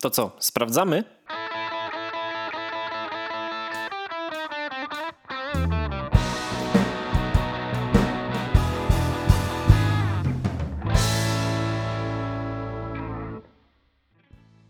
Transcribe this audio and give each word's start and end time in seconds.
To 0.00 0.10
co, 0.10 0.36
sprawdzamy? 0.38 1.04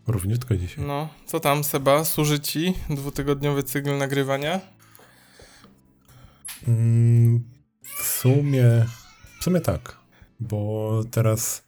Równiutko 0.07 0.55
dzisiaj. 0.55 0.85
No, 0.85 1.09
co 1.25 1.39
tam 1.39 1.63
Seba? 1.63 2.05
Służy 2.05 2.39
ci 2.39 2.73
dwutygodniowy 2.89 3.63
cykl 3.63 3.97
nagrywania? 3.97 4.59
Mm, 6.67 7.43
w 7.81 8.03
sumie, 8.03 8.85
w 9.39 9.43
sumie 9.43 9.61
tak, 9.61 9.97
bo 10.39 11.01
teraz 11.11 11.63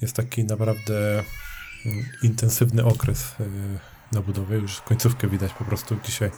jest 0.00 0.16
taki 0.16 0.44
naprawdę 0.44 1.24
intensywny 2.22 2.84
okres 2.84 3.34
y, 3.40 3.44
na 4.12 4.20
budowie. 4.22 4.56
Już 4.56 4.80
końcówkę 4.80 5.28
widać 5.28 5.52
po 5.52 5.64
prostu. 5.64 5.96
Dzisiaj 6.04 6.30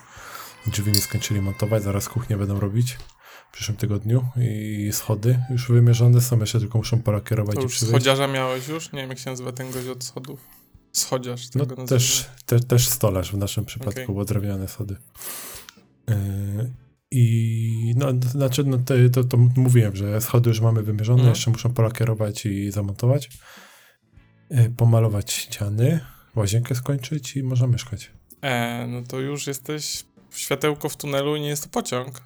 drzwi 0.67 0.93
nie 0.93 0.99
skończyli 1.01 1.41
montować, 1.41 1.83
zaraz 1.83 2.09
kuchnię 2.09 2.37
będą 2.37 2.61
robić 2.61 2.99
w 3.49 3.53
przyszłym 3.53 3.77
tygodniu 3.77 4.27
i 4.37 4.89
schody 4.93 5.39
już 5.51 5.69
wymierzone 5.69 6.21
są, 6.21 6.39
jeszcze 6.41 6.61
tylko 6.61 6.79
muszą 6.79 7.03
polakierować 7.03 7.57
To 7.57 7.63
i 7.63 7.67
przywieźć. 7.69 7.89
schodziarza 7.91 8.27
miałeś 8.27 8.69
już? 8.69 8.93
Nie 8.93 9.01
wiem, 9.01 9.11
jak 9.11 9.19
się 9.19 9.31
nazywa 9.31 9.53
ten 9.53 9.71
gość 9.71 9.89
od 9.89 10.05
schodów. 10.05 10.41
Schodziarz. 10.93 11.49
No 11.55 11.67
tego 11.67 11.85
też, 11.87 12.31
te, 12.47 12.61
też 12.61 12.89
stolarz 12.89 13.33
w 13.33 13.37
naszym 13.39 13.65
przypadku, 13.65 14.03
Okej. 14.03 14.15
bo 14.15 14.25
drewniane 14.25 14.69
schody. 14.69 14.97
Yy, 16.09 16.15
I 17.11 17.95
no, 17.97 18.07
znaczy, 18.31 18.65
no 18.65 18.79
to, 18.79 18.95
to, 19.13 19.25
to 19.25 19.37
mówiłem, 19.37 19.97
że 19.97 20.21
schody 20.21 20.51
już 20.51 20.61
mamy 20.61 20.83
wymierzone, 20.83 21.19
Mhm. 21.19 21.35
jeszcze 21.35 21.51
muszą 21.51 21.75
polakierować 21.75 22.47
i 22.47 22.71
zamontować. 22.71 23.31
Yy, 24.51 24.71
pomalować 24.77 25.33
ściany, 25.33 26.01
łazienkę 26.35 26.75
skończyć 26.75 27.37
i 27.37 27.43
można 27.43 27.67
mieszkać. 27.67 28.11
E, 28.43 28.87
no 28.87 29.03
to 29.03 29.21
już 29.21 29.47
jesteś 29.47 30.05
światełko 30.31 30.89
w 30.89 30.97
tunelu 30.97 31.37
i 31.37 31.41
nie 31.41 31.49
jest 31.49 31.63
to 31.63 31.69
pociąg. 31.69 32.21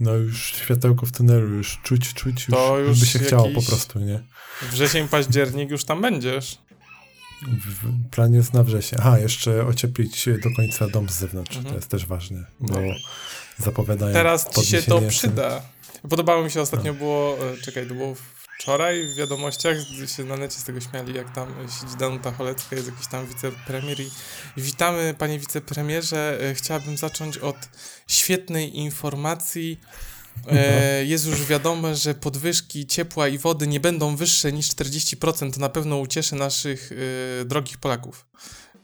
No 0.00 0.14
już 0.14 0.52
światełko 0.52 1.06
w 1.06 1.12
tunelu, 1.12 1.48
już 1.48 1.78
czuć, 1.82 2.14
czuć, 2.14 2.48
już, 2.48 2.56
To 2.58 2.78
już 2.78 3.00
by 3.00 3.06
się 3.06 3.18
chciało 3.18 3.48
po 3.54 3.62
prostu, 3.62 3.98
nie? 3.98 4.20
Wrzesień, 4.72 5.08
październik 5.08 5.70
już 5.70 5.84
tam 5.84 6.00
będziesz. 6.02 6.58
W, 7.42 8.08
plan 8.10 8.34
jest 8.34 8.52
na 8.54 8.62
wrzesień. 8.64 8.98
Aha, 9.02 9.18
jeszcze 9.18 9.66
ocieplić 9.66 10.26
do 10.42 10.50
końca 10.56 10.88
dom 10.88 11.08
z 11.08 11.12
zewnątrz, 11.12 11.56
Mhm. 11.56 11.72
to 11.72 11.78
jest 11.78 11.90
też 11.90 12.06
ważne, 12.06 12.44
bo 12.60 12.68
Dobra. 12.74 12.94
zapowiadają 13.58 14.12
Teraz 14.12 14.50
ci 14.50 14.66
się 14.66 14.82
to 14.82 15.00
przyda. 15.08 15.62
Podobało 16.10 16.44
mi 16.44 16.50
się 16.50 16.60
ostatnio 16.60 16.92
No. 16.92 16.98
było, 16.98 17.36
e, 17.52 17.56
czekaj, 17.56 17.88
to 17.88 17.94
było 17.94 18.14
wczoraj 18.64 19.06
w 19.06 19.14
wiadomościach, 19.14 19.76
się 20.16 20.24
na 20.24 20.36
necie 20.36 20.58
z 20.58 20.64
tego 20.64 20.80
śmiali, 20.80 21.14
jak 21.14 21.34
tam 21.34 21.48
siedzi 21.80 21.96
Danuta 21.96 22.32
Cholecka, 22.32 22.76
jest 22.76 22.88
jakiś 22.88 23.06
tam 23.06 23.26
wicepremier 23.26 24.00
i 24.00 24.10
witamy 24.56 25.14
panie 25.18 25.38
wicepremierze, 25.38 26.38
E, 26.40 26.54
chciałabym 26.54 26.96
zacząć 26.96 27.38
od 27.38 27.56
świetnej 28.08 28.78
informacji. 28.78 29.80
E, 30.48 31.04
jest 31.04 31.26
już 31.26 31.44
wiadome, 31.46 31.94
że 31.94 32.14
podwyżki 32.14 32.86
ciepła 32.86 33.28
i 33.28 33.38
wody 33.38 33.66
nie 33.66 33.80
będą 33.80 34.16
wyższe 34.16 34.52
niż 34.52 34.68
40%, 34.68 35.52
to 35.54 35.60
na 35.60 35.68
pewno 35.68 35.98
ucieszy 35.98 36.34
naszych 36.34 36.90
e, 37.40 37.44
drogich 37.44 37.78
Polaków. 37.78 38.26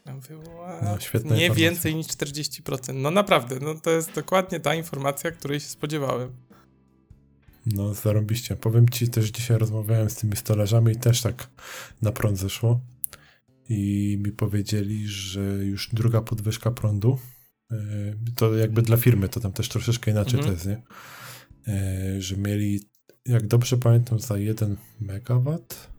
Ja 0.07 0.15
mówię? 0.15 0.37
No, 0.83 0.99
nie 1.37 1.47
informacja. 1.47 1.55
więcej 1.55 1.95
niż 1.95 2.07
40%. 2.07 2.95
No 2.95 3.11
naprawdę, 3.11 3.57
no 3.61 3.75
to 3.75 3.91
jest 3.91 4.13
dokładnie 4.13 4.61
ta 4.61 4.75
informacja, 4.75 5.31
której 5.31 5.61
się 5.61 5.69
spodziewałem. 5.69 6.50
No, 7.67 7.95
zarąbiście. 7.95 8.57
Powiem 8.57 8.89
ci, 8.89 9.09
też 9.09 9.31
dzisiaj 9.31 9.59
rozmawiałem 9.59 10.11
z 10.11 10.17
tymi 10.17 10.37
stolarzami 10.37 10.93
i 10.93 10.97
też 10.97 11.23
tak 11.23 11.51
na 12.03 12.13
prąd 12.13 12.39
zeszło. 12.39 12.81
I 13.69 14.19
mi 14.25 14.33
powiedzieli, 14.33 15.09
że 15.09 15.41
już 15.41 15.91
druga 15.93 16.21
podwyżka 16.21 16.71
prądu, 16.71 17.19
e, 17.73 17.77
to 18.37 18.57
jakby 18.57 18.83
dla 18.83 18.97
firmy, 18.97 19.29
to 19.29 19.41
tam 19.41 19.53
też 19.53 19.69
troszeczkę 19.69 20.11
inaczej 20.11 20.39
Mhm. 20.41 20.47
to 20.47 20.53
jest, 20.53 20.67
nie? 20.67 20.83
E, 21.75 22.21
Że 22.21 22.37
mieli, 22.37 22.81
jak 23.27 23.47
dobrze 23.47 23.77
pamiętam, 23.77 24.19
za 24.19 24.39
1 24.39 24.77
megawatt, 25.01 25.91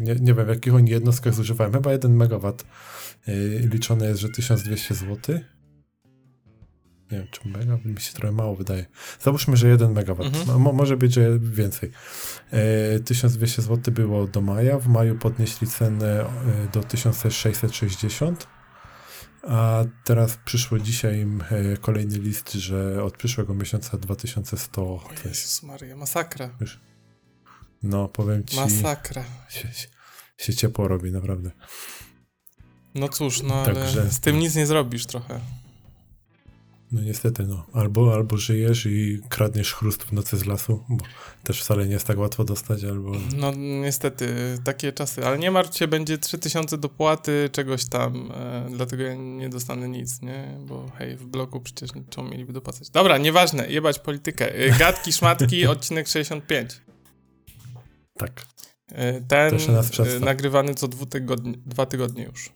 nie, 0.00 0.14
nie 0.14 0.34
wiem, 0.34 0.46
w 0.46 0.48
jakich 0.48 0.74
oni 0.74 0.90
jednostkach 0.90 1.34
zużywałem, 1.34 1.72
chyba 1.72 1.92
1 1.92 2.16
megawatt 2.16 2.64
e, 3.26 3.58
liczone 3.58 4.06
jest, 4.06 4.20
że 4.20 4.28
1200 4.28 4.94
zł. 4.94 5.40
Nie 7.14 7.20
wiem, 7.20 7.28
czy 7.30 7.48
mega, 7.48 7.78
mi 7.84 8.00
się 8.00 8.12
trochę 8.12 8.32
mało 8.32 8.56
wydaje. 8.56 8.86
Załóżmy, 9.20 9.56
że 9.56 9.68
1 9.68 9.92
megawatt. 9.92 10.26
Mhm. 10.26 10.46
No, 10.46 10.58
mo- 10.58 10.72
może 10.72 10.96
być, 10.96 11.14
że 11.14 11.38
więcej. 11.38 11.90
E, 12.52 13.00
1200 13.00 13.62
zł 13.62 13.94
było 13.94 14.26
do 14.26 14.40
maja. 14.40 14.78
W 14.78 14.88
maju 14.88 15.18
podnieśli 15.18 15.66
cenę 15.66 16.20
e, 16.20 16.68
do 16.72 16.82
1660. 16.84 18.46
A 19.48 19.84
teraz 20.04 20.38
przyszło 20.44 20.78
dzisiaj 20.78 21.18
im 21.20 21.42
e, 21.50 21.76
kolejny 21.76 22.18
list, 22.18 22.52
że 22.52 23.04
od 23.04 23.16
przyszłego 23.16 23.54
miesiąca 23.54 23.98
2100. 23.98 24.82
O 24.82 25.00
Jezus 25.24 25.62
Maria, 25.62 25.96
masakra. 25.96 26.50
no, 27.82 28.08
powiem 28.08 28.44
ci, 28.44 28.56
Masakra. 28.56 29.24
się, 29.48 29.68
się 30.38 30.54
ciepło 30.54 30.88
robi, 30.88 31.12
naprawdę. 31.12 31.50
No 32.94 33.08
cóż, 33.08 33.42
no 33.42 33.54
ale 33.54 33.74
Także- 33.74 34.10
z 34.10 34.20
tym 34.20 34.38
nic 34.38 34.54
nie 34.54 34.66
zrobisz 34.66 35.06
trochę. 35.06 35.40
No 36.94 37.02
niestety, 37.02 37.46
no. 37.46 37.66
Albo, 37.72 38.14
albo 38.14 38.36
żyjesz 38.36 38.86
i 38.86 39.20
kradniesz 39.28 39.74
chrust 39.74 40.02
w 40.02 40.12
nocy 40.12 40.36
z 40.36 40.46
lasu, 40.46 40.84
bo 40.88 41.04
też 41.44 41.60
wcale 41.60 41.86
nie 41.86 41.92
jest 41.92 42.06
tak 42.06 42.18
łatwo 42.18 42.44
dostać, 42.44 42.84
albo... 42.84 43.12
No 43.36 43.52
niestety, 43.56 44.28
takie 44.64 44.92
czasy. 44.92 45.26
Ale 45.26 45.38
nie 45.38 45.50
martw 45.50 45.78
się, 45.78 45.88
będzie 45.88 46.18
3000 46.18 46.78
dopłaty 46.78 47.50
czegoś 47.52 47.84
tam, 47.84 48.32
e, 48.34 48.66
dlatego 48.70 49.02
ja 49.02 49.14
nie 49.14 49.48
dostanę 49.48 49.88
nic, 49.88 50.22
nie? 50.22 50.58
Bo 50.60 50.90
hej, 50.98 51.16
w 51.16 51.26
bloku 51.26 51.60
przecież 51.60 51.90
czemu 52.10 52.28
mieliby 52.28 52.52
dopłacać? 52.52 52.90
Dobra, 52.90 53.18
nieważne, 53.18 53.70
jebać 53.70 53.98
politykę. 53.98 54.54
E, 54.54 54.78
Gadki, 54.78 55.12
szmatki, 55.12 55.66
odcinek 55.76 56.08
65. 56.08 56.80
Tak. 58.18 58.46
E, 58.92 59.20
Ten 59.20 59.54
e, 60.16 60.20
nagrywany 60.20 60.74
co 60.74 60.88
dwutygodnie, 60.88 61.54
dwa 61.66 61.86
tygodnie 61.86 62.24
już. 62.24 62.50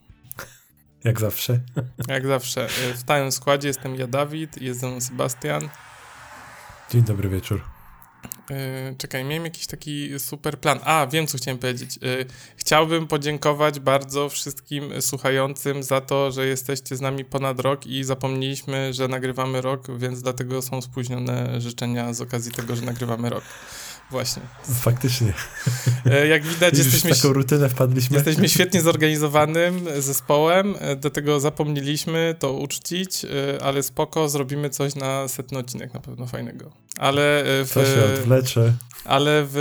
Jak 1.05 1.21
zawsze. 1.21 1.61
Jak 2.09 2.27
zawsze. 2.27 2.65
E, 2.65 2.95
W 2.95 2.99
stałym 2.99 3.33
składzie 3.33 3.69
jestem 3.69 3.95
ja, 3.95 4.07
Dawid, 4.07 4.63
jest 4.63 4.81
ze 4.81 4.87
mną 4.89 5.01
Sebastian. 5.01 5.69
Dzień 6.91 7.03
dobry 7.03 7.29
wieczór. 7.29 7.61
Yy, 8.51 8.57
czekaj, 8.99 9.25
miałem 9.25 9.45
jakiś 9.45 9.67
taki 9.67 10.19
super 10.19 10.59
plan. 10.61 10.79
A, 10.85 11.07
wiem, 11.07 11.27
co 11.27 11.39
chciałem 11.39 11.59
powiedzieć. 11.59 11.99
Yy, 12.03 12.27
chciałbym 12.57 13.07
podziękować 13.07 13.81
bardzo 13.81 14.29
wszystkim 14.29 15.03
słuchającym 15.03 15.83
za 15.83 16.01
to, 16.01 16.33
że 16.33 16.47
jesteście 16.47 16.97
z 16.97 17.01
nami 17.01 17.25
ponad 17.25 17.61
rok 17.61 17.87
i 17.87 18.05
zapomnieliśmy, 18.05 18.93
że 18.93 19.09
nagrywamy 19.09 19.61
rok, 19.61 19.99
więc 19.99 20.23
dlatego 20.23 20.63
są 20.63 20.83
spóźnione 20.83 21.61
życzenia 21.61 22.13
z 22.13 22.21
okazji 22.21 22.53
tego, 22.53 22.77
że 22.77 22.83
nagrywamy 22.83 23.31
rok. 23.31 23.45
Właśnie. 24.11 24.43
Faktycznie. 24.81 25.33
Yy, 26.05 26.27
jak 26.29 26.43
widać, 26.43 26.75
Już 26.75 26.87
jesteśmy, 26.87 27.17
taką 27.17 27.33
rutynę 27.33 27.69
wpadliśmy. 27.69 28.17
jesteśmy 28.17 28.49
świetnie 28.49 28.83
zorganizowanym 28.83 29.87
zespołem, 29.99 30.75
yy, 30.89 30.97
do 30.97 31.11
tego 31.11 31.41
zapomnieliśmy 31.41 32.35
to 32.39 32.53
uczcić, 32.53 33.23
yy, 33.23 33.31
ale 33.63 33.83
spoko, 33.83 34.29
zrobimy 34.29 34.71
coś 34.71 34.95
na 34.95 35.29
setny 35.29 35.59
odcinek 35.59 35.95
na 35.95 36.01
pewno 36.01 36.27
fajnego. 36.27 36.71
Ale 36.99 37.43
w... 37.47 37.71
Co 37.73 37.85
się 37.85 38.05
odwlecze. 38.15 38.73
Ale 39.05 39.47
w. 39.53 39.57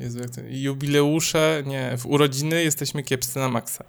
Jezu, 0.00 0.18
jak 0.18 0.30
to, 0.30 0.40
jubileusze, 0.48 1.62
nie, 1.66 1.96
w 1.98 2.06
urodziny 2.06 2.62
jesteśmy 2.64 3.02
kiepscy 3.02 3.38
na 3.38 3.48
maksa. 3.48 3.84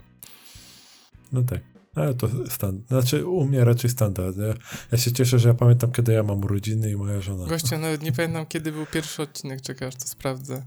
No 1.31 1.43
tak. 1.43 1.74
Ale 1.95 2.13
to 2.13 2.29
standard. 2.49 2.87
Znaczy 2.87 3.25
u 3.25 3.45
mnie 3.45 3.65
raczej 3.65 3.89
standard. 3.89 4.37
Ja, 4.37 4.53
ja 4.91 4.97
się 4.97 5.11
cieszę, 5.11 5.39
że 5.39 5.47
ja 5.47 5.53
pamiętam, 5.53 5.91
kiedy 5.91 6.13
ja 6.13 6.23
mam 6.23 6.43
urodziny 6.43 6.91
i 6.91 6.95
moja 6.95 7.21
żona. 7.21 7.47
Gościa, 7.47 7.77
nawet 7.77 8.01
nie 8.01 8.11
pamiętam, 8.11 8.45
kiedy 8.45 8.71
był 8.71 8.85
pierwszy 8.85 9.21
odcinek, 9.21 9.61
czekaj, 9.61 9.87
aż 9.87 9.95
to 9.95 10.07
sprawdzę. 10.07 10.65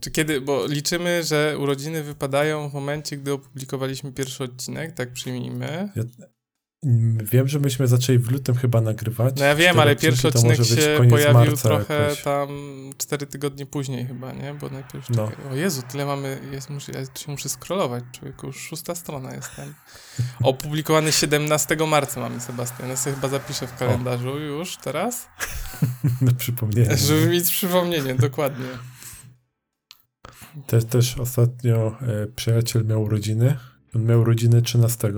Czy 0.00 0.10
kiedy, 0.10 0.40
bo 0.40 0.66
liczymy, 0.66 1.24
że 1.24 1.56
urodziny 1.58 2.02
wypadają 2.02 2.70
w 2.70 2.74
momencie, 2.74 3.16
gdy 3.16 3.32
opublikowaliśmy 3.32 4.12
pierwszy 4.12 4.44
odcinek, 4.44 4.92
tak 4.92 5.12
przyjmijmy. 5.12 5.66
Mm, 5.66 6.08
Wiem, 7.22 7.48
że 7.48 7.58
myśmy 7.58 7.86
zaczęli 7.86 8.18
w 8.18 8.30
lutym 8.30 8.54
chyba 8.54 8.80
nagrywać. 8.80 9.34
No 9.38 9.44
ja 9.44 9.54
wiem, 9.54 9.80
ale 9.80 9.96
pierwszy 9.96 10.28
odcinek 10.28 10.64
się 10.64 11.00
pojawił 11.10 11.56
trochę 11.56 12.02
jakoś. 12.02 12.22
tam 12.22 12.48
cztery 12.98 13.26
tygodnie 13.26 13.66
później 13.66 14.06
chyba, 14.06 14.32
nie? 14.32 14.54
Bo 14.54 14.68
najpierw, 14.70 15.10
No. 15.10 15.28
czekaj, 15.28 15.52
o 15.52 15.54
Jezu, 15.54 15.82
tyle 15.90 16.06
mamy, 16.06 16.40
jest, 16.52 16.70
muszę, 16.70 16.92
ja 16.92 17.06
tu 17.06 17.22
się 17.24 17.30
muszę 17.30 17.48
scrollować, 17.48 18.04
człowieku, 18.12 18.46
już 18.46 18.56
szósta 18.56 18.94
strona 18.94 19.34
jestem. 19.34 19.74
Opublikowany 20.42 21.12
17 21.12 21.76
marca 21.88 22.20
mamy, 22.20 22.40
Sebastian, 22.40 22.88
ja 22.88 22.96
sobie 22.96 23.16
chyba 23.16 23.28
zapiszę 23.28 23.66
w 23.66 23.74
kalendarzu 23.76 24.38
już 24.38 24.76
teraz, 24.76 25.28
Na 26.20 26.32
przypomnienie. 26.32 26.96
żeby 26.96 27.26
mieć 27.26 27.50
przypomnienie, 27.50 28.14
dokładnie. 28.14 28.66
Też, 30.66 30.84
też 30.84 31.18
ostatnio 31.18 31.96
e, 32.02 32.26
przyjaciel 32.26 32.84
miał 32.86 33.02
urodziny. 33.02 33.56
On 33.96 34.04
miał 34.04 34.20
urodziny 34.20 34.62
13, 34.62 35.08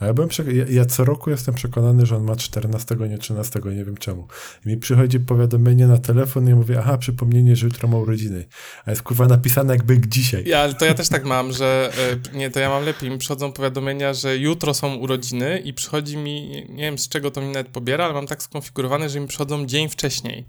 A 0.00 0.06
ja 0.06 0.14
byłem 0.14 0.30
ja, 0.52 0.64
ja 0.70 0.84
co 0.84 1.04
roku 1.04 1.30
jestem 1.30 1.54
przekonany, 1.54 2.06
że 2.06 2.16
on 2.16 2.24
ma 2.24 2.36
14, 2.36 2.96
nie 3.08 3.18
13, 3.18 3.60
nie 3.64 3.84
wiem 3.84 3.96
czemu. 3.96 4.26
I 4.66 4.68
mi 4.68 4.76
przychodzi 4.76 5.20
powiadomienie 5.20 5.86
na 5.86 5.98
telefon 5.98 6.46
i 6.46 6.50
ja 6.50 6.56
mówię, 6.56 6.78
aha, 6.78 6.98
przypomnienie, 6.98 7.56
że 7.56 7.66
jutro 7.66 7.88
ma 7.88 7.96
urodziny. 7.96 8.44
A 8.86 8.90
jest 8.90 9.02
kurwa 9.02 9.26
napisane 9.26 9.72
jakby 9.72 10.00
dzisiaj. 10.08 10.44
Ja, 10.46 10.60
ale 10.60 10.74
to 10.74 10.84
ja 10.84 10.94
też 10.94 11.08
tak 11.08 11.24
mam, 11.24 11.52
że 11.52 11.92
e, 12.32 12.36
nie, 12.38 12.50
to 12.50 12.60
ja 12.60 12.68
mam 12.68 12.84
lepiej. 12.84 13.10
Mi 13.10 13.18
przychodzą 13.18 13.52
powiadomienia, 13.52 14.14
że 14.14 14.36
jutro 14.36 14.74
są 14.74 14.94
urodziny 14.94 15.58
i 15.58 15.74
przychodzi 15.74 16.16
mi, 16.16 16.66
nie 16.68 16.82
wiem 16.82 16.98
z 16.98 17.08
czego 17.08 17.30
to 17.30 17.40
mi 17.40 17.48
nawet 17.48 17.68
pobiera, 17.68 18.04
ale 18.04 18.14
mam 18.14 18.26
tak 18.26 18.42
skonfigurowane, 18.42 19.08
że 19.08 19.20
mi 19.20 19.26
przychodzą 19.26 19.66
dzień 19.66 19.88
wcześniej. 19.88 20.44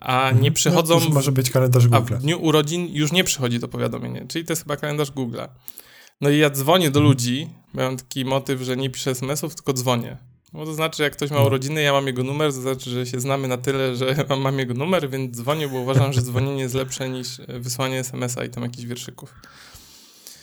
A 0.00 0.30
nie 0.40 0.52
przychodzą. 0.52 1.00
No, 1.00 1.06
to 1.06 1.12
może 1.12 1.32
być 1.32 1.50
kalendarz 1.50 1.84
A 1.84 2.00
Google. 2.00 2.14
w 2.14 2.22
dniu 2.22 2.42
urodzin 2.42 2.88
już 2.92 3.12
nie 3.12 3.24
przychodzi 3.24 3.60
to 3.60 3.68
powiadomienie, 3.68 4.26
czyli 4.28 4.44
to 4.44 4.52
jest 4.52 4.62
chyba 4.62 4.76
kalendarz 4.76 5.12
Google'a. 5.12 5.48
No 6.20 6.30
i 6.30 6.38
ja 6.38 6.50
dzwonię 6.50 6.90
do 6.90 7.00
ludzi, 7.00 7.48
mam 7.74 7.96
taki 7.96 8.24
motyw, 8.24 8.60
że 8.60 8.76
nie 8.76 8.90
piszę 8.90 9.10
SMS-ów, 9.10 9.54
tylko 9.54 9.72
dzwonię. 9.72 10.16
Bo 10.52 10.64
to 10.64 10.74
znaczy, 10.74 11.02
jak 11.02 11.12
ktoś 11.12 11.30
ma 11.30 11.36
No. 11.36 11.44
urodziny, 11.46 11.82
ja 11.82 11.92
mam 11.92 12.06
jego 12.06 12.22
numer, 12.22 12.52
to 12.52 12.60
znaczy, 12.60 12.90
że 12.90 13.06
się 13.06 13.20
znamy 13.20 13.48
na 13.48 13.56
tyle, 13.56 13.96
że 13.96 14.14
mam, 14.38 14.58
jego 14.58 14.74
numer, 14.74 15.10
więc 15.10 15.36
dzwonię, 15.36 15.68
bo 15.68 15.78
uważam, 15.78 16.12
że 16.12 16.22
dzwonienie 16.22 16.62
jest 16.62 16.74
lepsze 16.74 17.08
niż 17.08 17.40
e, 17.40 17.60
wysłanie 17.60 17.98
SMS-a 17.98 18.44
i 18.44 18.50
tam 18.50 18.62
jakichś 18.62 18.84
wierszyków. 18.84 19.34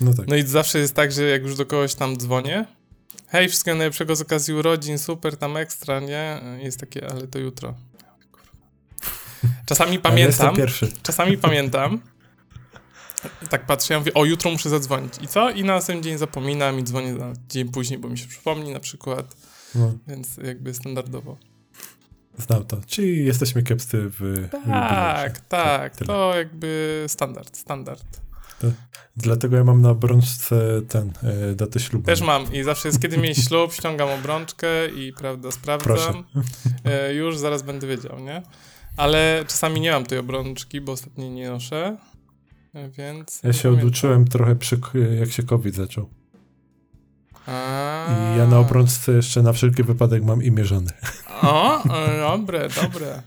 No 0.01 0.13
tak. 0.13 0.27
No 0.27 0.35
i 0.35 0.43
zawsze 0.43 0.79
jest 0.79 0.95
tak, 0.95 1.11
że 1.11 1.23
jak 1.23 1.41
już 1.41 1.55
do 1.55 1.65
kogoś 1.65 1.95
tam 1.95 2.17
dzwonię, 2.17 2.65
hej, 3.27 3.49
wszystkiego 3.49 3.77
najlepszego 3.77 4.15
z 4.15 4.21
okazji 4.21 4.53
urodzin, 4.53 4.97
super, 4.97 5.37
tam 5.37 5.57
ekstra, 5.57 5.99
nie? 5.99 6.41
Jest 6.59 6.79
takie, 6.79 7.09
ale 7.11 7.27
to 7.27 7.39
jutro. 7.39 7.73
Czasami 9.69 9.99
pamiętam, 9.99 10.55
pierwszy. 10.55 10.91
czasami 11.03 11.37
pamiętam. 11.37 11.99
Tak 13.49 13.65
patrzę, 13.65 13.93
ja 13.93 13.99
mówię, 13.99 14.13
o, 14.13 14.25
jutro 14.25 14.51
muszę 14.51 14.69
zadzwonić. 14.69 15.13
I 15.21 15.27
co? 15.27 15.49
I 15.49 15.63
na 15.63 15.73
następny 15.73 16.03
dzień 16.03 16.17
zapominam 16.17 16.79
i 16.79 16.83
dzwonię 16.83 17.13
na 17.13 17.33
dzień 17.49 17.69
później, 17.71 17.99
bo 17.99 18.09
mi 18.09 18.17
się 18.17 18.27
przypomni 18.27 18.73
na 18.73 18.79
przykład, 18.79 19.35
No, 19.75 19.93
więc 20.07 20.37
jakby 20.37 20.73
standardowo. 20.73 21.37
znam 22.37 22.65
to. 22.65 22.77
Czyli 22.87 23.25
jesteśmy 23.25 23.63
kiepscy 23.63 24.09
w... 24.09 24.13
w 24.19 24.49
Tak, 24.51 25.39
tak, 25.39 25.95
tyle. 25.95 26.07
to 26.07 26.33
jakby 26.37 27.03
standard, 27.07 27.57
standard. 27.57 28.03
Dlatego 29.17 29.57
ja 29.57 29.63
mam 29.63 29.81
na 29.81 29.89
obrączce 29.89 30.81
ten, 30.89 31.13
e, 31.51 31.55
datę 31.55 31.79
ślubu. 31.79 32.05
Też 32.05 32.21
mam 32.21 32.53
i 32.53 32.63
zawsze 32.63 32.87
jest, 32.87 33.01
kiedy 33.01 33.17
mieć 33.17 33.37
ślub, 33.47 33.73
ściągam 33.73 34.09
obrączkę 34.09 34.67
i 34.89 35.13
prawda, 35.13 35.51
sprawdzam. 35.51 36.23
E, 36.85 37.13
już 37.13 37.37
zaraz 37.37 37.61
będę 37.63 37.87
wiedział, 37.87 38.19
nie? 38.19 38.41
Ale 38.97 39.43
czasami 39.47 39.81
nie 39.81 39.91
mam 39.91 40.05
tej 40.05 40.17
obrączki, 40.17 40.81
bo 40.81 40.91
ostatnio 40.91 41.29
nie 41.29 41.49
noszę, 41.49 41.97
więc... 42.97 43.43
Ja 43.43 43.53
się 43.53 43.69
oduczyłem 43.69 44.25
trochę 44.25 44.55
przy, 44.55 44.79
jak 45.19 45.31
się 45.31 45.43
COVID 45.43 45.75
zaczął. 45.75 46.09
A. 47.45 48.33
I 48.35 48.37
ja 48.37 48.47
na 48.47 48.59
obrączce 48.59 49.11
jeszcze 49.11 49.41
na 49.41 49.53
wszelki 49.53 49.83
wypadek 49.83 50.23
mam 50.23 50.43
imię 50.43 50.65
żony. 50.65 50.91
O, 51.41 51.83
dobre, 52.19 52.69
dobre. 52.81 53.21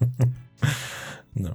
No. 1.36 1.54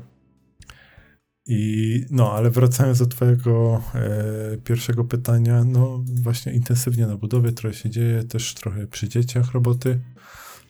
I 1.45 2.05
no, 2.11 2.33
ale 2.33 2.49
wracając 2.49 2.99
do 2.99 3.05
twojego 3.05 3.81
e, 3.95 4.57
pierwszego 4.57 5.03
pytania, 5.03 5.63
no 5.63 6.03
właśnie 6.05 6.53
intensywnie 6.53 7.07
na 7.07 7.17
budowie 7.17 7.51
trochę 7.51 7.75
się 7.75 7.89
dzieje, 7.89 8.23
też 8.23 8.53
trochę 8.53 8.87
przy 8.87 9.09
dzieciach 9.09 9.51
roboty, 9.51 9.99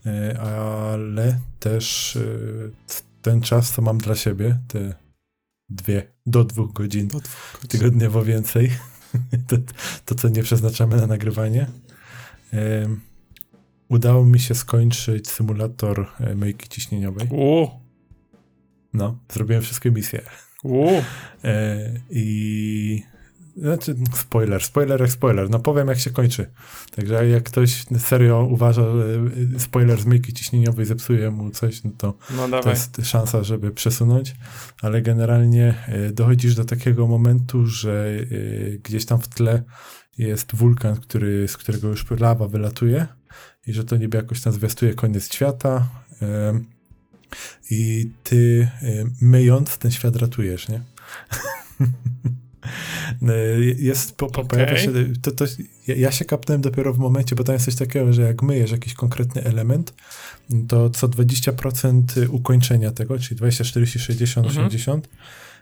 e, 0.06 0.39
ale 0.39 1.39
też 1.59 2.15
e, 2.15 2.21
ten 3.21 3.41
czas, 3.41 3.71
co 3.71 3.81
mam 3.81 3.97
dla 3.97 4.15
siebie, 4.15 4.59
te 4.67 4.94
dwie 5.69 6.07
do 6.25 6.44
dwóch 6.44 6.74
godzin 6.74 7.07
Do 7.07 7.19
dwóch 7.19 7.51
godzin. 7.54 7.69
tygodniowo 7.69 8.24
więcej, 8.25 8.71
to, 9.48 9.56
to 10.06 10.16
co 10.16 10.30
nie 10.30 10.44
przeznaczamy 10.44 10.98
na 10.98 11.07
nagrywanie. 11.07 11.68
Em, 12.54 13.01
udało 13.89 14.25
mi 14.25 14.39
się 14.39 14.56
skończyć 14.56 15.30
symulator 15.30 16.07
e, 16.19 16.36
myjki 16.36 16.69
ciśnieniowej. 16.69 17.27
U, 17.31 17.68
No, 18.94 19.19
zrobiłem 19.33 19.62
wszystkie 19.63 19.92
misje. 19.92 20.21
u. 20.63 20.88
E, 21.44 21.92
I 22.10 23.04
znaczy, 23.61 23.95
spoiler, 24.13 24.63
spoiler 24.63 25.01
jak 25.01 25.11
spoiler. 25.11 25.50
No 25.50 25.59
powiem, 25.59 25.88
jak 25.88 26.00
się 26.00 26.09
kończy. 26.09 26.51
Także 26.95 27.29
jak 27.29 27.44
ktoś 27.44 27.85
serio 27.97 28.47
uważa, 28.51 28.81
że 28.81 29.19
e, 29.56 29.59
spoiler 29.59 30.01
z 30.01 30.06
myjki 30.06 30.33
ciśnieniowej 30.33 30.85
zepsuje 30.85 31.31
mu 31.31 31.51
coś, 31.51 31.83
no 31.83 31.91
to 31.97 32.13
No 32.35 32.61
to 32.61 32.69
jest 32.69 33.01
szansa, 33.03 33.44
żeby 33.44 33.71
przesunąć, 33.71 34.35
ale 34.81 35.01
generalnie 35.01 35.75
e, 35.88 36.11
dochodzisz 36.11 36.56
do 36.56 36.65
takiego 36.65 37.07
momentu, 37.07 37.65
że 37.65 38.09
e, 38.19 38.77
gdzieś 38.77 39.06
tam 39.06 39.21
w 39.21 39.27
tle 39.27 39.63
jest 40.17 40.56
wulkan, 40.56 40.95
który, 40.95 41.47
z 41.47 41.57
którego 41.57 41.88
już 41.88 42.06
lawa 42.19 42.47
wylatuje 42.47 43.07
i 43.67 43.73
że 43.73 43.83
to 43.83 43.97
niby 43.97 44.17
jakoś 44.17 44.41
tam 44.41 44.53
zwiastuje 44.53 44.94
koniec 44.94 45.33
świata 45.33 45.89
i 47.69 48.11
ty 48.23 48.69
myjąc 49.21 49.77
ten 49.77 49.91
świat 49.91 50.15
ratujesz, 50.15 50.69
nie? 50.69 50.81
E, 53.21 53.33
Jest, 53.77 54.16
po, 54.16 54.27
po, 54.27 54.45
pojawia 54.45 54.71
Okej. 54.71 54.83
się, 54.86 54.92
to, 55.21 55.31
to, 55.31 55.45
ja, 55.88 56.12
się 56.12 56.25
kapnąłem 56.25 56.62
dopiero 56.62 56.94
w 56.94 56.98
momencie, 56.98 57.36
bo 57.36 57.44
tam 57.44 57.54
jest 57.54 57.66
coś 57.66 57.75
takiego, 57.75 58.13
że 58.13 58.21
jak 58.21 58.42
myjesz 58.44 58.71
jakiś 58.71 58.94
konkretny 58.94 59.44
element, 59.44 59.94
to 60.68 60.89
co 60.89 61.07
20% 61.07 62.01
ukończenia 62.30 62.92
tego, 62.92 63.19
czyli 63.19 63.36
20, 63.36 63.63
40, 63.63 64.00
60, 64.00 64.48
Mhm. 64.48 64.66
80, 64.68 65.10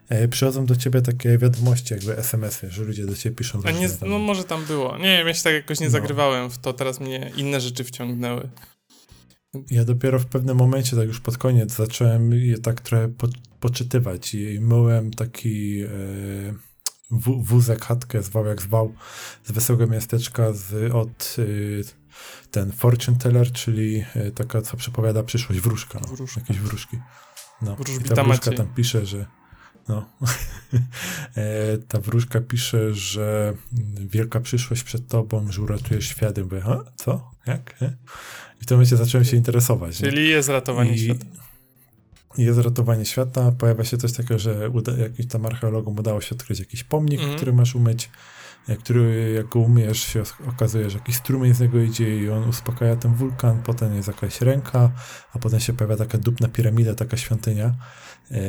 e, 0.10 0.28
przychodzą 0.28 0.66
do 0.66 0.76
ciebie 0.76 1.02
takie 1.02 1.38
wiadomości, 1.38 1.94
jakby 1.94 2.18
SMS-y, 2.18 2.72
że 2.72 2.84
ludzie 2.84 3.06
do 3.06 3.16
ciebie 3.16 3.36
piszą. 3.36 3.62
A 3.66 3.72
nie, 3.72 3.90
tam- 3.90 4.10
no 4.10 4.20
może 4.20 4.44
tam 4.44 4.66
było. 4.66 4.98
Nie 4.98 5.18
wiem, 5.18 5.28
ja 5.28 5.34
się 5.34 5.44
tak 5.44 5.54
jakoś 5.54 5.80
nie 5.80 5.86
No. 5.86 5.92
zagrywałem 5.92 6.50
w 6.50 6.58
to, 6.58 6.74
teraz 6.74 7.00
mnie 7.00 7.32
inne 7.38 7.62
rzeczy 7.62 7.84
wciągnęły. 7.84 8.50
Ja 9.72 9.86
dopiero 9.86 10.20
w 10.20 10.26
pewnym 10.26 10.58
momencie, 10.58 10.96
tak 10.98 11.08
już 11.08 11.20
pod 11.20 11.38
koniec, 11.38 11.76
zacząłem 11.76 12.34
je 12.34 12.58
tak 12.58 12.82
trochę 12.82 13.08
po, 13.08 13.28
poczytywać 13.60 14.34
i 14.34 14.60
myłem 14.60 15.12
taki 15.12 15.82
e, 15.82 15.88
wó- 17.12 17.44
wózek, 17.44 17.86
chatkę, 17.86 18.24
zwał 18.24 18.46
jak 18.46 18.62
zwał, 18.62 18.94
z 19.46 19.52
wesołego 19.52 19.88
miasteczka 19.88 20.54
z, 20.54 20.92
od 20.94 21.36
e, 21.40 21.44
ten 22.52 22.72
fortune 22.72 23.18
teller, 23.18 23.52
czyli 23.52 24.04
e, 24.16 24.32
taka, 24.32 24.62
co 24.62 24.78
przepowiada 24.78 25.24
przyszłość, 25.24 25.62
wróżka. 25.62 26.00
No, 26.02 26.08
Wróżka. 26.08 26.42
Jakieś 26.42 26.60
wróżki. 26.60 26.98
No. 27.62 27.78
I 28.00 28.04
ta 28.04 28.24
wróżka 28.24 28.24
Maciej. 28.24 28.56
tam 28.58 28.68
pisze, 28.76 29.06
że 29.06 29.26
no, 29.88 30.10
e, 31.38 31.78
ta 31.88 32.00
wróżka 32.00 32.42
pisze, 32.42 32.94
że 32.94 33.54
mm, 33.74 34.08
wielka 34.08 34.40
przyszłość 34.40 34.84
przed 34.84 35.08
tobą, 35.08 35.52
że 35.52 35.62
uratujesz 35.62 36.08
świat. 36.10 36.38
Ja 36.38 36.44
Mówię, 36.44 36.64
co? 36.96 37.32
Jak? 37.46 37.76
E? 37.82 37.94
I 38.62 38.64
w 38.64 38.66
tym 38.66 38.78
momencie 38.78 38.98
zacząłem 38.98 39.26
się 39.26 39.38
interesować. 39.38 40.02
nie? 40.02 40.10
Czyli 40.10 40.30
jest 40.30 40.50
ratowanie 40.50 40.92
I 40.92 41.00
świata. 41.00 41.26
Jest 42.38 42.60
ratowanie 42.60 43.06
świata, 43.06 43.52
pojawia 43.52 43.84
się 43.84 43.98
coś 43.98 44.14
takiego, 44.14 44.40
że 44.40 44.70
uda, 44.70 44.92
jakimś 44.98 45.28
tam 45.28 45.46
archeologom 45.46 46.00
udało 46.00 46.22
się 46.22 46.36
odkryć 46.36 46.60
jakiś 46.60 46.84
pomnik, 46.84 47.20
Mhm. 47.20 47.38
który 47.38 47.54
masz 47.54 47.76
umyć, 47.76 48.10
który 48.80 49.32
jak 49.36 49.48
go 49.48 49.60
umyjesz 49.60 50.00
się 50.00 50.24
okazuje, 50.48 50.90
że 50.90 50.98
jakiś 50.98 51.16
strumień 51.16 51.54
z 51.54 51.60
niego 51.60 51.80
idzie 51.82 52.18
i 52.18 52.30
on 52.30 52.50
uspokaja 52.50 52.96
ten 52.96 53.14
wulkan, 53.14 53.64
potem 53.64 53.96
jest 53.96 54.08
jakaś 54.08 54.42
ręka, 54.42 54.92
a 55.34 55.40
potem 55.40 55.60
się 55.60 55.74
pojawia 55.74 55.98
taka 55.98 56.18
dupna 56.18 56.48
piramida, 56.48 56.96
taka 56.96 57.18
świątynia, 57.18 57.76
e, 58.32 58.40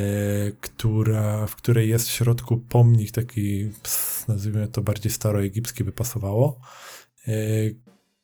która, 0.61 1.47
w 1.47 1.55
której 1.55 1.89
jest 1.89 2.07
w 2.07 2.11
środku 2.11 2.57
pomnik 2.57 3.11
taki, 3.11 3.69
nazwijmy 4.27 4.67
to 4.67 4.81
bardziej 4.81 5.11
staroegipski 5.11 5.83
by 5.83 5.91
pasowało, 5.91 6.59
e, 7.27 7.31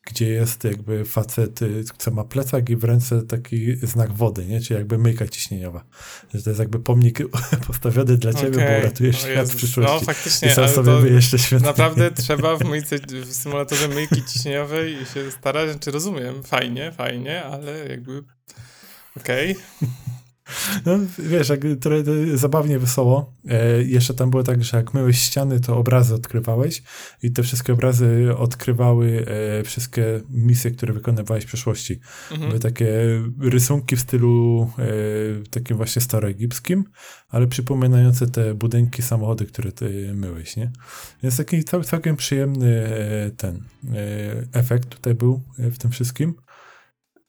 gdzie 0.05 0.27
jest 0.27 0.63
jakby 0.63 1.05
facet, 1.05 1.61
y, 1.61 1.83
co 1.97 2.11
ma 2.11 2.23
plecak 2.23 2.69
i 2.69 2.75
w 2.75 2.83
ręce 2.83 3.21
taki 3.21 3.75
znak 3.75 4.13
wody, 4.13 4.45
nie? 4.45 4.61
Czyli 4.61 4.77
jakby 4.77 4.97
myjka 4.97 5.27
ciśnieniowa. 5.27 5.83
Że 6.33 6.43
to 6.43 6.49
jest 6.49 6.59
jakby 6.59 6.79
pomnik 6.79 7.19
postawiony 7.67 8.17
dla 8.17 8.33
ciebie, 8.33 8.63
Okej. 8.63 8.75
bo 8.75 8.79
uratujesz 8.85 9.15
O 9.15 9.19
świat 9.19 9.33
w 9.35 9.37
Jezus. 9.37 9.55
przyszłości. 9.55 9.93
No 9.95 10.01
I 10.01 10.05
faktycznie, 10.05 10.53
sam 10.55 10.63
ale 10.63 10.73
sobie 10.73 10.91
myjesz 11.01 11.31
te 11.31 11.39
świątynię. 11.39 11.67
naprawdę 11.67 12.11
trzeba 12.11 12.57
w, 12.57 12.63
myjce, 12.63 12.95
w 13.25 13.33
symulatorze 13.33 13.87
myjki 13.87 14.23
ciśnieniowej 14.33 14.97
się 15.13 15.31
starać, 15.31 15.71
znaczy 15.71 15.91
rozumiem, 15.91 16.43
fajnie, 16.43 16.91
fajnie, 16.91 17.43
ale 17.43 17.87
jakby 17.89 18.23
okej. 19.17 19.55
No, 20.85 20.99
wiesz, 21.19 21.49
jak 21.49 21.61
trochę 21.79 22.03
to 22.03 22.11
zabawnie, 22.33 22.79
wesoło. 22.79 23.33
E, 23.49 23.83
jeszcze 23.83 24.13
tam 24.13 24.29
było 24.29 24.43
tak, 24.43 24.63
że 24.63 24.77
jak 24.77 24.93
myłeś 24.93 25.19
ściany, 25.19 25.59
to 25.59 25.77
obrazy 25.77 26.13
odkrywałeś 26.13 26.83
i 27.23 27.31
te 27.31 27.43
wszystkie 27.43 27.73
obrazy 27.73 28.35
odkrywały 28.37 29.25
e, 29.27 29.63
wszystkie 29.63 30.21
misje, 30.29 30.71
które 30.71 30.93
wykonywałeś 30.93 31.43
w 31.43 31.47
przeszłości. 31.47 31.99
Mhm. 32.31 32.49
Były 32.49 32.59
takie 32.59 32.87
rysunki 33.39 33.95
w 33.95 34.01
stylu 34.01 34.69
e, 34.79 34.85
takim 35.49 35.77
właśnie 35.77 36.01
staroegipskim, 36.01 36.83
ale 37.29 37.47
przypominające 37.47 38.27
te 38.27 38.53
budynki, 38.53 39.01
samochody, 39.01 39.45
które 39.45 39.71
ty 39.71 40.13
myłeś, 40.13 40.57
nie? 40.57 40.71
Więc 41.23 41.37
taki 41.37 41.63
cał, 41.63 41.83
całkiem 41.83 42.15
przyjemny 42.15 42.85
e, 42.85 43.31
ten 43.31 43.55
e, 43.55 44.59
efekt 44.59 44.89
tutaj 44.89 45.15
był 45.15 45.41
e, 45.59 45.71
w 45.71 45.77
tym 45.77 45.91
wszystkim. 45.91 46.35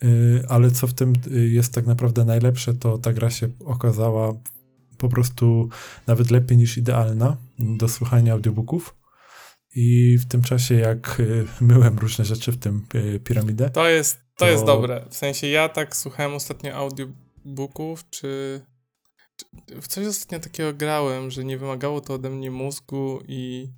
E, 0.04 0.06
ale 0.48 0.70
co 0.70 0.86
w 0.86 0.94
tym 0.94 1.12
e, 1.12 1.38
jest 1.38 1.74
tak 1.74 1.86
naprawdę 1.86 2.24
najlepsze, 2.24 2.74
to 2.74 2.98
ta 2.98 3.12
gra 3.12 3.30
się 3.30 3.48
okazała 3.64 4.34
po 4.98 5.08
prostu 5.08 5.68
nawet 6.06 6.30
lepiej 6.30 6.56
niż 6.56 6.78
idealna 6.78 7.36
do 7.58 7.88
słuchania 7.88 8.32
audiobooków. 8.32 8.94
i 9.74 10.18
w 10.18 10.26
tym 10.26 10.42
czasie, 10.42 10.74
jak 10.74 11.20
y, 11.20 11.46
myłem 11.60 11.98
różne 11.98 12.24
rzeczy, 12.24 12.52
w 12.52 12.56
tym 12.58 12.86
y, 12.94 13.20
piramidę. 13.20 13.70
To 13.70 13.88
jest, 13.88 14.16
to, 14.16 14.22
to... 14.36 14.46
jest 14.46 14.64
dobre. 14.64 15.06
W 15.10 15.16
sensie 15.16 15.46
ja 15.46 15.68
tak 15.68 15.96
słuchałem 15.96 16.34
ostatnio 16.34 16.74
audiobooków, 16.74 18.10
czy, 18.10 18.60
czy 19.36 19.46
w 19.80 19.88
coś 19.88 20.06
ostatnio 20.06 20.40
takiego 20.40 20.72
grałem, 20.72 21.30
że 21.30 21.44
nie 21.44 21.58
wymagało 21.58 22.00
to 22.00 22.14
ode 22.14 22.30
mnie 22.30 22.50
mózgu 22.50 23.20
i 23.28 23.68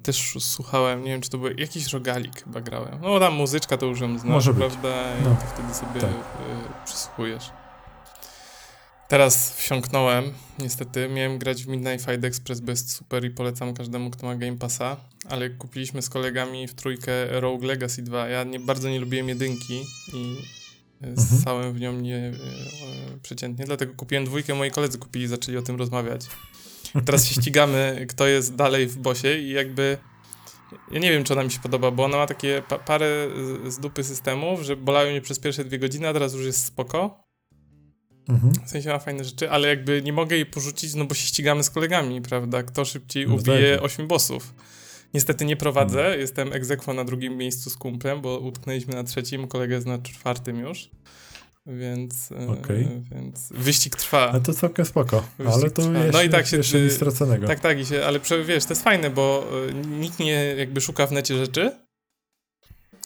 też 0.00 0.36
słuchałem, 0.40 1.04
nie 1.04 1.10
wiem, 1.10 1.20
czy 1.20 1.30
to 1.30 1.38
był 1.38 1.50
jakiś 1.56 1.92
rogalik 1.92 2.44
chyba 2.44 2.60
grałem. 2.60 2.98
No 3.02 3.20
tam 3.20 3.34
muzyczka 3.34 3.76
to 3.76 3.86
już 3.86 4.00
ją 4.00 4.18
znasz, 4.18 4.32
Może 4.32 4.54
prawda? 4.54 4.88
No. 5.24 5.30
I 5.30 5.36
to 5.36 5.46
wtedy 5.54 5.74
sobie 5.74 6.00
tak. 6.00 6.10
y, 6.10 6.84
przysłuchujesz. 6.84 7.50
Teraz 9.08 9.54
wsiąknąłem, 9.56 10.32
niestety. 10.58 11.08
Miałem 11.08 11.38
grać 11.38 11.64
w 11.64 11.68
Midnight 11.68 12.06
Fight 12.06 12.24
Express, 12.24 12.60
bo 12.60 12.70
jest 12.70 12.92
super 12.92 13.24
i 13.24 13.30
polecam 13.30 13.74
każdemu, 13.74 14.10
kto 14.10 14.26
ma 14.26 14.36
Game 14.36 14.56
Passa, 14.56 14.96
ale 15.28 15.50
kupiliśmy 15.50 16.02
z 16.02 16.08
kolegami 16.08 16.68
w 16.68 16.74
trójkę 16.74 17.40
Rogue 17.40 17.66
Legacy 17.66 18.02
2. 18.02 18.28
Ja 18.28 18.44
nie, 18.44 18.60
bardzo 18.60 18.88
nie 18.88 19.00
lubiłem 19.00 19.28
jedynki 19.28 19.84
i 20.12 20.36
mhm. 21.02 21.28
ssałem 21.28 21.72
w 21.72 21.80
nią 21.80 21.92
nie 21.92 22.16
e, 22.16 22.32
przeciętnie, 23.22 23.64
dlatego 23.64 23.94
kupiłem 23.94 24.24
dwójkę, 24.24 24.54
moi 24.54 24.70
koledzy 24.70 24.98
kupili, 24.98 25.26
zaczęli 25.26 25.56
o 25.56 25.62
tym 25.62 25.76
rozmawiać. 25.76 26.26
Teraz 27.06 27.26
się 27.26 27.40
ścigamy, 27.40 28.06
kto 28.08 28.26
jest 28.26 28.54
dalej 28.54 28.86
w 28.86 28.96
bosie 28.96 29.38
i 29.38 29.50
jakby 29.50 29.98
ja 30.90 30.98
nie 30.98 31.10
wiem, 31.10 31.24
czy 31.24 31.32
ona 31.32 31.44
mi 31.44 31.50
się 31.50 31.60
podoba, 31.60 31.90
bo 31.90 32.04
ona 32.04 32.16
ma 32.16 32.26
takie 32.26 32.62
pa 32.68 32.78
parę 32.78 33.28
z 33.66 33.78
dupy 33.78 34.04
systemów, 34.04 34.62
że 34.62 34.76
bolają 34.76 35.10
mnie 35.10 35.20
przez 35.20 35.38
pierwsze 35.38 35.64
dwie 35.64 35.78
godziny, 35.78 36.08
a 36.08 36.12
teraz 36.12 36.34
już 36.34 36.46
jest 36.46 36.64
spoko. 36.64 37.24
Mhm. 38.28 38.52
W 38.66 38.70
sensie 38.70 38.88
ma 38.88 38.98
fajne 38.98 39.24
rzeczy, 39.24 39.50
ale 39.50 39.68
jakby 39.68 40.02
nie 40.02 40.12
mogę 40.12 40.36
jej 40.36 40.46
porzucić, 40.46 40.94
no 40.94 41.04
bo 41.04 41.14
się 41.14 41.26
ścigamy 41.26 41.62
z 41.64 41.70
kolegami, 41.70 42.22
prawda? 42.22 42.62
Kto 42.62 42.84
szybciej 42.84 43.28
no 43.28 43.34
ubije 43.34 43.74
tak. 43.74 43.84
8 43.84 44.06
bossów. 44.06 44.54
Niestety 45.14 45.44
nie 45.44 45.56
prowadzę, 45.56 46.00
mhm. 46.00 46.20
jestem 46.20 46.52
egzekwo 46.52 46.94
na 46.94 47.04
drugim 47.04 47.36
miejscu 47.36 47.70
z 47.70 47.76
kumplem, 47.76 48.20
bo 48.20 48.38
utknęliśmy 48.38 48.94
na 48.94 49.04
trzecim, 49.04 49.48
kolega 49.48 49.74
jest 49.74 49.86
na 49.86 49.98
czwartym 49.98 50.58
już. 50.58 50.90
Więc, 51.68 52.32
e, 52.32 52.48
okay. 52.48 53.02
więc 53.10 53.48
wyścig 53.50 53.96
trwa. 53.96 54.30
No 54.32 54.40
to 54.40 54.54
całkiem 54.54 54.84
spoko, 54.84 55.24
wyścig 55.38 55.54
ale 55.54 55.70
to 55.70 55.82
trwa. 55.82 55.98
no 56.12 56.22
i 56.22 56.28
tak 56.28 56.46
się, 56.46 56.56
jeszcze 56.56 56.80
nic 56.80 56.92
straconego. 56.92 57.46
Tak, 57.46 57.60
tak, 57.60 57.78
i 57.78 57.86
się, 57.86 58.04
ale 58.04 58.20
wiesz, 58.44 58.64
to 58.64 58.72
jest 58.72 58.82
fajne, 58.82 59.10
bo 59.10 59.46
e, 59.68 59.74
nikt 59.74 60.18
nie 60.18 60.32
jakby 60.58 60.80
szuka 60.80 61.06
w 61.06 61.12
necie 61.12 61.38
rzeczy, 61.38 61.72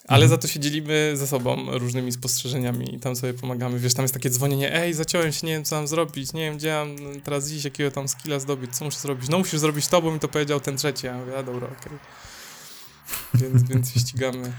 ale 0.09 0.25
mhm. 0.25 0.29
za 0.29 0.39
to 0.39 0.49
się 0.49 0.61
dzielimy 0.61 1.13
ze 1.15 1.27
sobą 1.27 1.79
różnymi 1.79 2.13
spostrzeżeniami 2.13 2.95
i 2.95 3.01
tam 3.01 3.17
sobie 3.17 3.35
pomagamy. 3.35 3.79
Wiesz, 3.79 3.95
tam 3.95 4.03
jest 4.03 4.15
takie 4.15 4.31
dzwonienie, 4.31 4.75
ej, 4.75 4.95
zaciąłem 4.95 5.33
się, 5.33 5.47
nie 5.47 5.53
wiem 5.53 5.65
co 5.65 5.77
mam 5.77 5.89
zrobić, 5.89 6.33
nie 6.33 6.41
wiem 6.41 6.57
gdzie 6.57 6.73
mam 6.73 6.97
teraz 7.25 7.51
iść, 7.51 7.65
jakiego 7.65 7.91
tam 7.91 8.09
skilla 8.09 8.39
zdobyć, 8.39 8.77
co 8.77 8.85
muszę 8.85 8.99
zrobić. 8.99 9.29
No 9.29 9.39
musisz 9.39 9.61
zrobić 9.61 9.89
to, 9.89 10.03
bo 10.03 10.13
mi 10.13 10.19
to 10.19 10.29
powiedział 10.29 10.61
ten 10.61 10.77
trzeci. 10.77 11.07
Ja 11.07 11.19
mówię, 11.19 11.39
a 11.39 11.43
dobra, 11.43 11.67
okej. 11.67 11.79
Okay. 11.79 11.99
Więc, 13.35 13.63
więc 13.63 13.93
się 13.93 14.01
ścigamy. 14.01 14.53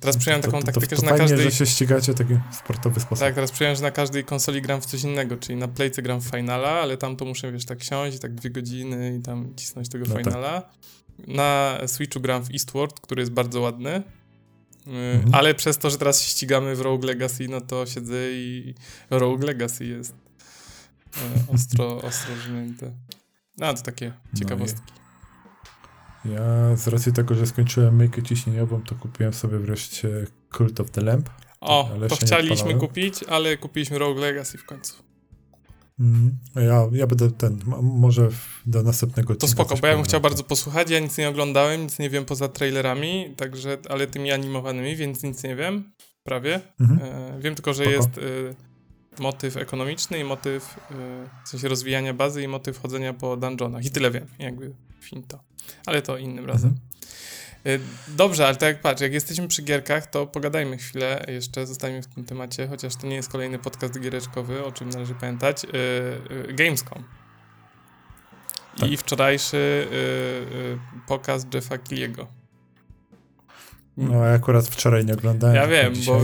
Teraz 0.00 0.16
przyjąłem 0.16 0.42
taką 0.42 0.60
to, 0.60 0.66
to, 0.66 0.72
taktykę, 0.72 0.96
to, 0.96 0.96
że 0.96 1.02
na 1.02 1.08
fajnie, 1.08 1.28
każdej... 1.28 1.50
że 1.50 1.56
się 1.56 1.66
ścigacie 1.66 2.12
w 2.12 2.18
taki 2.18 2.38
sportowy 2.52 3.00
sposób. 3.00 3.18
Tak, 3.18 3.34
teraz 3.34 3.52
przyjąłem, 3.52 3.76
że 3.76 3.82
na 3.82 3.90
każdej 3.90 4.24
konsoli 4.24 4.62
gram 4.62 4.80
w 4.80 4.86
coś 4.86 5.02
innego, 5.02 5.36
czyli 5.36 5.58
na 5.58 5.68
Playce 5.68 6.02
gram 6.02 6.20
w 6.20 6.24
Finala, 6.24 6.70
ale 6.70 6.96
tam 6.96 7.16
to 7.16 7.24
muszę, 7.24 7.52
wiesz, 7.52 7.64
tak 7.64 7.84
siąść 7.84 8.16
i 8.16 8.20
tak 8.20 8.34
dwie 8.34 8.50
godziny 8.50 9.16
i 9.18 9.22
tam 9.22 9.54
cisnąć 9.56 9.88
tego 9.88 10.04
no 10.08 10.14
tak. 10.14 10.24
Finala. 10.24 10.60
Tak. 10.60 10.70
Na 11.28 11.78
Switchu 11.86 12.20
gram 12.20 12.44
w 12.44 12.50
Eastward, 12.50 13.00
który 13.00 13.22
jest 13.22 13.32
bardzo 13.32 13.60
ładny, 13.60 14.02
Mhm. 14.86 15.34
Ale 15.34 15.54
przez 15.54 15.78
to, 15.78 15.90
że 15.90 15.98
teraz 15.98 16.22
się 16.22 16.28
ścigamy 16.28 16.76
w 16.76 16.80
Rogue 16.80 17.06
Legacy, 17.06 17.48
no 17.48 17.60
to 17.60 17.86
siedzę 17.86 18.32
i 18.32 18.74
Rogue 19.10 19.46
Legacy 19.46 19.84
jest 19.84 20.14
e, 21.16 21.52
ostro, 21.54 22.02
ostro 22.02 22.36
żnięte. 22.36 22.92
No, 23.58 23.74
to 23.74 23.82
takie 23.82 24.12
no 24.32 24.38
ciekawostki. 24.38 24.92
No 24.96 25.03
ja 26.24 26.76
z 26.76 26.88
racji 26.88 27.12
tego, 27.12 27.34
że 27.34 27.46
skończyłem 27.46 27.96
myjkę 27.96 28.22
ciśnieniową, 28.22 28.82
to 28.82 28.94
kupiłem 28.94 29.34
sobie 29.34 29.58
wreszcie 29.58 30.26
Cult 30.56 30.80
of 30.80 30.90
the 30.90 31.00
Lamp. 31.00 31.30
O, 31.60 31.90
to 32.08 32.16
chcieliśmy 32.16 32.74
kupić, 32.74 33.22
ale 33.22 33.56
kupiliśmy 33.56 33.98
Rogue 33.98 34.20
Legacy 34.20 34.58
w 34.58 34.64
końcu. 34.64 34.94
Mm, 36.00 36.38
ja, 36.56 36.86
ja 36.92 37.06
będę 37.06 37.30
ten, 37.30 37.60
może 37.82 38.28
do 38.66 38.82
następnego 38.82 39.36
To 39.36 39.48
spoko, 39.48 39.76
bo 39.76 39.86
ja 39.86 39.94
bym 39.94 40.04
chciał 40.04 40.20
bardzo 40.20 40.44
posłuchać. 40.44 40.90
Ja 40.90 40.98
nic 41.00 41.18
nie 41.18 41.28
oglądałem, 41.28 41.82
nic 41.82 41.98
nie 41.98 42.10
wiem 42.10 42.24
poza 42.24 42.48
trailerami, 42.48 43.34
także, 43.36 43.78
ale 43.88 44.06
tymi 44.06 44.32
animowanymi, 44.32 44.96
więc 44.96 45.22
nic 45.22 45.42
nie 45.42 45.56
wiem, 45.56 45.92
prawie. 46.22 46.60
Mhm. 46.80 47.00
E, 47.02 47.40
wiem 47.40 47.54
tylko, 47.54 47.74
że 47.74 47.82
spoko. 47.82 47.96
jest 47.96 48.18
e, 48.18 49.22
motyw 49.22 49.56
ekonomiczny 49.56 50.18
i 50.18 50.24
motyw 50.24 50.76
e, 50.90 50.94
w 51.44 51.48
sensie 51.48 51.68
rozwijania 51.68 52.14
bazy 52.14 52.42
i 52.42 52.48
motyw 52.48 52.78
chodzenia 52.78 53.12
po 53.12 53.36
dungeonach. 53.36 53.84
I 53.84 53.90
tyle 53.90 54.10
wiem, 54.10 54.26
jakby 54.38 54.74
finto. 55.04 55.38
Ale 55.86 56.02
to 56.02 56.18
innym 56.18 56.46
razem. 56.46 56.70
Mhm. 56.70 57.80
Y, 57.80 57.80
dobrze, 58.16 58.46
ale 58.46 58.56
tak 58.56 58.68
jak 58.68 58.80
patrz, 58.80 59.02
jak 59.02 59.12
jesteśmy 59.12 59.48
przy 59.48 59.62
gierkach, 59.62 60.06
to 60.06 60.26
pogadajmy 60.26 60.76
chwilę 60.76 61.24
jeszcze, 61.28 61.66
zostańmy 61.66 62.02
w 62.02 62.06
tym 62.06 62.24
temacie, 62.24 62.68
chociaż 62.68 62.96
to 62.96 63.06
nie 63.06 63.16
jest 63.16 63.28
kolejny 63.28 63.58
podcast 63.58 64.00
giereczkowy, 64.00 64.64
o 64.64 64.72
czym 64.72 64.90
należy 64.90 65.14
pamiętać. 65.14 65.64
Yy, 65.64 65.70
yy, 66.46 66.54
Gamescom. 66.54 67.04
Tak. 68.76 68.90
I 68.90 68.96
wczorajszy 68.96 69.88
pokaz 71.06 71.46
Jeffa 71.54 71.78
Killiego. 71.78 72.26
No, 73.96 74.24
ja 74.24 74.34
akurat 74.34 74.66
wczoraj 74.66 75.04
nie 75.04 75.14
oglądałem. 75.14 75.56
Ja 75.56 75.66
wiem, 75.66 75.92
bo, 76.06 76.20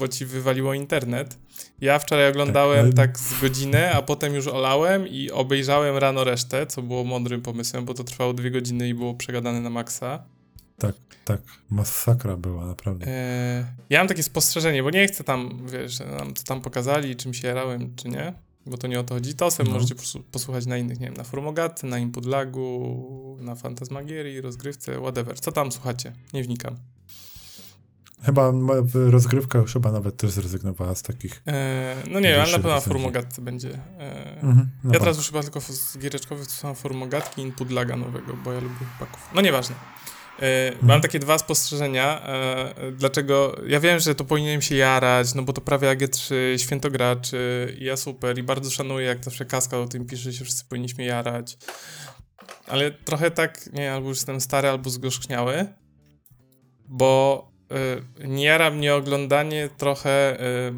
bo 0.00 0.08
ci 0.08 0.26
wywaliło 0.26 0.74
internet. 0.74 1.38
Ja 1.80 1.98
wczoraj 1.98 2.30
oglądałem 2.30 2.92
tak, 2.92 3.06
tak 3.06 3.18
z 3.18 3.40
godzinę, 3.40 3.92
a 3.92 4.02
potem 4.02 4.34
już 4.34 4.46
olałem 4.46 5.08
i 5.08 5.30
obejrzałem 5.30 5.96
rano 5.96 6.24
resztę, 6.24 6.66
co 6.66 6.82
było 6.82 7.04
mądrym 7.04 7.42
pomysłem, 7.42 7.84
bo 7.84 7.94
to 7.94 8.04
trwało 8.04 8.32
dwie 8.34 8.50
godziny 8.50 8.88
i 8.88 8.94
było 8.94 9.14
przegadane 9.14 9.60
na 9.60 9.70
maksa. 9.70 10.24
Tak, 10.78 10.94
tak. 11.24 11.40
Masakra 11.70 12.36
była, 12.36 12.66
naprawdę. 12.66 13.06
Eee, 13.06 13.64
ja 13.90 13.98
mam 13.98 14.08
takie 14.08 14.22
spostrzeżenie, 14.22 14.82
bo 14.82 14.90
nie 14.90 15.06
chcę 15.06 15.24
tam, 15.24 15.66
wiesz, 15.72 15.98
nam 16.00 16.34
co 16.34 16.44
tam 16.44 16.60
pokazali, 16.60 17.16
czym 17.16 17.34
się 17.34 17.48
jarałem, 17.48 17.96
czy 17.96 18.08
nie, 18.08 18.32
bo 18.66 18.76
to 18.76 18.86
nie 18.86 19.00
o 19.00 19.04
to 19.04 19.14
chodzi. 19.14 19.34
Tosem 19.34 19.66
no. 19.66 19.72
możecie 19.72 19.94
posłuchać 20.32 20.66
na 20.66 20.78
innych, 20.78 21.00
nie 21.00 21.06
wiem, 21.06 21.16
na 21.16 21.24
Formogatce, 21.24 21.86
na 21.86 21.98
Input 21.98 22.26
Lagu, 22.26 23.36
na 23.40 23.54
Fantasmagierii, 23.54 24.40
rozgrywce, 24.40 24.98
whatever. 24.98 25.40
Co 25.40 25.52
tam 25.52 25.72
słuchacie? 25.72 26.12
Nie 26.32 26.42
wnikam. 26.42 26.76
Chyba 28.22 28.52
rozgrywka 28.94 29.58
już 29.58 29.72
chyba 29.72 29.92
nawet 29.92 30.16
też 30.16 30.30
zrezygnowała 30.30 30.94
z 30.94 31.02
takich. 31.02 31.42
Eee, 31.46 31.96
no 32.10 32.20
nie, 32.20 32.42
ale 32.42 32.52
na 32.52 32.58
pewno 32.58 32.70
na 32.70 32.80
Formogatce 32.80 33.42
będzie. 33.42 33.68
Eee, 33.68 34.34
mhm, 34.42 34.70
ja 34.92 35.00
teraz 35.00 35.16
już 35.16 35.26
chyba 35.26 35.42
tylko 35.42 35.60
z 35.60 35.98
giereczkowych 35.98 36.46
słucham 36.46 36.76
Formogatki 36.76 37.40
i 37.40 37.44
Input 37.44 37.70
Laga 37.70 37.96
nowego, 37.96 38.36
bo 38.44 38.52
ja 38.52 38.60
lubię 38.60 38.76
chłopaków. 38.76 39.30
No 39.34 39.40
nieważne. 39.40 39.76
E, 40.42 40.72
mam 40.82 41.00
takie 41.00 41.18
dwa 41.18 41.38
spostrzeżenia. 41.38 42.26
E, 42.26 42.92
dlaczego? 42.92 43.56
Ja 43.66 43.80
wiem, 43.80 44.00
że 44.00 44.14
to 44.14 44.24
powinienem 44.24 44.62
się 44.62 44.76
jarać, 44.76 45.34
no 45.34 45.42
bo 45.42 45.52
to 45.52 45.60
prawie 45.60 45.96
AG3, 45.96 46.34
świętograczy 46.56 47.76
i 47.78 47.84
ja 47.84 47.96
super 47.96 48.38
i 48.38 48.42
bardzo 48.42 48.70
szanuję, 48.70 49.06
jak 49.06 49.24
zawsze 49.24 49.44
Kaska 49.44 49.78
o 49.78 49.86
tym 49.86 50.06
pisze, 50.06 50.22
że 50.22 50.32
się 50.32 50.44
wszyscy 50.44 50.64
powinniśmy 50.64 51.04
jarać. 51.04 51.58
Ale 52.66 52.90
trochę 52.90 53.30
tak, 53.30 53.72
nie 53.72 53.92
albo 53.92 54.08
już 54.08 54.18
jestem 54.18 54.40
stary, 54.40 54.68
albo 54.68 54.90
zgorzkniały, 54.90 55.66
bo 56.88 57.49
nie 58.24 58.44
jara 58.44 58.70
mnie 58.70 58.94
oglądanie 58.94 59.68
trochę 59.76 60.40
y, 60.40 60.72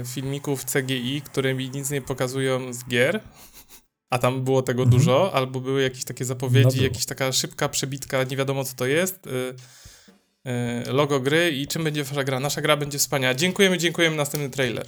y, 0.00 0.04
filmików 0.04 0.64
CGI, 0.64 1.22
które 1.22 1.54
mi 1.54 1.70
nic 1.70 1.90
nie 1.90 2.02
pokazują 2.02 2.72
z 2.72 2.84
gier, 2.84 3.20
a 4.10 4.18
tam 4.18 4.44
było 4.44 4.62
tego 4.62 4.82
mhm. 4.82 4.98
dużo, 4.98 5.34
albo 5.34 5.60
były 5.60 5.82
jakieś 5.82 6.04
takie 6.04 6.24
zapowiedzi, 6.24 6.76
no 6.76 6.82
jakaś 6.82 7.06
taka 7.06 7.32
szybka 7.32 7.68
przebitka, 7.68 8.22
nie 8.22 8.36
wiadomo 8.36 8.64
co 8.64 8.76
to 8.76 8.86
jest, 8.86 9.26
y, 9.26 9.30
y, 10.88 10.92
logo 10.92 11.20
gry 11.20 11.50
i 11.50 11.66
czym 11.66 11.84
będzie 11.84 12.04
wasza 12.04 12.24
gra. 12.24 12.40
Nasza 12.40 12.60
gra 12.60 12.76
będzie 12.76 12.98
wspaniała. 12.98 13.34
Dziękujemy, 13.34 13.78
dziękujemy, 13.78 14.16
następny 14.16 14.50
trailer. 14.50 14.86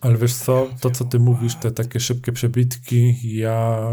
Ale 0.00 0.16
wiesz 0.16 0.34
co, 0.34 0.70
to 0.80 0.90
co 0.90 1.04
ty 1.04 1.18
mówisz, 1.18 1.54
te 1.54 1.70
takie 1.70 2.00
szybkie 2.00 2.32
przebitki, 2.32 3.14
ja 3.22 3.86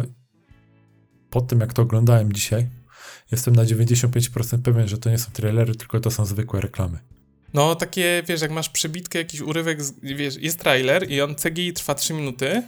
po 1.29 1.41
tym 1.41 1.59
jak 1.59 1.73
to 1.73 1.81
oglądałem 1.81 2.33
dzisiaj, 2.33 2.67
jestem 3.31 3.55
na 3.55 3.63
95% 3.63 4.61
pewien, 4.61 4.87
że 4.87 4.97
to 4.97 5.09
nie 5.09 5.17
są 5.17 5.31
trailery, 5.31 5.75
tylko 5.75 5.99
to 5.99 6.11
są 6.11 6.25
zwykłe 6.25 6.61
reklamy. 6.61 6.99
No, 7.53 7.75
takie, 7.75 8.23
wiesz, 8.27 8.41
jak 8.41 8.51
masz 8.51 8.69
przebitkę, 8.69 9.19
jakiś 9.19 9.41
urywek, 9.41 9.79
wiesz, 10.03 10.35
jest 10.35 10.59
trailer 10.59 11.11
i 11.11 11.21
on 11.21 11.35
CGI 11.35 11.73
trwa 11.73 11.95
3 11.95 12.13
minuty, 12.13 12.63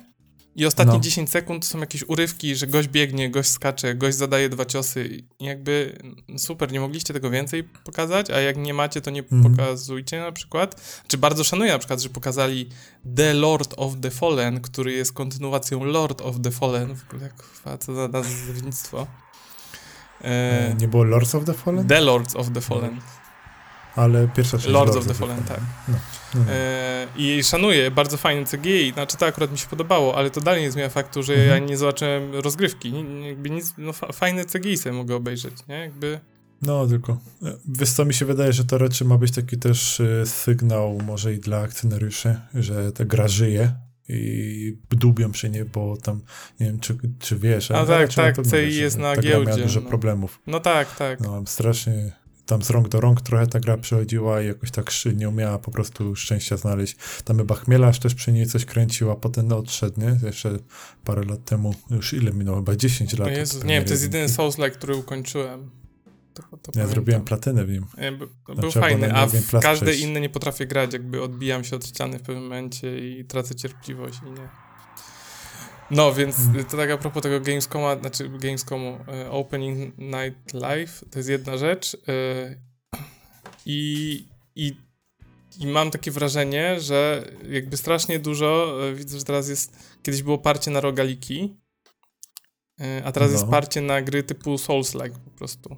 i 0.55 0.65
ostatnie 0.65 0.93
no. 0.93 0.99
10 0.99 1.29
sekund 1.29 1.63
to 1.65 1.71
są 1.71 1.79
jakieś 1.79 2.03
urywki, 2.03 2.55
że 2.55 2.67
gość 2.67 2.87
biegnie, 2.87 3.29
gość 3.29 3.49
skacze, 3.49 3.95
gość 3.95 4.17
zadaje 4.17 4.49
dwa 4.49 4.65
ciosy. 4.65 5.23
I 5.39 5.45
jakby 5.45 5.97
super, 6.37 6.71
nie 6.71 6.79
mogliście 6.79 7.13
tego 7.13 7.29
więcej 7.29 7.63
pokazać, 7.63 8.29
a 8.29 8.39
jak 8.39 8.57
nie 8.57 8.73
macie, 8.73 9.01
to 9.01 9.11
nie 9.11 9.23
mm. 9.31 9.51
pokazujcie 9.51 10.19
na 10.19 10.31
przykład. 10.31 11.01
Czy 11.07 11.17
bardzo 11.17 11.43
szanuję 11.43 11.71
na 11.71 11.79
przykład, 11.79 12.01
że 12.01 12.09
pokazali 12.09 12.69
The 13.15 13.33
Lord 13.33 13.73
of 13.77 13.93
the 14.01 14.11
Fallen, 14.11 14.61
który 14.61 14.91
jest 14.91 15.13
kontynuacją 15.13 15.83
Lord 15.83 16.21
of 16.21 16.35
the 16.43 16.51
Fallen. 16.51 16.95
W 16.95 17.13
ogóle 17.13 17.29
co 17.79 17.95
za 17.95 18.07
nazewnictwo. 18.07 19.07
E, 20.23 20.75
nie 20.79 20.87
było 20.87 21.03
Lords 21.03 21.35
of 21.35 21.45
the 21.45 21.53
Fallen? 21.53 21.87
The 21.87 22.01
Lords 22.01 22.35
of 22.35 22.51
the 22.51 22.61
Fallen. 22.61 23.01
Ale 23.95 24.27
pierwsza 24.27 24.57
część 24.57 24.69
Lords, 24.69 24.95
of 24.95 25.07
the 25.07 25.13
Fallen, 25.13 25.43
tak. 25.43 25.59
No, 25.87 25.93
no, 26.35 26.39
no. 26.45 26.51
E, 26.51 27.07
I 27.15 27.43
szanuję, 27.43 27.91
bardzo 27.91 28.17
fajny 28.17 28.45
CGI, 28.45 28.91
znaczy 28.93 29.17
to 29.17 29.25
akurat 29.25 29.51
mi 29.51 29.57
się 29.57 29.67
podobało, 29.67 30.15
ale 30.15 30.29
to 30.29 30.41
dalej 30.41 30.61
nie 30.61 30.71
zmienia 30.71 30.89
faktu, 30.89 31.23
że 31.23 31.33
mhm. 31.33 31.49
ja 31.49 31.69
nie 31.69 31.77
zobaczyłem 31.77 32.35
rozgrywki, 32.35 32.93
jakby 33.27 33.49
nic, 33.49 33.73
no 33.77 33.93
fajne 33.93 34.45
CGI 34.45 34.77
sobie 34.77 34.95
mogę 34.95 35.15
obejrzeć, 35.15 35.53
nie, 35.67 35.75
jakby 35.75 36.19
No, 36.61 36.87
tylko 36.87 37.17
e, 37.43 37.57
wiesz 37.67 37.89
co, 37.89 38.05
mi 38.05 38.13
się 38.13 38.25
wydaje, 38.25 38.53
że 38.53 38.65
to 38.65 38.77
raczej 38.77 39.07
ma 39.07 39.17
być 39.17 39.31
taki 39.31 39.57
też 39.57 39.99
e, 39.99 40.25
sygnał 40.25 40.97
może 41.05 41.33
i 41.33 41.39
dla 41.39 41.59
akcjonariuszy, 41.59 42.35
że 42.53 42.91
ta 42.91 43.05
gra 43.05 43.27
żyje 43.27 43.73
i 44.11 44.77
dubią 44.89 45.33
się 45.33 45.49
nie, 45.49 45.65
bo 45.65 45.97
tam, 45.97 46.21
nie 46.59 46.65
wiem, 46.65 46.79
czy, 46.79 46.97
czy 47.19 47.35
wiesz, 47.39 47.71
A 47.71 47.85
tak, 47.85 48.13
tak, 48.13 48.37
na 48.37 48.43
CI 48.43 48.75
jest 48.75 48.97
na 48.97 49.15
ta 49.15 49.21
gra 49.21 49.31
miała 49.31 49.45
giełdzie, 49.45 49.63
dużo 49.63 49.81
no. 49.81 49.89
problemów. 49.89 50.41
No 50.47 50.59
tak, 50.59 50.95
tak. 50.95 51.19
No, 51.19 51.43
strasznie 51.45 52.11
tam 52.45 52.63
z 52.63 52.69
rąk 52.69 52.89
do 52.89 53.01
rąk 53.01 53.21
trochę 53.21 53.47
ta 53.47 53.59
gra 53.59 53.77
przechodziła 53.77 54.41
i 54.41 54.47
jakoś 54.47 54.71
tak 54.71 54.91
nie 55.15 55.29
umiała 55.29 55.59
po 55.59 55.71
prostu 55.71 56.15
szczęścia 56.15 56.57
znaleźć. 56.57 56.95
Tam 57.25 57.37
chyba 57.37 57.55
Chmielarz 57.55 57.99
też 57.99 58.15
przy 58.15 58.31
niej 58.31 58.45
coś 58.45 58.65
kręcił, 58.65 59.11
a 59.11 59.15
potem 59.15 59.47
no, 59.47 59.57
odszedł, 59.57 60.01
nie? 60.01 60.19
Jeszcze 60.23 60.57
parę 61.03 61.23
lat 61.23 61.45
temu, 61.45 61.75
już 61.89 62.13
ile 62.13 62.33
minęło? 62.33 62.57
Chyba 62.57 62.75
10 62.75 63.17
lat. 63.17 63.27
O 63.27 63.31
od 63.31 63.37
Jezus, 63.37 63.63
nie 63.63 63.73
wiem, 63.73 63.83
to 63.85 63.91
jest 63.91 64.03
jedyny. 64.03 64.27
Souls-like, 64.27 64.71
który 64.71 64.95
ukończyłem. 64.95 65.80
To, 66.33 66.41
to 66.43 66.49
Ja 66.51 66.59
pamiętam. 66.73 66.93
zrobiłem 66.93 67.21
platynę 67.25 67.65
w 67.65 67.69
nim. 67.71 67.85
Znaczy, 68.45 68.61
Był 68.61 68.71
fajny, 68.71 69.13
a 69.13 69.27
w 69.27 69.51
każde 69.61 69.85
przejść. 69.85 70.03
inne 70.03 70.21
nie 70.21 70.29
potrafię 70.29 70.65
grać, 70.65 70.93
jakby 70.93 71.21
odbijam 71.21 71.63
się 71.63 71.75
od 71.75 71.85
ściany 71.87 72.19
w 72.19 72.21
pewnym 72.21 72.43
momencie 72.43 73.19
i 73.19 73.25
tracę 73.25 73.55
cierpliwość 73.55 74.19
i 74.27 74.31
nie. 74.31 74.49
No, 75.91 76.13
więc 76.13 76.35
Hmm. 76.35 76.65
to 76.65 76.77
tak 76.77 76.89
a 76.91 76.97
propos 76.97 77.23
tego 77.23 77.39
Gamescoma, 77.41 77.99
znaczy 77.99 78.29
Gamescomu 78.29 78.97
e, 79.07 79.31
Opening 79.31 79.97
Night 79.97 80.53
Live, 80.53 81.03
to 81.11 81.19
jest 81.19 81.29
jedna 81.29 81.57
rzecz 81.57 81.97
e, 82.07 82.55
i, 83.65 84.25
i, 84.55 84.75
i 85.59 85.67
mam 85.67 85.91
takie 85.91 86.11
wrażenie, 86.11 86.79
że 86.79 87.31
jakby 87.49 87.77
strasznie 87.77 88.19
dużo, 88.19 88.77
e, 88.89 88.93
widzę, 88.93 89.17
że 89.19 89.23
teraz 89.23 89.49
jest, 89.49 89.77
kiedyś 90.03 90.23
było 90.23 90.37
parcie 90.37 90.71
na 90.71 90.81
rogaliki, 90.81 91.57
e, 92.81 93.01
a 93.05 93.11
teraz 93.11 93.29
No. 93.31 93.37
jest 93.37 93.47
parcie 93.51 93.81
na 93.81 94.01
gry 94.01 94.23
typu 94.23 94.55
Souls-like 94.55 95.19
po 95.25 95.31
prostu. 95.31 95.77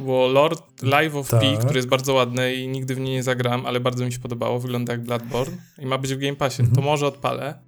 Było 0.00 0.28
Lord 0.28 0.82
Live 0.82 1.14
of 1.14 1.30
P, 1.30 1.40
Tak. 1.40 1.58
który 1.60 1.78
jest 1.78 1.88
bardzo 1.88 2.14
ładny 2.14 2.54
i 2.54 2.68
nigdy 2.68 2.94
w 2.94 3.00
nie 3.00 3.12
nie 3.12 3.22
zagram, 3.22 3.66
ale 3.66 3.80
bardzo 3.80 4.04
mi 4.06 4.12
się 4.12 4.18
podobało, 4.18 4.58
wygląda 4.60 4.92
jak 4.92 5.02
Bloodborne 5.02 5.56
i 5.78 5.86
ma 5.86 5.98
być 5.98 6.14
w 6.14 6.18
Game 6.18 6.36
Passie, 6.36 6.62
Mhm. 6.62 6.76
to 6.76 6.82
może 6.82 7.06
odpalę. 7.06 7.58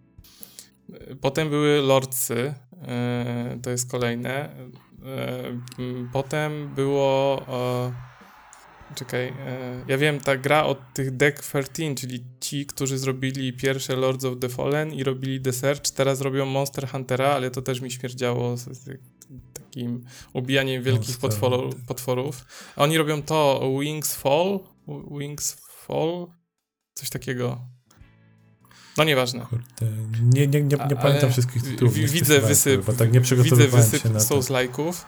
E, 0.92 1.14
Potem 1.16 1.50
były 1.50 1.80
Lordsy, 1.82 2.54
e, 2.88 3.58
to 3.62 3.70
jest 3.70 3.90
kolejne. 3.90 4.30
E, 5.06 6.08
Potem 6.12 6.74
było... 6.74 7.46
Czekaj, 8.94 9.32
ja 9.88 9.98
wiem, 9.98 10.20
ta 10.20 10.36
gra 10.36 10.64
od 10.64 10.78
tych 10.94 11.16
Deck 11.16 11.42
13, 11.42 11.94
czyli 11.94 12.24
ci, 12.40 12.66
którzy 12.66 12.98
zrobili 12.98 13.52
pierwsze 13.52 13.96
Lords 13.96 14.24
of 14.24 14.38
the 14.40 14.48
Fallen 14.48 14.92
i 14.92 15.04
robili 15.04 15.40
The 15.40 15.52
Search, 15.52 15.90
teraz 15.90 16.20
robią 16.20 16.46
Monster 16.46 16.88
Huntera, 16.88 17.28
ale 17.28 17.50
to 17.50 17.62
też 17.62 17.80
mi 17.80 17.90
śmierdziało 17.90 18.56
z, 18.56 18.62
z 18.64 18.88
takim 19.72 20.04
ubijaniem 20.32 20.82
wielkich 20.82 21.08
Monster 21.22 21.30
potworu, 21.30 21.70
potworów. 21.86 22.44
A 22.76 22.82
oni 22.82 22.98
robią 22.98 23.22
to 23.22 23.60
Wings 23.80 24.14
Fall, 24.14 24.60
Wings 25.18 25.56
Fall, 25.86 26.26
coś 26.94 27.10
takiego. 27.10 27.60
No 28.98 29.04
nieważne. 29.04 29.40
Kurde, 29.40 29.64
nie, 30.22 30.46
nie, 30.46 30.60
nie, 30.62 30.62
nie 30.62 30.82
A- 30.82 30.96
pamiętam 30.96 31.08
ale 31.22 31.30
wszystkich 31.30 31.62
tytułów. 31.62 31.94
Widzę 31.94 32.40
wysyp, 32.40 32.84
Bo 32.84 32.92
tak 32.92 33.12
nie 33.12 33.20
widzę 33.20 33.68
wysyp. 33.68 34.02
Souls-like'ów. 34.02 35.04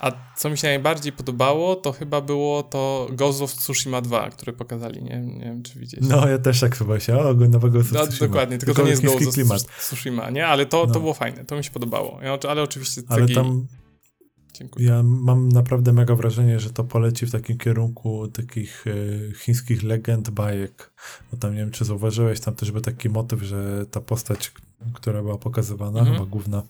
A 0.00 0.12
co 0.36 0.50
mi 0.50 0.58
się 0.58 0.68
najbardziej 0.68 1.12
podobało, 1.12 1.76
to 1.76 1.92
chyba 1.92 2.20
było 2.20 2.62
to 2.62 3.08
Ghost 3.12 3.42
of 3.42 3.52
Tsushima 3.54 4.00
2, 4.00 4.30
które 4.30 4.52
pokazali. 4.52 5.02
Nie, 5.02 5.20
nie 5.20 5.44
wiem, 5.44 5.62
czy 5.62 5.78
widzieliście. 5.78 6.16
No, 6.16 6.28
ja 6.28 6.38
też 6.38 6.60
tak 6.60 6.76
chyba 6.76 7.00
się, 7.00 7.18
o, 7.18 7.34
go 7.34 7.48
nowego 7.48 7.78
No, 7.78 7.84
Tsushima. 8.06 8.28
dokładnie, 8.28 8.58
tylko, 8.58 8.74
to 8.74 8.82
nie 8.82 8.90
jest 8.90 9.02
Ghost 9.02 9.38
of 9.52 9.62
Tsushima, 9.78 10.30
nie? 10.30 10.46
Ale 10.46 10.66
to, 10.66 10.84
No. 10.86 10.94
to 10.94 11.00
było 11.00 11.14
fajne, 11.14 11.44
to 11.44 11.56
mi 11.56 11.64
się 11.64 11.70
podobało. 11.70 12.18
Ja, 12.22 12.38
ale 12.48 12.62
oczywiście 12.62 13.02
Ale 13.08 13.28
tam 13.28 13.66
Dziękuję. 14.52 14.88
ja 14.88 15.02
mam 15.02 15.48
naprawdę 15.48 15.92
mega 15.92 16.14
wrażenie, 16.14 16.60
że 16.60 16.70
to 16.70 16.84
poleci 16.84 17.26
w 17.26 17.30
takim 17.32 17.58
kierunku 17.58 18.28
takich 18.28 18.84
e, 18.86 19.34
chińskich 19.34 19.82
legend, 19.82 20.30
bajek. 20.30 20.90
Bo 21.30 21.36
tam 21.38 21.52
nie 21.52 21.58
wiem, 21.58 21.70
czy 21.70 21.84
zauważyłeś, 21.84 22.40
tam 22.40 22.54
też 22.54 22.70
był 22.70 22.80
taki 22.80 23.08
motyw, 23.08 23.42
że 23.42 23.86
ta 23.90 24.00
postać, 24.00 24.52
która 24.94 25.22
była 25.22 25.38
pokazywana, 25.38 25.98
Mhm. 26.00 26.16
chyba 26.16 26.30
główna 26.30 26.62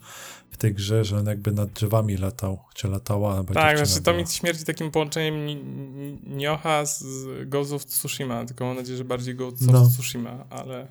w 0.51 0.57
tej 0.57 0.73
grze, 0.73 1.03
że 1.05 1.17
on 1.17 1.25
jakby 1.25 1.51
nad 1.51 1.69
drzewami 1.71 2.17
latał, 2.17 2.59
czy 2.75 2.87
latała, 2.87 3.43
Tak, 3.43 3.77
znaczy 3.77 4.03
to 4.03 4.13
mi 4.13 4.27
śmierci 4.27 4.65
takim 4.65 4.91
połączeniem 4.91 5.45
Ni- 5.45 5.55
Ni- 5.55 6.19
Nioha 6.35 6.85
z 6.85 7.03
Ghost 7.49 7.73
of 7.73 7.85
Tsushima, 7.85 8.45
tylko 8.45 8.65
mam 8.65 8.75
nadzieję, 8.75 8.97
że 8.97 9.05
bardziej 9.05 9.35
Ghost 9.35 9.71
No. 9.71 9.87
Tsushima, 9.89 10.45
ale... 10.49 10.87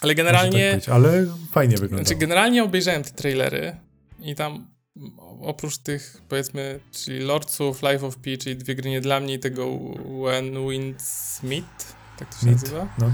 Ale 0.00 0.10
Może 0.10 0.14
generalnie... 0.14 0.70
Tak 0.70 0.80
być, 0.80 0.88
ale 0.88 1.26
fajnie 1.50 1.76
wygląda. 1.76 2.04
Znaczy, 2.04 2.20
generalnie 2.20 2.64
obejrzałem 2.64 3.02
te 3.02 3.10
trailery 3.10 3.76
i 4.20 4.34
tam 4.34 4.66
oprócz 5.40 5.78
tych, 5.78 6.22
powiedzmy, 6.28 6.80
czyli 6.92 7.18
Lordsów, 7.18 7.82
Life 7.82 8.06
of 8.06 8.16
P, 8.16 8.36
czyli 8.36 8.56
dwie 8.56 8.74
gry 8.74 8.90
nie 8.90 9.00
dla 9.00 9.20
mnie 9.20 9.34
i 9.34 9.38
tego 9.38 9.66
When 10.24 10.68
Wind 10.68 11.02
Smith, 11.02 11.94
tak 12.18 12.34
to 12.34 12.40
się 12.40 12.46
Meat, 12.46 12.62
nazywa, 12.62 12.94
no. 12.98 13.10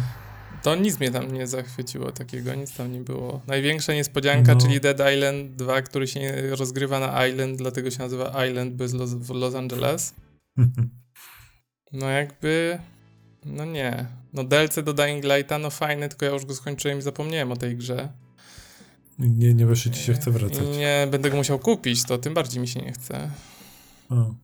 to 0.62 0.74
nic 0.76 1.00
mnie 1.00 1.10
tam 1.10 1.32
nie 1.32 1.46
zachwyciło 1.46 2.12
takiego, 2.12 2.54
nic 2.54 2.76
tam 2.76 2.92
nie 2.92 3.00
było. 3.00 3.40
Największa 3.46 3.92
niespodzianka, 3.94 4.54
No. 4.54 4.60
czyli 4.60 4.80
Dead 4.80 5.00
Island 5.14 5.56
2, 5.56 5.82
który 5.82 6.06
się 6.06 6.20
nie 6.20 6.32
rozgrywa 6.56 7.00
na 7.00 7.26
Island, 7.26 7.56
dlatego 7.58 7.90
się 7.90 7.98
nazywa 7.98 8.46
Island 8.46 8.74
bez 8.74 8.94
Los, 8.94 9.14
w 9.14 9.30
Los 9.30 9.54
Angeles. 9.54 10.14
No 11.92 12.08
jakby... 12.08 12.78
No 13.44 13.64
nie. 13.64 14.06
No 14.32 14.44
DLC 14.44 14.82
do 14.84 14.92
Dying 14.92 15.24
Lighta, 15.24 15.58
no 15.58 15.70
fajne, 15.70 16.08
tylko 16.08 16.26
ja 16.26 16.32
już 16.32 16.44
go 16.44 16.54
skończyłem 16.54 16.98
i 16.98 17.02
zapomniałem 17.02 17.52
o 17.52 17.56
tej 17.56 17.76
grze. 17.76 18.08
Nie, 19.18 19.54
nie 19.54 19.66
wyszło 19.66 19.92
ci 19.92 20.02
się 20.02 20.12
chce 20.12 20.30
wracać. 20.30 20.64
I 20.74 20.78
nie 20.78 21.08
będę 21.10 21.30
go 21.30 21.36
musiał 21.36 21.58
kupić, 21.58 22.04
to 22.04 22.18
tym 22.18 22.34
bardziej 22.34 22.60
mi 22.60 22.68
się 22.68 22.80
nie 22.80 22.92
chce. 22.92 23.30
O. 24.10 24.34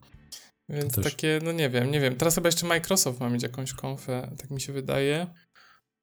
Więc 0.68 0.94
takie, 0.94 1.40
no 1.44 1.52
nie 1.52 1.70
wiem, 1.70 1.90
nie 1.90 2.00
wiem. 2.00 2.16
Teraz 2.16 2.34
chyba 2.34 2.48
jeszcze 2.48 2.66
Microsoft 2.66 3.20
ma 3.20 3.30
mieć 3.30 3.42
jakąś 3.42 3.72
konfę, 3.72 4.30
tak 4.38 4.50
mi 4.50 4.60
się 4.60 4.72
wydaje. 4.72 5.26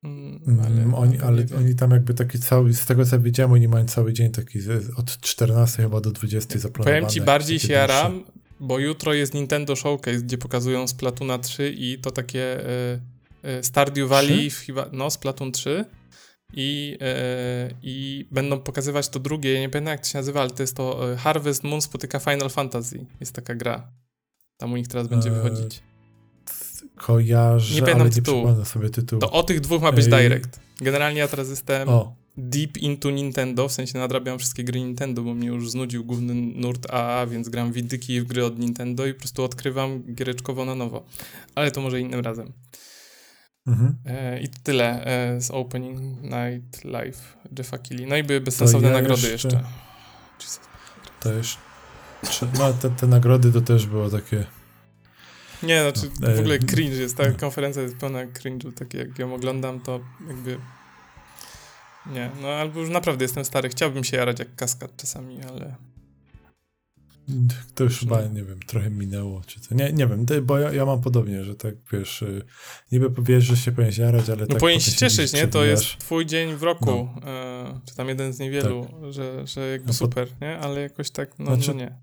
Mm, 0.03 0.39
Mm, 0.47 0.93
oni, 0.93 1.13
nie 1.13 1.23
ale 1.23 1.45
oni 1.57 1.75
tam 1.75 1.91
jakby 1.91 2.13
taki 2.13 2.39
cały, 2.39 2.73
z 2.73 2.85
tego 2.85 3.05
co 3.05 3.19
widziałem, 3.19 3.51
oni 3.51 3.67
mają 3.67 3.85
cały 3.85 4.13
dzień 4.13 4.31
taki 4.31 4.59
od 4.97 5.17
14 5.21 5.83
chyba 5.83 6.01
do 6.01 6.11
20 6.11 6.59
zaplanowany. 6.59 6.97
Powiem 6.97 7.09
ci, 7.09 7.21
bardziej 7.21 7.59
się 7.59 7.73
jaram, 7.73 8.23
bo 8.59 8.79
jutro 8.79 9.13
jest 9.13 9.33
Nintendo 9.33 9.75
Showcase, 9.75 10.17
gdzie 10.17 10.37
pokazują 10.37 10.87
Splatuna 10.87 11.37
3 11.37 11.73
i 11.77 11.99
to 11.99 12.11
takie 12.11 12.59
y, 12.59 13.49
y, 13.59 13.63
Stardew 13.63 14.09
Valley, 14.09 14.49
chyba, 14.49 14.89
no 14.91 15.09
Splatoon 15.09 15.51
3 15.51 15.85
i, 16.53 16.97
y, 17.71 17.75
i 17.83 18.25
będą 18.31 18.59
pokazywać 18.59 19.09
to 19.09 19.19
drugie, 19.19 19.53
ja 19.53 19.59
nie 19.59 19.69
pamiętam 19.69 19.91
jak 19.91 20.01
to 20.01 20.07
się 20.07 20.17
nazywa, 20.17 20.41
ale 20.41 20.49
to 20.49 20.63
jest 20.63 20.75
to 20.75 21.13
y, 21.13 21.17
Harvest 21.17 21.63
Moon 21.63 21.81
spotyka 21.81 22.19
Final 22.19 22.49
Fantasy, 22.49 23.05
jest 23.19 23.33
taka 23.33 23.55
gra. 23.55 23.87
Tam 24.57 24.73
u 24.73 24.77
nich 24.77 24.87
teraz 24.87 25.07
będzie 25.07 25.29
Eee, 25.29 25.35
wychodzić. 25.35 25.81
Kojarzę, 26.95 27.75
Nie 27.75 27.81
pamiętam 27.81 28.01
ale 28.01 28.09
nie 28.09 28.15
tytułu. 28.15 28.41
przypomnę 28.43 28.65
sobie 28.65 28.89
tytułu. 28.89 29.21
To 29.21 29.31
o 29.31 29.43
tych 29.43 29.59
dwóch 29.61 29.81
ma 29.81 29.91
być 29.91 30.05
Ej. 30.05 30.11
direct. 30.11 30.59
Generalnie 30.81 31.19
ja 31.19 31.27
teraz 31.27 31.49
jestem 31.49 31.89
O, 31.89 32.15
deep 32.37 32.77
into 32.77 33.09
Nintendo, 33.11 33.67
w 33.67 33.71
sensie 33.71 33.99
nadrabiam 33.99 34.39
wszystkie 34.39 34.63
gry 34.63 34.79
Nintendo, 34.79 35.21
bo 35.21 35.33
mnie 35.33 35.47
już 35.47 35.71
znudził 35.71 36.05
główny 36.05 36.33
nurt 36.33 36.93
AA, 36.93 37.27
więc 37.27 37.49
gram 37.49 37.73
w 37.73 37.77
indyki 37.77 38.13
i 38.13 38.21
w 38.21 38.25
gry 38.25 38.45
od 38.45 38.59
Nintendo 38.59 39.05
i 39.05 39.13
po 39.13 39.19
prostu 39.19 39.43
odkrywam 39.43 40.03
giereczkowo 40.15 40.65
na 40.65 40.75
nowo. 40.75 41.05
Ale 41.55 41.71
to 41.71 41.81
może 41.81 41.99
innym 42.01 42.19
razem. 42.19 42.51
Mhm. 43.67 43.95
E, 44.05 44.39
I 44.39 44.49
tyle 44.49 45.05
e, 45.05 45.41
z 45.41 45.51
Opening 45.51 46.21
Night 46.21 46.85
Live 46.85 47.37
Jeffa 47.57 47.77
Keighley. 47.77 48.07
No 48.07 48.15
i 48.15 48.23
były 48.23 48.41
bezsensowne 48.41 48.87
ja 48.87 48.93
nagrody 48.93 49.29
jeszcze- 49.29 49.47
jeszcze. 49.47 49.63
To 51.19 51.33
już... 51.33 51.57
No, 52.59 52.73
te, 52.73 52.89
te 52.89 53.07
nagrody 53.07 53.51
to 53.51 53.61
też 53.61 53.85
było 53.85 54.09
takie... 54.09 54.45
Nie, 55.63 55.81
znaczy 55.81 56.11
No, 56.19 56.27
e, 56.27 56.35
w 56.35 56.39
ogóle 56.39 56.59
cringe 56.59 56.95
jest, 56.95 57.17
ta 57.17 57.29
no. 57.29 57.35
konferencja 57.39 57.81
jest 57.81 57.97
pełna 57.97 58.25
cringe'u, 58.25 58.73
tak 58.73 58.93
jak 58.93 59.19
ją 59.19 59.33
oglądam, 59.33 59.79
to 59.79 59.99
jakby... 60.27 60.57
Nie, 62.05 62.31
no 62.41 62.47
albo 62.47 62.79
już 62.79 62.89
naprawdę 62.89 63.25
jestem 63.25 63.45
stary, 63.45 63.69
chciałbym 63.69 64.03
się 64.03 64.17
jarać 64.17 64.39
jak 64.39 64.55
kaskad 64.55 64.97
czasami, 64.97 65.43
ale... 65.43 65.75
To 67.75 67.83
już 67.83 67.99
chyba, 67.99 68.21
nie 68.25 68.43
wiem, 68.43 68.59
trochę 68.59 68.89
minęło, 68.89 69.41
czy 69.47 69.59
co. 69.59 69.75
Nie, 69.75 69.93
nie 69.93 70.07
wiem, 70.07 70.25
bo 70.43 70.57
ja, 70.57 70.73
ja 70.73 70.85
mam 70.85 71.01
podobnie, 71.01 71.43
że 71.43 71.55
tak, 71.55 71.75
wiesz, 71.91 72.21
y, 72.21 72.41
niby 72.91 73.11
powiesz, 73.11 73.43
że 73.43 73.57
się 73.57 73.71
powinien 73.71 73.93
jarać, 73.97 74.29
ale 74.29 74.41
No 74.41 74.47
tak 74.47 74.57
powinien 74.57 74.79
potem 74.79 74.93
się 74.93 74.99
cieszyć, 74.99 75.33
nie? 75.33 75.47
To 75.47 75.65
jest 75.65 75.97
twój 75.97 76.25
dzień 76.25 76.55
w 76.55 76.63
roku, 76.63 77.09
e, 77.25 77.79
czy 77.85 77.95
tam 77.95 78.07
jeden 78.07 78.33
z 78.33 78.39
niewielu, 78.39 78.87
że, 79.09 79.47
że 79.47 79.71
jakby 79.71 79.87
No 79.87 79.93
po- 79.93 79.97
super, 79.97 80.27
nie? 80.41 80.57
Ale 80.57 80.81
jakoś 80.81 81.11
tak, 81.11 81.39
no, 81.39 81.45
Znaczy- 81.45 81.67
no 81.67 81.73
nie. 81.73 82.01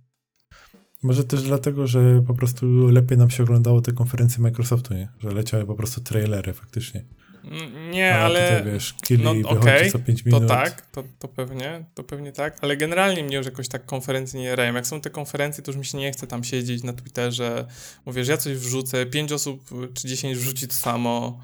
Może 1.03 1.25
też 1.25 1.43
dlatego, 1.43 1.87
że 1.87 2.23
po 2.27 2.35
prostu 2.35 2.67
lepiej 2.89 3.19
nam 3.19 3.31
się 3.31 3.43
oglądało 3.43 3.81
te 3.81 3.93
konferencje 3.93 4.43
Microsoftu, 4.43 4.95
nie? 4.95 5.09
Że 5.19 5.31
leciały 5.31 5.67
po 5.67 5.75
prostu 5.75 6.01
trailery 6.01 6.53
faktycznie. 6.53 7.05
Mm, 7.51 7.91
Nie, 7.91 8.15
A 8.15 8.19
ale... 8.19 8.59
tutaj, 8.59 8.73
wiesz, 8.73 8.95
Kili 9.03 9.25
no, 9.25 9.49
okej, 9.49 9.93
co 9.93 9.99
5 9.99 10.23
To 10.23 10.29
minut. 10.31 10.49
tak, 10.49 10.87
to, 10.93 11.05
to 11.19 11.29
pewnie, 11.29 11.85
to 11.95 12.05
pewnie 12.05 12.33
tak, 12.33 12.59
ale 12.61 12.77
generalnie 12.77 13.25
mnie 13.25 13.37
już 13.37 13.47
jakoś 13.47 13.69
tak 13.69 13.87
konferencje 13.87 14.41
nie 14.41 14.47
jarają. 14.47 14.75
Jak 14.75 14.87
są 14.87 15.01
te 15.01 15.11
konferencje, 15.11 15.65
to 15.65 15.71
już 15.71 15.79
mi 15.79 15.85
się 15.85 15.99
nie 15.99 16.13
chce 16.13 16.27
tam 16.27 16.45
siedzieć 16.45 16.83
na 16.83 16.93
Twitterze, 16.93 17.67
mówię, 18.07 18.25
że 18.25 18.33
ja 18.33 18.39
coś 18.39 18.57
wrzucę, 18.57 19.07
pięć 19.07 19.33
osób 19.33 19.71
czy 19.95 20.09
dziesięć 20.09 20.39
wrzuci 20.39 20.69
to 20.69 20.75
samo, 20.75 21.41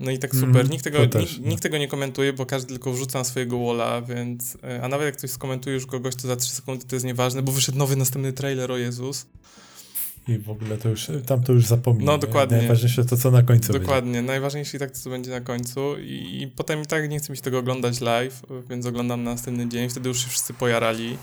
no 0.00 0.10
i 0.10 0.18
tak 0.18 0.34
super. 0.34 0.48
Mhm, 0.48 0.68
nikt, 0.70 0.84
tego, 0.84 0.98
to 0.98 1.06
też, 1.06 1.38
nikt, 1.38 1.50
no. 1.50 1.56
tego 1.56 1.78
nie 1.78 1.88
komentuje, 1.88 2.32
bo 2.32 2.46
każdy 2.46 2.68
tylko 2.68 2.92
wrzuca 2.92 3.18
na 3.18 3.24
swojego 3.24 3.58
walla, 3.66 4.02
więc, 4.02 4.58
e, 4.64 4.82
a 4.82 4.88
nawet 4.88 5.06
jak 5.06 5.16
ktoś 5.16 5.30
skomentuje 5.30 5.74
już 5.74 5.86
kogoś, 5.86 6.14
to 6.14 6.28
za 6.28 6.36
3 6.36 6.50
sekundy 6.52 6.84
to 6.86 6.96
jest 6.96 7.06
nieważne, 7.06 7.42
bo 7.42 7.52
wyszedł 7.52 7.78
nowy 7.78 7.96
następny 7.96 8.32
trailer, 8.32 8.72
o 8.72 8.76
Jezus. 8.76 9.26
I 10.28 10.38
w 10.38 10.50
ogóle 10.50 10.76
to 10.78 10.88
już, 10.88 11.06
tam 11.26 11.42
to 11.42 11.52
już 11.52 11.66
zapomnij. 11.66 12.06
No, 12.06 12.12
nie? 12.12 12.18
dokładnie. 12.18 12.56
Najważniejsze 12.56 13.04
to, 13.04 13.16
co 13.16 13.30
na 13.30 13.42
końcu 13.42 13.72
Dokładnie, 13.72 14.12
będzie. 14.12 14.26
najważniejsze 14.26 14.76
i 14.76 14.80
tak 14.80 14.90
to, 14.90 14.98
co 14.98 15.10
będzie 15.10 15.30
na 15.30 15.40
końcu 15.40 15.98
i, 15.98 16.42
i 16.42 16.48
potem 16.48 16.82
i 16.82 16.86
tak 16.86 17.10
nie 17.10 17.18
chce 17.18 17.32
mi 17.32 17.36
się 17.36 17.42
tego 17.42 17.58
oglądać 17.58 18.00
live, 18.00 18.42
więc 18.70 18.86
oglądam 18.86 19.24
na 19.24 19.30
następny 19.30 19.68
dzień, 19.68 19.88
wtedy 19.88 20.08
już 20.08 20.18
się 20.24 20.28
wszyscy 20.28 20.54
pojarali, 20.54 21.18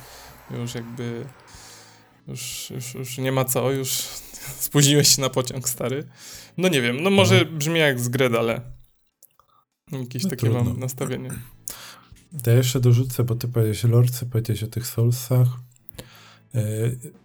już 0.52 0.76
jakby, 0.76 1.26
już, 2.28 2.70
już, 2.76 2.94
już 2.94 3.18
nie 3.18 3.32
ma 3.32 3.46
co, 3.46 3.72
już 3.72 3.90
spóźniłeś 4.68 5.16
się 5.16 5.22
na 5.22 5.30
pociąg, 5.30 5.70
stary. 5.70 6.04
No 6.58 6.68
nie 6.68 6.82
wiem, 6.82 7.04
no 7.04 7.10
może 7.10 7.46
No. 7.52 7.58
brzmi 7.58 7.80
jak 7.80 8.00
z 8.00 8.08
Gred, 8.08 8.36
ale 8.36 8.62
jakieś 9.92 10.24
No 10.24 10.30
takie 10.30 10.40
trudno. 10.50 10.64
mam 10.64 10.80
nastawienie. 10.80 11.30
To 12.44 12.52
ja 12.52 12.58
jeszcze 12.58 12.80
dorzucę, 12.80 13.24
bo 13.24 13.36
ty 13.36 13.48
powiedziałeś 13.48 13.86
o 13.86 13.88
Lordce, 13.88 14.26
powiedziałeś 14.26 14.64
o 14.64 14.68
tych 14.68 14.88
Soulsach. 14.88 15.48
E, 16.56 16.62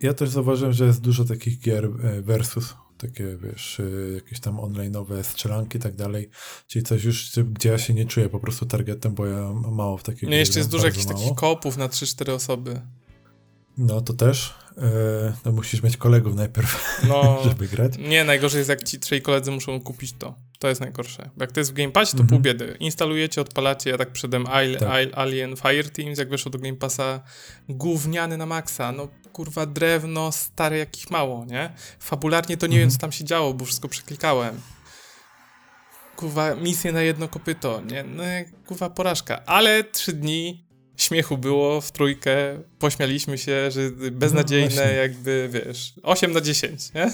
Ja 0.01 0.15
też 0.15 0.29
zauważyłem, 0.29 0.73
że 0.73 0.85
jest 0.87 1.01
dużo 1.01 1.25
takich 1.25 1.59
gier 1.61 1.85
e, 1.85 2.23
versus, 2.23 2.75
takie 2.99 3.37
wiesz, 3.43 3.81
e, 3.81 4.13
jakieś 4.15 4.41
tam 4.41 4.57
online'owe 4.57 5.23
strzelanki 5.23 5.79
i 5.79 5.81
tak 5.81 5.95
dalej, 5.97 6.29
czyli 6.67 6.83
coś 6.83 7.05
już, 7.05 7.31
gdzie 7.53 7.69
ja 7.69 7.79
się 7.79 7.95
nie 7.95 8.05
czuję 8.07 8.29
po 8.29 8.41
prostu 8.41 8.67
targetem, 8.67 9.15
bo 9.15 9.27
ja 9.27 9.53
mało 9.53 9.97
w 9.99 10.03
takiej 10.03 10.29
No 10.29 10.35
jeszcze 10.37 10.59
jest 10.59 10.71
dużo 10.71 10.87
jakichś 10.87 11.07
mało. 11.07 11.19
takich 11.19 11.35
kopów 11.35 11.77
na 11.77 11.89
3-4 11.89 12.31
osoby. 12.33 12.81
No 13.79 14.01
to 14.01 14.13
też, 14.13 14.55
no 15.45 15.53
musisz 15.53 15.83
mieć 15.83 15.97
kolegów 15.97 16.35
najpierw, 16.35 17.01
No, 17.09 17.39
żeby 17.49 17.69
grać. 17.69 17.99
nie, 17.99 18.25
najgorzej 18.25 18.59
jest 18.59 18.71
jak 18.71 18.83
ci 18.85 18.99
trzej 19.01 19.23
koledzy 19.23 19.51
muszą 19.51 19.81
kupić 19.81 20.13
to. 20.13 20.35
To 20.61 20.69
jest 20.69 20.81
najgorsze. 20.81 21.31
Jak 21.37 21.53
to 21.53 21.61
jest 21.61 21.71
w 21.71 21.75
Game 21.75 21.91
Passie, 21.93 22.11
to 22.17 22.23
Mhm. 22.23 22.29
pół 22.29 22.41
biedy. 22.41 22.77
Instalujecie, 22.81 23.41
odpalacie, 23.41 23.91
ja 23.91 23.99
tak 23.99 24.13
przedem 24.13 24.47
Al- 24.47 24.77
Tak. 24.79 24.89
Al- 24.89 25.13
Alien 25.15 25.57
Fireteams, 25.57 26.19
jak 26.19 26.29
weszło 26.29 26.51
do 26.51 26.59
Game 26.59 26.77
Passa, 26.77 27.21
gówniany 27.69 28.37
na 28.37 28.47
maksa, 28.47 28.93
no 28.93 29.09
kurwa 29.33 29.67
drewno, 29.67 30.33
stare 30.33 30.79
jakich 30.79 31.11
mało, 31.11 31.45
nie? 31.45 31.73
Fabularnie 32.01 32.57
to 32.57 32.67
nie 32.67 32.77
Mhm. 32.77 32.81
wiem, 32.81 32.91
co 32.91 32.99
tam 32.99 33.13
się 33.13 33.25
działo, 33.25 33.55
bo 33.55 33.65
wszystko 33.65 33.89
przeklikałem. 33.89 34.61
Kurwa, 36.17 36.55
misje 36.55 36.93
na 36.93 37.03
jedno 37.03 37.29
kopyto, 37.29 37.81
nie? 37.91 38.03
No 38.03 38.23
kurwa 38.67 38.91
porażka. 38.91 39.43
Ale 39.47 39.85
trzy 39.85 40.13
dni 40.13 40.65
śmiechu 41.03 41.39
było 41.39 41.81
w 41.81 41.93
trójkę, 41.93 42.33
pośmialiśmy 42.79 43.39
się, 43.39 43.71
że 43.71 43.81
beznadziejne 44.13 44.87
No 44.87 44.93
jakby, 44.93 45.49
wiesz, 45.53 45.95
8 46.03 46.33
na 46.33 46.41
10, 46.41 46.95
nie? 46.95 47.11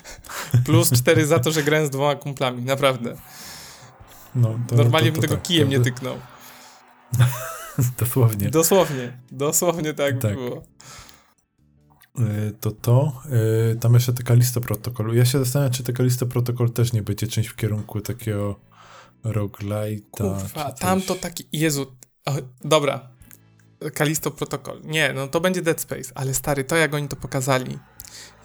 Plus 0.66 0.90
4 0.92 1.26
za 1.26 1.38
to, 1.38 1.50
że 1.52 1.62
grałem 1.62 1.86
z 1.86 1.90
dwoma 1.90 2.14
kumplami, 2.14 2.62
naprawdę. 2.62 3.16
No, 4.34 4.58
to, 4.68 4.74
Normalnie 4.74 5.08
to, 5.08 5.12
bym 5.12 5.22
to 5.22 5.28
tego 5.28 5.34
tak, 5.34 5.44
kijem 5.44 5.68
nie 5.68 5.80
tyknął. 5.80 6.16
Dosłownie. 7.98 8.50
Dosłownie, 8.50 9.18
dosłownie 9.30 9.94
tak, 9.94 10.18
Tak. 10.18 10.34
było. 10.34 10.62
Y, 12.20 12.54
to 12.60 12.70
to. 12.70 13.22
y, 13.72 13.76
Tam 13.76 13.94
jeszcze 13.94 14.12
te 14.12 14.22
Kalisto 14.22 14.60
protokolu. 14.60 15.14
Ja 15.14 15.24
się 15.24 15.38
zastanawiam, 15.38 15.72
czy 15.72 15.82
te 15.82 15.92
Kalisto 15.92 16.26
protokol 16.26 16.70
też 16.70 16.92
nie 16.92 17.02
będzie 17.02 17.26
czymś 17.26 17.46
w 17.46 17.56
kierunku 17.56 18.00
takiego 18.00 18.60
roguelite'a. 19.24 20.00
Kurwa, 20.10 20.72
tam 20.72 21.02
to 21.02 21.14
taki, 21.14 21.44
Jezu, 21.52 21.96
o, 22.26 22.32
dobra, 22.60 23.08
Kalisto 23.94 24.30
Protocol, 24.30 24.80
nie, 24.84 25.12
no 25.12 25.28
to 25.28 25.40
będzie 25.40 25.62
Dead 25.62 25.80
Space, 25.80 26.12
ale 26.14 26.34
stary, 26.34 26.64
to 26.64 26.76
jak 26.76 26.94
oni 26.94 27.08
to 27.08 27.16
pokazali, 27.16 27.78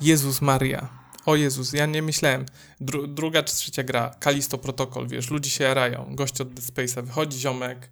Jezus 0.01 0.41
Maria, 0.41 0.89
o 1.25 1.35
Jezus, 1.35 1.73
ja 1.73 1.85
nie 1.85 2.01
myślałem, 2.01 2.45
Dru 2.79 3.07
druga 3.07 3.43
czy 3.43 3.55
trzecia 3.55 3.83
gra, 3.83 4.15
Kalisto 4.19 4.57
Protocol, 4.57 5.07
wiesz, 5.07 5.29
ludzie 5.31 5.49
się 5.49 5.63
jarają, 5.63 6.15
gość 6.15 6.41
od 6.41 6.53
Dead 6.53 6.65
Space'a, 6.67 7.03
wychodzi 7.03 7.39
ziomek, 7.39 7.91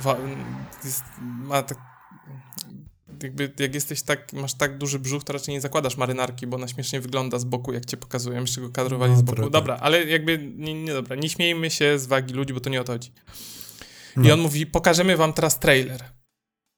wa- 0.00 0.16
jest, 0.84 1.02
ma 1.20 1.62
tak, 1.62 1.78
jakby 3.22 3.52
jak 3.58 3.74
jesteś 3.74 4.02
tak, 4.02 4.32
masz 4.32 4.54
tak 4.54 4.78
duży 4.78 4.98
brzuch, 4.98 5.24
to 5.24 5.32
raczej 5.32 5.54
nie 5.54 5.60
zakładasz 5.60 5.96
marynarki, 5.96 6.46
bo 6.46 6.56
ona 6.56 6.68
śmiesznie 6.68 7.00
wygląda 7.00 7.38
z 7.38 7.44
boku, 7.44 7.72
jak 7.72 7.84
cię 7.84 7.96
pokazują, 7.96 8.40
jeszcze 8.40 8.60
go 8.60 8.70
kadrowali 8.70 9.12
No, 9.12 9.18
z 9.18 9.22
boku. 9.22 9.50
Dobra, 9.50 9.76
ale 9.80 10.04
jakby, 10.04 10.52
nie, 10.56 10.82
nie 10.84 10.92
dobra, 10.92 11.16
nie 11.16 11.28
śmiejmy 11.28 11.70
się 11.70 11.98
z 11.98 12.06
wagi 12.06 12.34
ludzi, 12.34 12.54
bo 12.54 12.60
to 12.60 12.70
nie 12.70 12.80
o 12.80 12.84
to 12.84 12.92
chodzi. 12.92 13.12
I 14.16 14.20
No. 14.28 14.34
on 14.34 14.40
mówi, 14.40 14.66
pokażemy 14.66 15.16
wam 15.16 15.32
teraz 15.32 15.58
trailer. 15.58 16.04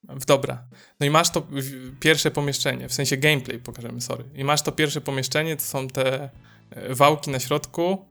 W 0.03 0.25
Dobra. 0.25 0.63
No 0.99 1.05
i 1.05 1.09
masz 1.09 1.29
to 1.29 1.47
pierwsze 1.99 2.31
pomieszczenie, 2.31 2.89
w 2.89 2.93
sensie 2.93 3.17
gameplay 3.17 3.59
pokażemy, 3.59 4.01
sorry. 4.01 4.23
I 4.35 4.43
masz 4.43 4.61
to 4.61 4.71
pierwsze 4.71 5.01
pomieszczenie, 5.01 5.55
to 5.55 5.61
są 5.63 5.87
te 5.87 6.29
e, 6.69 6.95
wałki 6.95 7.31
na 7.31 7.39
środku, 7.39 8.05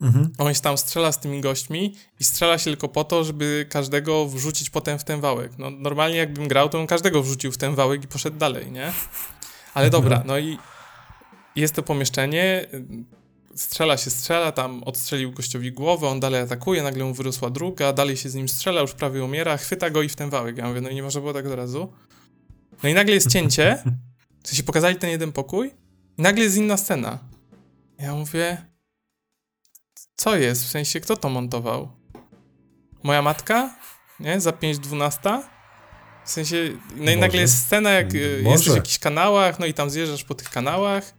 Mhm. 0.00 0.32
on 0.38 0.54
się 0.54 0.60
tam 0.60 0.78
strzela 0.78 1.12
z 1.12 1.20
tymi 1.20 1.40
gośćmi 1.40 1.94
i 2.20 2.24
strzela 2.24 2.58
się 2.58 2.64
tylko 2.64 2.88
po 2.88 3.04
to, 3.04 3.24
żeby 3.24 3.66
każdego 3.70 4.26
wrzucić 4.26 4.70
potem 4.70 4.98
w 4.98 5.04
ten 5.04 5.20
wałek. 5.20 5.52
No 5.58 5.70
normalnie 5.70 6.16
jakbym 6.16 6.48
grał, 6.48 6.68
to 6.68 6.78
bym 6.78 6.86
każdego 6.86 7.22
wrzucił 7.22 7.52
w 7.52 7.58
ten 7.58 7.74
wałek 7.74 8.04
i 8.04 8.08
poszedł 8.08 8.36
dalej, 8.38 8.72
nie? 8.72 8.92
Ale 9.74 9.90
dobra, 9.90 10.22
no 10.26 10.38
i 10.38 10.58
jest 11.56 11.74
to 11.74 11.82
pomieszczenie, 11.82 12.66
strzela 13.56 13.96
się, 13.96 14.10
strzela, 14.10 14.52
tam 14.52 14.82
odstrzelił 14.84 15.32
gościowi 15.32 15.72
głowę, 15.72 16.08
on 16.08 16.20
dalej 16.20 16.40
atakuje, 16.40 16.82
nagle 16.82 17.04
mu 17.04 17.14
wyrosła 17.14 17.50
druga, 17.50 17.92
dalej 17.92 18.16
się 18.16 18.30
z 18.30 18.34
nim 18.34 18.48
strzela, 18.48 18.80
już 18.80 18.92
prawie 18.92 19.24
umiera, 19.24 19.56
chwyta 19.56 19.90
go 19.90 20.02
i 20.02 20.08
w 20.08 20.16
ten 20.16 20.30
wałek. 20.30 20.56
Ja 20.56 20.68
mówię, 20.68 20.80
no 20.80 20.88
i 20.88 20.94
nie 20.94 21.02
można 21.02 21.20
było 21.20 21.32
tak 21.32 21.46
od 21.46 21.52
razu. 21.52 21.92
No 22.82 22.88
i 22.88 22.94
nagle 22.94 23.14
jest 23.14 23.30
cięcie, 23.30 23.82
w 24.42 24.48
sensie 24.48 24.62
pokazali 24.62 24.96
ten 24.96 25.10
jeden 25.10 25.32
pokój 25.32 25.70
i 26.18 26.22
nagle 26.22 26.44
jest 26.44 26.56
inna 26.56 26.76
scena. 26.76 27.18
Ja 27.98 28.14
mówię, 28.14 28.66
co 30.16 30.36
jest? 30.36 30.64
W 30.64 30.68
sensie, 30.68 31.00
kto 31.00 31.16
to 31.16 31.28
montował? 31.28 31.88
Moja 33.02 33.22
matka? 33.22 33.76
Nie? 34.20 34.40
Za 34.40 34.50
5.12? 34.50 35.42
W 36.24 36.30
sensie, 36.30 36.56
no 36.96 37.02
i 37.02 37.04
Może. 37.04 37.16
nagle 37.16 37.40
jest 37.40 37.58
scena, 37.58 37.90
jak 37.90 38.06
Może. 38.06 38.50
jesteś 38.50 38.72
w 38.72 38.76
jakichś 38.76 38.98
kanałach, 38.98 39.58
no 39.58 39.66
i 39.66 39.74
tam 39.74 39.90
zjeżdżasz 39.90 40.24
po 40.24 40.34
tych 40.34 40.50
kanałach. 40.50 41.14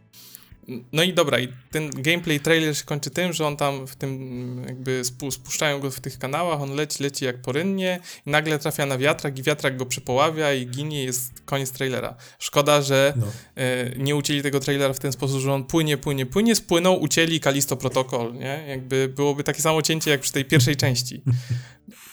No 0.92 1.02
i 1.02 1.14
dobra, 1.14 1.38
i 1.38 1.48
ten 1.70 1.90
gameplay 1.90 2.40
trailer 2.40 2.76
się 2.76 2.84
kończy 2.84 3.10
tym, 3.10 3.32
że 3.32 3.46
on 3.46 3.56
tam 3.56 3.86
w 3.86 3.96
tym 3.96 4.62
jakby 4.66 5.04
spu, 5.04 5.30
spuszczają 5.30 5.80
go 5.80 5.90
w 5.90 6.00
tych 6.00 6.18
kanałach, 6.18 6.60
on 6.60 6.74
leci, 6.74 7.02
leci 7.02 7.24
jak 7.24 7.42
porynnie 7.42 8.00
i 8.26 8.30
nagle 8.30 8.58
trafia 8.58 8.86
na 8.86 8.98
wiatrak 8.98 9.38
i 9.38 9.42
wiatrak 9.42 9.76
go 9.76 9.86
przepoławia 9.86 10.52
i 10.54 10.66
ginie, 10.66 11.04
jest 11.04 11.32
koniec 11.44 11.70
trailera. 11.72 12.14
Szkoda, 12.38 12.82
że 12.82 13.12
No. 13.16 13.26
e, 13.56 13.90
nie 13.98 14.16
ucięli 14.16 14.42
tego 14.42 14.60
trailera 14.60 14.94
w 14.94 14.98
ten 14.98 15.12
sposób, 15.12 15.40
że 15.40 15.52
on 15.52 15.64
płynie, 15.64 15.96
płynie, 15.96 16.26
płynie, 16.26 16.54
spłynął, 16.54 17.00
ucięli 17.02 17.40
Kalisto 17.40 17.76
Protocol, 17.76 18.34
nie? 18.34 18.64
Jakby 18.68 19.08
byłoby 19.16 19.44
takie 19.44 19.62
samo 19.62 19.82
cięcie 19.82 20.10
jak 20.10 20.20
przy 20.20 20.32
tej 20.32 20.44
pierwszej 20.44 20.76
części. 20.76 21.22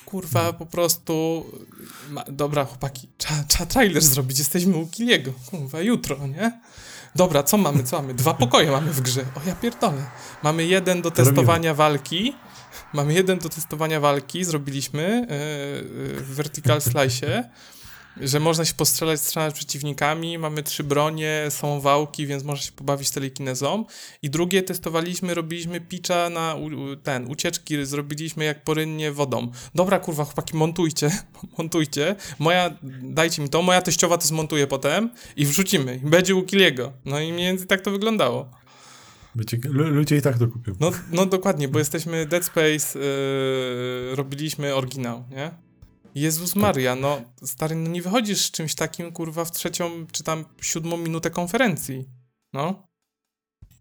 Kurwa, 0.06 0.54
po 0.54 0.66
prostu... 0.66 1.46
Ma, 2.10 2.24
dobra, 2.30 2.66
chłopaki, 2.66 3.08
trzeba, 3.18 3.44
trzeba 3.44 3.66
trailer 3.66 4.04
zrobić, 4.04 4.40
jesteśmy 4.40 4.78
u 4.78 4.88
Kiliego. 4.88 5.34
Kurwa, 5.50 5.82
jutro, 5.82 6.28
nie? 6.28 6.60
Dobra, 7.16 7.44
co 7.44 7.58
mamy, 7.58 7.84
co 7.84 8.02
mamy? 8.02 8.14
Dwa 8.14 8.34
pokoje 8.34 8.72
mamy 8.72 8.92
w 8.92 9.02
grze. 9.02 9.22
O, 9.22 9.48
ja 9.48 9.56
pierdolę. 9.56 10.04
Mamy 10.44 10.66
jeden 10.66 11.02
do 11.02 11.12
testowania 11.12 11.74
walki. 11.74 12.36
Mamy 12.94 13.14
jeden 13.14 13.40
do 13.40 13.50
testowania 13.50 14.00
walki, 14.00 14.46
zrobiliśmy 14.46 15.28
yy, 15.30 15.36
yy, 16.08 16.20
w 16.20 16.36
Vertical 16.36 16.82
Slice, 16.82 17.50
że 18.22 18.40
można 18.40 18.66
się 18.66 18.74
postrzelać, 18.74 19.22
strzelać 19.22 19.54
przeciwnikami, 19.54 20.38
mamy 20.38 20.64
trzy 20.64 20.84
bronie, 20.84 21.46
są 21.50 21.82
wałki, 21.82 22.28
więc 22.28 22.44
można 22.44 22.64
się 22.64 22.72
pobawić 22.72 23.12
telekinezą. 23.12 23.86
I 24.22 24.30
drugie 24.30 24.64
testowaliśmy, 24.64 25.34
robiliśmy 25.34 25.82
pitcha 25.82 26.30
na 26.30 26.56
u, 26.56 26.96
ten, 26.96 27.32
ucieczki 27.32 27.86
zrobiliśmy 27.86 28.46
jak 28.46 28.64
porynnie 28.64 29.12
wodą. 29.12 29.52
Dobra, 29.76 30.00
kurwa, 30.00 30.26
chłopaki, 30.26 30.58
montujcie, 30.58 31.12
montujcie. 31.58 32.16
Moja, 32.40 32.78
dajcie 33.02 33.42
mi 33.42 33.50
to, 33.50 33.62
moja 33.62 33.82
teściowa 33.82 34.18
to 34.18 34.28
zmontuje 34.28 34.68
potem 34.68 35.10
i 35.36 35.46
wrzucimy. 35.46 36.00
Będzie 36.04 36.36
u 36.36 36.44
Kiliego. 36.44 36.94
No 37.06 37.20
i 37.20 37.34
mniej 37.34 37.48
więcej 37.48 37.68
tak 37.68 37.82
to 37.82 37.92
wyglądało. 37.92 38.50
Ludzie 39.70 40.18
i 40.18 40.22
tak 40.22 40.38
to 40.38 40.48
kupią. 40.48 40.74
No, 40.80 40.92
no 41.12 41.26
dokładnie, 41.26 41.68
bo 41.68 41.80
jesteśmy 41.80 42.26
Dead 42.26 42.46
Space, 42.46 43.00
yy, 43.00 44.16
robiliśmy 44.16 44.76
oryginał, 44.76 45.24
nie? 45.32 45.65
Jezus 46.16 46.56
Maria, 46.56 46.96
no 46.96 47.22
stary, 47.44 47.76
no 47.76 47.90
nie 47.90 48.02
wychodzisz 48.02 48.42
z 48.42 48.52
czymś 48.52 48.76
takim, 48.76 49.12
kurwa, 49.12 49.46
w 49.46 49.52
trzecią 49.52 50.06
czy 50.12 50.24
tam 50.24 50.46
siódmą 50.62 50.98
minutę 50.98 51.30
konferencji. 51.30 52.06
No, 52.54 52.88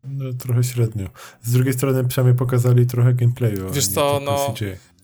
No, 0.04 0.32
trochę 0.32 0.64
średnio. 0.64 1.08
Z 1.42 1.52
drugiej 1.52 1.72
strony 1.74 2.04
przynajmniej 2.08 2.38
pokazali 2.38 2.86
trochę 2.86 3.14
gameplayu. 3.14 3.70
Wiesz 3.72 3.86
co, 3.88 4.20
no. 4.24 4.54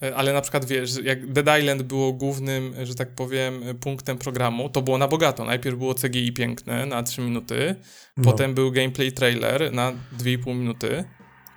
E, 0.03 0.16
ale 0.16 0.33
na 0.33 0.40
przykład 0.40 0.64
wiesz, 0.64 0.97
jak 1.05 1.33
Dead 1.33 1.61
Island 1.61 1.83
było 1.83 2.12
głównym, 2.12 2.75
że 2.83 2.95
tak 2.95 3.14
powiem, 3.14 3.62
punktem 3.81 4.19
programu, 4.19 4.69
to 4.69 4.83
było 4.83 4.99
na 4.99 5.09
bogato. 5.09 5.45
Najpierw 5.45 5.79
było 5.79 5.95
CGI 5.95 6.33
piękne 6.33 6.87
na 6.87 7.03
3 7.03 7.21
minuty, 7.21 7.75
No. 8.16 8.25
potem 8.25 8.55
był 8.55 8.73
gameplay 8.73 9.12
trailer 9.12 9.73
na 9.73 9.93
2,5 10.19 10.55
minuty, 10.55 11.05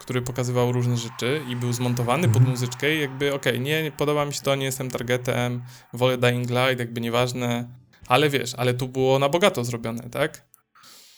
który 0.04 0.22
pokazywał 0.22 0.72
różne 0.72 0.98
rzeczy 0.98 1.42
i 1.50 1.56
był 1.56 1.74
zmontowany 1.74 2.28
pod 2.28 2.38
Mhm. 2.38 2.52
muzyczkę 2.52 2.96
i 2.96 3.00
jakby 3.02 3.34
okej, 3.34 3.60
nie, 3.60 3.84
nie 3.84 3.92
podoba 3.92 4.26
mi 4.26 4.34
się 4.34 4.42
to, 4.42 4.56
nie 4.56 4.66
jestem 4.66 4.90
targetem, 4.92 5.64
wolę 5.94 6.18
Dying 6.18 6.50
Light, 6.50 6.80
jakby 6.80 7.02
nieważne, 7.02 7.70
ale 8.08 8.30
wiesz, 8.30 8.54
ale 8.56 8.74
tu 8.74 8.88
było 8.88 9.20
na 9.20 9.30
bogato 9.30 9.64
zrobione, 9.64 10.10
tak? 10.10 10.46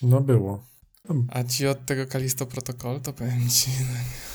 No 0.01 0.21
było. 0.21 0.63
A 1.29 1.43
ci 1.43 1.67
od 1.67 1.85
tego 1.85 2.05
Kalisto 2.07 2.45
Protocol, 2.45 3.01
to 3.01 3.13
powiem 3.13 3.49
ci, 3.49 3.69
No. 3.79 4.34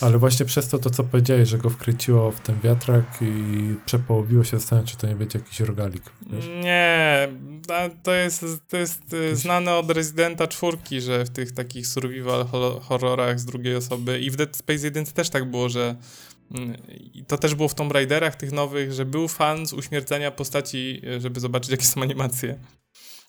Ale 0.00 0.18
właśnie 0.18 0.46
przez 0.46 0.68
to, 0.68 0.78
to 0.78 0.90
co 0.90 1.04
powiedziałeś, 1.04 1.48
że 1.48 1.58
go 1.58 1.70
wkryciło 1.70 2.30
w 2.32 2.40
ten 2.40 2.60
wiatrak 2.60 3.04
i 3.20 3.74
przepołowiło 3.86 4.44
się, 4.44 4.58
zastanawiam 4.58 4.86
czy 4.86 4.96
to 4.96 5.06
nie 5.06 5.14
będzie 5.14 5.38
jakiś 5.38 5.60
rogalik. 5.60 6.02
Wiesz? 6.30 6.46
Nie, 6.64 7.28
to 8.02 8.14
jest, 8.14 8.44
to 8.68 8.76
jest 8.76 9.12
y, 9.12 9.36
znane 9.36 9.74
od 9.74 9.90
Residenta 9.90 10.46
czwórki, 10.46 11.00
że 11.00 11.24
w 11.24 11.30
tych 11.30 11.52
takich 11.52 11.86
survival 11.86 12.46
ho- 12.46 12.80
horrorach 12.84 13.40
z 13.40 13.44
drugiej 13.44 13.76
osoby 13.76 14.20
i 14.20 14.30
w 14.30 14.36
Dead 14.36 14.56
Space 14.56 14.84
1 14.86 15.04
też 15.06 15.30
tak 15.30 15.50
było, 15.50 15.68
że 15.68 15.96
mm, 16.54 16.76
i 17.14 17.24
to 17.24 17.38
też 17.38 17.54
było 17.54 17.68
w 17.68 17.74
Tomb 17.74 17.92
Raiderach 17.92 18.36
tych 18.36 18.52
nowych, 18.52 18.92
że 18.92 19.04
był 19.04 19.28
fan 19.28 19.66
z 19.66 19.72
uśmiercania 19.72 20.30
postaci, 20.30 21.02
y, 21.16 21.20
żeby 21.20 21.40
zobaczyć 21.40 21.70
jakie 21.70 21.84
są 21.86 22.02
animacje. 22.02 22.58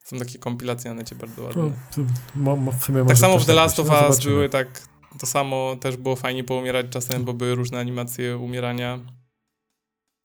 Są 0.04 0.20
takie 0.20 0.40
kompilacje 0.40 0.90
na 0.92 0.96
necie 0.96 1.16
bardzo 1.16 1.44
ładne. 1.44 1.63
No, 1.63 1.72
to, 1.96 2.02
mo, 2.36 2.56
mo, 2.56 2.74
Tak 3.08 3.18
samo 3.18 3.38
w 3.40 3.42
The 3.42 3.48
tak 3.48 3.56
Last 3.56 3.80
of 3.80 3.88
No, 3.88 4.08
Us 4.10 4.20
były 4.24 4.50
tak, 4.50 4.82
to 5.18 5.26
samo 5.26 5.76
też 5.82 5.98
było 5.98 6.16
fajnie 6.16 6.44
poumierać 6.44 6.86
czasem, 6.90 7.24
bo 7.26 7.34
były 7.34 7.56
różne 7.56 7.80
animacje 7.80 8.38
umierania, 8.38 9.00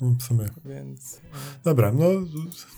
No, 0.00 0.14
W 0.20 0.22
sumie. 0.22 0.46
więc... 0.64 1.14
y, 1.16 1.20
Dobra, 1.64 1.92
no 1.92 2.04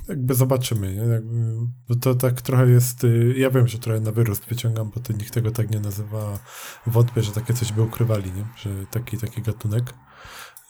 jakby 0.09 0.35
zobaczymy. 0.35 0.95
Nie? 0.95 1.03
Jakby, 1.03 1.57
bo 1.89 1.95
to 1.97 2.15
tak 2.15 2.43
trochę 2.43 2.71
jest. 2.71 3.05
y, 3.05 3.35
Ja 3.39 3.51
wiem, 3.51 3.69
że 3.69 3.79
trochę 3.79 4.01
na 4.01 4.13
wyrost 4.13 4.45
wyciągam, 4.45 4.91
bo 4.95 5.01
to 5.01 5.13
nikt 5.13 5.35
tego 5.35 5.51
tak 5.51 5.71
nie 5.71 5.81
nazywa. 5.81 6.39
Wątpię, 6.87 7.23
że 7.23 7.33
takie 7.33 7.55
coś 7.55 7.73
by 7.73 7.83
ukrywali, 7.83 8.33
nie? 8.33 8.45
że 8.57 8.87
taki 8.91 9.19
taki 9.19 9.43
gatunek. 9.43 9.95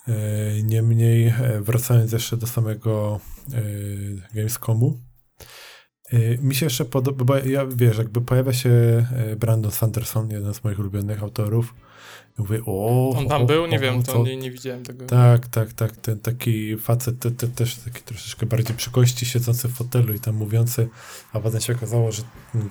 E, 0.08 0.62
Niemniej, 0.62 1.26
e, 1.28 1.60
wracając 1.60 2.12
jeszcze 2.12 2.36
do 2.36 2.46
samego 2.46 3.20
e, 3.52 3.62
Gamescomu, 4.34 5.00
e, 5.00 5.13
mi 6.42 6.54
się 6.54 6.66
jeszcze 6.66 6.84
podoba, 6.84 7.24
bo 7.24 7.36
ja 7.36 7.66
wiesz, 7.66 7.98
jakby 7.98 8.20
pojawia 8.20 8.52
się 8.52 8.70
e, 8.70 9.36
Brandon 9.36 9.72
Sanderson, 9.72 10.30
jeden 10.30 10.54
z 10.54 10.64
moich 10.64 10.78
ulubionych 10.78 11.22
autorów. 11.22 11.74
I 12.38 12.42
mówię, 12.42 12.60
o. 12.66 13.10
On 13.16 13.28
tam 13.28 13.42
o, 13.42 13.46
był? 13.46 13.66
Nie 13.66 13.76
o, 13.76 13.80
wiem, 13.80 14.02
co- 14.02 14.12
to 14.12 14.22
nie, 14.22 14.36
nie 14.36 14.50
widziałem 14.50 14.82
tego. 14.82 15.06
tak, 15.06 15.46
tak, 15.46 15.72
tak. 15.72 15.96
Ten 15.96 16.18
taki 16.18 16.76
facet 16.76 17.18
te, 17.18 17.30
te, 17.30 17.48
też 17.48 17.76
taki 17.76 18.02
troszeczkę 18.02 18.46
bardziej 18.46 18.76
przy 18.76 18.90
kości 18.90 19.26
siedzący 19.26 19.68
w 19.68 19.72
fotelu 19.72 20.14
i 20.14 20.20
tam 20.20 20.34
mówiący, 20.34 20.88
a 21.32 21.40
potem 21.40 21.60
się 21.60 21.72
okazało, 21.72 22.12
że 22.12 22.22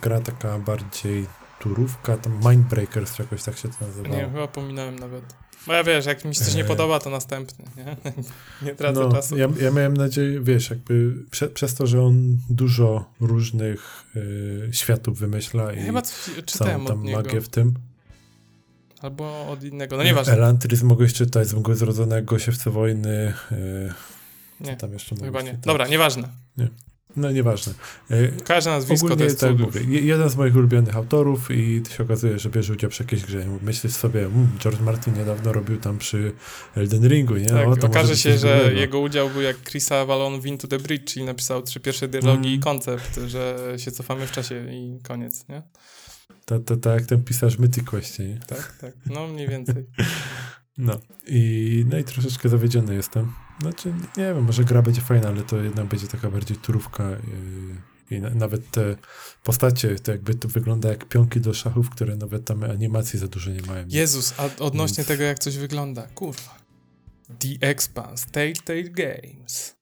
gra 0.01 0.19
taka 0.19 0.59
bardziej 0.59 1.25
turówka, 1.59 2.17
tam 2.17 2.39
Mindbreakers 2.49 3.19
jakoś 3.19 3.43
tak 3.43 3.57
się 3.57 3.69
to 3.69 3.85
nazywało. 3.85 4.15
Nie, 4.15 4.29
chyba 4.29 4.47
pominąłem 4.47 4.95
nawet. 4.95 5.42
Bo 5.67 5.73
ja 5.73 5.83
wiesz, 5.83 6.05
jak 6.05 6.25
mi 6.25 6.35
się 6.35 6.45
coś 6.45 6.55
nie 6.55 6.61
E. 6.63 6.67
podoba, 6.67 6.99
to 6.99 7.09
następny, 7.09 7.65
nie? 7.77 7.95
nie 8.67 8.75
tracę 8.75 8.99
no, 8.99 9.11
czasu. 9.11 9.37
ja, 9.37 9.47
ja 9.61 9.71
miałem 9.71 9.97
nadzieję, 9.97 10.39
wiesz, 10.41 10.69
jakby 10.69 11.13
prze, 11.31 11.47
przez 11.49 11.75
to, 11.75 11.87
że 11.87 12.01
on 12.01 12.37
dużo 12.49 13.05
różnych 13.19 14.03
y, 14.15 14.69
światów 14.71 15.19
wymyśla 15.19 15.73
i 15.73 15.81
chyba 15.81 16.01
coś 16.01 16.35
czytałem 16.45 16.85
tam 16.85 17.11
magię 17.11 17.41
w 17.41 17.49
tym. 17.49 17.73
Albo 19.01 19.47
od 19.47 19.63
innego, 19.63 19.97
no 19.97 20.03
nieważne. 20.03 20.33
Elantris 20.33 20.83
mogłeś 20.83 21.13
czytać 21.13 21.47
z 21.47 21.53
mgły 21.53 21.75
zrodzonego, 21.75 22.39
siewce 22.39 22.69
wojny, 22.69 23.33
y, 23.51 23.93
Nie, 24.59 24.77
tam 24.77 24.93
jeszcze 24.93 25.15
to 25.15 25.25
chyba 25.25 25.41
nie. 25.41 25.47
czytać. 25.51 25.65
Dobra, 25.65 25.87
nieważne. 25.87 26.29
No 27.15 27.31
nieważne. 27.31 27.73
Y, 28.11 28.33
Każde 28.45 28.69
nazwisko 28.69 29.07
to 29.07 29.13
Ogólnie 29.13 29.25
jest 29.25 29.39
tak 29.39 29.59
mówię, 29.59 29.81
jeden 29.83 30.29
z 30.29 30.35
moich 30.35 30.55
ulubionych 30.55 30.95
autorów 30.95 31.51
i 31.51 31.81
to 31.81 31.89
się 31.91 32.03
okazuje, 32.03 32.39
że 32.39 32.49
bierze 32.49 32.73
udział 32.73 32.89
przy 32.89 33.03
jakiejś 33.03 33.23
grze. 33.25 33.45
Myślisz 33.61 33.93
sobie, 33.93 34.25
mm, 34.25 34.47
George 34.59 34.79
Martin 34.79 35.13
niedawno 35.13 35.53
robił 35.53 35.77
tam 35.77 35.97
przy 35.97 36.31
Elden 36.75 37.07
Ringu, 37.07 37.35
nie? 37.37 37.45
Tak, 37.49 37.67
O, 37.67 37.75
to 37.75 37.87
okaże 37.87 38.17
się, 38.17 38.37
że 38.37 38.73
jego 38.73 38.99
udział 38.99 39.29
był 39.29 39.41
jak 39.41 39.57
Chrisa 39.63 39.95
Avalon 39.95 40.41
w 40.41 40.45
Into 40.45 40.67
the 40.67 40.79
Bridge, 40.79 41.11
czyli 41.13 41.25
napisał 41.25 41.61
trzy 41.61 41.79
pierwsze 41.79 42.07
dialogi 42.07 42.47
Mm. 42.47 42.59
i 42.59 42.59
koncept, 42.59 43.19
że 43.27 43.73
się 43.77 43.91
cofamy 43.91 44.27
w 44.27 44.31
czasie 44.31 44.65
i 44.73 44.99
koniec, 45.03 45.47
nie? 45.49 45.61
Tak 46.45 46.63
to, 46.65 46.77
to 46.77 46.89
jak 46.89 47.05
ten 47.05 47.23
pisarz 47.23 47.57
Mythic 47.59 47.83
Questie, 47.89 48.23
nie? 48.27 48.39
Tak, 48.47 48.77
tak. 48.81 48.93
No 49.05 49.27
mniej 49.27 49.47
więcej. 49.47 49.85
No. 50.77 50.99
I, 51.27 51.85
no 51.89 51.97
i 51.97 52.03
troszeczkę 52.03 52.49
zawiedziony 52.49 52.95
jestem. 52.95 53.33
Znaczy, 53.61 53.93
nie 54.17 54.23
wiem, 54.23 54.43
może 54.43 54.63
gra 54.63 54.81
będzie 54.81 55.01
fajna, 55.01 55.27
ale 55.27 55.43
to 55.43 55.57
jednak 55.57 55.85
będzie 55.85 56.07
taka 56.07 56.31
bardziej 56.31 56.57
turówka 56.57 57.09
yy, 57.09 58.17
i 58.17 58.21
na, 58.21 58.29
nawet 58.29 58.71
te 58.71 58.95
postacie, 59.43 59.95
to 59.95 60.11
jakby 60.11 60.35
to 60.35 60.47
wygląda 60.47 60.89
jak 60.89 61.05
pionki 61.05 61.41
do 61.41 61.53
szachów, 61.53 61.89
które 61.89 62.15
nawet 62.15 62.45
tam 62.45 62.63
animacji 62.63 63.19
za 63.19 63.27
dużo 63.27 63.51
nie 63.51 63.61
mają. 63.61 63.85
Jezus, 63.89 64.33
a 64.37 64.49
odnośnie 64.63 64.95
Więc- 64.97 65.07
tego, 65.07 65.23
jak 65.23 65.39
coś 65.39 65.57
wygląda, 65.57 66.07
kurwa. 66.07 66.63
The 67.39 67.67
Expanse, 67.67 68.25
Telltale 68.31 68.83
Games. 68.83 69.75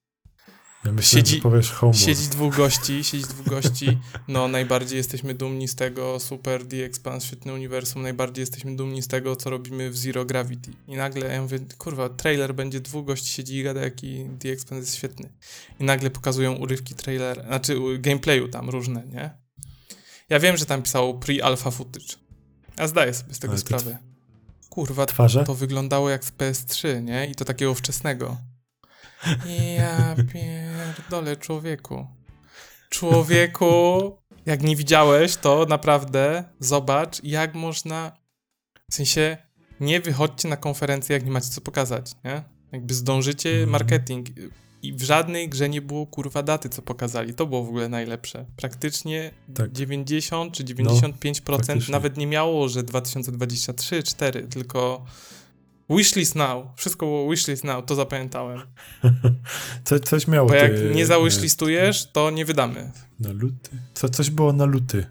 Ja 0.86 0.92
myślałem, 0.92 1.26
siedzi- 1.26 1.42
powiesz 1.42 1.72
Homeworld. 1.72 2.06
Siedzi 2.06 2.28
dwóch 2.30 2.56
gości, 2.56 3.04
siedzi 3.04 3.24
dwóch 3.26 3.46
gości. 3.48 3.98
No, 4.28 4.48
najbardziej 4.48 4.98
jesteśmy 4.98 5.34
dumni 5.34 5.68
z 5.68 5.76
tego, 5.76 6.20
super 6.20 6.66
The 6.68 6.86
Expanse, 6.86 7.28
świetne 7.28 7.54
uniwersum, 7.54 8.02
najbardziej 8.02 8.42
jesteśmy 8.42 8.76
dumni 8.76 9.02
z 9.02 9.08
tego, 9.08 9.36
co 9.36 9.50
robimy 9.50 9.90
w 9.90 9.98
Zero 9.98 10.26
Gravity. 10.26 10.72
I 10.88 10.96
nagle 10.96 11.28
ja 11.34 11.42
mówię, 11.42 11.60
kurwa, 11.78 12.10
trailer 12.10 12.56
będzie, 12.56 12.80
dwóch 12.80 13.06
gości 13.06 13.28
siedzi 13.32 13.58
i 13.58 13.64
gada, 13.64 13.82
jaki 13.82 14.26
The 14.40 14.50
Expanse 14.50 14.82
jest 14.82 14.96
świetny. 14.96 15.30
I 15.80 15.84
nagle 15.84 16.10
pokazują 16.10 16.54
urywki 16.56 16.96
trailera, 16.96 17.44
znaczy 17.44 17.76
gameplayu 18.00 18.48
tam 18.48 18.70
różne, 18.70 19.04
nie? 19.08 19.30
Ja 20.30 20.40
wiem, 20.40 20.58
że 20.58 20.66
tam 20.66 20.82
pisało 20.82 21.14
pre-alpha 21.20 21.72
footage. 21.72 22.16
Ja 22.78 22.88
zdaję 22.88 23.14
sobie 23.14 23.34
z 23.34 23.40
tego 23.40 23.52
Ale 23.54 23.60
sprawę. 23.62 23.98
Kurwa, 24.70 25.06
Twarze? 25.06 25.44
to 25.44 25.56
wyglądało 25.56 26.10
jak 26.10 26.26
z 26.26 26.32
PS3, 26.32 27.04
nie? 27.04 27.28
I 27.28 27.36
to 27.36 27.46
takiego 27.46 27.76
wczesnego. 27.76 28.38
Ja 29.78 30.16
pierdolę, 30.98 31.36
człowieku. 31.38 32.08
Człowieku, 32.90 34.18
jak 34.46 34.62
nie 34.64 34.76
widziałeś, 34.76 35.36
to 35.36 35.66
naprawdę 35.70 36.44
zobacz, 36.60 37.24
jak 37.24 37.56
można. 37.56 38.12
W 38.92 38.96
sensie, 38.96 39.38
nie 39.80 40.00
wychodźcie 40.00 40.48
na 40.48 40.58
konferencję, 40.58 41.14
jak 41.14 41.26
nie 41.26 41.32
macie 41.32 41.48
co 41.50 41.62
pokazać, 41.62 42.12
nie? 42.24 42.44
Jakby 42.72 42.94
zdążycie 42.94 43.50
Mhm. 43.50 43.70
marketing. 43.70 44.28
I 44.84 44.94
w 44.94 45.02
żadnej 45.04 45.50
grze 45.50 45.70
nie 45.70 45.82
było 45.82 46.08
kurwa 46.08 46.44
daty, 46.44 46.70
co 46.70 46.82
pokazali. 46.82 47.34
To 47.34 47.46
było 47.46 47.64
w 47.64 47.68
ogóle 47.68 47.90
najlepsze. 47.90 48.46
Praktycznie 48.56 49.32
Tak. 49.56 49.72
90 49.72 50.54
czy 50.54 50.64
95% 50.64 51.68
faktycznie. 51.68 51.92
nawet 51.92 52.18
nie 52.18 52.28
miało, 52.28 52.70
że 52.70 52.84
2023, 52.84 54.04
4, 54.04 54.48
tylko 54.48 55.06
wishlist 55.98 56.36
now. 56.36 56.66
Wszystko 56.76 57.06
było 57.06 57.30
wishlist 57.32 57.64
now, 57.64 57.86
to 57.86 57.96
zapamiętałem. 57.96 58.62
Co, 59.86 60.00
coś 60.00 60.28
miało. 60.28 60.50
Bo 60.50 60.56
jak 60.56 60.72
ty- 60.72 60.92
nie 60.96 61.06
zawishlistujesz, 61.06 62.12
to 62.12 62.30
nie 62.32 62.46
wydamy. 62.46 62.92
Na 63.20 63.32
luty? 63.32 63.70
Co, 63.94 64.10
coś 64.10 64.30
było 64.30 64.54
na 64.54 64.66
luty. 64.66 65.06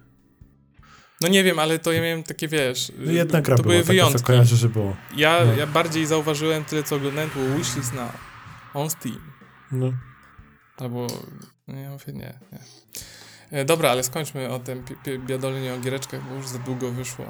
No 1.21 1.27
nie 1.27 1.43
wiem, 1.43 1.59
ale 1.59 1.79
to 1.79 1.91
ja 1.91 2.01
miałem 2.01 2.23
takie, 2.23 2.47
wiesz, 2.47 2.91
No 2.97 3.11
jedna 3.11 3.41
gra 3.41 3.57
to 3.57 3.63
była 3.63 3.71
były 3.73 3.83
taka, 3.83 3.91
wyjątki. 3.93 4.19
co 4.19 4.25
kojarzę, 4.25 4.55
że 4.55 4.69
było. 4.69 4.95
Ja, 5.15 5.45
No. 5.45 5.53
ja 5.53 5.67
bardziej 5.67 6.05
zauważyłem 6.05 6.65
tyle, 6.65 6.83
co 6.83 6.95
oglądałem, 6.95 7.29
to 7.29 7.39
było 7.39 7.57
wishlist 7.57 7.93
now. 7.93 8.11
On 8.73 8.89
Steam. 8.89 9.19
No. 9.71 9.93
Albo, 10.77 11.07
no 11.67 11.79
ja 11.79 11.89
mówię, 11.89 12.13
nie, 12.13 12.39
nie. 12.51 12.59
E, 13.59 13.65
Dobra, 13.65 13.89
ale 13.91 14.03
skończmy 14.03 14.49
o 14.49 14.59
tym 14.59 14.83
biadolenie 15.27 15.73
o 15.73 15.79
giereczkach, 15.79 16.29
bo 16.29 16.35
już 16.35 16.47
za 16.47 16.59
długo 16.59 16.91
wyszło. 16.91 17.25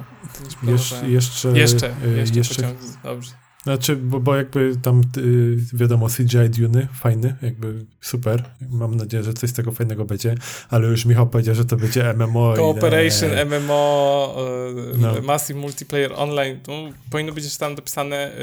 Jesz, 0.63 0.93
jeszcze, 1.07 1.59
jeszcze, 1.59 1.95
y, 2.05 2.17
jeszcze, 2.17 2.37
jeszcze. 2.37 2.75
Dobrze. 3.03 3.31
Znaczy, 3.63 3.95
bo, 3.95 4.19
bo 4.19 4.35
jakby 4.35 4.75
tam 4.81 5.01
y, 5.17 5.57
wiadomo, 5.73 6.07
CGI 6.09 6.49
Duny, 6.49 6.87
fajny, 6.93 7.35
jakby 7.41 7.85
super. 8.01 8.43
Mam 8.69 8.95
nadzieję, 8.95 9.23
że 9.23 9.33
coś 9.33 9.49
z 9.49 9.53
tego 9.53 9.71
fajnego 9.71 10.05
będzie, 10.05 10.35
ale 10.69 10.87
już 10.87 11.05
Michał 11.05 11.27
powiedział, 11.27 11.55
że 11.55 11.65
to 11.65 11.77
będzie 11.77 12.13
MMO. 12.13 12.53
i 12.53 12.57
Cooperation, 12.57 13.29
nie. 13.29 13.45
MMO, 13.45 14.35
e, 14.93 14.97
No. 14.97 15.21
Massive 15.21 15.59
Multiplayer 15.59 16.13
Online, 16.15 16.59
tu 16.63 16.71
powinno 17.09 17.33
być 17.33 17.57
tam 17.57 17.75
dopisane 17.75 18.15
e, 18.17 18.31
e, 18.35 18.41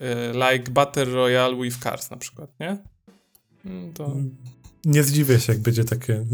e, 0.00 0.32
like 0.32 0.70
Battle 0.70 1.04
Royale 1.04 1.56
with 1.56 1.78
Cars 1.78 2.10
na 2.10 2.16
przykład, 2.16 2.50
nie? 2.60 2.76
Mm, 3.66 3.92
To... 3.92 4.12
Nie 4.84 5.02
zdziwię 5.02 5.40
się, 5.40 5.52
jak 5.52 5.62
będzie 5.62 5.84
takie. 5.84 6.24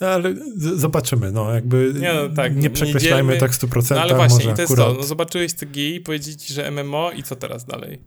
No, 0.00 0.06
ale 0.06 0.34
z- 0.56 0.80
zobaczymy, 0.80 1.32
no 1.32 1.54
jakby 1.54 1.94
Nie, 2.00 2.12
no 2.14 2.28
tak, 2.36 2.56
nie 2.56 2.70
przekreślajmy 2.70 3.36
tak 3.36 3.50
w 3.52 3.54
100%. 3.62 3.94
No 3.94 4.00
ale 4.00 4.14
właśnie, 4.14 4.38
może 4.38 4.50
i 4.50 4.54
to 4.54 4.62
jest 4.62 4.72
akurat. 4.72 4.88
to, 4.88 4.94
no 5.00 5.02
zobaczyłeś 5.06 5.54
CGI 5.54 5.94
i 5.94 6.00
powiedzieli 6.00 6.36
ci, 6.36 6.54
że 6.54 6.70
MMO 6.70 7.10
i 7.12 7.22
co 7.22 7.36
teraz 7.36 7.64
dalej? 7.64 7.98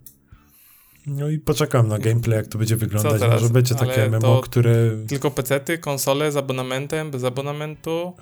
No 1.07 1.29
i 1.29 1.39
poczekam 1.39 1.87
na 1.87 1.99
gameplay, 1.99 2.37
jak 2.37 2.47
to 2.47 2.57
będzie 2.57 2.75
wyglądać. 2.75 3.19
teraz? 3.21 3.41
Może 3.41 3.53
będzie 3.53 3.75
takie 3.75 4.03
Ale 4.03 4.09
MMO, 4.19 4.41
które. 4.41 4.75
Tylko 5.07 5.31
pecety, 5.31 5.77
konsole 5.77 6.31
z 6.31 6.37
abonamentem, 6.37 7.11
bez 7.11 7.23
abonamentu, 7.23 8.13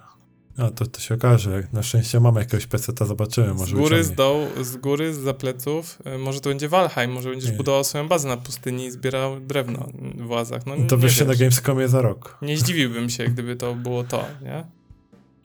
A 0.60 0.70
to, 0.72 0.86
to 0.86 1.00
się 1.02 1.16
okaże. 1.16 1.68
Na 1.74 1.84
szczęście 1.84 2.20
mamy 2.20 2.40
jakiegoś 2.40 2.68
PC-ta, 2.68 3.06
zobaczymy. 3.06 3.54
Może 3.54 3.76
z 3.76 3.80
góry, 3.80 4.04
z 4.04 4.10
wyciągnie. 4.10 4.16
dołu, 4.16 4.64
z 4.64 4.78
góry, 4.78 5.14
z 5.14 5.18
zapleców, 5.18 6.00
e, 6.06 6.18
może 6.18 6.42
to 6.42 6.50
będzie 6.50 6.70
Valheim, 6.70 7.12
może 7.12 7.30
będziesz 7.30 7.52
Nie. 7.52 7.58
budował 7.58 7.84
swoją 7.84 8.08
bazę 8.08 8.28
na 8.28 8.38
pustyni 8.38 8.86
i 8.86 8.92
zbierał 8.92 9.40
drewno 9.40 9.90
w 10.18 10.30
łazach. 10.30 10.66
No, 10.66 10.76
To 10.88 10.96
nie 10.96 11.02
wyjście 11.02 11.26
na. 11.26 11.36
Gamescomie 11.36 11.88
za 11.88 12.02
rok. 12.02 12.38
Nie 12.42 12.58
zdziwiłbym 12.58 13.10
się, 13.10 13.26
gdyby 13.26 13.56
to 13.56 13.76
było 13.76 14.04
to, 14.04 14.26
nie? 14.44 14.66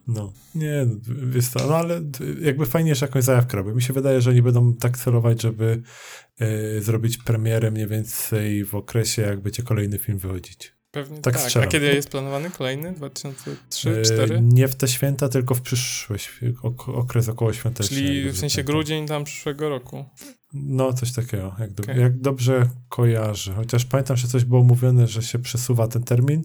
No, 0.06 0.32
nie, 0.54 0.86
jest 1.34 1.52
to, 1.54 1.66
no 1.66 1.76
ale 1.76 2.00
jakby 2.40 2.66
fajnie, 2.66 2.94
że 2.94 3.06
jakąś 3.06 3.24
zajawkę 3.24 3.56
robią. 3.56 3.74
Mi 3.74 3.82
się 3.82 3.92
wydaje, 3.92 4.20
że 4.20 4.30
oni 4.30 4.42
będą 4.42 4.74
tak 4.74 4.98
celować, 4.98 5.42
żeby 5.42 5.82
e, 6.40 6.80
zrobić 6.80 7.18
premierę 7.18 7.70
mniej 7.70 7.86
więcej 7.86 8.64
w 8.64 8.74
okresie, 8.74 9.22
jak 9.22 9.40
będzie 9.40 9.62
kolejny 9.62 9.98
film 9.98 10.18
wychodzić. 10.18 10.73
Pewnie 10.94 11.20
Tak 11.20 11.34
tak. 11.52 11.56
A 11.64 11.66
kiedy 11.66 11.86
jest 11.86 12.08
planowany 12.08 12.50
kolejny? 12.50 12.92
2003, 12.92 13.90
E, 13.90 13.92
2004? 13.92 14.40
nie 14.42 14.68
w 14.68 14.74
te 14.74 14.88
święta, 14.88 15.28
tylko 15.28 15.54
w 15.54 15.60
przyszły 15.60 16.16
okres 16.86 17.28
około 17.28 17.52
świąteczny. 17.52 17.96
Czyli 17.96 18.30
w 18.30 18.38
sensie 18.38 18.64
grudzień 18.64 19.06
tam 19.06 19.24
przyszłego 19.24 19.68
roku. 19.68 20.04
No, 20.52 20.92
coś 20.92 21.12
takiego, 21.12 21.54
jak, 21.58 21.72
do, 21.72 21.82
Okej. 21.82 22.00
jak 22.00 22.20
dobrze 22.20 22.68
kojarzę. 22.88 23.52
Chociaż 23.54 23.84
pamiętam, 23.84 24.16
że 24.16 24.28
coś 24.28 24.44
było 24.44 24.62
mówione, 24.62 25.06
że 25.06 25.22
się 25.22 25.38
przesuwa 25.38 25.88
ten 25.88 26.02
termin, 26.02 26.42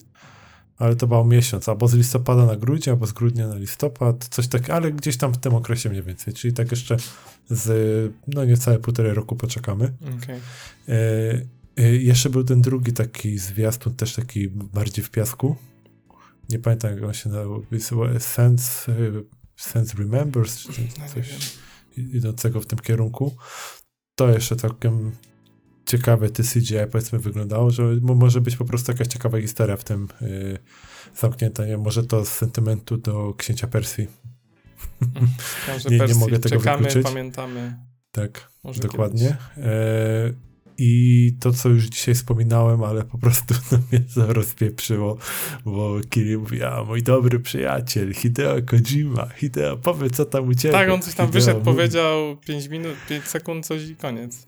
ale 0.78 0.96
to 0.96 1.08
był 1.08 1.26
miesiąc, 1.26 1.70
albo 1.70 1.88
z 1.88 1.94
listopada 1.94 2.46
na 2.46 2.56
grudzień, 2.56 2.92
albo 2.92 3.08
z 3.08 3.12
grudnia 3.12 3.48
na 3.48 3.56
listopad, 3.56 4.28
coś 4.32 4.48
takiego, 4.48 4.74
ale 4.74 4.92
gdzieś 4.92 5.18
tam 5.18 5.34
w 5.34 5.38
tym 5.38 5.56
okresie 5.56 5.90
mniej 5.90 6.04
więcej, 6.04 6.34
czyli 6.34 6.54
tak 6.54 6.72
jeszcze 6.72 6.98
z, 7.50 8.14
no 8.28 8.46
niecałe 8.46 8.80
półtorej 8.80 9.14
roku 9.14 9.36
poczekamy. 9.36 9.94
E, 10.90 10.94
e, 10.94 11.59
jeszcze 11.84 12.30
był 12.30 12.44
ten 12.44 12.62
drugi 12.62 12.94
taki 12.94 13.38
zwiastun, 13.38 13.96
też 13.96 14.16
taki 14.16 14.48
bardziej 14.50 15.04
w 15.06 15.12
piasku. 15.12 15.56
Nie 16.50 16.60
pamiętam, 16.60 16.92
jak 16.96 17.04
on 17.04 17.14
się 17.14 17.30
nazywał. 17.30 17.64
Sense, 18.20 18.92
e, 18.92 18.96
Sense 19.56 19.98
Remembers, 19.98 20.58
czy 20.60 20.82
nie 20.82 21.10
coś 21.10 21.60
idącego 21.98 22.62
w 22.62 22.66
tym 22.66 22.80
kierunku. 22.80 23.36
To 24.16 24.30
jeszcze 24.30 24.56
całkiem 24.56 25.12
ciekawe 25.86 26.30
te 26.30 26.44
CGI 26.44 26.76
powiedzmy 26.92 27.20
wyglądało, 27.20 27.72
że 27.72 27.84
mo- 28.02 28.16
może 28.16 28.42
być 28.42 28.56
po 28.56 28.66
prostu 28.66 28.92
jakaś 28.92 29.08
ciekawa 29.08 29.42
historia 29.42 29.78
w 29.78 29.84
tym 29.84 30.08
yy, 30.22 30.58
zamknięta, 31.16 31.66
nie? 31.66 31.78
Może 31.78 32.04
to 32.04 32.26
z 32.26 32.30
sentymentu 32.30 32.98
do 32.98 33.34
księcia 33.38 33.68
Persji. 33.68 34.08
Książę 35.64 35.90
Nie- 35.90 35.96
nie 35.96 36.00
Persji. 36.00 36.20
mogę 36.20 36.40
tego 36.40 36.58
Czekamy, 36.58 36.78
wykluczyć. 36.84 37.04
pamiętamy. 37.04 37.78
Tak, 38.12 38.52
Może 38.64 38.82
dokładnie. 38.82 39.38
E, 39.58 40.34
I 40.82 41.34
to, 41.40 41.52
co 41.54 41.70
już 41.70 41.86
dzisiaj 41.86 42.16
wspominałem, 42.16 42.84
ale 42.84 43.04
po 43.04 43.18
prostu 43.18 43.54
no, 43.72 43.78
mnie 43.92 44.00
to 44.16 44.34
rozpieprzyło, 44.34 45.18
bo 45.66 45.96
Kiri 46.10 46.38
mówi, 46.38 46.64
a 46.64 46.84
mój 46.84 47.04
dobry 47.04 47.40
przyjaciel, 47.40 48.14
Hideo 48.14 48.56
Kojima, 48.62 49.30
Hideo, 49.36 49.78
powiedz, 49.78 50.16
co 50.16 50.26
tam 50.26 50.48
u 50.48 50.54
ciebie. 50.56 50.72
Tak, 50.72 50.90
on 50.90 51.02
coś 51.02 51.14
tam 51.16 51.28
Hideo 51.28 51.40
wyszedł, 51.42 51.60
mówi- 51.60 51.66
powiedział 51.66 52.38
5 52.46 52.68
minut, 52.68 52.96
5 53.10 53.24
sekund, 53.26 53.66
coś 53.66 53.90
i 53.90 53.96
koniec. 53.96 54.48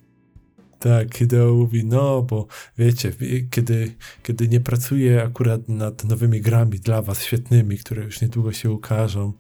Tak, 0.80 1.16
Hideo 1.18 1.54
mówi, 1.54 1.86
no, 1.86 2.22
bo 2.22 2.48
wiecie, 2.78 3.12
wie- 3.20 3.42
kiedy, 3.50 3.96
kiedy 4.24 4.48
nie 4.48 4.60
pracuję 4.60 5.24
akurat 5.24 5.70
nad 5.70 6.04
nowymi 6.04 6.42
grami 6.42 6.80
dla 6.80 7.02
was, 7.02 7.24
świetnymi, 7.24 7.78
które 7.78 8.04
już 8.04 8.22
niedługo 8.22 8.52
się 8.54 8.72
ukażą, 8.72 9.34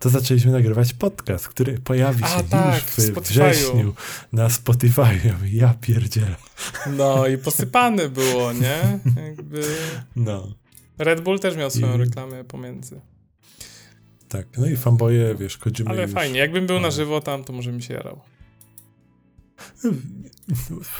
to 0.00 0.08
zaczęliśmy 0.08 0.52
nagrywać 0.52 0.92
podcast, 0.94 1.48
który 1.48 1.78
pojawi 1.78 2.24
A, 2.24 2.28
się 2.38 2.44
tak, 2.44 2.74
już 2.74 2.82
w 2.84 2.86
w 2.96 2.98
Spotify'u. 2.98 3.20
wrześniu 3.30 3.94
na 4.32 4.50
Spotify. 4.50 5.20
Ja 5.50 5.74
pierdzielę. 5.80 6.36
No 6.96 7.26
i 7.26 7.38
posypane 7.38 8.08
było, 8.08 8.52
nie? 8.52 8.98
Jakby 9.26 9.62
No, 10.16 10.54
Red 10.98 11.20
Bull 11.20 11.38
też 11.40 11.56
miał 11.56 11.70
swoją 11.70 11.94
I- 11.94 11.98
reklamę 11.98 12.44
pomiędzy. 12.44 13.00
tak. 14.28 14.46
No 14.58 14.66
i 14.66 14.76
fanboye, 14.76 15.34
wiesz, 15.34 15.58
Kojima 15.58 15.90
Ale 15.90 16.02
już... 16.02 16.12
fajnie, 16.12 16.38
jakbym 16.38 16.66
był 16.66 16.76
na 16.76 16.82
Ale- 16.82 16.92
żywo 16.92 17.20
tam, 17.20 17.44
to 17.44 17.52
może 17.52 17.72
mi 17.72 17.82
się 17.82 17.94
jarał. 17.94 18.20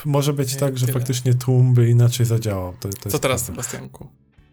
Może 0.05 0.33
być 0.33 0.57
tak, 0.57 0.79
że 0.79 0.87
tyle. 0.87 0.99
faktycznie 0.99 1.35
tłum 1.35 1.75
by 1.75 1.89
inaczej 1.91 2.27
zadziałał. 2.27 2.75
To, 2.81 2.89
to 2.89 3.11
Co 3.11 3.19
teraz, 3.19 3.21
prawda. 3.45 3.63
Sebastianku? 3.63 4.09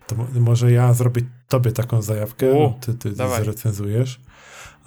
To 0.08 0.16
mo- 0.16 0.28
może 0.40 0.72
ja 0.72 0.94
zrobię 0.94 1.22
tobie 1.48 1.72
taką 1.72 2.02
zajawkę, 2.02 2.52
U, 2.52 2.74
ty, 2.82 2.94
ty 2.94 3.14
zrecenzujesz, 3.44 4.20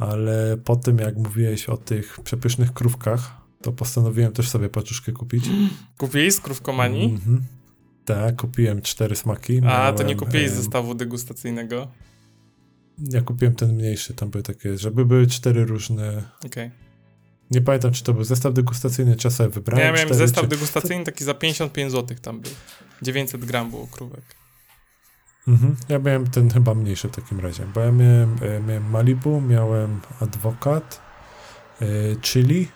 ale 0.01 0.57
po 0.65 0.77
tym 0.77 0.99
jak 0.99 1.17
mówiłeś 1.17 1.67
o 1.69 1.77
tych 1.77 2.21
przepysznych 2.21 2.73
krówkach, 2.73 3.37
to 3.63 3.73
postanowiłem 3.73 4.33
też 4.33 4.49
sobie 4.49 4.69
paczuszkę 4.69 5.13
kupić. 5.13 5.45
Kupiłeś 5.99 6.35
z 6.35 6.41
krówkomanii? 6.41 7.05
Mhm. 7.05 7.43
Tak, 8.05 8.37
kupiłem 8.37 8.83
cztery 8.83 9.17
smaki. 9.17 9.61
A, 9.67 9.93
to 9.93 10.03
nie 10.03 10.17
kupiłeś 10.17 10.51
zestawu 10.51 10.95
degustacyjnego? 10.95 11.89
Ja 12.99 13.23
kupiłem 13.23 13.55
ten 13.55 13.75
mniejszy, 13.75 14.15
tam 14.15 14.31
były 14.31 14.43
takie, 14.43 14.79
żeby 14.79 15.07
były 15.07 15.27
cztery 15.27 15.65
różne... 15.65 16.23
Okej. 16.47 16.71
Nie 17.51 17.61
pamiętam, 17.61 17.93
czy 17.93 18.05
to 18.05 18.15
był 18.15 18.25
zestaw 18.25 18.55
degustacyjny, 18.55 19.17
sobie 19.31 19.51
wybrałem 19.51 19.87
Ja 19.87 19.93
miałem 19.93 20.09
cztery, 20.09 20.19
zestaw 20.19 20.45
czy... 20.45 20.49
degustacyjny 20.49 21.05
taki 21.05 21.25
za 21.25 21.35
55 21.35 21.93
zł 21.93 22.17
tam 22.23 22.41
był. 22.41 22.53
900 23.03 23.45
gram 23.45 23.71
było 23.71 23.87
krówek. 23.87 24.40
Mhm. 25.49 25.77
Ja 25.89 25.99
miałem 25.99 26.27
ten 26.31 26.51
chyba 26.51 26.75
mniejszy 26.75 27.09
w 27.09 27.11
takim 27.11 27.41
razie, 27.41 27.67
bo 27.75 27.81
ja 27.81 27.93
miałem, 27.93 28.37
e, 28.43 28.61
miałem 28.61 28.91
Malibu, 28.91 29.41
miałem 29.41 30.01
Adwokat, 30.21 31.01
e, 31.83 31.87
Chili 32.23 32.69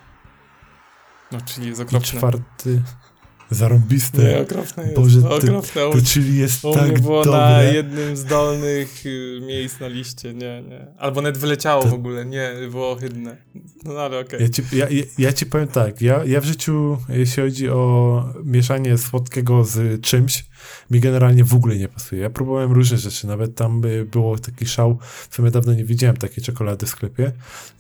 No, 1.33 1.39
czyli 1.47 1.67
jest 1.69 1.81
i 1.81 1.85
okropne. 1.85 2.07
czwarty 2.09 2.83
zarąbiste. 3.51 4.23
Nie, 4.23 4.41
okropne 4.41 4.83
jest. 4.83 4.97
Boże, 4.97 5.23
ty- 5.23 5.29
okropne. 5.29 5.83
To 5.93 6.01
chili 6.05 6.39
jest 6.39 6.65
U 6.65 6.69
mnie 6.69 6.77
tak 6.93 7.01
było 7.01 7.19
na 7.19 7.25
dobre. 7.25 7.75
jednym 7.75 8.17
z 8.17 8.25
dolnych 8.25 9.07
y, 9.07 9.41
miejsc 9.47 9.81
na 9.81 9.89
liście, 9.89 10.35
nie, 10.35 10.63
nie. 10.63 10.87
Albo 10.99 11.21
nawet 11.23 11.39
wyleciało 11.39 11.83
To- 11.83 11.89
w 11.89 11.95
ogóle, 11.95 12.25
nie, 12.25 12.51
było 12.71 12.91
ohydne. 12.93 13.37
No 13.85 14.01
ale 14.01 14.19
okej. 14.19 14.41
Ja 14.43 14.49
ci, 14.49 14.63
ja, 14.73 14.89
ja, 14.91 15.03
ja 15.19 15.33
ci 15.33 15.47
powiem 15.47 15.69
tak, 15.69 16.01
ja, 16.01 16.25
ja 16.25 16.41
w 16.41 16.45
życiu, 16.45 16.99
jeśli 17.09 17.43
chodzi 17.43 17.69
o 17.71 18.25
mieszanie 18.45 18.99
słodkiego 18.99 19.65
z 19.65 20.01
czymś, 20.01 20.47
mi 20.91 21.01
generalnie 21.01 21.45
w 21.45 21.55
ogóle 21.55 21.77
nie 21.77 21.89
pasuje. 21.89 22.23
Ja 22.23 22.31
próbowałem 22.31 22.73
różne 22.73 22.99
rzeczy, 22.99 23.27
nawet 23.27 23.55
tam 23.55 23.83
było 24.11 24.39
taki 24.39 24.67
szał, 24.67 24.99
w 25.31 25.35
sumie 25.35 25.51
dawno 25.51 25.75
nie 25.75 25.85
widziałem 25.85 26.17
takiej 26.17 26.45
czekolady 26.45 26.87
w 26.87 26.89
sklepie, 26.89 27.33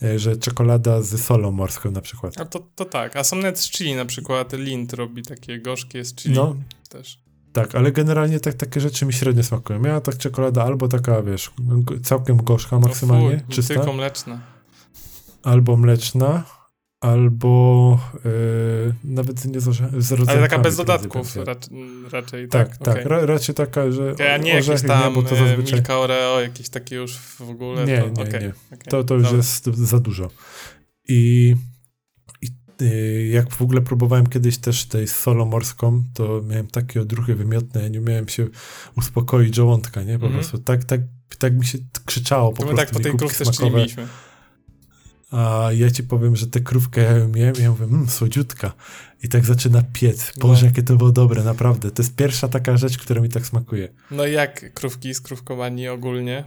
y, 0.03 0.18
że 0.18 0.37
czekolada 0.37 1.03
z 1.03 1.20
solą 1.23 1.51
morską 1.51 1.90
na 1.90 2.01
przykład. 2.01 2.40
A 2.40 2.44
to, 2.44 2.66
to 2.75 2.85
tak, 2.85 3.16
a 3.16 3.25
są 3.25 3.37
nawet 3.37 3.59
z 3.61 3.70
chili 3.70 3.94
na 3.94 4.05
przykład, 4.05 4.53
Lind 4.53 4.92
robi 4.92 5.23
takie 5.23 5.61
gorzkie 5.61 6.05
z 6.05 6.14
chili 6.14 6.35
No, 6.35 6.57
też. 6.88 7.18
tak, 7.53 7.75
ale 7.75 7.92
generalnie 7.92 8.40
tak, 8.40 8.55
takie 8.55 8.81
rzeczy 8.81 9.07
mi 9.07 9.12
średnio 9.12 9.42
smakują. 9.42 9.79
Miała 9.79 10.01
tak 10.01 10.18
czekolada 10.18 10.64
albo 10.64 10.88
taka, 10.88 11.23
wiesz, 11.23 11.51
całkiem 12.03 12.37
gorzka 12.37 12.79
maksymalnie, 12.79 13.31
No 13.31 13.38
fuj, 13.38 13.55
czysta, 13.55 13.75
Tylko 13.75 13.92
mleczne. 13.92 14.40
albo 15.42 15.77
mleczna, 15.77 16.44
albo 17.05 17.99
y, 18.27 18.95
nawet 19.05 19.45
nie 19.45 19.61
z, 19.61 19.64
z 19.99 20.12
Ale 20.29 20.40
taka 20.40 20.59
bez 20.59 20.77
dodatków 20.77 21.37
rac 21.37 21.69
raczej, 22.12 22.49
Tak, 22.49 22.69
tak. 22.69 22.79
tak, 22.79 22.95
okej. 22.95 23.05
ra, 23.05 23.27
raczej 23.27 23.55
taka, 23.55 23.90
że 23.90 24.12
Okej, 24.12 24.31
a 24.31 24.37
nie 24.37 24.53
orzechy, 24.59 24.71
jakieś 24.73 24.88
tam 24.88 25.09
nie, 25.14 25.14
bo 25.23 25.29
to 25.29 25.37
e, 25.37 25.38
zazwyczaj... 25.38 25.75
Milka 25.75 25.99
Oreo, 25.99 26.40
jakieś 26.40 26.69
takie 26.69 26.97
już 26.97 27.17
w 27.19 27.40
ogóle. 27.51 27.85
Nie, 27.85 27.99
to, 27.99 28.07
nie, 28.07 28.12
okej, 28.29 28.40
nie. 28.40 28.53
okej. 28.73 28.88
To, 28.90 29.05
to 29.05 29.14
już 29.14 29.23
Dobra. 29.23 29.37
jest 29.37 29.64
za 29.67 30.01
dużo. 30.01 30.31
I, 31.09 31.55
i 32.43 32.49
y, 32.83 33.27
jak 33.33 33.51
w 33.51 33.62
ogóle 33.62 33.81
próbowałem 33.81 34.27
kiedyś 34.27 34.59
też 34.59 34.85
tej 34.85 35.09
z 35.09 35.17
solą 35.17 35.45
morską, 35.45 36.05
to 36.14 36.43
miałem 36.47 36.67
takie 36.67 37.01
odruchy 37.01 37.35
wymiotne, 37.35 37.83
ja 37.83 37.88
nie 37.88 38.01
umiałem 38.01 38.29
się 38.29 38.47
uspokoić 38.97 39.55
żołądka, 39.55 40.03
nie? 40.03 40.19
Po 40.19 40.27
Mhm. 40.27 40.33
prostu 40.35 40.59
tak, 40.59 40.85
tak, 40.85 41.01
tak 41.38 41.55
mi 41.59 41.67
się 41.67 41.79
krzyczało 42.05 42.53
po 42.53 42.57
To 42.62 42.69
my 42.69 42.75
prostu. 42.75 42.87
tak 42.87 42.97
po 43.03 43.03
tej 43.09 43.17
krówce 43.19 43.45
chili 43.45 43.57
smakowe. 43.57 43.77
mieliśmy. 43.79 44.07
A 45.35 45.68
ja 45.73 45.90
ci 45.90 46.03
powiem, 46.03 46.37
że 46.37 46.47
tę 46.47 46.61
krówkę 46.61 47.03
ja 47.03 47.12
ją 47.12 47.29
miałem 47.29 47.55
ja 47.61 47.70
mówię, 47.70 47.85
mmm, 47.85 48.09
słodziutka. 48.09 48.73
I 49.23 49.29
tak 49.29 49.44
zaczyna 49.44 49.83
piec. 49.92 50.33
Boże, 50.38 50.62
No. 50.62 50.66
jakie 50.68 50.83
to 50.83 50.97
było 50.97 51.12
dobre, 51.12 51.44
naprawdę. 51.44 51.90
To 51.90 52.03
jest 52.03 52.16
pierwsza 52.16 52.49
taka 52.49 52.77
rzecz, 52.77 52.99
która 52.99 53.20
mi 53.20 53.29
tak 53.29 53.47
smakuje. 53.47 53.88
No 54.11 54.27
i 54.27 54.33
jak 54.33 54.73
krówki 54.75 55.14
z 55.14 55.20
krówkomanii 55.20 55.88
ogólnie? 55.88 56.44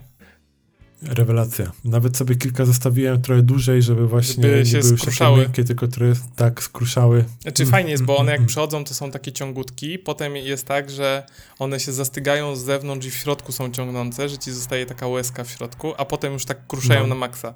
Rewelacja. 1.02 1.72
Nawet 1.86 2.18
sobie 2.18 2.36
kilka 2.36 2.66
zostawiłem 2.66 3.22
trochę 3.22 3.42
dłużej, 3.42 3.82
żeby 3.82 4.08
właśnie 4.08 4.44
Żeby 4.44 4.58
nie 4.60 4.66
się 4.66 4.80
były 4.80 4.92
już 4.92 5.00
takie 5.02 5.12
skruszały. 5.12 5.40
miękkie, 5.42 5.64
tylko 5.64 5.88
trochę 5.88 6.14
tak 6.36 6.64
skruszały. 6.64 7.26
Znaczy 7.42 7.64
Mm, 7.64 7.72
fajnie 7.72 7.92
jest, 7.92 8.04
bo 8.04 8.14
mm, 8.14 8.22
one 8.22 8.32
jak 8.32 8.40
mm. 8.40 8.48
przychodzą, 8.48 8.84
to 8.84 8.94
są 8.94 9.12
takie 9.12 9.32
ciągutki, 9.32 10.00
potem 10.00 10.36
jest 10.36 10.66
tak, 10.66 10.90
że 10.90 11.24
one 11.60 11.80
się 11.80 11.94
zastygają 11.94 12.56
z 12.56 12.64
zewnątrz 12.64 13.08
i 13.08 13.12
w 13.12 13.16
środku 13.16 13.52
są 13.52 13.72
ciągnące, 13.72 14.30
że 14.30 14.38
ci 14.38 14.52
zostaje 14.52 14.86
taka 14.86 15.08
łezka 15.08 15.44
w 15.44 15.50
środku, 15.52 15.94
a 15.98 16.06
potem 16.06 16.34
już 16.34 16.46
tak 16.46 16.68
kruszają 16.68 17.02
No. 17.02 17.08
na 17.08 17.16
maksa. 17.16 17.54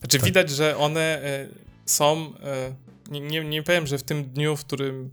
Znaczy 0.00 0.18
Tak. 0.18 0.26
widać, 0.26 0.50
że 0.50 0.76
one 0.76 1.00
e, 1.00 1.48
są, 1.86 2.32
e, 2.42 2.74
nie, 3.10 3.20
nie, 3.20 3.44
nie 3.44 3.62
powiem, 3.62 3.86
że 3.86 3.98
w 3.98 4.02
tym 4.02 4.24
dniu, 4.24 4.56
w 4.56 4.64
którym 4.64 5.10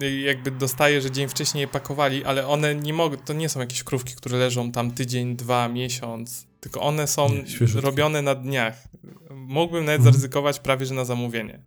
e, 0.00 0.20
jakby 0.20 0.50
dostaję, 0.50 1.00
że 1.00 1.10
dzień 1.10 1.28
wcześniej 1.28 1.60
je 1.60 1.68
pakowali, 1.68 2.24
ale 2.24 2.46
one 2.46 2.74
nie 2.74 2.92
mogą, 2.92 3.16
to 3.16 3.32
nie 3.32 3.48
są 3.48 3.60
jakieś 3.60 3.82
krówki, 3.82 4.14
które 4.14 4.38
leżą 4.38 4.72
tam 4.72 4.90
tydzień, 4.90 5.36
dwa, 5.36 5.68
miesiąc, 5.68 6.46
tylko 6.60 6.80
one 6.80 7.06
są 7.06 7.28
Nie, 7.28 7.44
robione 7.80 8.22
na 8.22 8.34
dniach. 8.34 8.84
Mógłbym 9.30 9.84
nawet 9.84 9.98
Mhm. 9.98 10.12
zaryzykować 10.14 10.58
prawie, 10.60 10.86
że 10.86 10.94
na 10.94 11.04
zamówienie. 11.04 11.60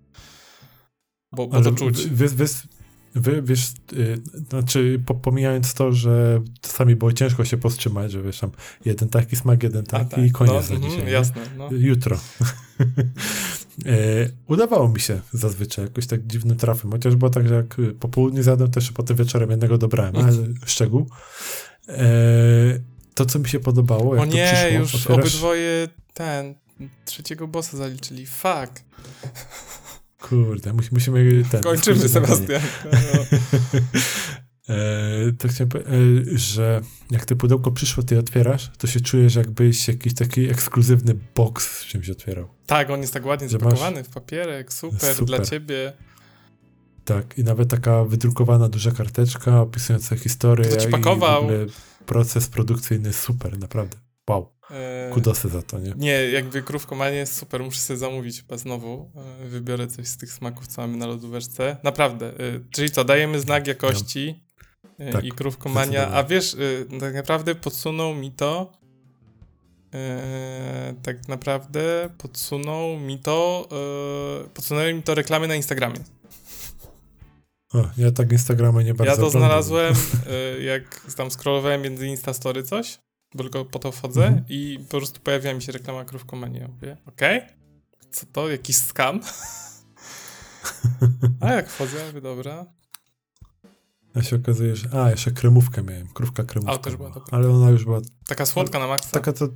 Bo, 1.32 1.48
bo 1.48 1.62
to 1.62 1.72
czuć. 1.72 2.08
Wy, 2.08 2.28
wy, 2.30 2.46
wy, 3.16 3.42
wiesz, 3.42 3.74
y, 3.94 4.22
znaczy 4.50 5.02
po, 5.06 5.16
pomijając 5.16 5.74
to, 5.74 5.92
że 5.92 6.42
czasami 6.62 6.96
było 6.96 7.14
ciężko 7.14 7.46
się 7.46 7.58
powstrzymać, 7.58 8.12
że 8.12 8.22
wiesz 8.22 8.40
tam 8.40 8.52
jeden 8.86 9.10
taki 9.10 9.36
smak, 9.36 9.64
jeden 9.64 9.84
taki 9.84 10.22
i 10.22 10.32
koniec 10.32 10.70
no, 10.70 10.70
na 10.70 10.76
mhm, 10.76 10.92
dzisiaj. 10.92 11.06
nie? 11.06 11.12
Jasne, 11.12 11.42
no. 11.58 11.70
Jutro. 11.72 12.18
e, 13.86 14.30
udawało 14.48 14.90
mi 14.90 15.00
się 15.00 15.22
zazwyczaj 15.32 15.86
jakoś 15.86 16.08
tak 16.08 16.28
dziwnym 16.28 16.58
trafem, 16.58 16.92
chociaż 16.92 17.16
było 17.16 17.32
tak, 17.32 17.48
że 17.48 17.56
jak 17.56 17.78
po 18.00 18.08
południu 18.08 18.44
zjadłem, 18.44 18.72
to 18.72 18.80
jeszcze 18.80 18.94
potem 18.94 19.18
wieczorem 19.18 19.52
jednego 19.52 19.78
dobrałem, 19.78 20.16
ale 20.16 20.32
szczegół. 20.66 21.10
E, 21.90 22.04
to, 23.14 23.26
co 23.26 23.40
mi 23.40 23.50
się 23.50 23.60
podobało, 23.60 24.16
jak 24.16 24.24
O 24.24 24.28
to 24.28 24.34
nie, 24.34 24.52
przyszło, 24.54 24.80
już 24.80 24.96
otwierasz- 24.96 25.20
obydwoje 25.20 25.88
ten, 26.14 26.56
trzeciego 27.06 27.48
bossa 27.48 27.78
zaliczyli. 27.78 28.26
Fuck. 28.26 28.84
Kurde, 30.30 30.74
musi- 30.74 30.90
musimy 30.92 31.44
ten... 31.52 31.64
Kończymy. 31.64 32.10
Sebastian. 32.10 32.62
No. 32.86 33.38
E, 34.70 35.32
to 35.38 35.48
chciałem 35.48 35.70
powiedzieć, 35.70 36.34
e, 36.34 36.38
że 36.38 36.82
jak 37.12 37.26
te 37.26 37.36
pudełko 37.36 37.72
przyszło, 37.72 38.04
ty 38.04 38.20
otwierasz, 38.20 38.72
to 38.78 38.88
się 38.88 39.00
czujesz, 39.02 39.36
jakbyś 39.36 39.88
jakiś 39.88 40.14
taki 40.14 40.50
ekskluzywny 40.50 41.16
box 41.36 41.78
z 41.78 41.86
czymś 41.86 42.10
otwierał. 42.10 42.48
Tak, 42.66 42.90
on 42.90 43.02
jest 43.02 43.14
tak 43.14 43.26
ładnie 43.26 43.50
Że 43.50 43.60
zapakowany 43.60 44.04
w 44.04 44.10
papierek, 44.10 44.74
super, 44.74 45.16
Super. 45.16 45.26
dla 45.26 45.40
ciebie. 45.46 45.94
Tak, 47.06 47.38
i 47.38 47.44
nawet 47.44 47.70
taka 47.70 48.04
wydrukowana 48.04 48.70
duża 48.70 48.92
karteczka 48.92 49.62
opisująca 49.62 50.16
historię 50.16 50.66
Kto 50.70 50.78
ci 50.78 50.86
i 50.86 50.88
w 50.88 50.92
pakował? 50.92 51.42
ogóle 51.44 51.66
proces 52.06 52.48
produkcyjny 52.48 53.14
super, 53.14 53.60
naprawdę. 53.60 53.98
Wow, 54.30 54.53
kudosy 55.14 55.50
za 55.50 55.62
to, 55.62 55.80
nie? 55.80 55.94
Nie, 55.98 56.12
jakby 56.12 56.62
krówkomanie 56.62 57.16
jest 57.18 57.38
super, 57.38 57.64
muszę 57.64 57.80
sobie 57.80 57.98
zamówić 57.98 58.42
chyba 58.42 58.58
znowu. 58.58 59.12
E, 59.44 59.48
Wybiorę 59.48 59.88
coś 59.88 60.08
z 60.08 60.18
tych 60.18 60.32
smaków, 60.32 60.68
co 60.68 60.82
mamy 60.82 60.98
na 60.98 61.08
lodóweczce. 61.08 61.78
Naprawdę. 61.84 62.28
e, 62.28 62.34
Czyli 62.72 62.92
co, 62.92 63.04
dajemy 63.04 63.40
znak 63.40 63.68
jakości 63.68 64.44
e, 65.00 65.12
Tak, 65.12 65.26
i 65.26 65.32
krówkomania. 65.32 66.08
A 66.12 66.24
wiesz, 66.24 66.56
e, 66.94 67.00
tak 67.00 67.14
naprawdę 67.14 67.56
podsunął 67.56 68.16
mi 68.16 68.32
to 68.32 68.72
e, 69.94 70.94
tak 71.04 71.28
naprawdę 71.28 72.10
podsunął 72.18 73.00
mi 73.00 73.20
to 73.20 73.68
e, 74.46 74.50
podsunęły 74.50 74.94
mi 74.94 75.04
to 75.04 75.16
reklamy 75.16 75.48
na 75.48 75.56
Instagramie. 75.56 76.00
O, 77.74 77.84
ja 77.98 78.12
tak 78.12 78.32
Instagrama 78.32 78.82
nie 78.82 78.94
bardzo 78.94 79.12
Ja 79.12 79.18
to 79.18 79.30
znalazłem, 79.30 79.94
e, 80.60 80.64
jak 80.64 81.02
tam 81.18 81.32
scrollowałem 81.32 81.82
między 81.82 82.08
Instastory 82.08 82.64
coś, 82.64 83.00
bo 83.36 83.44
tylko 83.44 83.66
po 83.66 83.80
to 83.80 83.92
wchodzę 83.92 84.26
Mhm. 84.26 84.46
i 84.50 84.80
po 84.90 84.98
prostu 84.98 85.20
pojawia 85.22 85.54
mi 85.54 85.62
się 85.62 85.72
reklama 85.72 86.06
krówkomanii. 86.06 86.60
Ja 86.62 86.68
mówię, 86.68 86.98
okej, 87.06 87.42
co 88.12 88.26
to, 88.34 88.50
jakiś 88.50 88.76
scam? 88.78 89.20
A 91.42 91.54
jak 91.54 91.70
wchodzę, 91.70 91.98
ja 91.98 92.06
mówię, 92.08 92.22
dobra. 92.22 92.66
A 94.16 94.22
się 94.22 94.36
okazuje, 94.36 94.76
że... 94.76 95.04
A, 95.04 95.12
jeszcze 95.12 95.32
kremówkę 95.32 95.84
miałem, 95.84 96.08
krówka 96.08 96.44
kremówka. 96.44 96.76
A, 96.76 96.78
też 96.78 96.96
była. 96.96 97.12
Ale 97.32 97.50
ona 97.50 97.70
już 97.70 97.86
była 97.86 98.02
Taka 98.28 98.46
słodka 98.46 98.80
na 98.80 98.88
maksa. 98.88 99.10
taka 99.12 99.34
to 99.34 99.48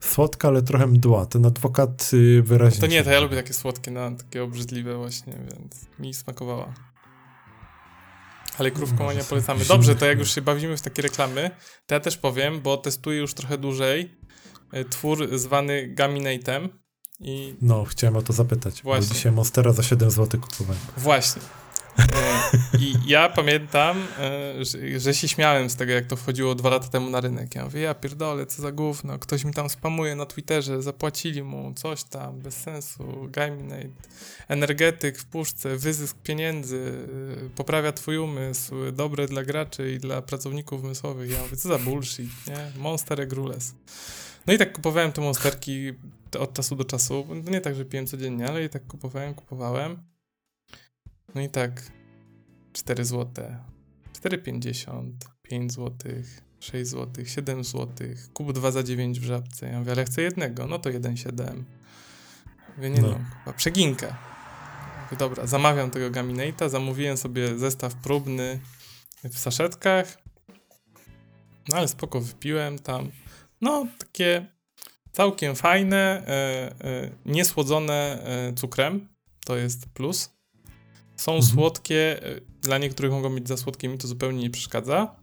słodka, 0.00 0.48
ale 0.48 0.62
trochę 0.62 0.86
mdła. 0.86 1.26
Ten 1.26 1.46
adwokat 1.46 2.10
y, 2.14 2.42
wyraźnie... 2.42 2.80
To 2.80 2.86
nie, 2.86 3.04
to 3.04 3.10
ja 3.10 3.20
lubię 3.20 3.36
takie 3.36 3.52
słodkie, 3.52 3.90
no, 3.90 4.10
takie 4.10 4.42
obrzydliwe 4.42 4.96
właśnie, 4.96 5.32
więc 5.32 5.86
mi 5.98 6.14
smakowała. 6.14 6.74
Ale 8.58 8.70
krówkomania 8.70 9.18
Może 9.18 9.28
polecamy. 9.28 9.64
Dobrze, 9.64 9.96
to 9.96 10.06
jak 10.06 10.18
już 10.18 10.34
się 10.34 10.42
bawimy 10.42 10.76
w 10.76 10.80
takie 10.82 11.02
reklamy, 11.02 11.50
to 11.86 11.94
ja 11.94 12.00
też 12.00 12.16
powiem, 12.16 12.60
bo 12.60 12.76
testuję 12.76 13.18
już 13.18 13.34
trochę 13.34 13.58
dłużej 13.58 14.16
e, 14.72 14.84
twór 14.84 15.38
zwany 15.38 15.88
Gaminatem 15.88 16.68
i 17.20 17.54
No, 17.62 17.84
chciałem 17.84 18.16
o 18.16 18.22
to 18.22 18.32
zapytać. 18.32 18.82
Właśnie. 18.82 19.08
Bo 19.08 19.14
dzisiaj 19.14 19.32
Monstera 19.32 19.72
za 19.72 19.82
7 19.82 20.10
zł 20.10 20.40
kupowałem. 20.40 20.80
Właśnie. 20.96 21.42
E, 21.98 22.78
I 22.78 22.94
ja 23.06 23.28
pamiętam, 23.28 24.06
e, 24.18 25.00
że, 25.00 25.14
się 25.14 25.28
śmiałem 25.28 25.70
z 25.70 25.76
tego, 25.76 25.92
jak 25.92 26.06
to 26.06 26.16
wchodziło 26.16 26.54
dwa 26.54 26.70
lata 26.70 26.88
temu 26.88 27.10
na 27.10 27.20
rynek. 27.20 27.54
Ja 27.54 27.64
mówię, 27.64 27.80
ja 27.80 27.94
pierdolę, 27.94 28.46
co 28.46 28.62
za 28.62 28.72
gówno, 28.72 29.18
ktoś 29.18 29.44
mi 29.44 29.52
tam 29.52 29.68
spamuje 29.68 30.16
na 30.16 30.26
Twitterze, 30.26 30.82
zapłacili 30.82 31.42
mu 31.42 31.74
coś 31.74 32.04
tam, 32.04 32.38
bez 32.40 32.56
sensu, 32.56 33.28
Gaminate, 33.28 33.88
energetyk 34.48 35.18
w 35.18 35.24
puszce, 35.24 35.76
wyzysk 35.76 36.16
pieniędzy, 36.22 37.06
e, 37.46 37.50
poprawia 37.56 37.92
twój 37.92 38.18
umysł, 38.18 38.74
dobre 38.92 39.26
dla 39.26 39.42
graczy 39.42 39.92
i 39.92 39.98
dla 39.98 40.22
pracowników 40.22 40.84
umysłowych. 40.84 41.30
Ja 41.30 41.42
mówię, 41.42 41.56
co 41.56 41.68
za 41.68 41.78
bullshit, 41.78 42.30
nie? 42.46 42.80
Monster 42.82 43.20
egg. 43.20 43.34
No 44.46 44.52
i 44.52 44.58
tak 44.58 44.72
kupowałem 44.72 45.12
te 45.12 45.20
monsterki 45.20 45.92
od 46.38 46.52
czasu 46.52 46.76
do 46.76 46.84
czasu. 46.84 47.26
Nie 47.50 47.60
tak, 47.60 47.74
że 47.74 47.84
piłem 47.84 48.06
codziennie, 48.06 48.48
ale 48.48 48.64
i 48.64 48.68
tak 48.68 48.86
kupowałem, 48.86 49.34
kupowałem. 49.34 50.13
No 51.34 51.40
i 51.40 51.48
tak 51.48 51.82
4 52.72 53.04
zł, 53.04 53.44
4,50, 54.22 55.12
5 55.42 55.72
zł, 55.72 56.12
6 56.60 56.90
zł, 56.90 57.24
7 57.24 57.64
zł, 57.64 57.88
kup 58.34 58.52
2 58.52 58.70
za 58.70 58.82
9 58.82 59.20
w 59.20 59.24
żabce. 59.24 59.66
Ja 59.66 59.78
mówię, 59.78 59.92
ale 59.92 60.04
chcę 60.04 60.22
jednego, 60.22 60.66
no 60.66 60.78
to 60.78 60.90
1,7. 60.90 61.62
Mówię, 62.76 62.90
nie 62.90 63.00
no, 63.02 63.08
No. 63.08 63.20
no 63.46 63.52
przeginkę. 63.52 64.14
Mówię, 65.04 65.16
dobra, 65.16 65.46
zamawiam 65.46 65.90
tego 65.90 66.10
Gaminate'a, 66.10 66.68
zamówiłem 66.68 67.16
sobie 67.16 67.58
zestaw 67.58 67.94
próbny 67.94 68.60
w 69.24 69.38
saszetkach. 69.38 70.18
No 71.68 71.76
ale 71.76 71.88
spoko, 71.88 72.20
wypiłem 72.20 72.78
tam. 72.78 73.10
No, 73.60 73.86
takie 73.98 74.46
całkiem 75.12 75.56
fajne, 75.56 75.96
e, 76.26 76.30
e, 76.84 77.10
niesłodzone 77.26 78.22
e, 78.24 78.52
cukrem. 78.52 79.08
To 79.46 79.56
jest 79.56 79.86
plus. 79.86 80.33
Są 81.24 81.32
Mhm. 81.32 81.52
słodkie, 81.52 82.22
e, 82.22 82.40
dla 82.62 82.78
niektórych 82.78 83.12
mogą 83.12 83.34
być 83.34 83.48
za 83.48 83.56
słodkie, 83.56 83.88
mi 83.88 83.98
to 83.98 84.08
zupełnie 84.08 84.42
nie 84.42 84.50
przeszkadza. 84.50 85.16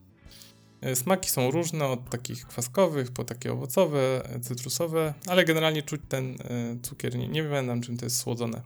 E, 0.81 0.95
Smaki 0.95 1.29
są 1.29 1.51
różne, 1.51 1.85
od 1.85 2.09
takich 2.09 2.47
kwaskowych 2.47 3.11
po 3.11 3.23
takie 3.23 3.53
owocowe, 3.53 4.29
e, 4.35 4.39
cytrusowe, 4.39 5.13
ale 5.27 5.45
generalnie 5.45 5.83
czuć 5.83 6.01
ten 6.09 6.37
cukier. 6.81 7.15
Nie, 7.15 7.27
nie 7.27 7.43
pamiętam, 7.43 7.81
czym 7.81 7.97
to 7.97 8.05
jest 8.05 8.17
słodzone. 8.17 8.61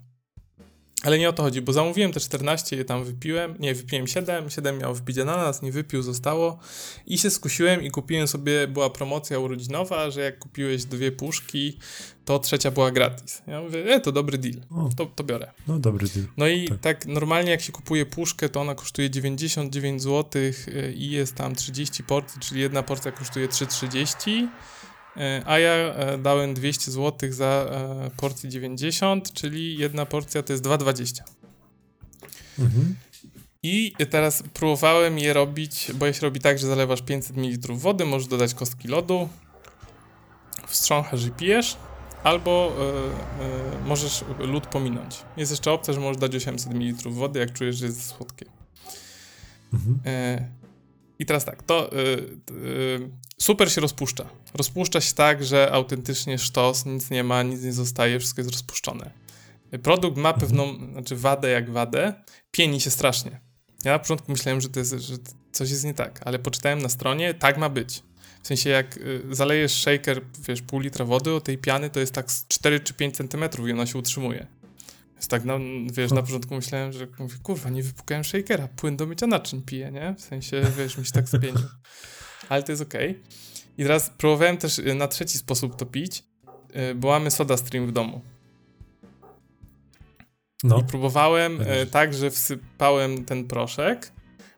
Ale 1.04 1.20
nie 1.20 1.30
o 1.30 1.34
to 1.34 1.44
chodzi, 1.44 1.62
bo 1.62 1.74
zamówiłem 1.74 2.12
te 2.12 2.20
14, 2.20 2.76
je 2.76 2.86
tam 2.86 3.04
wypiłem. 3.04 3.56
Nie, 3.60 3.76
wypiłem 3.76 4.08
7, 4.08 4.50
7 4.50 4.78
miał 4.78 4.96
wbić 4.96 5.18
ananas, 5.18 5.62
nie 5.62 5.72
wypił, 5.72 6.02
zostało. 6.02 6.60
I 7.08 7.18
się 7.18 7.30
skusiłem 7.30 7.84
i 7.84 7.92
kupiłem 7.92 8.28
sobie, 8.28 8.68
była 8.68 8.90
promocja 8.90 9.40
urodzinowa, 9.40 10.12
że 10.12 10.22
jak 10.22 10.40
kupiłeś 10.40 10.86
dwie 10.86 11.12
puszki, 11.12 11.78
to 12.26 12.40
trzecia 12.40 12.72
była 12.72 12.92
gratis. 12.92 13.42
Ja 13.48 13.62
mówię, 13.62 13.86
e, 13.86 14.00
to 14.00 14.12
dobry 14.12 14.38
deal, 14.38 14.56
O, 14.72 14.90
to, 14.98 15.06
to 15.06 15.24
biorę. 15.24 15.52
no 15.68 15.80
dobry 15.80 16.08
deal. 16.08 16.26
No 16.38 16.48
i 16.48 16.68
tak. 16.70 16.80
Tak. 16.82 17.06
normalnie 17.06 17.52
jak 17.52 17.62
się 17.62 17.72
kupuje 17.72 18.06
puszkę, 18.06 18.50
to 18.50 18.62
ona 18.62 18.76
kosztuje 18.76 19.10
99 19.10 20.02
zł 20.02 20.42
y, 20.42 20.94
i 20.98 21.12
jest 21.12 21.36
tam 21.36 21.56
30 21.56 22.04
porcji, 22.04 22.40
czyli 22.42 22.62
jedna 22.62 22.84
porcja 22.84 23.12
kosztuje 23.12 23.48
3,30 23.48 24.30
y, 24.30 24.48
a 25.46 25.60
ja 25.60 25.72
e, 25.72 26.18
dałem 26.18 26.54
200 26.54 26.92
zł 26.92 27.32
za 27.32 27.46
e, 27.46 28.10
porcję 28.18 28.50
90, 28.50 29.34
czyli 29.34 29.78
jedna 29.78 30.06
porcja 30.06 30.44
to 30.44 30.54
jest 30.54 30.66
2,20. 30.66 31.22
Mhm. 32.60 32.96
I 33.64 33.94
teraz 34.10 34.44
próbowałem 34.54 35.20
je 35.20 35.34
robić, 35.34 35.92
bo 35.96 36.06
je 36.06 36.14
się 36.14 36.22
robi 36.22 36.40
tak, 36.40 36.60
że 36.60 36.68
zalewasz 36.68 37.02
500 37.02 37.38
ml 37.38 37.74
wody, 37.74 38.06
możesz 38.06 38.28
dodać 38.28 38.54
kostki 38.54 38.88
lodu, 38.88 39.30
wstrząchasz 40.68 41.26
i 41.26 41.32
pijesz, 41.32 41.78
albo 42.24 42.72
e, 42.80 43.84
e, 43.84 43.86
możesz 43.86 44.24
lód 44.40 44.68
pominąć. 44.68 45.24
Jest 45.38 45.52
jeszcze 45.52 45.72
opcja, 45.72 45.94
że 45.94 46.00
możesz 46.00 46.18
dać 46.18 46.36
800 46.36 46.74
ml 46.74 47.10
wody, 47.10 47.40
jak 47.40 47.54
czujesz, 47.54 47.76
że 47.76 47.86
jest 47.86 48.06
słodkie. 48.06 48.46
Mhm. 49.74 50.00
E, 50.06 50.48
I 51.20 51.26
teraz 51.26 51.46
tak, 51.46 51.64
to 51.64 51.92
e, 51.92 51.96
e, 51.96 52.20
super 53.38 53.72
się 53.72 53.82
rozpuszcza. 53.82 54.30
Rozpuszcza 54.54 55.02
się 55.02 55.14
tak, 55.14 55.44
że 55.44 55.72
autentycznie 55.72 56.38
sztos, 56.38 56.86
nic 56.86 57.10
nie 57.10 57.24
ma, 57.24 57.44
nic 57.44 57.62
nie 57.62 57.74
zostaje, 57.74 58.20
wszystko 58.20 58.42
jest 58.42 58.52
rozpuszczone. 58.52 59.12
Produkt 59.84 60.18
ma 60.18 60.34
pewną, 60.34 60.92
znaczy 60.92 61.16
wadę 61.16 61.50
jak 61.50 61.72
wadę, 61.72 62.14
pieni 62.52 62.82
się 62.82 62.92
strasznie. 62.92 63.40
Ja 63.86 63.92
na 63.92 64.00
początku 64.00 64.32
myślałem, 64.32 64.62
że 64.62 64.70
to 64.70 64.80
jest, 64.80 64.92
że 64.92 65.16
coś 65.52 65.70
jest 65.70 65.84
nie 65.84 65.94
tak, 65.94 66.20
ale 66.26 66.40
poczytałem 66.40 66.82
na 66.82 66.90
stronie, 66.90 67.34
tak 67.34 67.58
ma 67.58 67.70
być. 67.70 68.04
W 68.44 68.48
sensie 68.48 68.70
jak 68.70 68.98
y, 68.98 69.22
zalejesz 69.32 69.74
shaker, 69.74 70.22
wiesz, 70.48 70.62
pół 70.62 70.80
litra 70.80 71.06
wody, 71.06 71.34
o 71.34 71.42
tej 71.42 71.58
piany 71.58 71.90
to 71.90 72.00
jest 72.00 72.14
tak 72.14 72.32
z 72.32 72.48
4 72.48 72.80
czy 72.80 72.94
5 72.94 73.16
centymetrów 73.16 73.68
i 73.68 73.72
ona 73.72 73.86
się 73.86 74.00
utrzymuje. 74.00 74.48
Jest 75.26 75.32
tak, 75.32 75.46
no, 75.46 75.60
wiesz, 75.94 76.12
na 76.12 76.22
początku 76.22 76.56
myślałem, 76.56 76.94
że 76.94 77.08
mówię, 77.20 77.36
kurwa, 77.44 77.70
nie 77.70 77.84
wypukałem 77.84 78.24
shakera, 78.24 78.68
płyn 78.68 78.98
do 78.98 79.06
mycia 79.06 79.28
naczyń 79.28 79.62
piję, 79.62 79.92
nie? 79.92 80.16
W 80.18 80.22
sensie, 80.22 80.62
wiesz, 80.78 80.98
mi 80.98 81.06
się 81.06 81.12
tak 81.12 81.30
spienił. 81.30 81.68
Ale 82.50 82.64
to 82.64 82.72
jest 82.72 82.82
okej. 82.82 83.20
I 83.78 83.84
teraz 83.84 84.10
próbowałem 84.18 84.58
też 84.58 84.80
y, 84.80 84.96
na 84.96 85.08
trzeci 85.08 85.38
sposób 85.38 85.76
to 85.76 85.86
pić, 85.86 86.24
y, 86.92 86.96
bo 86.96 87.08
mamy 87.08 87.32
soda 87.32 87.58
stream 87.58 87.88
w 87.88 87.92
domu. 87.92 88.22
No, 90.64 90.80
I 90.80 90.84
próbowałem 90.84 91.62
e, 91.62 91.66
Będziesz. 91.66 91.90
tak, 91.90 92.14
że 92.14 92.32
wsypałem 92.32 93.26
ten 93.26 93.48
proszek, 93.48 94.12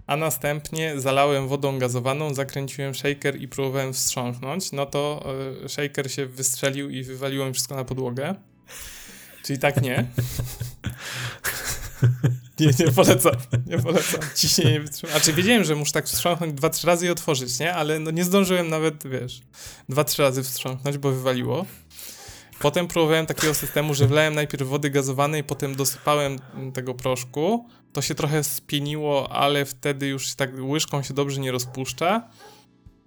a 0.08 0.18
następnie 0.18 1.02
zalałem 1.02 1.48
wodą 1.48 1.80
gazowaną, 1.80 2.34
zakręciłem 2.34 2.96
shaker 2.96 3.42
i 3.42 3.48
próbowałem 3.48 3.94
wstrząsnąć. 3.94 4.72
No 4.72 4.86
to 4.86 5.26
shaker 5.68 6.12
się 6.12 6.26
wystrzelił 6.26 6.90
i 6.90 7.04
wywaliło 7.04 7.46
mi 7.46 7.54
wszystko 7.54 7.76
na 7.76 7.86
podłogę. 7.86 8.36
Czyli 9.48 9.60
tak 9.60 9.82
nie. 9.82 10.06
Nie, 12.60 12.68
nie 12.80 12.92
polecam, 12.92 13.34
nie 13.68 13.80
polecam. 13.80 14.20
Ciśnienie 14.36 14.80
wytrzyma. 14.80 15.12
Znaczy 15.12 15.34
wiedziałem, 15.34 15.64
że 15.64 15.76
muszę 15.76 15.92
tak 15.92 16.06
wstrząsnąć 16.06 16.54
dwa, 16.54 16.70
trzy 16.70 16.88
razy 16.88 17.06
i 17.06 17.10
otworzyć, 17.10 17.60
nie? 17.60 17.74
Ale 17.74 18.00
no 18.00 18.12
nie 18.12 18.24
zdążyłem 18.24 18.70
nawet, 18.70 19.08
wiesz, 19.08 19.42
dwa, 19.90 20.04
trzy 20.04 20.22
razy 20.22 20.44
wstrząsnąć, 20.44 20.98
bo 20.98 21.12
wywaliło. 21.12 21.66
Potem 22.60 22.88
próbowałem 22.88 23.26
takiego 23.26 23.54
systemu, 23.54 23.94
że 23.94 24.08
wlałem 24.08 24.36
najpierw 24.36 24.68
wody 24.68 24.90
gazowanej, 24.90 25.44
potem 25.44 25.76
dosypałem 25.76 26.40
tego 26.74 26.94
proszku. 26.94 27.70
To 27.94 28.02
się 28.02 28.16
trochę 28.16 28.44
spieniło, 28.44 29.32
ale 29.32 29.66
wtedy 29.66 30.08
już 30.08 30.36
tak 30.36 30.50
łyżką 30.60 31.04
się 31.04 31.14
dobrze 31.14 31.42
nie 31.42 31.52
rozpuszcza. 31.52 32.30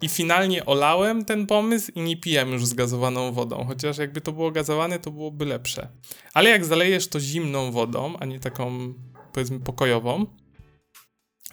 I 0.02 0.08
finalnie 0.08 0.66
olałem 0.66 1.24
ten 1.24 1.46
pomysł 1.46 1.92
i 1.94 2.00
nie 2.00 2.16
piłem 2.16 2.52
już 2.52 2.66
z 2.66 2.74
gazowaną 2.74 3.32
wodą. 3.32 3.64
Chociaż 3.68 3.98
jakby 3.98 4.20
to 4.20 4.32
było 4.32 4.50
gazowane, 4.50 4.98
to 4.98 5.10
byłoby 5.10 5.44
lepsze. 5.44 5.88
Ale 6.34 6.50
jak 6.50 6.64
zalejesz 6.64 7.08
to 7.08 7.20
zimną 7.20 7.72
wodą, 7.72 8.16
a 8.20 8.24
nie 8.24 8.40
taką 8.40 8.94
powiedzmy 9.32 9.60
pokojową, 9.60 10.26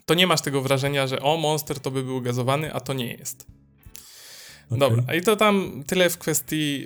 to 0.05 0.13
nie 0.13 0.27
masz 0.27 0.41
tego 0.41 0.61
wrażenia, 0.61 1.07
że 1.07 1.21
o, 1.21 1.37
Monster 1.37 1.79
to 1.79 1.91
by 1.91 2.03
był 2.03 2.21
gazowany, 2.21 2.73
a 2.73 2.79
to 2.79 2.93
nie 2.93 3.13
jest. 3.13 3.47
Okej. 4.65 4.79
Dobra, 4.79 5.15
i 5.15 5.21
to 5.21 5.35
tam 5.35 5.83
tyle 5.87 6.09
w 6.09 6.17
kwestii 6.17 6.85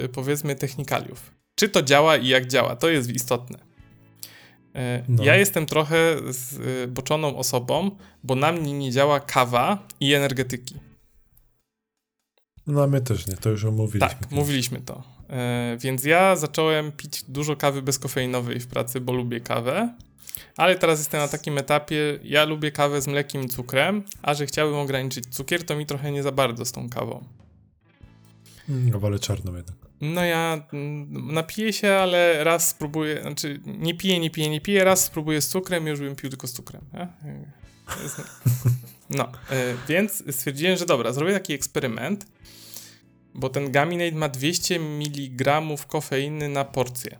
yy, 0.00 0.08
powiedzmy 0.08 0.54
technikaliów. 0.54 1.34
Czy 1.54 1.68
to 1.68 1.82
działa 1.82 2.16
i 2.16 2.28
jak 2.28 2.46
działa, 2.46 2.76
to 2.76 2.88
jest 2.88 3.10
istotne. 3.10 3.58
Yy, 4.74 4.80
No. 5.08 5.24
Ja 5.24 5.36
jestem 5.36 5.66
trochę 5.66 6.16
zboczoną 6.30 7.36
osobą, 7.36 7.90
bo 8.24 8.34
na 8.34 8.52
mnie 8.52 8.72
nie 8.72 8.92
działa 8.92 9.20
kawa 9.20 9.86
i 10.00 10.14
energetyki. 10.14 10.74
No, 12.68 12.86
my 12.86 13.00
też 13.00 13.26
nie, 13.26 13.36
to 13.36 13.50
już 13.50 13.64
omówiliśmy. 13.64 14.08
Tak, 14.08 14.30
mówiliśmy 14.30 14.80
to. 14.80 15.02
E, 15.30 15.76
więc 15.80 16.04
ja 16.04 16.36
zacząłem 16.36 16.92
pić 16.92 17.24
dużo 17.28 17.56
kawy 17.56 17.82
bezkofeinowej 17.82 18.60
w 18.60 18.66
pracy, 18.66 19.00
bo 19.00 19.12
lubię 19.12 19.40
kawę. 19.40 19.94
Ale 20.56 20.78
teraz 20.78 20.98
jestem 20.98 21.20
na 21.20 21.28
takim 21.28 21.58
etapie, 21.58 22.18
ja 22.22 22.44
lubię 22.44 22.72
kawę 22.72 23.02
z 23.02 23.06
mlekiem 23.06 23.42
i 23.42 23.48
cukrem, 23.48 24.02
a 24.22 24.34
że 24.34 24.46
chciałbym 24.46 24.78
ograniczyć 24.78 25.26
cukier, 25.26 25.66
to 25.66 25.76
mi 25.76 25.86
trochę 25.86 26.12
nie 26.12 26.22
za 26.22 26.32
bardzo 26.32 26.64
z 26.64 26.72
tą 26.72 26.88
kawą. 26.90 27.24
Mm, 28.68 29.00
wolę 29.00 29.18
czarną 29.18 29.54
jednak. 29.54 29.76
No 30.00 30.24
ja 30.24 30.66
mm, 30.72 31.34
napiję 31.34 31.72
się, 31.72 31.92
ale 31.92 32.44
raz 32.44 32.68
spróbuję, 32.68 33.22
znaczy 33.22 33.60
nie 33.66 33.94
piję, 33.94 34.20
nie 34.20 34.30
piję, 34.30 34.50
nie 34.50 34.60
piję, 34.60 34.84
raz 34.84 35.04
spróbuję 35.04 35.40
z 35.40 35.48
cukrem 35.48 35.86
i 35.86 35.90
już 35.90 36.00
bym 36.00 36.16
pił 36.16 36.30
tylko 36.30 36.46
z 36.46 36.52
cukrem. 36.52 36.82
Nie? 36.94 37.08
No, 39.10 39.32
e, 39.50 39.74
więc 39.88 40.34
stwierdziłem, 40.36 40.76
że 40.76 40.86
dobra, 40.86 41.12
zrobię 41.12 41.32
taki 41.32 41.52
eksperyment, 41.52 42.26
bo 43.34 43.48
ten 43.48 43.72
Gaminate 43.72 44.16
ma 44.16 44.28
200 44.28 44.76
mg 44.80 45.62
kofeiny 45.88 46.48
na 46.48 46.64
porcję. 46.64 47.18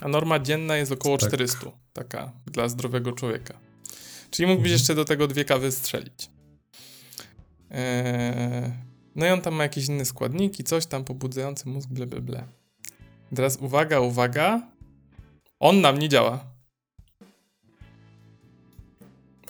A 0.00 0.08
norma 0.08 0.38
dzienna 0.38 0.76
jest 0.76 0.92
około 0.92 1.18
Tak. 1.18 1.28
400, 1.28 1.70
taka 1.92 2.32
dla 2.46 2.68
zdrowego 2.68 3.12
człowieka. 3.12 3.54
Czyli 4.30 4.46
mógłbyś 4.46 4.66
Mhm. 4.72 4.78
jeszcze 4.78 4.94
do 4.94 5.04
tego 5.04 5.26
dwie 5.28 5.44
kawy 5.44 5.72
strzelić. 5.72 6.30
Eee, 7.70 8.72
no 9.16 9.26
i 9.26 9.28
on 9.30 9.40
tam 9.40 9.54
ma 9.54 9.62
jakieś 9.62 9.86
inne 9.88 10.04
składniki, 10.04 10.64
coś 10.64 10.86
tam 10.86 11.04
pobudzający 11.04 11.68
mózg, 11.68 11.88
ble, 11.90 12.06
ble, 12.06 12.20
ble. 12.20 12.44
Teraz 13.34 13.56
uwaga, 13.56 14.00
uwaga. 14.00 14.62
On 15.60 15.80
nam 15.80 15.98
nie 15.98 16.08
działa. 16.08 16.44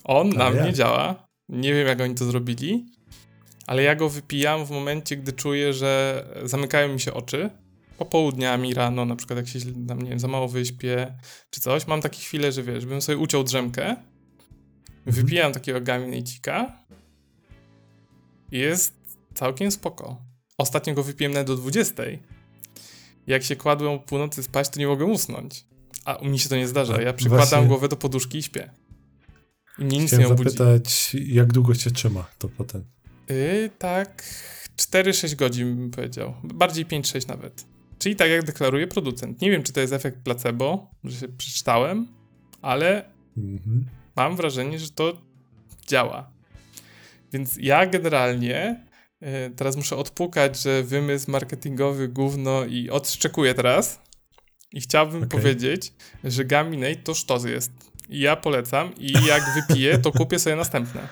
On 0.05 0.29
nam 0.29 0.65
nie 0.65 0.73
działa. 0.73 1.27
Nie 1.49 1.75
wiem, 1.75 1.87
jak 1.87 2.01
oni 2.01 2.15
to 2.15 2.25
zrobili, 2.25 2.87
ale 3.67 3.83
ja 3.83 3.95
go 3.95 4.09
wypijam 4.09 4.65
w 4.67 4.71
momencie, 4.71 5.17
gdy 5.17 5.33
czuję, 5.33 5.73
że 5.73 6.25
zamykają 6.45 6.93
mi 6.95 7.01
się 7.01 7.15
oczy. 7.15 7.51
Popołudniami, 7.99 8.75
rano, 8.75 9.05
na 9.05 9.17
przykład 9.17 9.37
jak 9.37 9.49
się 9.49 9.59
tam, 9.89 10.03
nie 10.03 10.11
wiem, 10.11 10.19
za 10.21 10.29
mało 10.29 10.49
wyśpię, 10.49 11.15
czy 11.51 11.61
coś. 11.61 11.87
Mam 11.87 12.01
takie 12.01 12.19
chwile, 12.19 12.53
że 12.53 12.63
wiesz, 12.63 12.87
bym 12.87 13.03
sobie 13.03 13.19
uciął 13.19 13.45
drzemkę, 13.45 13.97
wypijam 15.07 15.53
takiego 15.53 15.81
gaminejcika 15.81 16.85
i 18.53 18.59
jest 18.59 18.95
całkiem 19.35 19.71
spoko. 19.71 20.23
Ostatnio 20.59 20.95
go 20.95 21.03
wypiłem 21.03 21.33
nawet 21.33 21.47
do 21.47 21.57
20. 21.57 22.03
Jak 23.27 23.43
się 23.43 23.57
kładłem 23.57 23.93
o 23.93 23.99
północy 23.99 24.43
spać, 24.43 24.69
to 24.69 24.81
nie 24.81 24.87
mogłem 24.87 25.11
usnąć. 25.11 25.65
A 26.05 26.19
mnie 26.25 26.39
się 26.39 26.49
to 26.49 26.57
nie 26.57 26.69
zdarza. 26.69 27.03
Ja 27.03 27.13
przykładam 27.13 27.49
Właśnie- 27.49 27.69
głowę 27.69 27.89
do 27.89 27.97
poduszki 27.97 28.39
i 28.39 28.43
śpię. 28.43 28.71
I 29.79 29.85
mnie 29.85 29.99
nic 29.99 30.07
Chciałem 30.09 30.27
nie 30.27 30.33
obudzi. 30.33 30.51
zapytać, 30.51 31.17
jak 31.27 31.53
długo 31.53 31.75
cię 31.75 31.91
trzyma 31.91 32.27
to 32.39 32.49
potem. 32.49 32.85
Yy, 33.29 33.71
tak 33.79 34.23
4-6 34.77 35.35
godzin 35.37 35.77
bym 35.77 35.91
powiedział. 35.91 36.35
Bardziej 36.45 36.87
5-6 36.87 37.29
nawet. 37.29 37.65
Czyli 37.99 38.17
tak 38.17 38.31
jak 38.31 38.45
deklaruje 38.45 38.87
producent. 38.87 39.41
Nie 39.41 39.51
wiem, 39.51 39.63
czy 39.63 39.73
to 39.73 39.81
jest 39.81 39.93
efekt 39.93 40.19
placebo, 40.25 40.91
że 41.05 41.21
się 41.21 41.29
przeczytałem, 41.29 42.09
ale 42.63 43.05
Mhm. 43.37 43.87
mam 44.17 44.37
wrażenie, 44.37 44.79
że 44.79 44.91
to 44.91 45.23
działa. 45.87 46.31
Więc 47.33 47.57
ja 47.61 47.87
generalnie 47.87 48.85
y, 49.23 49.51
teraz 49.57 49.77
muszę 49.77 49.97
odpukać, 49.97 50.61
że 50.63 50.83
wymysł 50.83 51.31
marketingowy 51.31 52.09
gówno 52.09 52.65
i 52.65 52.91
odszczekuję 52.91 53.55
teraz. 53.55 54.01
I 54.73 54.81
chciałbym 54.81 55.17
Okej. 55.23 55.29
powiedzieć, 55.41 55.93
że 56.25 56.45
Gaminate 56.45 56.97
to 56.97 57.15
sztos 57.15 57.45
jest. 57.45 57.73
I 58.09 58.21
ja 58.21 58.37
polecam 58.37 58.95
i 58.99 59.13
jak 59.13 59.43
wypiję, 59.55 59.99
to 59.99 60.13
kupię 60.13 60.39
sobie 60.39 60.57
następne. 60.57 61.09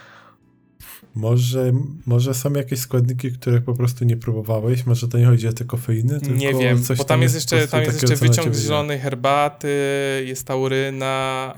Może, 1.14 1.72
może 2.06 2.34
są 2.34 2.52
jakieś 2.52 2.78
składniki, 2.80 3.32
których 3.32 3.64
po 3.64 3.74
prostu 3.74 4.04
nie 4.04 4.16
próbowałeś? 4.16 4.86
Może 4.86 5.08
to 5.08 5.18
nie 5.18 5.26
chodzi 5.26 5.48
o 5.48 5.52
te 5.52 5.64
kofeiny? 5.64 6.18
Nie 6.34 6.54
wiem, 6.54 6.82
coś 6.82 6.98
bo 6.98 7.04
tam 7.04 7.22
jest 7.22 7.34
jeszcze, 7.34 7.68
tam 7.68 7.82
jest 7.82 8.02
jeszcze 8.02 8.16
wyciąg 8.16 8.54
z 8.54 8.62
zielonej 8.62 9.00
herbaty, 9.00 9.68
jest 10.26 10.46
tauryna. 10.46 11.54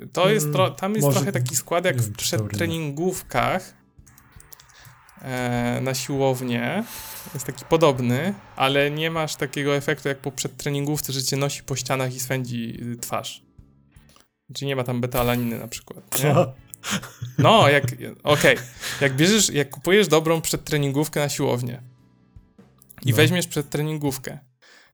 e, 0.00 0.06
To 0.06 0.30
jest, 0.30 0.46
Mm, 0.46 0.74
tam 0.74 0.92
jest 0.94 1.04
może- 1.06 1.16
trochę 1.16 1.32
taki 1.32 1.56
skład 1.56 1.84
jak 1.84 1.96
w 1.96 2.04
wiem, 2.04 2.14
czy 2.14 2.30
tauryna. 2.30 2.48
przedtreningówkach 2.48 3.74
e, 5.22 5.80
na 5.82 5.94
siłownię. 5.94 6.84
Jest 7.34 7.46
taki 7.46 7.64
podobny, 7.64 8.34
ale 8.56 8.90
nie 8.90 9.10
masz 9.10 9.36
takiego 9.36 9.76
efektu 9.76 10.08
jak 10.08 10.18
po 10.18 10.32
przedtreningówce, 10.32 11.12
że 11.12 11.22
cię 11.22 11.36
nosi 11.36 11.62
po 11.62 11.76
ścianach 11.76 12.14
i 12.14 12.20
swędzi 12.20 12.78
y, 12.92 12.96
twarz. 12.96 13.42
Czyli 14.54 14.66
nie 14.66 14.76
ma 14.76 14.84
tam 14.84 15.00
beta-alaniny 15.00 15.58
na 15.58 15.68
przykład. 15.68 16.22
Nie? 16.24 16.34
No, 17.38 17.68
jak. 17.68 17.84
Okej. 18.22 18.56
Jak 19.00 19.16
bierzesz, 19.16 19.50
jak 19.50 19.70
kupujesz 19.70 20.08
dobrą 20.08 20.40
przedtreningówkę 20.40 21.20
na 21.20 21.28
siłownię 21.28 21.82
i 23.04 23.10
No. 23.10 23.16
weźmiesz 23.16 23.46
przedtreningówkę, 23.46 24.38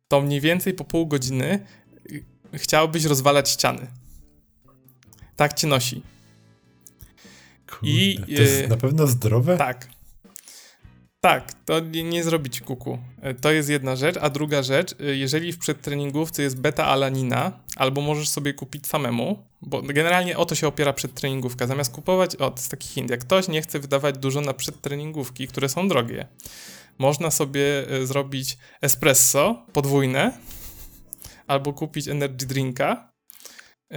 to 0.09 0.21
mniej 0.21 0.41
więcej 0.41 0.75
po 0.75 0.85
pół 0.85 1.07
godziny 1.07 1.67
y, 2.11 2.25
chciałbyś 2.55 3.05
rozwalać 3.05 3.51
ściany. 3.51 3.87
Tak 5.37 5.55
cię 5.55 5.67
nosi. 5.67 6.03
Kurde, 7.71 7.89
I, 7.89 8.19
to 8.37 8.43
jest 8.43 8.61
y, 8.61 8.69
na 8.69 8.77
pewno 8.77 9.07
zdrowe? 9.07 9.57
Tak. 9.57 9.89
Tak, 11.21 11.53
to 11.65 11.81
nie, 11.81 12.03
nie 12.05 12.25
zrobić 12.25 12.61
kuku. 12.61 12.99
E, 13.23 13.35
To 13.35 13.53
jest 13.53 13.69
jedna 13.69 13.97
rzecz, 13.97 14.17
a 14.21 14.31
druga 14.31 14.63
rzecz, 14.63 14.95
y, 15.01 15.17
jeżeli 15.17 15.53
w 15.53 15.59
przedtreningówce 15.59 16.43
jest 16.43 16.61
beta-alanina, 16.61 17.53
albo 17.77 18.01
możesz 18.01 18.29
sobie 18.29 18.55
kupić 18.55 18.87
samemu, 18.87 19.49
bo 19.63 19.83
generalnie 19.83 20.39
o 20.39 20.45
to 20.47 20.55
się 20.55 20.67
opiera 20.69 20.93
przedtreningówka. 20.93 21.67
Zamiast 21.67 21.93
kupować, 21.93 22.37
o, 22.37 22.51
to 22.51 22.57
jest 22.57 22.71
taki 22.71 22.89
hint, 22.89 23.11
jak 23.11 23.21
ktoś 23.21 23.49
nie 23.49 23.63
chce 23.63 23.79
wydawać 23.79 24.19
dużo 24.19 24.41
na 24.41 24.55
przedtreningówki, 24.55 25.49
które 25.49 25.69
są 25.69 25.89
drogie, 25.89 26.27
można 26.99 27.31
sobie 27.31 27.93
y, 27.93 28.07
zrobić 28.07 28.59
espresso 28.83 29.67
podwójne, 29.73 30.33
albo 31.47 31.73
kupić 31.73 32.09
energy 32.09 32.47
drinka, 32.47 33.13
y, 33.93 33.97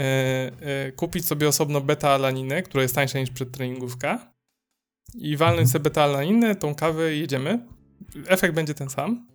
y, 0.87 0.91
kupić 0.91 1.25
sobie 1.25 1.47
osobno 1.47 1.81
beta-alaninę, 1.81 2.63
która 2.63 2.83
jest 2.83 2.95
tańsza 2.95 3.19
niż 3.19 3.29
przedtreningówka, 3.29 4.33
i 5.15 5.37
walnąć 5.37 5.59
Mhm. 5.65 5.71
sobie 5.71 5.83
beta-alaninę, 5.83 6.55
tą 6.55 6.75
kawę 6.75 7.15
i 7.15 7.19
jedziemy. 7.19 7.59
Efekt 8.27 8.53
będzie 8.55 8.73
ten 8.73 8.89
sam. 8.89 9.27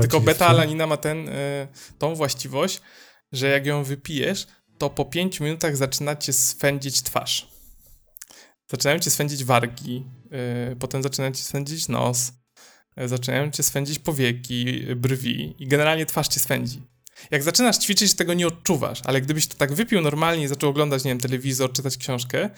Tylko 0.00 0.20
beta-alanina 0.20 0.86
ma 0.86 0.96
ten, 0.96 1.28
y, 1.28 1.68
tą 1.98 2.14
właściwość, 2.14 2.80
że 3.32 3.48
jak 3.48 3.66
ją 3.66 3.84
wypijesz, 3.84 4.46
to 4.78 4.90
po 4.90 5.04
5 5.04 5.40
minutach 5.40 5.76
zaczyna 5.76 6.16
cię 6.16 6.32
swędzić 6.32 7.02
twarz. 7.02 7.48
Zaczynają 8.70 8.98
cię 8.98 9.10
swędzić 9.10 9.44
wargi, 9.44 10.04
y, 10.72 10.76
potem 10.76 11.02
zaczyna 11.02 11.30
cię 11.32 11.42
swędzić 11.42 11.88
nos, 11.88 12.32
y, 13.00 13.08
zaczynają 13.08 13.50
cię 13.50 13.62
swędzić 13.62 13.98
powieki, 13.98 14.90
y, 14.90 14.96
brwi 14.96 15.54
i 15.58 15.66
generalnie 15.66 16.06
twarz 16.06 16.28
cię 16.28 16.40
swędzi. 16.40 16.82
Jak 17.30 17.42
zaczynasz 17.42 17.78
ćwiczyć, 17.78 18.14
tego 18.14 18.34
nie 18.34 18.46
odczuwasz, 18.46 19.00
ale 19.04 19.20
gdybyś 19.20 19.46
to 19.46 19.56
tak 19.56 19.72
wypił 19.74 20.00
normalnie 20.00 20.44
i 20.44 20.48
zaczął 20.48 20.70
oglądać, 20.70 21.04
nie 21.04 21.10
wiem, 21.10 21.20
telewizor, 21.20 21.72
czytać 21.72 21.96
książkę, 21.96 22.50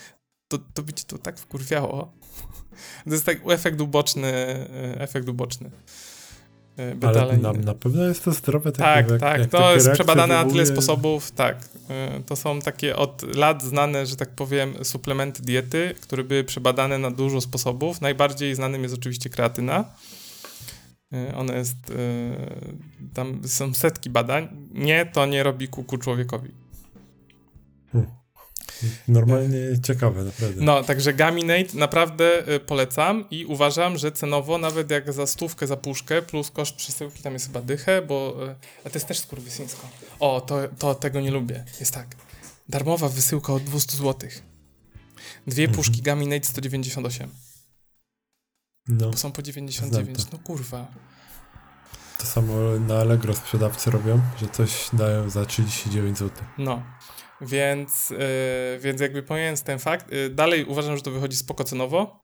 to, 0.50 0.58
to 0.74 0.82
by 0.82 0.92
cię 0.92 1.04
to 1.06 1.18
tak 1.18 1.38
wkurwiało. 1.38 2.12
To 3.04 3.10
jest 3.10 3.26
tak 3.26 3.38
efekt 3.50 3.80
uboczny, 3.80 4.28
y, 4.96 5.00
efekt 5.00 5.28
uboczny. 5.28 5.70
y, 6.78 7.06
Ale 7.06 7.38
na, 7.38 7.52
na 7.52 7.74
pewno 7.74 8.02
jest 8.08 8.24
to 8.24 8.32
zdrowe. 8.32 8.72
takie 8.72 8.82
Tak, 8.84 9.10
jak- 9.10 9.20
tak, 9.20 9.40
jak 9.40 9.50
to 9.50 9.74
jest 9.74 9.90
przebadane 9.90 10.34
na 10.34 10.50
tyle 10.50 10.66
sposobów, 10.66 11.30
tak. 11.30 11.64
Y, 12.18 12.22
To 12.26 12.36
są 12.36 12.60
takie 12.60 12.96
od 12.96 13.36
lat 13.36 13.62
znane, 13.62 14.06
że 14.06 14.16
tak 14.16 14.30
powiem, 14.30 14.74
suplementy 14.84 15.42
diety, 15.42 15.94
które 16.00 16.24
były 16.24 16.44
przebadane 16.44 16.98
na 16.98 17.10
dużo 17.10 17.40
sposobów. 17.40 18.00
Najbardziej 18.00 18.54
znanym 18.54 18.82
jest 18.82 18.94
oczywiście 18.94 19.30
kreatyna. 19.30 19.84
Ona 21.36 21.54
jest, 21.54 21.76
tam 23.14 23.40
są 23.48 23.74
setki 23.74 24.10
badań. 24.10 24.48
Nie, 24.74 25.06
to 25.06 25.26
nie 25.26 25.42
robi 25.42 25.68
kuku 25.68 25.98
człowiekowi. 25.98 26.50
Normalnie 29.08 29.58
ciekawe, 29.82 30.24
naprawdę. 30.24 30.62
No, 30.64 30.82
także 30.84 31.12
Gaminate 31.14 31.68
naprawdę 31.78 32.48
y, 32.54 32.60
polecam 32.60 33.24
i 33.30 33.44
uważam, 33.46 33.98
że 33.98 34.12
cenowo, 34.12 34.58
nawet 34.58 34.90
jak 34.90 35.12
za 35.12 35.26
stówkę, 35.26 35.66
za 35.66 35.76
puszkę, 35.76 36.22
plus 36.22 36.50
koszt 36.50 36.76
przesyłki, 36.76 37.22
tam 37.22 37.32
jest 37.32 37.46
chyba 37.46 37.60
dychę, 37.62 38.02
bo... 38.02 38.36
y, 38.50 38.54
A 38.84 38.90
to 38.90 38.94
jest 38.98 39.06
też 39.06 39.18
skurwysyńsko. 39.18 39.88
O, 40.20 40.40
to, 40.40 40.58
to 40.78 40.94
tego 40.94 41.20
nie 41.20 41.30
lubię. 41.30 41.64
Jest 41.80 41.94
tak. 41.94 42.06
Darmowa 42.68 43.08
wysyłka 43.08 43.52
od 43.52 43.62
200 43.62 43.96
zł. 43.96 44.30
Dwie 45.46 45.64
Mhm. 45.64 45.76
puszki 45.76 46.02
Gaminate 46.02 46.46
198, 46.46 47.30
No. 48.88 49.10
bo 49.10 49.16
są 49.16 49.32
po 49.32 49.42
99. 49.42 50.18
Znam 50.20 50.28
No 50.32 50.38
kurwa. 50.38 50.86
to 52.18 52.26
samo 52.26 52.54
na 52.88 52.98
Allegro 53.00 53.34
sprzedawcy 53.36 53.90
robią, 53.90 54.20
że 54.40 54.48
coś 54.48 54.88
dają 54.92 55.30
za 55.30 55.46
39 55.46 56.18
zł. 56.18 56.44
No, 56.58 56.82
więc, 57.40 58.10
yy, 58.10 58.18
więc 58.80 59.00
jakby 59.00 59.22
pomijając 59.22 59.62
ten 59.62 59.78
fakt, 59.78 60.12
yy, 60.12 60.30
dalej 60.30 60.64
uważam, 60.64 60.96
że 60.96 61.02
to 61.02 61.10
wychodzi 61.10 61.36
spoko 61.36 61.64
cenowo. 61.64 62.20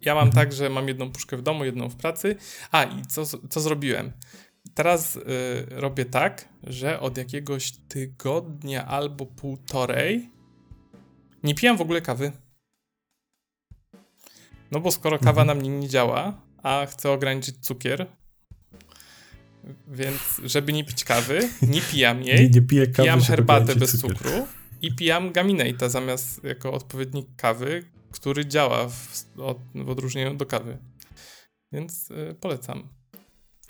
Ja 0.00 0.14
mam 0.14 0.28
mhm. 0.28 0.44
tak, 0.46 0.56
że 0.56 0.70
mam 0.70 0.88
jedną 0.88 1.10
puszkę 1.10 1.36
w 1.36 1.42
domu, 1.42 1.64
jedną 1.64 1.88
w 1.88 1.96
pracy. 1.96 2.36
A 2.70 2.84
i 2.84 3.02
co, 3.02 3.24
co 3.50 3.60
zrobiłem? 3.60 4.12
Teraz 4.74 5.14
yy, 5.14 5.22
robię 5.70 6.04
tak, 6.04 6.48
że 6.62 7.00
od 7.00 7.16
jakiegoś 7.16 7.72
tygodnia 7.88 8.86
albo 8.86 9.26
półtorej 9.26 10.30
nie 11.42 11.54
pijam 11.54 11.76
w 11.76 11.80
ogóle 11.80 12.00
kawy. 12.00 12.32
No 14.70 14.80
bo 14.80 14.90
skoro 14.90 15.18
kawa 15.18 15.42
mhm. 15.42 15.46
na 15.46 15.54
mnie 15.54 15.78
nie 15.78 15.88
działa, 15.88 16.40
a 16.62 16.86
chcę 16.86 17.10
ograniczyć 17.10 17.56
cukier, 17.60 18.06
więc 19.88 20.20
żeby 20.44 20.72
nie 20.72 20.84
pić 20.84 21.04
kawy, 21.04 21.48
nie 21.62 21.80
pijam 21.80 22.22
jej. 22.28 22.42
Nie, 22.42 22.50
nie 22.50 22.62
piję 22.62 22.86
kawy, 22.86 23.02
pijam 23.02 23.20
herbatę 23.20 23.76
bez 23.76 24.00
cukier. 24.00 24.16
cukru 24.16 24.46
i 24.82 24.94
pijam 24.94 25.32
gaminate'a 25.32 25.88
zamiast 25.88 26.44
jako 26.44 26.72
odpowiednik 26.72 27.26
kawy, 27.36 27.84
który 28.10 28.46
działa 28.46 28.88
w, 28.88 29.24
od, 29.38 29.58
w 29.74 29.88
odróżnieniu 29.88 30.34
do 30.34 30.46
kawy. 30.46 30.78
Więc 31.72 32.10
y, 32.10 32.36
polecam. 32.40 32.88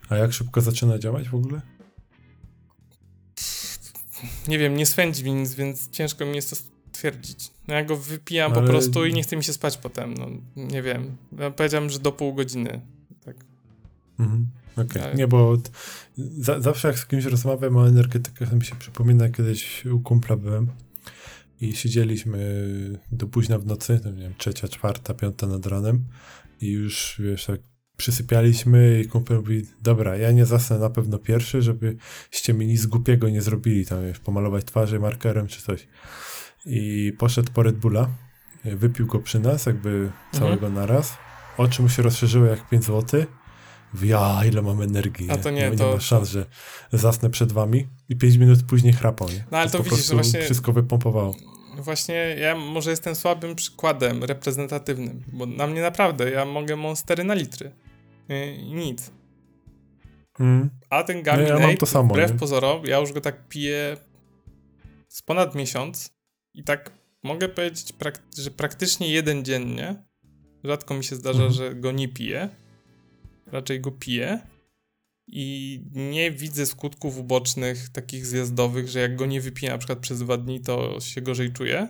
A 0.09 0.17
jak 0.17 0.33
szybko 0.33 0.61
zaczyna 0.61 0.99
działać 0.99 1.29
w 1.29 1.35
ogóle? 1.35 1.61
Nie 4.49 4.59
wiem, 4.59 4.77
nie 4.77 4.87
swędzi 4.87 5.25
mi 5.25 5.33
nic, 5.35 5.55
więc 5.55 5.91
ciężko 5.91 6.27
mi 6.27 6.37
jest 6.37 6.51
to 6.51 6.57
stwierdzić. 6.93 7.51
No 7.69 7.75
ja 7.75 7.85
go 7.85 7.97
wypijam 7.97 8.53
Ale... 8.53 8.61
po 8.61 8.69
prostu 8.69 9.07
i 9.07 9.15
nie 9.15 9.23
chce 9.23 9.37
mi 9.37 9.45
się 9.45 9.53
spać 9.53 9.77
potem. 9.77 10.15
No, 10.15 10.27
nie 10.57 10.83
wiem. 10.83 11.17
Ja 11.39 11.51
powiedziałem, 11.51 11.91
że 11.91 11.99
do 11.99 12.13
pół 12.13 12.35
godziny. 12.35 12.81
Tak. 13.25 13.37
Mhm. 14.19 14.47
Okej, 14.79 15.03
okay. 15.03 15.15
nie, 15.15 15.29
bo 15.29 15.57
za, 16.39 16.61
zawsze 16.61 16.89
jak 16.89 16.99
z 16.99 17.07
kimś 17.07 17.25
rozmawiam 17.25 17.77
o 17.77 17.89
energetykach, 17.89 18.51
to 18.51 18.57
mi 18.57 18.65
się 18.65 18.77
przypomina, 18.77 19.29
kiedyś 19.29 19.87
u 19.87 20.01
kumpla 20.01 20.37
byłem 20.37 20.67
i 21.61 21.77
siedzieliśmy 21.77 22.39
do 23.13 23.27
późna 23.27 23.59
w 23.59 23.67
nocy, 23.67 24.01
no 24.05 24.11
nie 24.11 24.23
wiem, 24.23 24.35
trzecia, 24.39 24.69
czwarta, 24.69 25.15
piąta 25.15 25.47
nad 25.47 25.67
ranem 25.67 26.05
i 26.61 26.71
już, 26.71 27.21
wiesz, 27.25 27.47
tak 27.47 27.61
przysypialiśmy 27.97 29.01
i 29.01 29.09
kumpel 29.09 29.37
mówi, 29.37 29.67
dobra, 29.83 30.17
ja 30.17 30.33
nie 30.33 30.47
zasnę 30.47 30.79
na 30.79 30.91
pewno 30.91 31.19
pierwszy, 31.19 31.63
żebyście 31.63 32.55
mi 32.55 32.67
nic 32.67 32.87
głupiego 32.87 33.29
nie 33.29 33.43
zrobili, 33.43 33.87
tam 33.87 34.03
wiesz, 34.03 34.19
pomalować 34.19 34.65
twarzy 34.65 35.01
markerem 35.01 35.47
czy 35.47 35.63
coś. 35.63 35.89
I 36.67 37.13
poszedł 37.19 37.53
po 37.53 37.63
Red 37.63 37.77
Bulla, 37.77 38.09
wypił 38.65 39.07
go 39.07 39.19
przy 39.19 39.41
nas, 39.41 39.67
jakby 39.67 40.11
całego 40.33 40.67
mhm. 40.67 40.75
naraz. 40.75 41.17
Oczy 41.57 41.83
mu 41.83 41.89
się 41.89 42.03
rozszerzyły 42.03 42.49
jak 42.49 42.69
5 42.69 42.85
zł 42.85 43.25
ja, 44.03 44.41
ile 44.49 44.63
mam 44.63 44.83
energii. 44.83 45.31
A 45.31 45.37
to 45.37 45.51
nie, 45.51 45.71
nie, 45.71 45.77
to... 45.77 45.89
nie 45.89 45.95
ma 45.95 46.01
szans, 46.01 46.29
że 46.29 46.47
zasnę 46.93 47.31
przed 47.31 47.53
wami 47.53 47.87
i 48.09 48.17
5 48.17 48.37
minut 48.37 48.63
później 48.63 48.93
chrapał. 48.93 49.29
Nie? 49.29 49.45
No 49.51 49.59
ale 49.59 49.71
to, 49.71 49.79
to 49.79 49.85
widzisz, 49.85 50.11
właśnie... 50.11 50.43
Wszystko 50.43 50.73
wypompowało. 50.73 51.35
Właśnie 51.79 52.15
ja 52.15 52.55
może 52.55 52.91
jestem 52.91 53.15
słabym 53.15 53.55
przykładem 53.55 54.25
reprezentatywnym, 54.25 55.25
bo 55.33 55.47
na 55.47 55.67
mnie 55.67 55.83
naprawdę, 55.83 56.31
ja 56.31 56.45
mogę 56.45 56.77
monstery 56.77 57.25
na 57.25 57.35
litry. 57.35 57.73
I 58.29 58.75
nic. 58.75 59.11
Hmm. 60.39 60.71
A 60.91 61.03
ten 61.03 61.23
Gaminate, 61.23 61.55
no 61.55 61.61
ja 61.61 61.67
mam 61.67 61.77
to 61.77 61.87
samo, 61.87 62.15
wbrew 62.15 62.33
nie? 62.33 62.39
pozorom, 62.39 62.87
ja 62.87 62.99
już 62.99 63.13
go 63.13 63.21
tak 63.21 63.49
piję 63.49 63.97
z 65.09 65.23
ponad 65.23 65.55
miesiąc 65.55 66.11
i 66.55 66.65
tak 66.65 66.93
mogę 67.23 67.49
powiedzieć, 67.49 67.93
że 68.39 68.51
praktycznie 68.51 69.13
jeden 69.13 69.45
dziennie. 69.45 70.03
Rzadko 70.65 70.95
mi 70.95 71.05
się 71.05 71.17
zdarza, 71.17 71.39
hmm. 71.39 71.55
że 71.55 71.75
go 71.75 71.93
nie 71.93 72.09
piję 72.09 72.49
raczej 73.53 73.81
go 73.81 73.93
piję 73.93 74.41
i 75.27 75.81
nie 75.95 76.31
widzę 76.31 76.67
skutków 76.67 77.19
ubocznych 77.19 77.89
takich 77.89 78.27
zjazdowych, 78.27 78.89
że 78.89 79.01
jak 79.01 79.17
go 79.17 79.27
nie 79.27 79.41
wypiję 79.41 79.73
na 79.73 79.79
przykład 79.79 79.99
przez 79.99 80.19
dwa 80.19 80.37
dni, 80.37 80.61
to 80.61 81.01
się 81.01 81.21
gorzej 81.21 81.53
czuję. 81.53 81.89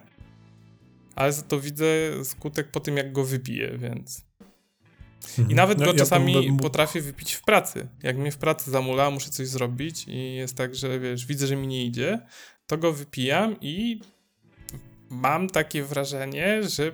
Ale 1.15 1.33
za 1.33 1.43
to 1.43 1.61
widzę 1.61 1.87
skutek 2.25 2.71
po 2.71 2.81
tym, 2.81 2.97
jak 2.97 3.13
go 3.13 3.25
wypiję, 3.25 3.79
więc. 3.79 4.29
Mhm. 5.29 5.51
I 5.51 5.55
nawet 5.55 5.79
no, 5.79 5.85
go 5.85 5.93
ja 5.93 5.99
czasami 5.99 6.57
potrafię 6.63 7.01
wypić 7.01 7.33
w 7.33 7.43
pracy. 7.43 7.89
Jak 8.03 8.19
mnie 8.19 8.33
w 8.33 8.39
pracy 8.39 8.71
zamula, 8.71 9.11
muszę 9.11 9.31
coś 9.31 9.49
zrobić 9.49 10.05
i 10.09 10.35
jest 10.35 10.57
tak, 10.57 10.75
że 10.75 11.01
wiesz, 11.01 11.27
widzę, 11.27 11.47
że 11.47 11.57
mi 11.57 11.67
nie 11.67 11.85
idzie, 11.85 12.21
to 12.67 12.79
go 12.79 12.93
wypijam 12.93 13.57
i 13.61 14.01
mam 15.11 15.51
takie 15.51 15.83
wrażenie, 15.83 16.63
że 16.69 16.93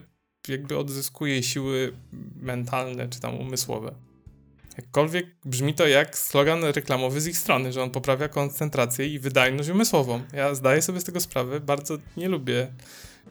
jakby 0.49 0.79
odzyskuję 0.79 1.43
siły 1.43 1.93
mentalne 2.37 3.09
czy 3.09 3.21
tam 3.21 3.35
umysłowe. 3.35 3.95
Jakkolwiek 4.77 5.27
brzmi 5.45 5.75
to 5.75 5.87
jak 5.87 6.19
slogan 6.19 6.65
reklamowy 6.65 7.21
z 7.21 7.27
ich 7.27 7.39
strony, 7.39 7.73
że 7.73 7.83
on 7.83 7.91
poprawia 7.91 8.29
koncentrację 8.29 9.07
i 9.07 9.19
wydajność 9.19 9.69
umysłową. 9.69 10.23
Ja 10.33 10.55
zdaję 10.55 10.83
sobie 10.83 11.01
z 11.01 11.05
tego 11.05 11.21
sprawę, 11.21 11.61
bardzo 11.61 11.99
nie 12.17 12.29
lubię, 12.29 12.73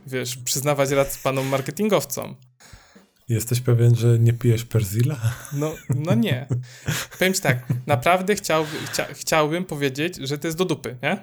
wiesz, 0.07 0.37
przyznawać 0.37 0.89
rad 0.89 1.19
panom 1.23 1.47
marketingowcom. 1.47 2.35
Jesteś 3.29 3.61
pewien, 3.61 3.95
że 3.95 4.19
nie 4.19 4.33
pijesz 4.33 4.65
Perzila? 4.65 5.19
No, 5.53 5.75
no 5.89 6.13
nie. 6.13 6.47
Powiem 7.19 7.33
ci 7.33 7.41
tak, 7.41 7.65
naprawdę 7.87 8.35
chciałby, 8.35 8.77
chcia, 8.91 9.05
chciałbym 9.13 9.65
powiedzieć, 9.65 10.15
że 10.15 10.37
to 10.37 10.47
jest 10.47 10.57
do 10.57 10.65
dupy, 10.65 10.97
nie? 11.03 11.17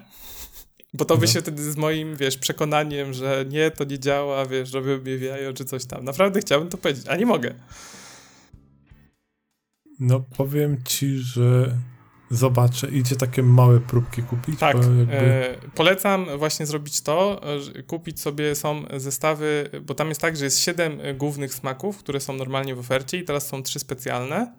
Bo 0.93 1.05
to 1.05 1.17
by 1.17 1.25
no. 1.25 1.31
się 1.31 1.41
wtedy 1.41 1.71
z 1.71 1.77
moim, 1.77 2.15
wiesz, 2.15 2.37
przekonaniem, 2.37 3.13
że 3.13 3.45
nie, 3.49 3.71
to 3.71 3.83
nie 3.83 3.99
działa, 3.99 4.45
wiesz, 4.45 4.73
robią 4.73 4.97
mnie 4.97 5.15
jajo 5.15 5.53
czy 5.53 5.65
coś 5.65 5.85
tam. 5.85 6.03
Naprawdę 6.03 6.39
chciałbym 6.39 6.69
to 6.69 6.77
powiedzieć, 6.77 7.07
a 7.07 7.15
nie 7.15 7.25
mogę. 7.25 7.53
No 10.01 10.19
powiem 10.19 10.83
ci, 10.83 11.17
że 11.17 11.77
zobaczę, 12.31 12.87
idzie 12.89 13.15
takie 13.15 13.43
małe 13.43 13.79
próbki 13.79 14.23
kupić. 14.23 14.59
Tak, 14.59 14.75
jakby... 14.75 15.13
e, 15.13 15.55
polecam 15.75 16.25
właśnie 16.37 16.65
zrobić 16.65 17.01
to, 17.01 17.41
kupić 17.87 18.19
sobie 18.19 18.55
są 18.55 18.83
zestawy, 18.97 19.69
bo 19.81 19.93
tam 19.93 20.09
jest 20.09 20.21
tak, 20.21 20.37
że 20.37 20.45
jest 20.45 20.59
7 20.59 20.99
głównych 21.17 21.53
smaków, 21.53 21.97
które 21.97 22.19
są 22.19 22.33
normalnie 22.33 22.75
w 22.75 22.79
ofercie 22.79 23.17
i 23.17 23.23
teraz 23.23 23.47
są 23.47 23.63
trzy 23.63 23.79
specjalne. 23.79 24.53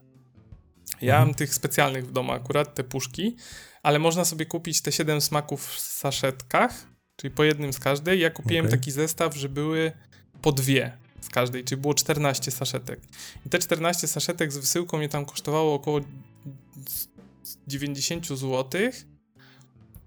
Ja 1.01 1.15
mhm. 1.15 1.29
mam 1.29 1.35
tych 1.35 1.55
specjalnych 1.55 2.07
w 2.07 2.13
domu 2.13 2.33
akurat, 2.33 2.75
te 2.75 2.85
puszki, 2.85 3.37
ale 3.83 3.99
można 3.99 4.25
sobie 4.25 4.47
kupić 4.47 4.83
te 4.83 4.93
7 4.93 5.21
smaków 5.21 5.67
w 5.67 5.81
saszetkach, 5.81 6.87
czyli 7.17 7.35
po 7.35 7.45
jednym 7.45 7.73
z 7.73 7.79
każdej. 7.79 8.21
Ja 8.21 8.31
kupiłem 8.31 8.67
okay. 8.67 8.79
taki 8.79 8.91
zestaw, 8.91 9.37
że 9.37 9.49
były 9.49 9.93
po 10.43 10.53
dwie 10.53 11.02
z 11.23 11.29
każdej, 11.29 11.65
czyli 11.65 11.81
było 11.81 11.95
14 11.95 12.51
saszetek. 12.51 13.01
I 13.47 13.49
te 13.49 13.59
14 13.59 14.09
saszetek 14.09 14.53
z 14.53 14.59
wysyłką 14.59 14.99
mnie 14.99 15.09
tam 15.09 15.25
kosztowało 15.25 15.75
około 15.75 16.01
90 17.67 18.27
zł, 18.27 18.65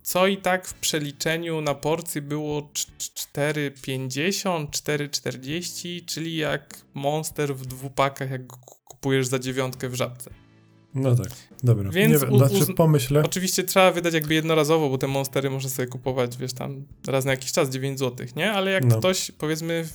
co 0.04 0.28
i 0.28 0.38
tak 0.38 0.68
w 0.68 0.74
przeliczeniu 0.74 1.62
na 1.62 1.76
porcję 1.76 2.22
było 2.22 2.62
4,50, 2.62 4.68
4,40, 4.68 6.06
czyli 6.06 6.36
jak 6.36 6.82
monster 6.94 7.56
w 7.56 7.66
dwupakach, 7.66 8.32
jak 8.32 8.48
kupujesz 8.86 9.28
za 9.28 9.40
dziewiątkę 9.40 9.90
w 9.90 9.96
żabce. 9.96 10.32
No 10.96 11.16
tak, 11.16 11.30
dobra. 11.64 11.92
Więc 11.92 12.22
nie, 12.22 12.38
znaczy 12.38 12.74
pomyślę. 12.74 13.24
Oczywiście 13.26 13.64
trzeba 13.64 13.92
wydać 13.92 14.14
jakby 14.14 14.34
jednorazowo, 14.34 14.90
bo 14.90 14.98
te 14.98 15.08
monstery 15.08 15.50
można 15.50 15.70
sobie 15.70 15.88
kupować, 15.88 16.38
wiesz, 16.38 16.54
tam 16.54 16.86
raz 17.08 17.26
na 17.26 17.32
jakiś 17.32 17.52
czas 17.52 17.70
9 17.70 18.00
zł, 18.00 18.28
nie? 18.36 18.52
Ale 18.52 18.72
jak 18.72 18.86
no. 18.86 19.00
ktoś, 19.00 19.32
powiedzmy, 19.32 19.88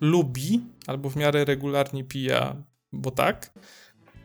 lubi 0.00 0.60
albo 0.86 1.10
w 1.10 1.16
miarę 1.16 1.44
regularnie 1.44 2.04
pija, 2.04 2.56
bo 2.92 3.10
tak, 3.10 3.52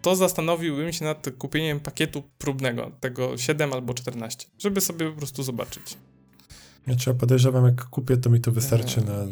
to 0.01 0.15
zastanowiłbym 0.15 0.93
się 0.93 1.05
nad 1.05 1.27
kupieniem 1.37 1.79
pakietu 1.79 2.23
próbnego, 2.37 2.91
tego 2.99 3.37
7 3.37 3.73
albo 3.73 3.93
14, 3.93 4.47
żeby 4.57 4.81
sobie 4.81 5.11
po 5.11 5.17
prostu 5.17 5.43
zobaczyć. 5.43 5.97
Znaczy 6.85 7.09
ja 7.09 7.13
podejrzewam, 7.13 7.65
jak 7.65 7.85
kupię, 7.85 8.17
to 8.17 8.29
mi 8.29 8.41
to 8.41 8.51
wystarczy 8.51 9.01
na 9.01 9.25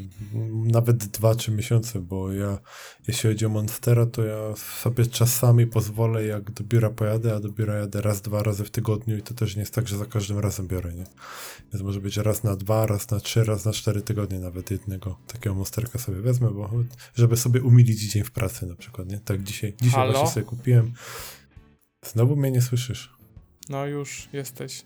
nawet 0.71 0.97
2-3 0.97 1.51
miesiące, 1.51 1.99
bo 1.99 2.31
ja, 2.31 2.59
jeśli 3.07 3.29
chodzi 3.29 3.45
o 3.45 3.49
Monstera, 3.49 4.05
to 4.05 4.23
ja 4.23 4.55
sobie 4.55 5.05
czasami 5.05 5.67
pozwolę, 5.67 6.25
jak 6.25 6.51
do 6.51 6.63
biura 6.63 6.89
pojadę, 6.89 7.35
a 7.35 7.39
do 7.39 7.49
biura 7.49 7.75
jadę 7.75 8.01
raz, 8.01 8.21
dwa 8.21 8.43
razy 8.43 8.63
w 8.63 8.69
tygodniu 8.69 9.17
i 9.17 9.21
to 9.21 9.33
też 9.33 9.55
nie 9.55 9.59
jest 9.59 9.73
tak, 9.73 9.87
że 9.87 9.97
za 9.97 10.05
każdym 10.05 10.39
razem 10.39 10.67
biorę, 10.67 10.93
nie? 10.93 11.03
Więc 11.73 11.83
może 11.83 12.01
być 12.01 12.17
raz 12.17 12.43
na 12.43 12.55
dwa, 12.55 12.85
raz 12.85 13.11
na 13.11 13.19
trzy, 13.19 13.43
raz 13.43 13.65
na 13.65 13.73
cztery 13.73 14.01
tygodnie 14.01 14.39
nawet 14.39 14.71
jednego 14.71 15.17
takiego 15.27 15.55
Monsterka 15.55 15.99
sobie 15.99 16.21
wezmę, 16.21 16.51
bo 16.51 16.69
żeby 17.15 17.37
sobie 17.37 17.61
umilić 17.61 18.11
dzień 18.11 18.23
w 18.23 18.31
pracy 18.31 18.65
na 18.65 18.75
przykład, 18.75 19.07
nie? 19.09 19.19
Tak 19.19 19.43
dzisiaj, 19.43 19.73
dzisiaj 19.81 19.99
Halo? 19.99 20.11
właśnie 20.11 20.29
sobie 20.29 20.45
kupiłem. 20.45 20.93
Znowu 22.05 22.35
mnie 22.35 22.51
nie 22.51 22.61
słyszysz. 22.61 23.13
No 23.69 23.85
już 23.85 24.29
jesteś. 24.33 24.83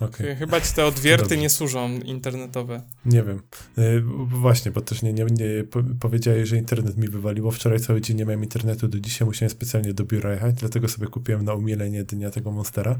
Okay. 0.00 0.36
Chyba 0.36 0.60
ci 0.60 0.74
te 0.74 0.86
odwierty 0.86 1.36
nie 1.36 1.50
służą 1.50 1.92
internetowe. 1.98 2.82
Nie 3.06 3.22
wiem. 3.22 3.42
Yy, 3.76 4.02
właśnie, 4.26 4.70
bo 4.70 4.80
też 4.80 5.02
nie, 5.02 5.12
nie, 5.12 5.24
nie 5.24 5.64
powiedziałeś, 6.00 6.48
że 6.48 6.56
internet 6.56 6.96
mi 6.96 7.08
wywaliło. 7.08 7.50
Wczoraj 7.50 7.80
cały 7.80 8.00
dzień 8.00 8.16
nie 8.16 8.24
miałem 8.24 8.42
internetu, 8.42 8.88
do 8.88 9.00
dzisiaj 9.00 9.28
musiałem 9.28 9.50
specjalnie 9.50 9.94
do 9.94 10.04
biura 10.04 10.32
jechać, 10.32 10.54
dlatego 10.54 10.88
sobie 10.88 11.06
kupiłem 11.06 11.44
na 11.44 11.54
umilenie 11.54 12.04
dnia 12.04 12.30
tego 12.30 12.52
Monstera, 12.52 12.98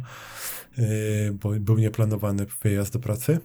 yy, 0.79 0.85
bo 1.43 1.51
był 1.51 1.79
nieplanowany 1.79 2.47
wyjazd 2.63 2.93
do 2.93 2.99
pracy. 2.99 3.41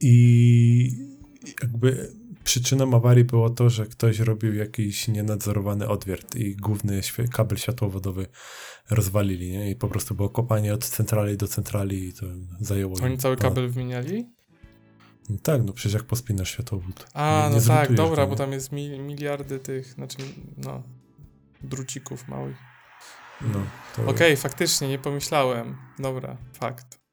I 0.00 1.14
jakby 1.62 2.12
przyczyną 2.44 2.96
awarii 2.96 3.24
było 3.24 3.50
to, 3.50 3.70
że 3.70 3.86
ktoś 3.86 4.18
robił 4.18 4.54
jakiś 4.54 5.08
nienadzorowany 5.08 5.88
odwiert 5.88 6.36
i 6.36 6.56
główny 6.56 7.00
kabel 7.32 7.58
światłowodowy 7.58 8.26
rozwalili, 8.90 9.52
nie? 9.52 9.70
I 9.70 9.76
po 9.76 9.88
prostu 9.88 10.14
było 10.14 10.28
kopanie 10.28 10.74
od 10.74 10.84
centrali 10.84 11.36
do 11.36 11.48
centrali 11.48 12.08
i 12.08 12.12
to 12.12 12.26
zajęło... 12.60 12.96
Oni 13.02 13.18
cały 13.18 13.36
kabel 13.36 13.70
wymieniali? 13.70 14.26
No 15.28 15.36
tak, 15.42 15.64
no 15.64 15.72
przecież 15.72 15.92
jak 15.94 16.04
pospinasz 16.04 16.50
światłowód. 16.50 17.06
A, 17.14 17.48
nie, 17.48 17.54
nie 17.54 17.60
no 17.60 17.66
tak, 17.66 17.94
dobra, 17.94 18.26
bo 18.26 18.36
tam 18.36 18.52
jest 18.52 18.72
miliardy 18.72 19.58
tych, 19.58 19.86
znaczy, 19.86 20.18
no, 20.56 20.82
drucików 21.62 22.28
małych. 22.28 22.56
No, 23.40 23.60
Okej, 23.92 24.10
okay, 24.10 24.36
faktycznie, 24.36 24.88
nie 24.88 24.98
pomyślałem. 24.98 25.76
Dobra, 25.98 26.36
fakt. 26.52 27.03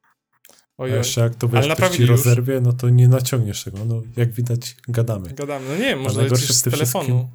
Ojej. 0.82 0.96
A 0.96 0.98
jeszcze 0.98 1.22
jak 1.22 1.36
to 1.36 1.48
wiesz, 1.48 1.68
ktoś 1.68 1.90
ci 1.90 2.06
rozerwie, 2.06 2.62
no 2.62 2.74
to 2.74 2.90
nie 2.90 3.08
naciągniesz 3.08 3.64
tego. 3.64 3.86
No 3.86 4.02
jak 4.18 4.32
widać, 4.32 4.76
gadamy. 4.88 5.34
Gadamy, 5.34 5.66
no 5.70 5.76
nie 5.76 5.86
wiem, 5.86 6.00
może 6.00 6.22
lecisz 6.22 6.52
z 6.52 6.62
telefonu. 6.62 7.30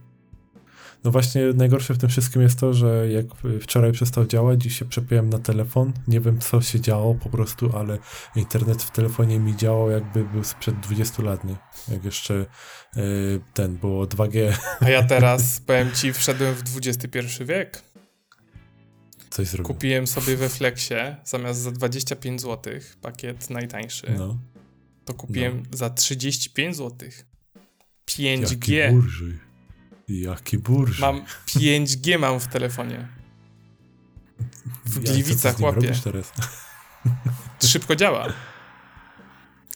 No 1.05 1.11
właśnie, 1.11 1.42
najgorsze 1.55 1.94
w 1.94 1.99
tym 1.99 2.09
wszystkim 2.09 2.42
jest 2.42 2.61
to, 2.61 2.74
że 2.74 3.09
jak 3.09 3.26
wczoraj 3.61 3.92
przestał 3.92 4.26
działać, 4.26 4.62
dziś 4.62 4.78
się 4.78 4.84
przepiłem 4.84 5.30
na 5.30 5.38
telefon. 5.38 5.92
Nie 6.09 6.20
wiem, 6.20 6.38
co 6.38 6.61
się 6.61 6.80
działo 6.80 7.14
po 7.14 7.28
prostu, 7.28 7.76
ale 7.76 7.99
internet 8.36 8.82
w 8.82 8.90
telefonie 8.90 9.38
mi 9.38 9.57
działał 9.57 9.90
jakby 9.90 10.24
był 10.24 10.44
sprzed 10.44 10.80
20 10.80 11.22
lat, 11.22 11.44
nie? 11.44 11.57
Jak 11.88 12.05
jeszcze 12.05 12.47
yy, 12.97 13.40
ten, 13.55 13.76
było 13.76 14.05
2G. 14.05 14.53
A 14.80 14.90
ja 14.90 15.03
teraz, 15.03 15.61
powiem 15.66 15.92
ci, 15.92 16.12
wszedłem 16.12 16.55
w 16.55 16.62
XXI 16.76 17.44
wiek. 17.44 17.82
Coś 19.31 19.49
zrobił. 19.49 19.74
Kupiłem 19.74 20.07
sobie 20.07 20.37
we 20.37 20.49
Flexie 20.49 21.16
zamiast 21.24 21.61
za 21.61 21.70
25 21.70 22.41
zł 22.41 22.72
pakiet 23.01 23.51
najtańszy. 23.51 24.14
No. 24.18 24.39
To 25.05 25.14
kupiłem 25.14 25.62
no. 25.70 25.77
za 25.77 25.91
35 25.91 26.77
zł. 26.77 27.09
5G. 28.07 28.72
Jaki 28.72 28.95
burży. 28.95 29.39
Jaki 30.09 30.59
burży. 30.59 31.01
Mam 31.01 31.24
5G 31.47 32.18
mam 32.18 32.41
w 32.41 32.47
telefonie. 32.47 33.09
W 34.85 34.97
ja, 34.97 35.12
Gliwicach 35.12 35.61
łapie. 35.61 35.93
teraz? 36.05 36.33
Szybko 37.72 37.97
działa. 37.97 38.33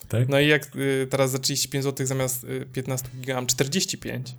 Tak? 0.07 0.29
No 0.29 0.39
i 0.39 0.47
jak 0.47 0.75
y, 0.75 1.07
teraz 1.09 1.31
za 1.31 1.39
35 1.39 1.83
zł 1.83 2.05
zamiast 2.05 2.43
y, 2.43 2.65
15 2.73 3.07
giga 3.19 3.35
mam 3.35 3.47
45. 3.47 4.35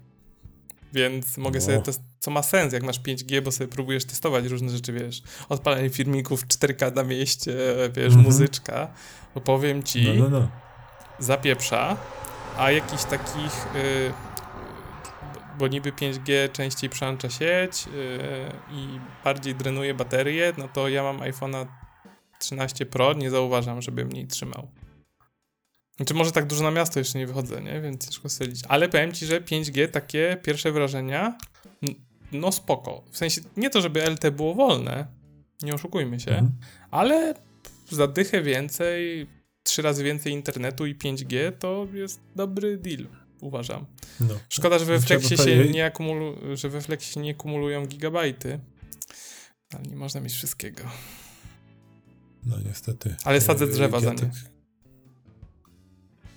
Więc 0.92 1.38
mogę 1.38 1.60
no. 1.60 1.66
sobie, 1.66 1.80
to, 1.80 1.92
co 2.18 2.30
ma 2.30 2.42
sens, 2.42 2.72
jak 2.72 2.82
masz 2.82 3.00
5G, 3.00 3.40
bo 3.40 3.52
sobie 3.52 3.68
próbujesz 3.68 4.04
testować 4.04 4.46
różne 4.46 4.70
rzeczy, 4.70 4.92
wiesz, 4.92 5.22
odpalanie 5.48 5.90
filmików 5.90 6.46
4K 6.46 6.94
na 6.94 7.04
mieście, 7.04 7.56
wiesz, 7.96 8.12
mm 8.12 8.20
-hmm. 8.20 8.26
muzyczka, 8.26 8.88
bo 9.34 9.40
powiem 9.40 9.82
ci, 9.82 10.08
no, 10.18 10.28
no, 10.28 10.40
no. 10.40 10.48
zapieprza, 11.18 11.96
a 12.58 12.70
jakichś 12.70 13.04
takich, 13.04 13.66
yy, 13.74 14.12
bo 15.58 15.68
niby 15.68 15.92
5G 15.92 16.52
częściej 16.52 16.90
przełącza 16.90 17.30
sieć 17.30 17.86
yy, 17.86 17.92
i 18.72 19.00
bardziej 19.24 19.54
drenuje 19.54 19.94
baterię, 19.94 20.52
no 20.58 20.68
to 20.68 20.88
ja 20.88 21.02
mam 21.02 21.18
iPhone'a 21.18 21.66
13 22.38 22.86
Pro, 22.86 23.12
nie 23.12 23.30
zauważam, 23.30 23.82
żeby 23.82 24.04
mniej 24.04 24.26
trzymał. 24.26 24.68
Znaczy 26.02 26.14
może 26.14 26.32
tak 26.32 26.46
dużo 26.46 26.62
na 26.62 26.70
miasto 26.70 26.98
jeszcze 26.98 27.18
nie 27.18 27.26
wychodzę, 27.26 27.62
nie? 27.62 27.80
Więc 27.80 28.06
ciężko 28.06 28.28
stwierdzić. 28.28 28.64
Ale 28.68 28.88
powiem 28.88 29.12
ci, 29.12 29.26
że 29.26 29.40
5G 29.40 29.88
takie 29.88 30.36
pierwsze 30.42 30.72
wrażenia, 30.72 31.38
no 32.32 32.52
spoko. 32.52 33.04
W 33.10 33.16
sensie 33.16 33.40
nie 33.56 33.70
to, 33.70 33.80
żeby 33.80 34.10
LT 34.10 34.30
było 34.30 34.54
wolne, 34.54 35.06
nie 35.62 35.74
oszukujmy 35.74 36.20
się, 36.20 36.30
mhm. 36.30 36.52
ale 36.90 37.34
za 37.90 38.06
dychę 38.06 38.42
więcej, 38.42 39.26
trzy 39.62 39.82
razy 39.82 40.04
więcej 40.04 40.32
internetu 40.32 40.86
i 40.86 40.94
5G 40.94 41.52
to 41.58 41.86
jest 41.92 42.20
dobry 42.36 42.78
deal, 42.78 43.06
uważam. 43.40 43.86
No. 44.20 44.34
Szkoda, 44.48 44.78
że 44.78 44.84
we 44.84 45.00
Flexie 45.00 45.36
się 45.36 45.64
nie 45.64 45.90
akumulu- 45.90 46.56
że 46.56 46.68
we 46.68 46.80
Flexie 46.80 47.22
nie 47.22 47.34
kumulują 47.34 47.86
gigabajty, 47.86 48.60
ale 49.74 49.82
nie 49.82 49.96
można 49.96 50.20
mieć 50.20 50.32
wszystkiego. 50.32 50.82
No 52.46 52.56
niestety. 52.60 53.14
Ale 53.24 53.40
sadzę 53.40 53.66
drzewa 53.66 54.00
za 54.00 54.12
nie. 54.12 54.51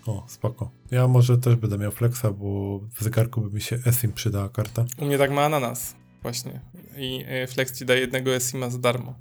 O, 0.05 0.25
spoko. 0.27 0.71
Ja 0.91 1.07
może 1.07 1.37
też 1.37 1.55
będę 1.55 1.77
miał 1.77 1.91
flexa, 1.91 2.25
bo 2.37 2.79
w 2.79 3.03
zegarku 3.03 3.41
by 3.41 3.49
mi 3.49 3.61
się 3.61 3.79
eSIM 3.85 4.13
przydała 4.13 4.49
karta. 4.49 4.85
U 4.97 5.05
mnie 5.05 5.17
tak 5.17 5.31
ma 5.31 5.45
ananas, 5.45 5.95
właśnie. 6.21 6.61
I 6.97 7.23
e, 7.27 7.47
flex 7.47 7.79
ci 7.79 7.85
daje 7.85 7.99
jednego 7.99 8.35
eSIMa 8.35 8.69
za 8.69 8.77
darmo. 8.77 9.15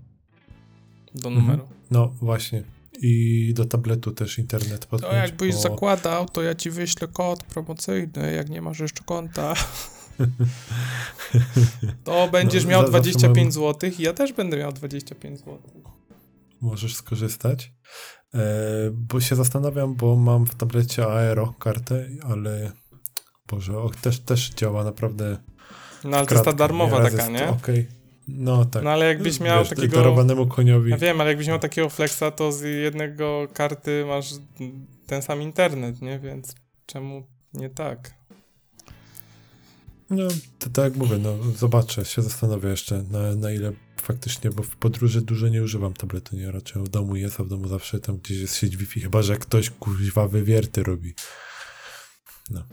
Do 1.14 1.28
mhm. 1.28 1.34
numeru. 1.34 1.62
Mhm. 1.62 1.80
No, 1.90 2.08
właśnie. 2.08 2.62
I 3.00 3.52
do 3.54 3.64
tabletu 3.64 4.12
też 4.12 4.38
internet 4.38 4.86
podpiąć. 4.86 5.12
To 5.12 5.16
jakbyś 5.16 5.54
bo... 5.54 5.60
zakładał, 5.60 6.28
to 6.28 6.42
ja 6.42 6.54
ci 6.54 6.70
wyślę 6.70 7.08
kod 7.08 7.42
promocyjny, 7.42 8.32
jak 8.32 8.50
nie 8.50 8.62
masz 8.62 8.80
jeszcze 8.80 9.04
konta. 9.04 9.54
to 12.04 12.28
będziesz 12.32 12.64
no, 12.64 12.70
miał 12.70 12.84
25 12.84 13.36
mam... 13.36 13.52
zł 13.52 13.90
i 13.98 14.02
ja 14.02 14.12
też 14.12 14.32
będę 14.32 14.56
miał 14.56 14.72
25 14.72 15.38
zł. 15.38 15.58
Możesz 16.60 16.94
skorzystać. 16.94 17.72
E, 18.34 18.38
bo 18.90 19.20
się 19.20 19.36
zastanawiam, 19.36 19.94
bo 19.94 20.16
mam 20.16 20.46
w 20.46 20.54
tablecie 20.54 21.06
Aero 21.06 21.54
kartę, 21.58 22.08
ale 22.22 22.72
Boże, 23.48 23.78
o, 23.78 23.90
też, 24.02 24.20
też 24.20 24.50
działa 24.50 24.84
naprawdę. 24.84 25.36
No 26.04 26.16
ale 26.16 26.26
to 26.26 26.34
jest 26.34 26.44
ta 26.44 26.52
darmowa 26.52 27.10
taka, 27.10 27.28
nie? 27.28 27.48
Okej. 27.48 27.80
Okay. 27.80 27.86
No 28.28 28.64
tak. 28.64 28.84
No 28.84 28.90
ale 28.90 29.06
jakbyś 29.06 29.40
miał 29.40 29.58
Wiesz, 29.58 29.68
takiego... 29.68 29.96
darowanemu 29.96 30.46
koniowi. 30.46 30.90
Ja 30.90 30.96
wiem, 30.96 31.20
ale 31.20 31.30
jakbyś 31.30 31.48
miał 31.48 31.58
takiego 31.58 31.88
flexa, 31.90 32.24
to 32.36 32.52
z 32.52 32.60
jednego 32.60 33.48
karty 33.52 34.04
masz 34.06 34.34
ten 35.06 35.22
sam 35.22 35.42
internet, 35.42 36.02
nie? 36.02 36.18
Więc 36.18 36.54
czemu 36.86 37.26
nie 37.54 37.70
tak? 37.70 38.14
No, 40.10 40.28
to 40.58 40.70
tak 40.70 40.84
jak 40.84 40.96
mówię, 40.96 41.18
no 41.18 41.36
zobaczę, 41.56 42.04
się 42.04 42.22
zastanowię 42.22 42.68
jeszcze, 42.68 43.02
na, 43.10 43.34
na 43.34 43.52
ile 43.52 43.72
faktycznie, 44.04 44.50
bo 44.50 44.62
w 44.62 44.76
podróży 44.76 45.20
dużo 45.20 45.48
nie 45.48 45.62
używam 45.62 45.94
tabletu, 45.94 46.36
nie? 46.36 46.52
Raczej 46.52 46.82
w 46.82 46.88
domu 46.88 47.16
jest, 47.16 47.40
a 47.40 47.44
w 47.44 47.48
domu 47.48 47.68
zawsze 47.68 48.00
tam 48.00 48.16
gdzieś 48.16 48.38
jest 48.38 48.56
sieć 48.56 48.76
Wi-Fi, 48.76 49.00
chyba, 49.00 49.22
że 49.22 49.36
ktoś 49.36 49.70
kuźwa 49.70 50.28
wywierty 50.28 50.82
robi. 50.82 51.14
No. 52.50 52.64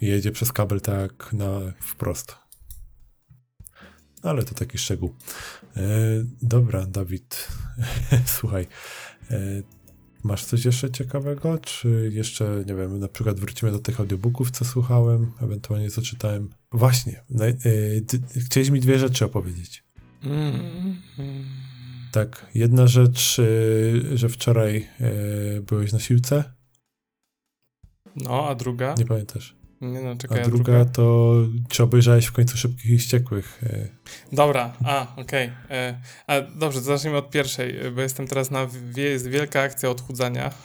Jedzie 0.00 0.32
przez 0.32 0.52
kabel 0.52 0.80
tak 0.80 1.32
na 1.32 1.60
wprost. 1.80 2.36
Ale 4.22 4.42
to 4.42 4.54
taki 4.54 4.78
szczegół. 4.78 5.14
E, 5.76 5.82
dobra, 6.42 6.86
Dawid, 6.86 7.48
słuchaj, 8.38 8.66
e, 9.30 9.62
masz 10.24 10.44
coś 10.44 10.64
jeszcze 10.64 10.90
ciekawego, 10.90 11.58
czy 11.58 12.10
jeszcze, 12.14 12.64
nie 12.66 12.74
wiem, 12.74 12.98
na 12.98 13.08
przykład 13.08 13.40
wrócimy 13.40 13.72
do 13.72 13.78
tych 13.78 14.00
audiobooków, 14.00 14.50
co 14.50 14.64
słuchałem, 14.64 15.32
ewentualnie 15.40 15.90
co 15.90 16.02
czytałem? 16.02 16.50
Właśnie, 16.72 17.24
e, 17.40 18.00
ty, 18.00 18.22
chciałeś 18.46 18.70
mi 18.70 18.80
dwie 18.80 18.98
rzeczy 18.98 19.24
opowiedzieć. 19.24 19.85
Mm. 20.26 20.96
Tak, 22.12 22.46
jedna 22.54 22.86
rzecz, 22.86 23.38
y, 23.38 24.02
że 24.14 24.28
wczoraj 24.28 24.88
y, 25.56 25.62
byłeś 25.62 25.92
na 25.92 25.98
siłce. 25.98 26.44
No, 28.16 28.48
a 28.48 28.54
druga? 28.54 28.94
Nie 28.98 29.04
pamiętasz. 29.04 29.56
Nie 29.80 30.00
no, 30.00 30.16
czekaj, 30.16 30.38
a, 30.38 30.42
a 30.42 30.44
druga, 30.44 30.64
druga, 30.64 30.84
to 30.84 31.34
czy 31.68 31.82
obejrzałeś 31.82 32.26
w 32.26 32.32
końcu 32.32 32.56
Szybkich 32.56 32.90
i 32.90 32.98
Ściekłych? 32.98 33.62
Y? 33.62 33.88
Dobra, 34.32 34.72
a, 34.84 35.16
okej. 35.16 35.52
Okay. 35.64 35.94
A 36.26 36.40
dobrze, 36.40 36.80
zacznijmy 36.80 37.18
od 37.18 37.30
pierwszej, 37.30 37.74
bo 37.94 38.00
jestem 38.00 38.26
teraz 38.26 38.50
na, 38.50 38.66
jest 38.96 39.28
wielka 39.28 39.60
akcja 39.60 39.90
odchudzania. 39.90 40.50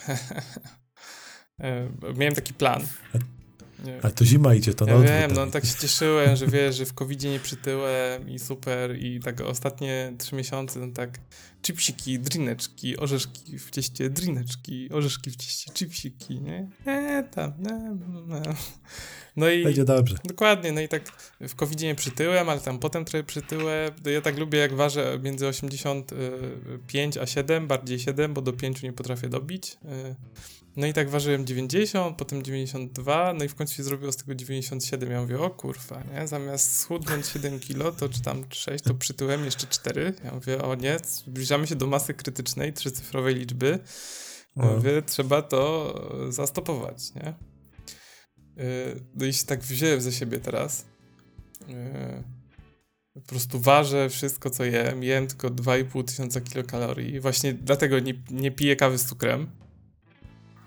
Miałem 2.18 2.36
taki 2.36 2.54
plan. 2.54 2.82
Ale 4.02 4.14
to 4.14 4.26
zima 4.26 4.56
idzie, 4.56 4.74
to 4.74 4.86
ja 4.86 4.98
na 4.98 5.04
wiem, 5.04 5.32
no 5.34 5.48
tak 5.48 5.66
się 5.66 5.78
cieszyłem, 5.80 6.36
że 6.36 6.48
wiesz, 6.48 6.76
że 6.76 6.86
w 6.86 6.94
covid 6.94 7.24
nie 7.24 7.40
przytyłem 7.40 8.30
i 8.30 8.40
super 8.40 8.98
i 9.00 9.20
tak 9.20 9.42
ostatnie 9.42 10.14
trzy 10.18 10.36
miesiące, 10.36 10.80
no 10.80 10.94
tak 10.94 11.20
chipsiki, 11.64 12.20
drineczki, 12.20 12.98
orzeszki 12.98 13.60
w 13.60 13.72
cieście, 13.72 14.10
drineczki, 14.10 14.90
orzeszki 14.92 15.32
w 15.32 15.36
cieście, 15.36 15.72
chipsiki, 15.74 16.42
nie? 16.42 16.70
Nie, 16.86 17.24
tam, 17.32 17.54
nie, 17.60 17.74
nie. 18.36 18.42
No 19.36 19.50
i... 19.50 19.64
Będzie 19.64 19.86
dobrze. 19.86 20.16
Dokładnie, 20.24 20.72
no 20.72 20.82
i 20.82 20.88
tak 20.88 21.04
w 21.42 21.56
covid 21.56 21.82
nie 21.82 21.96
przytyłem, 21.96 22.50
ale 22.50 22.62
tam 22.62 22.80
potem 22.80 23.06
trochę 23.06 23.24
przytyłem. 23.24 23.92
Ja 24.06 24.22
tak 24.22 24.38
lubię, 24.38 24.60
jak 24.60 24.74
ważę 24.74 25.20
między 25.24 25.48
85 25.48 27.18
a 27.18 27.26
7, 27.26 27.68
bardziej 27.68 28.00
7, 28.00 28.34
bo 28.34 28.42
do 28.42 28.54
5 28.54 28.84
nie 28.84 28.94
potrafię 28.94 29.30
dobić. 29.30 29.78
No 30.76 30.88
i 30.88 30.94
tak 30.94 31.10
ważyłem 31.10 31.46
90, 31.46 32.18
potem 32.18 32.44
92, 32.44 33.34
no 33.34 33.46
i 33.46 33.48
w 33.48 33.56
końcu 33.56 33.74
się 33.74 33.84
zrobiło 33.84 34.12
z 34.12 34.18
tego 34.18 34.36
97. 34.36 35.12
Ja 35.12 35.22
mówię, 35.22 35.40
o 35.40 35.50
kurwa, 35.50 36.04
nie? 36.14 36.28
Zamiast 36.28 36.80
schudnąć 36.80 37.28
7 37.28 37.60
kilo, 37.60 37.92
to 37.92 38.10
czy 38.10 38.22
tam 38.22 38.46
6, 38.50 38.84
to 38.84 38.94
przytyłem 38.94 39.46
jeszcze 39.46 39.68
4. 39.68 40.14
Ja 40.24 40.32
mówię, 40.32 40.62
o 40.62 40.76
nie, 40.76 40.98
zbliżamy 41.04 41.68
się 41.68 41.76
do 41.76 41.88
masy 41.88 42.14
krytycznej, 42.14 42.74
trzycyfrowej 42.74 43.36
liczby. 43.36 43.80
Ja 44.56 44.66
no. 44.66 44.72
mówię, 44.72 45.02
trzeba 45.02 45.42
to 45.42 45.94
zastopować, 46.30 47.16
nie? 47.16 47.34
Y, 48.64 49.02
no 49.16 49.26
i 49.26 49.34
się 49.34 49.46
tak 49.46 49.62
wziąłem 49.62 50.02
ze 50.02 50.12
siebie 50.12 50.40
teraz. 50.40 50.86
Y, 51.70 52.24
po 53.14 53.22
prostu 53.22 53.60
ważę 53.60 54.10
wszystko, 54.10 54.50
co 54.50 54.64
jem. 54.64 55.04
Jem 55.04 55.28
tylko 55.28 55.50
2,5 55.50 56.04
tysiąca 56.04 56.42
kilokalorii. 56.42 57.20
Właśnie 57.20 57.54
dlatego 57.54 58.00
nie, 58.00 58.14
nie 58.30 58.52
piję 58.52 58.76
kawy 58.76 58.98
z 58.98 59.06
cukrem. 59.06 59.48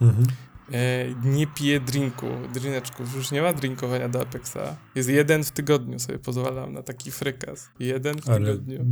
Mhm. 0.01 0.27
E, 0.73 1.07
nie 1.25 1.47
piję 1.47 1.81
drinku, 1.81 2.27
drineczków. 2.55 3.17
Już 3.17 3.31
nie 3.31 3.43
ma 3.43 3.53
drinkowania 3.53 4.09
do 4.09 4.21
Apexa. 4.21 4.77
Jest 4.95 5.09
jeden 5.09 5.45
w 5.45 5.51
tygodniu, 5.51 5.99
sobie 5.99 6.19
pozwalam 6.19 6.73
na 6.73 6.83
taki 6.83 7.11
frykaz. 7.11 7.69
Jeden 7.79 8.21
w 8.21 8.29
Ale 8.29 8.39
tygodniu. 8.39 8.85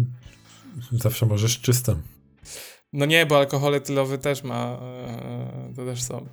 zawsze 0.93 1.27
możesz 1.27 1.61
czystym. 1.61 2.03
No 2.93 3.07
nie, 3.07 3.27
bo 3.27 3.39
alkohol 3.39 3.75
etylowy 3.75 4.19
też 4.19 4.43
ma, 4.43 4.79
e, 4.83 5.73
to 5.77 5.85
też 5.85 6.03
są. 6.03 6.27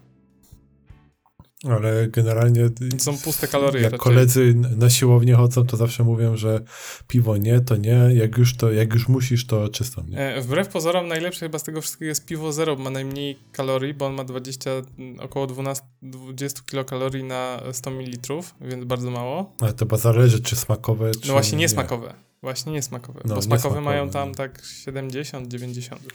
Ale 1.68 2.08
generalnie 2.08 2.70
są 2.98 3.18
puste 3.18 3.48
kalorie 3.48 3.82
jak 3.82 3.92
raczej. 3.92 4.04
koledzy 4.04 4.54
na 4.78 4.90
siłownię 4.90 5.36
chodzą, 5.36 5.66
to 5.66 5.78
zawsze 5.78 6.04
mówią, 6.04 6.38
że 6.38 6.62
piwo 7.08 7.38
nie, 7.38 7.60
to 7.62 7.76
nie, 7.76 8.10
jak 8.14 8.38
już, 8.38 8.56
to, 8.58 8.72
jak 8.72 8.94
już 8.94 9.08
musisz, 9.08 9.46
to 9.46 9.70
czystą, 9.70 10.04
nie? 10.10 10.36
E, 10.36 10.42
Wbrew 10.42 10.68
pozorom 10.68 11.08
najlepsze 11.08 11.40
chyba 11.40 11.60
z 11.60 11.64
tego 11.64 11.82
wszystkiego 11.82 12.10
jest 12.10 12.26
piwo 12.26 12.54
zero, 12.54 12.76
ma 12.76 12.90
najmniej 12.90 13.40
kalorii, 13.52 13.94
bo 13.94 14.06
on 14.06 14.14
ma 14.14 14.24
20, 14.24 14.72
mm, 15.00 15.20
około 15.20 15.48
12, 15.48 15.84
20 16.02 16.62
kilokalorii 16.66 17.24
na 17.24 17.62
100 17.72 17.90
ml, 17.92 18.18
więc 18.62 18.86
bardzo 18.86 19.12
mało. 19.12 19.56
Ale 19.62 19.74
to 19.74 19.80
chyba 19.80 19.98
zależy, 19.98 20.42
czy 20.42 20.56
smakowe, 20.56 21.12
czy 21.12 21.28
No 21.28 21.34
właśnie 21.34 21.58
niesmakowe. 21.58 22.14
Właśnie 22.42 22.72
niesmakowe, 22.74 23.22
No, 23.26 23.36
bo 23.36 23.42
smakowe 23.42 23.56
niesmakowe, 23.56 23.82
mają 23.82 24.10
tam 24.10 24.30
no. 24.30 24.36
tak 24.36 24.62
70, 24.84 25.48
90 25.48 26.04
już. 26.04 26.14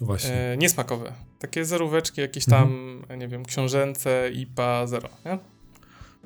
Właśnie. 0.00 0.34
E, 0.34 0.56
niesmakowe. 0.56 1.12
Takie 1.38 1.64
zeróweczki, 1.64 2.20
jakieś 2.20 2.44
tam, 2.44 3.00
nie 3.18 3.28
wiem, 3.28 3.44
książęce, 3.44 4.30
IPA, 4.30 4.86
zero, 4.86 5.08
nie? 5.24 5.38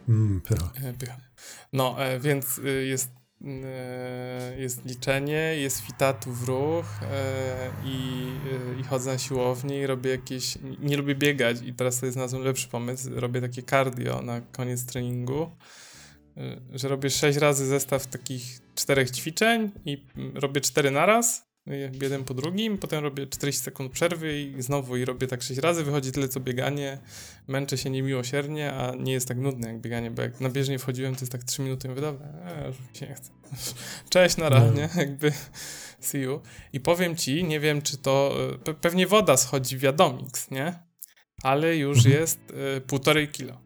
Mm, 0.08 0.40
pycha. 0.40 0.72
E, 0.84 0.92
pycha. 0.92 1.16
No, 1.72 2.04
e, 2.04 2.20
więc 2.20 2.58
y, 2.58 2.86
jest, 2.86 3.10
y, 3.42 4.60
jest 4.60 4.84
liczenie, 4.84 5.56
jest 5.56 5.80
fitatu 5.80 6.32
w 6.32 6.42
ruch 6.48 6.86
e, 7.02 7.70
i, 7.84 8.28
y, 8.76 8.80
i 8.80 8.82
chodzę 8.82 9.12
na 9.12 9.18
siłownię 9.18 9.80
i 9.80 9.86
robię 9.86 10.10
jakieś... 10.10 10.58
Nie 10.78 10.96
lubię 10.96 11.14
biegać 11.14 11.56
i 11.62 11.74
teraz 11.74 11.98
sobie 11.98 12.12
znalazłem 12.12 12.42
lepszy 12.42 12.68
pomysł. 12.68 13.10
Robię 13.14 13.40
takie 13.40 13.62
cardio 13.62 14.22
na 14.22 14.40
koniec 14.40 14.86
treningu, 14.86 15.50
że 16.74 16.88
robię 16.88 17.10
6 17.10 17.38
razy 17.38 17.66
zestaw 17.66 18.06
takich 18.06 18.42
czterech 18.74 19.10
ćwiczeń 19.10 19.70
i 19.84 20.06
robię 20.34 20.60
4 20.60 20.90
naraz, 20.90 21.46
jeden 22.02 22.24
po 22.24 22.34
drugim, 22.34 22.78
potem 22.78 23.02
robię 23.04 23.26
40 23.26 23.62
sekund 23.62 23.92
przerwy 23.92 24.40
i 24.42 24.62
znowu 24.62 24.96
i 24.96 25.04
robię 25.04 25.26
tak 25.26 25.42
6 25.42 25.60
razy, 25.60 25.84
wychodzi 25.84 26.12
tyle 26.12 26.28
co 26.28 26.40
bieganie, 26.40 26.98
męczę 27.48 27.78
się 27.78 27.90
niemiłosiernie, 27.90 28.72
a 28.72 28.94
nie 28.94 29.12
jest 29.12 29.28
tak 29.28 29.38
nudne 29.38 29.68
jak 29.68 29.80
bieganie, 29.80 30.10
bo 30.10 30.22
jak 30.22 30.40
na 30.40 30.48
bieżnię 30.48 30.78
wchodziłem, 30.78 31.14
to 31.14 31.20
jest 31.20 31.32
tak 31.32 31.44
3 31.44 31.62
minuty, 31.62 31.88
mówię, 31.88 32.00
dobra, 32.00 32.26
e, 32.26 32.66
już 32.68 32.76
mi 32.80 32.96
się 32.96 33.06
nie 33.06 33.14
chce. 33.14 33.30
Cześć, 34.10 34.36
na 34.36 34.50
No. 34.50 34.72
nie? 34.72 34.88
Jakby 34.96 35.32
see 36.00 36.18
you. 36.20 36.40
I 36.72 36.80
powiem 36.80 37.16
ci, 37.16 37.44
nie 37.44 37.60
wiem 37.60 37.82
czy 37.82 37.98
to, 37.98 38.36
pe 38.64 38.74
pewnie 38.74 39.06
woda 39.06 39.36
schodzi 39.36 39.76
w 39.76 39.80
Wiadomix, 39.80 40.50
nie? 40.50 40.74
Ale 41.42 41.76
już 41.76 41.96
Mhm. 41.98 42.14
jest 42.20 42.38
e, 42.76 42.80
półtorej 42.80 43.28
kilo. 43.28 43.60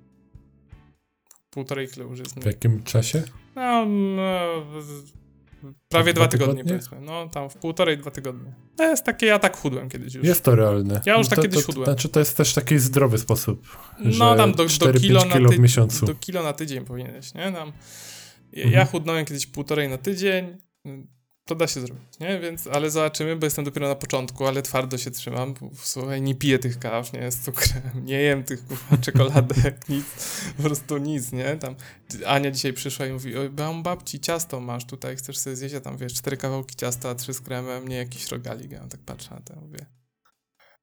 Półtorej 1.51 1.89
kilo 1.89 2.07
już 2.07 2.19
jest. 2.19 2.41
W 2.41 2.47
jakim 2.47 2.83
czasie? 2.83 3.23
No, 3.57 3.87
no, 3.87 4.65
prawie 5.89 6.13
Dwa 6.13 6.23
dwa 6.23 6.29
tygodnie, 6.29 6.55
tygodnie? 6.55 6.65
powiedzmy. 6.89 7.01
No, 7.01 7.29
tam 7.29 7.51
w 7.51 7.55
półtorej, 7.57 7.99
dwa 7.99 8.11
tygodnie. 8.11 8.55
To 8.77 8.85
jest 8.85 9.05
takie, 9.05 9.27
ja 9.27 9.39
tak 9.39 9.57
chudłem 9.57 9.89
kiedyś 9.89 10.15
już. 10.15 10.25
Jest 10.27 10.45
to 10.45 10.55
realne. 10.57 11.01
Ja 11.07 11.19
już 11.19 11.29
to, 11.29 11.37
tak 11.37 11.43
kiedyś 11.45 11.61
to, 11.61 11.67
chudłem. 11.67 11.85
Znaczy, 11.85 12.09
to 12.09 12.19
jest 12.19 12.37
też 12.37 12.55
taki 12.55 12.79
zdrowy 12.79 13.19
sposób, 13.19 13.67
No 14.19 14.37
tam 14.37 14.51
do, 14.53 14.57
do 14.57 14.65
4-5 14.65 15.01
kilo, 15.01 15.25
na 15.25 15.33
kilo 15.35 15.49
w 15.49 15.53
ty- 15.53 15.59
miesiącu. 15.59 16.07
Do 16.07 16.15
kilo 16.15 16.43
na 16.43 16.53
tydzień 16.53 16.85
powinieneś, 16.85 17.35
nie? 17.35 17.53
Tam, 17.53 17.73
ja, 18.53 18.65
Mhm. 18.65 18.73
ja 18.73 18.85
chudnąłem 18.85 19.25
kiedyś 19.25 19.47
półtorej 19.47 19.89
na 19.89 19.99
tydzień, 19.99 20.57
to 21.49 21.55
da 21.55 21.67
się 21.67 21.81
zrobić, 21.81 22.19
nie? 22.21 22.41
Więc, 22.41 22.67
ale 22.67 22.91
zobaczymy, 22.91 23.37
bo 23.37 23.47
jestem 23.47 23.65
dopiero 23.65 23.89
na 23.89 23.95
początku, 23.95 24.47
ale 24.47 24.63
twardo 24.63 24.99
się 24.99 25.11
trzymam. 25.11 25.55
bo, 25.55 25.71
Słuchaj, 25.83 26.23
nie 26.23 26.35
piję 26.35 26.59
tych 26.59 26.79
kaw, 26.79 27.13
nie? 27.13 27.33
Z 27.33 27.39
cukrem, 27.39 27.83
nie 28.05 28.21
jem 28.21 28.45
tych 28.45 28.67
kurwa, 28.67 28.97
czekoladek, 28.97 29.89
nic, 29.89 30.05
po 30.57 30.63
prostu 30.63 30.99
nic, 30.99 31.33
nie? 31.33 31.57
Tam 31.57 31.75
Ania 32.27 32.51
dzisiaj 32.51 32.73
przyszła 32.73 33.07
i 33.07 33.13
mówi, 33.13 33.37
oj, 33.37 33.51
mam 33.59 33.83
babci, 33.83 34.21
ciasto 34.21 34.61
masz 34.61 34.85
tutaj, 34.85 35.17
chcesz 35.17 35.39
sobie 35.39 35.57
zjeść, 35.57 35.75
a 35.75 35.81
tam 35.81 35.97
wiesz, 35.97 36.15
cztery 36.15 36.37
kawałki 36.37 36.77
ciasta, 36.77 37.15
trzy 37.15 37.35
z 37.35 37.41
kremem, 37.41 37.89
nie 37.89 37.97
jakiś 37.97 38.29
rogalik. 38.29 38.71
Ja 38.71 38.87
tak 38.87 39.01
patrzę 39.01 39.31
na 39.35 39.41
to, 39.41 39.61
mówię, 39.61 39.87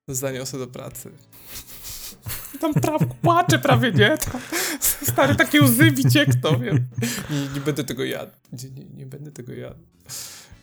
zaniosę 0.07 0.57
do 0.57 0.67
pracy. 0.67 1.11
Tam 2.61 2.73
prawie 2.73 3.05
płaczę 3.21 3.59
prawie, 3.59 3.91
nie? 3.91 4.17
Tam, 4.17 4.41
stary, 4.81 5.35
takie 5.35 5.61
łzy 5.61 5.91
mi 5.91 6.11
ciekną, 6.11 6.59
wiem. 6.59 6.87
Nie, 7.29 7.47
nie 7.53 7.61
będę 7.61 7.83
tego 7.83 8.03
jadł. 8.03 8.31
Nie, 8.53 8.69
nie, 8.69 8.85
nie 8.85 9.05
będę 9.05 9.31
tego 9.31 9.53
jadł. 9.53 9.79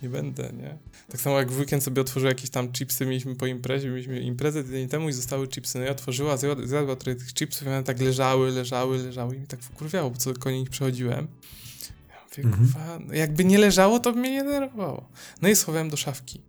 Nie 0.03 0.09
będę, 0.09 0.53
nie? 0.53 0.79
Tak 1.09 1.21
samo 1.21 1.39
jak 1.39 1.53
w 1.53 1.59
weekend 1.59 1.83
sobie 1.85 2.01
otworzyła 2.03 2.29
jakieś 2.31 2.51
tam 2.51 2.73
chipsy, 2.73 3.07
mieliśmy 3.07 3.37
po 3.37 3.47
imprezie, 3.47 3.89
mieliśmy 3.91 4.21
imprezę 4.21 4.65
tydzień 4.65 4.89
temu 4.89 5.09
i 5.09 5.13
zostały 5.13 5.49
chipsy. 5.49 5.79
No 5.79 5.85
i 5.85 5.89
otworzyła, 5.89 6.37
zjadła, 6.37 6.67
zjadła 6.67 6.97
trochę 6.97 7.19
tych 7.19 7.35
chipsów 7.35 7.67
i 7.67 7.71
one 7.71 7.85
tak 7.85 8.01
leżały, 8.01 8.51
leżały, 8.51 8.99
leżały 8.99 9.37
i 9.37 9.41
mi 9.41 9.47
tak 9.47 9.61
wkurwiało, 9.63 10.11
bo 10.11 10.17
co 10.17 10.35
koło 10.35 10.55
nich 10.55 10.71
przechodziłem. 10.71 11.29
Ja 12.11 12.45
mówię, 12.45 12.49
Mhm. 12.51 12.67
kurwa, 12.73 12.99
no 13.07 13.15
jakby 13.15 13.45
nie 13.45 13.59
leżało, 13.59 13.99
to 14.01 14.13
by 14.13 14.21
mnie 14.21 14.31
nie 14.31 14.45
denerwowało. 14.45 15.09
No 15.43 15.49
i 15.49 15.57
schowałem 15.57 15.91
do 15.91 15.97
szafki. 15.97 16.41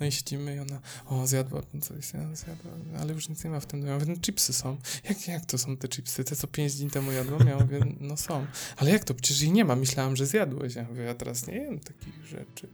No 0.00 0.06
i 0.06 0.12
siedzimy 0.12 0.56
i 0.56 0.58
ona, 0.58 0.80
o, 1.06 1.26
zjadła 1.26 1.62
coś, 1.80 2.04
zjadła, 2.04 2.34
zjadła, 2.36 2.70
ale 3.00 3.12
już 3.14 3.28
nic 3.28 3.44
nie 3.44 3.50
ma 3.50 3.60
w 3.60 3.66
tym. 3.66 3.86
Ja 3.86 3.94
mówię, 3.94 4.06
no 4.08 4.16
chipsy 4.20 4.52
są. 4.52 4.76
Jak, 5.08 5.28
jak 5.28 5.46
to 5.46 5.58
są 5.58 5.76
te 5.76 5.88
chipsy? 5.88 6.24
Te, 6.24 6.36
co 6.36 6.46
pięć 6.46 6.74
dni 6.74 6.90
temu 6.90 7.12
jadłam? 7.12 7.46
Ja 7.48 7.58
mówię, 7.58 7.80
no 8.00 8.16
są. 8.16 8.46
Ale 8.76 8.90
jak 8.90 9.04
to? 9.04 9.14
Przecież 9.14 9.42
jej 9.42 9.52
nie 9.52 9.64
ma. 9.64 9.76
Myślałam, 9.76 10.16
że 10.16 10.26
zjadłeś. 10.26 10.74
Ja 10.74 10.84
mówię, 10.88 11.02
ja 11.02 11.14
teraz 11.14 11.46
nie 11.46 11.54
jem 11.54 11.80
takich 11.80 12.26
rzeczy. 12.26 12.68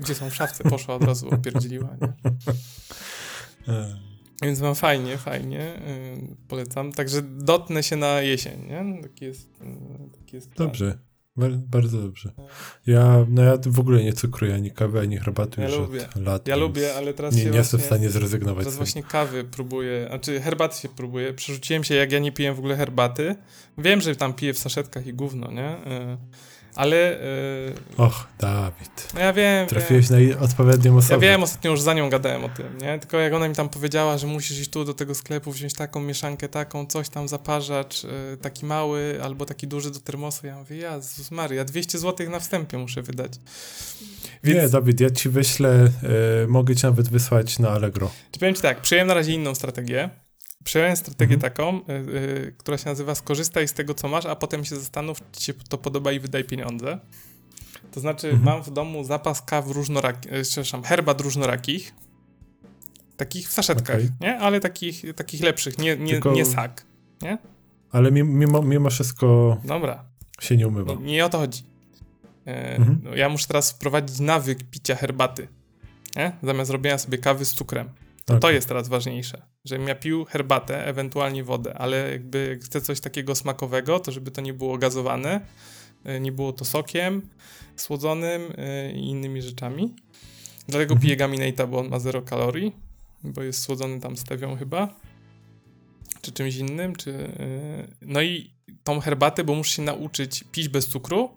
Gdzie 0.00 0.14
są 0.14 0.30
w 0.30 0.34
szafce? 0.34 0.64
Poszła 0.64 0.94
od 0.94 1.04
razu, 1.04 1.28
opierdzieliła, 1.28 1.88
nie? 2.00 2.12
E, 3.74 3.96
Więc 4.42 4.60
mam 4.60 4.74
fajnie, 4.74 5.18
fajnie. 5.18 5.58
Yy, 6.18 6.36
polecam. 6.48 6.92
Także 6.92 7.22
dotnę 7.22 7.82
się 7.82 7.96
na 7.96 8.20
jesień, 8.20 8.66
nie? 8.66 9.02
Taki 9.02 9.24
jest, 9.24 9.48
yy, 9.60 10.10
taki 10.20 10.36
jest 10.36 10.50
plan. 10.50 10.68
Dobrze. 10.68 10.98
Bar- 11.36 11.56
bardzo 11.56 12.02
dobrze. 12.02 12.32
Ja, 12.86 13.26
no 13.28 13.42
ja 13.42 13.58
w 13.66 13.80
ogóle 13.80 14.04
nie 14.04 14.12
cukruję 14.12 14.54
ani 14.54 14.70
kawy, 14.70 15.00
ani 15.00 15.16
herbaty 15.18 15.60
Ja 15.60 15.68
już 15.68 15.78
lubię. 15.78 16.08
od 16.16 16.22
lat. 16.22 16.48
Ja 16.48 16.56
lubię, 16.56 16.94
ale 16.94 17.14
teraz 17.14 17.34
Nie, 17.34 17.44
nie 17.44 17.56
jestem 17.56 17.80
w 17.80 17.84
stanie 17.84 18.10
zrezygnować. 18.10 18.64
Teraz 18.64 18.76
właśnie 18.76 19.02
kawy 19.02 19.44
próbuję, 19.44 20.06
znaczy 20.08 20.40
herbaty 20.40 20.80
się 20.80 20.88
próbuję. 20.88 21.34
Przerzuciłem 21.34 21.84
się, 21.84 21.94
jak 21.94 22.12
ja 22.12 22.18
nie 22.18 22.32
piję 22.32 22.54
w 22.54 22.58
ogóle 22.58 22.76
herbaty. 22.76 23.36
Wiem, 23.78 24.00
że 24.00 24.16
tam 24.16 24.34
piję 24.34 24.54
w 24.54 24.58
saszetkach 24.58 25.06
i 25.06 25.14
gówno, 25.14 25.50
nie? 25.52 25.76
Ale 26.80 27.20
y, 27.20 27.74
Och, 27.96 28.26
Dawid. 28.38 29.08
no 29.14 29.20
ja 29.20 29.32
wiem, 29.32 29.66
Trafiłeś 29.66 30.08
wiem. 30.10 30.30
na 30.30 30.40
odpowiednią 30.40 30.96
osobę. 30.96 31.26
Ja 31.26 31.32
wiem, 31.32 31.42
ostatnio 31.42 31.70
już 31.70 31.80
za 31.80 31.94
nią 31.94 32.10
gadałem 32.10 32.44
o 32.44 32.48
tym, 32.48 32.78
nie? 32.78 32.98
Tylko 32.98 33.18
jak 33.18 33.32
ona 33.32 33.48
mi 33.48 33.54
tam 33.54 33.68
powiedziała, 33.68 34.18
że 34.18 34.26
musisz 34.26 34.58
iść 34.60 34.70
tu 34.70 34.84
do 34.84 34.94
tego 34.94 35.14
sklepu, 35.14 35.52
wziąć 35.52 35.74
taką 35.74 36.00
mieszankę, 36.00 36.48
taką, 36.48 36.86
coś 36.86 37.08
tam, 37.08 37.28
zaparzacz, 37.28 38.04
y, 38.04 38.08
taki 38.42 38.66
mały 38.66 39.20
albo 39.22 39.46
taki 39.46 39.66
duży 39.68 39.90
do 39.90 40.00
termosu. 40.00 40.46
Ja 40.46 40.58
mówię, 40.58 40.76
Jezus 40.76 41.30
Maria, 41.30 41.64
200 41.64 41.98
zł 41.98 42.30
na 42.30 42.40
wstępie 42.40 42.78
muszę 42.78 43.02
wydać. 43.02 43.32
Nie, 44.44 44.54
Więc 44.54 44.72
Dawid, 44.72 45.00
ja 45.00 45.10
ci 45.10 45.28
wyślę, 45.28 45.70
e, 45.74 46.46
mogę 46.48 46.76
ci 46.76 46.86
nawet 46.86 47.08
wysłać 47.08 47.58
na 47.58 47.70
Allegro. 47.70 48.10
Czy 48.32 48.40
powiem 48.40 48.54
ci 48.54 48.62
tak, 48.62 48.80
przyjąłem 48.80 49.08
na 49.08 49.14
razie 49.14 49.32
inną 49.32 49.54
strategię. 49.54 50.10
Przyjąłem 50.64 50.96
strategię 50.96 51.34
Mhm. 51.34 51.52
taką, 51.52 51.78
y, 51.78 51.92
y, 51.92 52.54
która 52.58 52.78
się 52.78 52.88
nazywa 52.88 53.14
skorzystaj 53.14 53.68
z 53.68 53.72
tego, 53.72 53.94
co 53.94 54.08
masz, 54.08 54.26
a 54.26 54.36
potem 54.36 54.64
się 54.64 54.76
zastanów, 54.76 55.18
czy 55.32 55.40
ci 55.40 55.44
się 55.46 55.54
to 55.54 55.78
podoba 55.78 56.12
i 56.12 56.20
wydaj 56.20 56.44
pieniądze. 56.44 56.98
To 57.92 58.00
znaczy, 58.00 58.26
Mhm. 58.30 58.44
mam 58.44 58.62
w 58.64 58.70
domu 58.70 59.04
zapas 59.04 59.42
kaw 59.42 59.68
różnorakich, 59.68 60.32
przepraszam, 60.42 60.82
herbat 60.82 61.20
różnorakich. 61.20 61.94
Takich 63.16 63.48
w 63.48 63.52
saszetkach, 63.52 63.96
Okej. 63.96 64.10
nie? 64.20 64.38
Ale 64.38 64.60
takich, 64.60 65.02
takich 65.16 65.40
lepszych, 65.42 65.78
nie, 65.78 65.96
nie, 65.96 66.12
Tylko- 66.12 66.32
nie 66.32 66.44
sak. 66.44 66.84
Ale 67.92 68.10
mimo, 68.12 68.62
mimo, 68.62 68.90
wszystko 68.90 69.56
Dobra, 69.64 70.04
się 70.40 70.54
nie 70.56 70.58
nie, 70.58 70.68
umywa. 70.68 70.94
nie 71.00 71.24
o 71.24 71.28
to 71.28 71.38
chodzi. 71.38 71.62
Mhm. 72.46 73.00
no, 73.04 73.14
ja 73.14 73.28
muszę 73.28 73.46
teraz 73.46 73.70
wprowadzić 73.72 74.20
nawyk 74.20 74.58
picia 74.70 74.94
herbaty, 74.96 75.48
nie? 76.16 76.32
Zamiast 76.42 76.70
robienia 76.70 76.98
sobie 76.98 77.18
kawy 77.18 77.44
z 77.44 77.52
cukrem. 77.54 77.88
To, 78.30 78.38
to 78.38 78.50
jest 78.50 78.68
teraz 78.68 78.88
ważniejsze, 78.88 79.42
żebym 79.64 79.88
ja 79.88 79.94
pił 79.94 80.24
herbatę, 80.24 80.86
ewentualnie 80.86 81.44
wodę, 81.44 81.74
ale 81.78 82.10
jakby 82.12 82.46
jak 82.50 82.60
chcę 82.64 82.80
coś 82.80 83.00
takiego 83.00 83.34
smakowego, 83.34 84.00
to 84.00 84.12
żeby 84.12 84.30
to 84.30 84.40
nie 84.40 84.54
było 84.54 84.78
gazowane, 84.78 85.40
y, 86.06 86.20
nie 86.20 86.32
było 86.32 86.52
to 86.52 86.64
sokiem 86.64 87.22
słodzonym 87.76 88.42
y, 88.42 88.92
i 88.92 89.08
innymi 89.08 89.42
rzeczami. 89.42 89.94
Dlatego 90.68 90.94
Mhm. 90.94 91.00
piję 91.00 91.16
Gaminate'a, 91.16 91.68
bo 91.68 91.78
on 91.78 91.88
ma 91.88 91.98
0 91.98 92.22
kalorii, 92.22 92.72
bo 93.24 93.42
jest 93.42 93.60
słodzony 93.62 94.00
tam 94.00 94.16
stewią 94.16 94.56
chyba, 94.56 94.94
czy 96.22 96.32
czymś 96.32 96.56
innym, 96.56 96.96
czy... 96.96 97.10
y, 97.10 97.88
No 98.02 98.22
i 98.22 98.50
tą 98.84 99.00
herbatę, 99.00 99.44
bo 99.44 99.54
muszę 99.54 99.76
się 99.76 99.82
nauczyć 99.82 100.44
pić 100.52 100.68
bez 100.68 100.86
cukru 100.86 101.30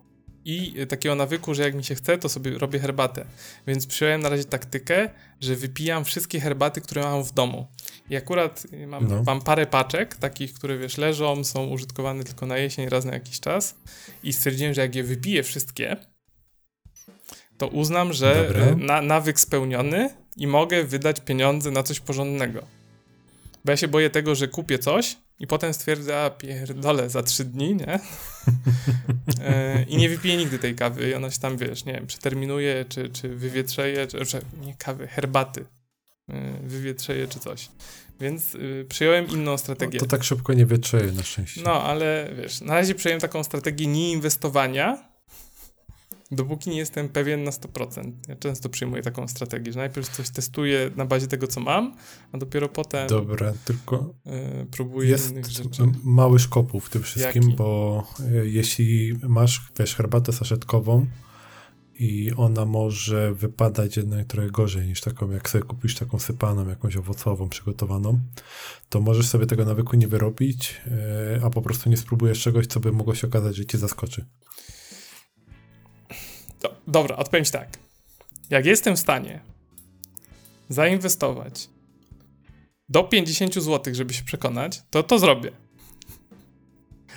i 0.44 0.86
takiego 0.86 1.14
nawyku, 1.14 1.54
że 1.54 1.62
jak 1.62 1.74
mi 1.74 1.84
się 1.84 1.94
chce, 1.94 2.18
to 2.18 2.28
sobie 2.28 2.58
robię 2.58 2.78
herbatę. 2.78 3.24
Więc 3.66 3.86
przyjąłem 3.86 4.20
na 4.22 4.28
razie 4.28 4.44
taktykę, 4.44 5.10
że 5.40 5.56
wypijam 5.56 6.04
wszystkie 6.04 6.40
herbaty, 6.40 6.80
które 6.80 7.02
mam 7.02 7.24
w 7.24 7.32
domu. 7.32 7.66
I 8.10 8.16
akurat 8.16 8.66
y, 8.72 8.86
mam, 8.86 9.08
No. 9.08 9.22
mam 9.22 9.40
parę 9.42 9.66
paczek, 9.66 10.16
takich, 10.16 10.52
które 10.54 10.78
wiesz, 10.78 10.98
leżą, 10.98 11.44
są 11.44 11.66
użytkowane 11.66 12.24
tylko 12.24 12.46
na 12.46 12.58
jesień, 12.58 12.88
raz 12.88 13.04
na 13.04 13.12
jakiś 13.12 13.40
czas. 13.40 13.74
I 14.22 14.32
stwierdziłem, 14.32 14.74
że 14.74 14.80
jak 14.80 14.94
je 14.94 15.04
wypiję 15.04 15.42
wszystkie, 15.42 15.96
to 17.58 17.68
uznam, 17.68 18.12
że 18.12 18.50
y, 18.72 18.76
na, 18.76 19.02
nawyk 19.02 19.40
spełniony 19.40 20.10
i 20.36 20.46
mogę 20.46 20.84
wydać 20.84 21.20
pieniądze 21.20 21.70
na 21.70 21.82
coś 21.82 22.00
porządnego. 22.00 22.62
Bo 23.64 23.70
ja 23.70 23.76
się 23.76 23.88
boję 23.88 24.10
tego, 24.10 24.34
że 24.34 24.48
kupię 24.48 24.78
coś 24.78 25.16
i 25.44 25.46
potem 25.46 25.74
stwierdzę, 25.74 26.22
a 26.22 26.30
pierdolę, 26.30 27.10
za 27.10 27.22
trzy 27.22 27.44
dni, 27.44 27.74
nie? 27.74 27.86
e, 29.40 29.82
I 29.82 29.96
nie 29.96 30.08
wypiję 30.08 30.36
nigdy 30.36 30.58
tej 30.58 30.74
kawy 30.74 31.10
i 31.10 31.14
ona 31.14 31.30
się 31.30 31.40
tam, 31.40 31.56
wiesz, 31.56 31.84
nie 31.84 31.92
wiem, 31.92 32.06
przeterminuje, 32.06 32.84
czy, 32.88 33.08
czy 33.08 33.28
wywietrzeje, 33.28 34.06
czy, 34.06 34.26
czy 34.26 34.40
nie 34.60 34.74
kawy, 34.74 35.06
herbaty 35.06 35.66
e, 36.28 36.52
wywietrzeje, 36.62 37.28
czy 37.28 37.38
coś. 37.40 37.68
Więc 38.20 38.54
y, 38.54 38.86
przyjąłem 38.88 39.28
inną 39.28 39.58
strategię. 39.58 39.98
No, 39.98 40.06
to 40.06 40.10
tak 40.10 40.24
szybko 40.24 40.52
nie 40.52 40.66
wietrzeje 40.66 41.12
na 41.12 41.22
szczęście. 41.22 41.60
No, 41.64 41.82
ale 41.82 42.30
wiesz, 42.36 42.60
na 42.60 42.74
razie 42.74 42.94
przyjąłem 42.94 43.20
taką 43.20 43.44
strategię 43.44 43.86
nieinwestowania, 43.86 45.13
dopóki 46.30 46.70
nie 46.70 46.76
jestem 46.76 47.08
pewien 47.08 47.44
na 47.44 47.50
100%. 47.50 48.12
Ja 48.28 48.36
często 48.36 48.68
przyjmuję 48.68 49.02
taką 49.02 49.28
strategię, 49.28 49.72
że 49.72 49.78
najpierw 49.78 50.08
coś 50.08 50.30
testuję 50.30 50.90
na 50.96 51.06
bazie 51.06 51.26
tego, 51.26 51.46
co 51.46 51.60
mam, 51.60 51.94
a 52.32 52.38
dopiero 52.38 52.68
potem 52.68 53.08
Dobra, 53.08 53.52
tylko 53.64 54.14
y, 54.26 54.66
próbuję 54.70 55.08
jest 55.08 55.30
innych 55.30 55.46
rzeczy. 55.46 55.82
mały 56.04 56.38
szkopuł 56.38 56.80
w 56.80 56.90
tym 56.90 57.02
wszystkim, 57.02 57.42
Jaki? 57.42 57.56
bo 57.56 58.02
y, 58.20 58.50
jeśli 58.50 59.18
masz, 59.28 59.62
wiesz, 59.78 59.94
herbatę 59.94 60.32
saszetkową 60.32 61.06
i 61.98 62.32
ona 62.36 62.64
może 62.64 63.34
wypadać 63.34 63.96
jednak 63.96 64.26
trochę 64.26 64.50
gorzej 64.50 64.86
niż 64.86 65.00
taką, 65.00 65.30
jak 65.30 65.48
sobie 65.50 65.64
kupisz 65.64 65.94
taką 65.94 66.18
sypaną, 66.18 66.68
jakąś 66.68 66.96
owocową, 66.96 67.48
przygotowaną, 67.48 68.20
to 68.88 69.00
możesz 69.00 69.28
sobie 69.28 69.46
tego 69.46 69.64
nawyku 69.64 69.96
nie 69.96 70.08
wyrobić, 70.08 70.80
y, 71.36 71.44
a 71.44 71.50
po 71.50 71.62
prostu 71.62 71.90
nie 71.90 71.96
spróbujesz 71.96 72.42
czegoś, 72.42 72.66
co 72.66 72.80
by 72.80 72.92
mogło 72.92 73.14
się 73.14 73.26
okazać, 73.26 73.56
że 73.56 73.66
cię 73.66 73.78
zaskoczy. 73.78 74.24
Do, 76.64 76.74
dobra, 76.86 77.16
odpowiem 77.16 77.44
ci 77.44 77.52
tak. 77.52 77.68
Jak 78.50 78.66
jestem 78.66 78.96
w 78.96 78.98
stanie 78.98 79.40
zainwestować 80.68 81.68
do 82.88 83.04
50 83.04 83.54
zł, 83.54 83.94
żeby 83.94 84.14
się 84.14 84.24
przekonać, 84.24 84.82
to 84.90 85.02
to 85.02 85.18
zrobię. 85.18 85.50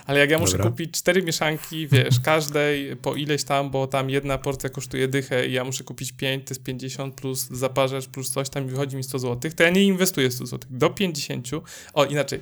Ale 0.06 0.20
jak 0.20 0.30
ja 0.30 0.39
muszę 0.39 0.58
Dobra. 0.58 0.72
kupić 0.72 0.91
cztery 0.91 1.24
mieszanki, 1.24 1.88
wiesz, 1.88 2.20
każdej 2.20 2.95
po 2.95 3.16
ileś 3.16 3.43
tam, 3.43 3.70
bo 3.70 3.88
tam 3.88 4.10
jedna 4.10 4.38
porcja 4.38 4.70
kosztuje 4.70 5.08
dychę 5.08 5.48
i 5.48 5.54
ja 5.54 5.64
muszę 5.64 5.84
kupić 5.84 6.12
5, 6.12 6.48
to 6.48 6.54
jest 6.54 6.64
50 6.64 7.16
plus 7.16 7.48
zaparzacz 7.52 8.08
plus 8.08 8.32
coś 8.32 8.50
tam 8.50 8.66
i 8.66 8.68
wychodzi 8.68 8.98
mi 8.98 9.04
100 9.04 9.20
zł, 9.20 9.52
to 9.56 9.64
ja 9.64 9.70
nie 9.70 9.84
inwestuję 9.84 10.32
100 10.32 10.45
zł. 10.45 10.70
Do 10.70 10.89
50, 10.89 11.48
o 11.93 12.06
inaczej, 12.06 12.39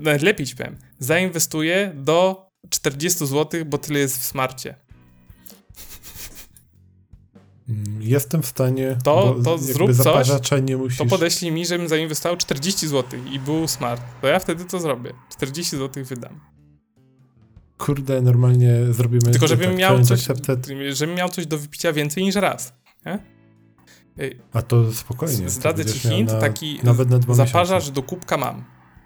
nawet 0.00 0.22
lepiej 0.22 0.46
ci 0.46 0.56
powiem, 0.56 0.76
zainwestuję 0.98 1.92
do 1.94 2.48
40 2.70 3.26
zł, 3.26 3.64
bo 3.64 3.78
tyle 3.78 3.98
jest 3.98 4.18
w 4.18 4.24
smarcie. 4.24 4.87
Jestem 8.00 8.42
w 8.42 8.46
stanie. 8.46 8.96
To- 9.04 9.36
to 9.44 9.58
zrób 9.58 9.90
coś, 9.94 10.28
nie 10.62 10.76
musisz. 10.76 10.98
To 10.98 11.06
podeślij 11.06 11.52
mi, 11.52 11.66
żebym 11.66 11.88
zainwestował 11.88 12.36
40 12.36 12.88
zł 12.88 13.20
i 13.32 13.38
był 13.38 13.68
smart. 13.68 14.02
To 14.20 14.26
ja 14.26 14.38
wtedy 14.38 14.64
to 14.64 14.80
zrobię. 14.80 15.12
40 15.30 15.76
zł 15.76 16.04
wydam. 16.04 16.40
Kurde, 17.78 18.22
normalnie 18.22 18.92
zrobimy. 18.92 19.30
Tylko 19.32 19.46
żebym 19.46 19.70
tak, 19.70 19.78
miał 19.78 20.02
coś, 20.04 20.28
żebym 20.92 21.14
miał 21.14 21.28
coś 21.28 21.46
do 21.46 21.58
wypicia 21.58 21.92
więcej 21.92 22.22
niż 22.24 22.34
raz. 22.34 22.72
Nie? 23.06 23.18
A 24.52 24.62
to 24.62 24.92
spokojnie. 24.92 25.50
Zdradzę 25.50 25.84
ci 25.84 25.98
hint, 25.98 26.32
na, 26.32 26.40
taki 26.40 26.80
Nawet 26.82 27.10
na 27.10 27.18
dwa 27.18 27.34
zaparzacz 27.34 27.82
miesiące. 27.82 27.92
do 28.00 28.02
kubka 28.02 28.36
mam. 28.36 28.64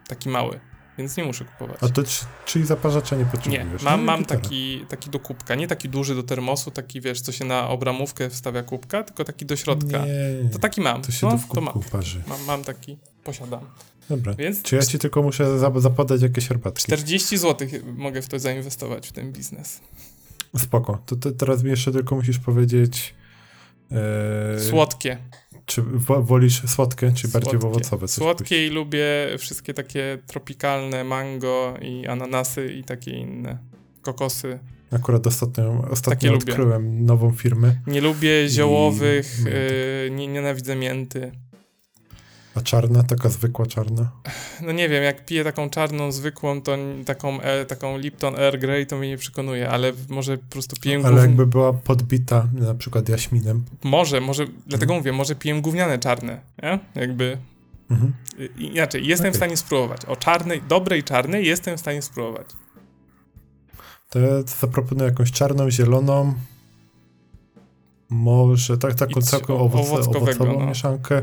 Taki 0.08 0.28
mały. 0.28 0.60
Więc 0.98 1.16
nie 1.16 1.24
muszę 1.24 1.44
kupować. 1.44 1.76
A 1.80 1.88
to 1.88 2.02
czy- 2.04 2.24
czyli 2.46 2.66
zaparzacza 2.66 3.16
nie 3.16 3.24
Nie, 3.24 3.28
potrzebujesz? 3.30 3.82
mam, 3.82 4.00
No 4.00 4.06
mam 4.06 4.20
gitara. 4.20 4.40
taki, 4.40 4.84
taki 4.88 5.10
do 5.10 5.18
kubka. 5.18 5.54
Nie 5.54 5.68
taki 5.68 5.88
duży 5.88 6.14
do 6.14 6.22
termosu, 6.22 6.70
taki 6.70 7.00
wiesz, 7.00 7.20
co 7.20 7.32
się 7.32 7.44
na 7.44 7.68
obramówkę 7.68 8.30
wstawia 8.30 8.62
kubka, 8.62 9.02
tylko 9.02 9.24
taki 9.24 9.46
do 9.46 9.56
środka. 9.56 9.98
Nie, 10.06 10.50
To 10.52 10.58
taki 10.58 10.80
mam. 10.80 11.02
to 11.02 11.12
się 11.12 11.26
no, 11.26 11.38
w 11.38 11.48
to 11.48 11.60
mam. 11.60 11.74
kubku 11.74 11.90
parzy. 11.90 12.22
mam. 12.26 12.44
Mam 12.44 12.64
taki, 12.64 12.98
posiadam. 13.24 13.60
Dobra. 14.10 14.34
Więc 14.34 14.62
Czy 14.62 14.76
ja 14.76 14.82
ci 14.82 14.98
tylko 14.98 15.22
muszę 15.22 15.44
zap- 15.58 15.80
zapodać 15.80 16.22
jakieś 16.22 16.48
herbatki? 16.48 16.82
40 16.82 17.38
zł 17.38 17.68
mogę 17.96 18.22
w 18.22 18.28
to 18.28 18.38
zainwestować, 18.38 19.08
w 19.08 19.12
ten 19.12 19.32
biznes. 19.32 19.80
Spoko. 20.58 20.98
To, 21.06 21.16
to 21.16 21.32
teraz 21.32 21.62
mi 21.62 21.70
jeszcze 21.70 21.92
tylko 21.92 22.16
musisz 22.16 22.38
powiedzieć... 22.38 23.14
E, 24.56 24.60
Słodkie. 24.60 25.18
Czy 25.66 25.82
wo, 25.82 26.22
wolisz 26.22 26.62
słodkie, 26.70 27.12
czy 27.12 27.28
bardziej 27.28 27.50
Słodkie. 27.52 27.66
owocowe? 27.68 28.08
Słodkie 28.08 28.66
i 28.66 28.70
lubię 28.70 29.04
wszystkie 29.38 29.74
takie 29.74 30.18
tropikalne 30.26 31.04
mango 31.04 31.74
i 31.82 32.06
ananasy 32.06 32.72
i 32.72 32.84
takie 32.84 33.10
inne. 33.10 33.58
Kokosy. 34.02 34.58
Akurat 34.92 35.26
ostatnio, 35.26 35.76
Takie 35.80 35.90
ostatnio 35.92 36.32
lubię. 36.32 36.44
odkryłem 36.52 37.04
nową 37.06 37.32
firmę. 37.32 37.74
Nie 37.86 38.00
lubię 38.00 38.48
ziołowych, 38.48 39.38
yy, 39.44 40.10
nie, 40.10 40.26
nienawidzę 40.28 40.76
mięty. 40.76 41.32
A 42.54 42.60
czarna, 42.60 43.02
taka 43.02 43.28
zwykła 43.28 43.66
czarna. 43.66 44.10
No 44.60 44.72
nie 44.72 44.88
wiem, 44.88 45.02
jak 45.02 45.24
piję 45.24 45.44
taką 45.44 45.70
czarną, 45.70 46.12
zwykłą, 46.12 46.62
to 46.62 46.76
taką, 47.06 47.40
e, 47.40 47.64
taką 47.64 47.98
Lipton 47.98 48.36
Air 48.36 48.58
Grey, 48.58 48.86
to 48.86 48.98
mnie 48.98 49.08
nie 49.08 49.16
przekonuje, 49.16 49.70
ale 49.70 49.92
może 50.08 50.38
po 50.38 50.50
prostu 50.50 50.76
piję 50.80 51.00
Ale 51.04 51.20
jakby 51.20 51.46
była 51.46 51.72
podbita 51.72 52.48
na 52.52 52.74
przykład 52.74 53.08
jaśminem. 53.08 53.64
Może, 53.84 54.20
może, 54.20 54.46
dlatego 54.66 54.94
mówię, 54.94 55.12
może 55.12 55.34
piję 55.34 55.60
gówniane 55.60 55.98
czarne, 55.98 56.40
nie? 56.62 56.78
Jakby... 56.94 57.38
Mhm. 57.90 58.12
Inaczej, 58.58 59.06
jestem 59.06 59.26
w 59.26 59.28
Okej. 59.28 59.38
stanie 59.38 59.56
spróbować. 59.56 60.04
O 60.04 60.16
czarnej, 60.16 60.62
dobrej 60.68 61.02
czarnej 61.02 61.46
jestem 61.46 61.76
w 61.76 61.80
stanie 61.80 62.02
spróbować. 62.02 62.46
To 64.10 64.18
ja 64.18 64.42
zaproponuję 64.60 65.08
jakąś 65.08 65.32
czarną, 65.32 65.70
zieloną. 65.70 66.34
Może 68.10 68.78
tak, 68.78 68.94
taką 68.94 69.20
całkiem 69.20 69.56
owoce, 69.56 70.10
owocową 70.10 70.58
no. 70.58 70.66
mieszankę. 70.66 71.22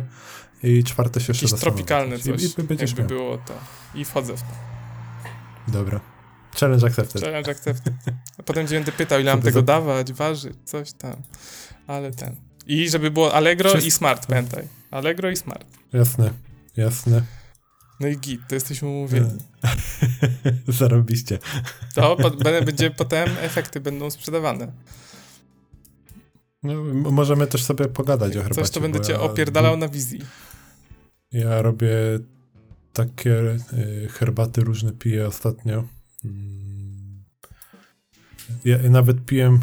I 0.64 0.84
czwarte 0.84 1.20
się 1.22 1.32
jeszcze 1.32 1.47
zastanowię. 1.47 1.76
tropikalne 1.78 2.16
I- 2.16 2.20
coś, 2.20 2.43
I, 2.60 2.64
będziesz 2.64 2.89
jakby 2.89 3.01
miał. 3.01 3.07
było 3.10 3.38
to. 3.38 3.53
I 3.95 4.05
wchodzę 4.05 4.38
w 4.38 4.41
to. 4.41 4.47
Dobra. 5.68 5.99
Challenge 6.60 6.88
accepted. 6.88 7.22
Challenge 7.22 7.51
accepted. 7.51 7.93
A 8.38 8.43
potem 8.43 8.68
cię 8.68 8.76
będę 8.76 8.91
pytał, 8.91 9.20
ile 9.20 9.32
mam 9.32 9.41
tego 9.41 9.60
za- 9.60 9.66
dawać, 9.66 10.14
ważyć, 10.14 10.53
coś 10.66 10.91
tam. 10.93 11.16
Ale 11.88 12.12
ten. 12.12 12.36
I 12.68 12.89
żeby 12.89 13.12
było 13.12 13.34
Allegro 13.34 13.70
Wszystko. 13.70 13.88
i 13.88 13.91
Smart, 13.91 14.26
pamiętaj. 14.26 14.68
Allegro 14.91 15.30
i 15.30 15.36
Smart. 15.38 15.66
Jasne, 15.93 16.30
jasne. 16.78 17.22
No 17.99 18.07
i 18.07 18.18
git, 18.18 18.41
to 18.49 18.55
jesteśmy 18.55 18.88
umówieni. 18.88 19.38
Zarobiście. 20.68 21.39
To 21.95 22.16
po, 22.16 22.30
będzie 22.66 22.91
potem, 22.91 23.30
efekty 23.41 23.80
będą 23.80 24.10
sprzedawane. 24.12 24.72
No, 26.64 26.84
możemy 27.12 27.47
też 27.47 27.64
sobie 27.64 27.86
pogadać 27.86 28.38
o 28.38 28.41
herbacie. 28.41 28.62
Coś 28.62 28.70
to 28.70 28.80
będę 28.80 28.99
cię 29.01 29.14
ja- 29.14 29.22
opierdalał 29.22 29.78
na 29.78 29.88
wizji. 29.88 30.20
Ja 31.32 31.62
robię 31.62 31.89
takie 32.93 33.32
y, 33.74 34.07
herbaty 34.12 34.62
różne 34.62 34.91
piję 34.91 35.28
ostatnio. 35.28 35.84
Mm. 36.26 36.89
Ja 38.66 38.78
nawet 38.89 39.26
piłem 39.26 39.60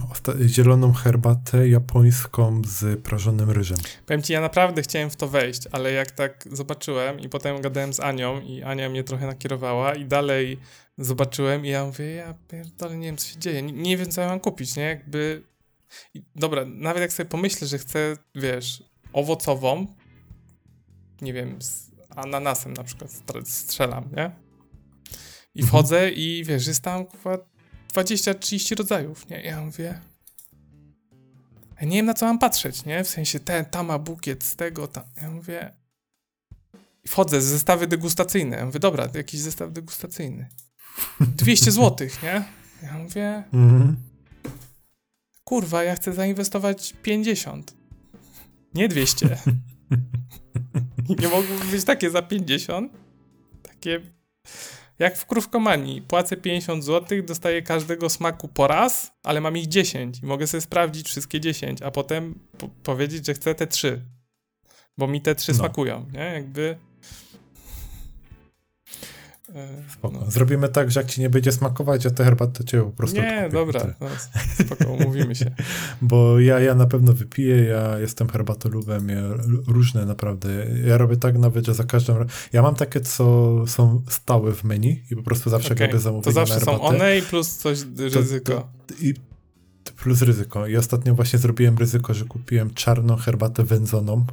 zieloną 0.47 0.93
herbatę 0.93 1.69
japońską 1.69 2.63
z 2.67 3.01
prażonym 3.03 3.51
ryżem. 3.51 3.79
Powiem 4.07 4.23
ci, 4.23 4.33
ja 4.33 4.41
naprawdę 4.41 4.83
chciałem 4.83 5.11
w 5.11 5.17
to 5.17 5.29
wejść, 5.29 5.63
ale 5.73 5.93
jak 5.93 6.11
tak 6.11 6.45
zobaczyłem 6.53 7.21
i 7.21 7.29
potem 7.29 7.61
gadałem 7.61 7.93
z 7.93 8.01
Anią 8.01 8.41
i 8.41 8.63
Ania 8.63 8.91
mnie 8.91 9.05
trochę 9.05 9.27
nakierowała 9.27 9.95
i 9.95 10.05
dalej 10.05 10.59
zobaczyłem 10.99 11.67
i 11.67 11.69
ja 11.69 11.85
mówię, 11.85 12.15
ja 12.15 12.35
pierdolę, 12.49 12.97
nie 12.97 13.07
wiem 13.07 13.17
co 13.17 13.27
się 13.29 13.39
dzieje, 13.39 13.63
nie, 13.63 13.73
nie 13.73 13.97
wiem 13.97 14.11
co 14.11 14.21
ja 14.21 14.29
mam 14.29 14.41
kupić, 14.41 14.77
nie? 14.77 14.83
Jakby... 14.83 15.43
I, 16.15 16.23
dobra, 16.35 16.65
nawet 16.65 17.01
jak 17.03 17.13
sobie 17.13 17.29
pomyślę, 17.29 17.67
że 17.67 17.79
chcę, 17.79 18.17
wiesz, 18.35 18.83
owocową, 19.13 19.87
nie 21.21 21.33
wiem, 21.33 21.63
z 21.63 21.91
ananasem 22.17 22.73
na 22.75 22.85
przykład 22.85 23.11
strzelam, 23.45 24.05
nie? 24.17 24.31
I 25.55 25.61
Mhm. 25.63 25.67
wchodzę 25.69 26.11
i 26.11 26.45
wiesz, 26.45 26.67
jest 26.67 26.81
tam 26.83 27.07
kurwa 27.07 27.39
20-30 27.95 28.77
rodzajów, 28.79 29.29
nie? 29.29 29.41
Ja 29.43 29.61
mówię... 29.61 30.01
Ja 31.81 31.87
nie 31.87 31.97
wiem 31.97 32.07
na 32.07 32.15
co 32.15 32.27
mam 32.27 32.39
patrzeć, 32.39 32.85
nie? 32.85 33.05
W 33.05 33.09
sensie 33.09 33.41
ten, 33.41 33.65
ta 33.65 33.83
ma 33.83 33.99
bukiet 33.99 34.45
z 34.45 34.57
tego, 34.57 34.89
tam. 34.89 35.05
Ja 35.23 35.31
mówię... 35.31 35.77
I 37.05 37.09
Wchodzę 37.09 37.43
z 37.43 37.45
zestawy 37.45 37.87
degustacyjne. 37.87 38.57
Ja 38.57 38.67
mówię, 38.67 38.81
dobra, 38.81 39.09
jakiś 39.15 39.41
zestaw 39.41 39.73
degustacyjny. 39.73 40.49
200 41.21 41.73
zł, 41.73 42.09
nie? 42.23 42.45
Ja 42.83 42.99
mówię, 42.99 43.45
Mhm. 43.53 43.97
Kurwa, 45.49 45.85
ja 45.85 45.95
chcę 45.95 46.13
zainwestować 46.13 46.95
50. 47.03 47.75
Nie 48.75 48.89
200. 48.89 49.39
I 51.09 51.17
nie 51.23 51.29
mogło 51.29 51.57
być 51.71 51.85
takie 51.85 52.11
za 52.11 52.23
50. 52.23 52.93
Takie 53.63 54.01
jak 54.99 55.17
w 55.19 55.27
krówkomanii. 55.27 56.03
Płacę 56.03 56.37
50 56.37 56.85
zł, 56.85 57.23
dostaję 57.23 57.63
każdego 57.63 58.11
smaku 58.11 58.49
po 58.49 58.67
raz, 58.67 59.13
ale 59.23 59.41
mam 59.41 59.57
ich 59.57 59.67
10 59.67 60.21
i 60.23 60.27
mogę 60.27 60.47
sobie 60.47 60.61
sprawdzić 60.61 61.09
wszystkie 61.09 61.41
10, 61.41 61.83
a 61.83 61.91
potem 61.91 62.39
po 62.59 62.69
powiedzieć, 62.69 63.27
że 63.27 63.35
chcę 63.35 63.55
te 63.55 63.67
3. 63.67 64.03
Bo 64.99 65.07
mi 65.07 65.21
te 65.21 65.35
3 65.35 65.53
No. 65.53 65.59
smakują, 65.59 66.07
nie? 66.13 66.21
Jakby... 66.21 66.79
Spoko. 69.93 70.19
No. 70.21 70.31
Zrobimy 70.31 70.69
tak, 70.69 70.91
że 70.91 71.01
jak 71.01 71.11
ci 71.11 71.21
nie 71.21 71.31
będzie 71.31 71.53
smakować, 71.53 72.07
a 72.07 72.11
te 72.11 72.25
herbatę 72.25 72.65
cię 72.65 72.83
po 72.83 72.91
prostu 72.91 73.17
Nie, 73.17 73.47
odkupię. 73.47 73.51
dobra, 73.53 73.95
no, 74.01 74.07
spoko, 74.65 74.93
umówimy 74.93 75.35
się. 75.35 75.51
Bo 76.03 76.41
ja, 76.41 76.61
ja 76.61 76.75
na 76.75 76.87
pewno 76.87 77.13
wypiję, 77.13 77.65
ja 77.65 77.99
jestem 77.99 78.29
herbatolubem, 78.29 79.09
ja 79.09 79.23
różne 79.67 80.07
naprawdę. 80.07 80.49
Ja 80.87 80.99
robię 80.99 81.17
tak 81.17 81.39
nawet, 81.39 81.67
że 81.67 81.75
za 81.75 81.85
każdym 81.85 82.17
Ja 82.53 82.63
mam 82.63 82.75
takie, 82.75 83.01
co 83.01 83.55
są 83.67 84.03
stałe 84.09 84.53
w 84.53 84.65
menu 84.65 85.03
i 85.11 85.17
po 85.17 85.23
prostu 85.23 85.51
zawsze 85.51 85.75
okay. 85.75 85.87
robię 85.87 85.99
zamówienie 85.99 86.25
To 86.25 86.33
zawsze 86.47 86.61
są 86.61 86.81
one 86.81 87.19
i 87.19 87.23
plus 87.23 87.57
coś 87.57 87.79
ryzyko. 87.99 88.53
To, 88.53 88.69
to, 88.87 88.95
I 89.01 89.15
plus 89.97 90.23
ryzyko. 90.23 90.67
I 90.67 90.77
ostatnio 90.77 91.15
właśnie 91.15 91.39
zrobiłem 91.39 91.79
ryzyko, 91.79 92.15
że 92.15 92.25
kupiłem 92.25 92.75
czarną 92.75 93.17
herbatę 93.17 93.65
wędzoną 93.65 94.25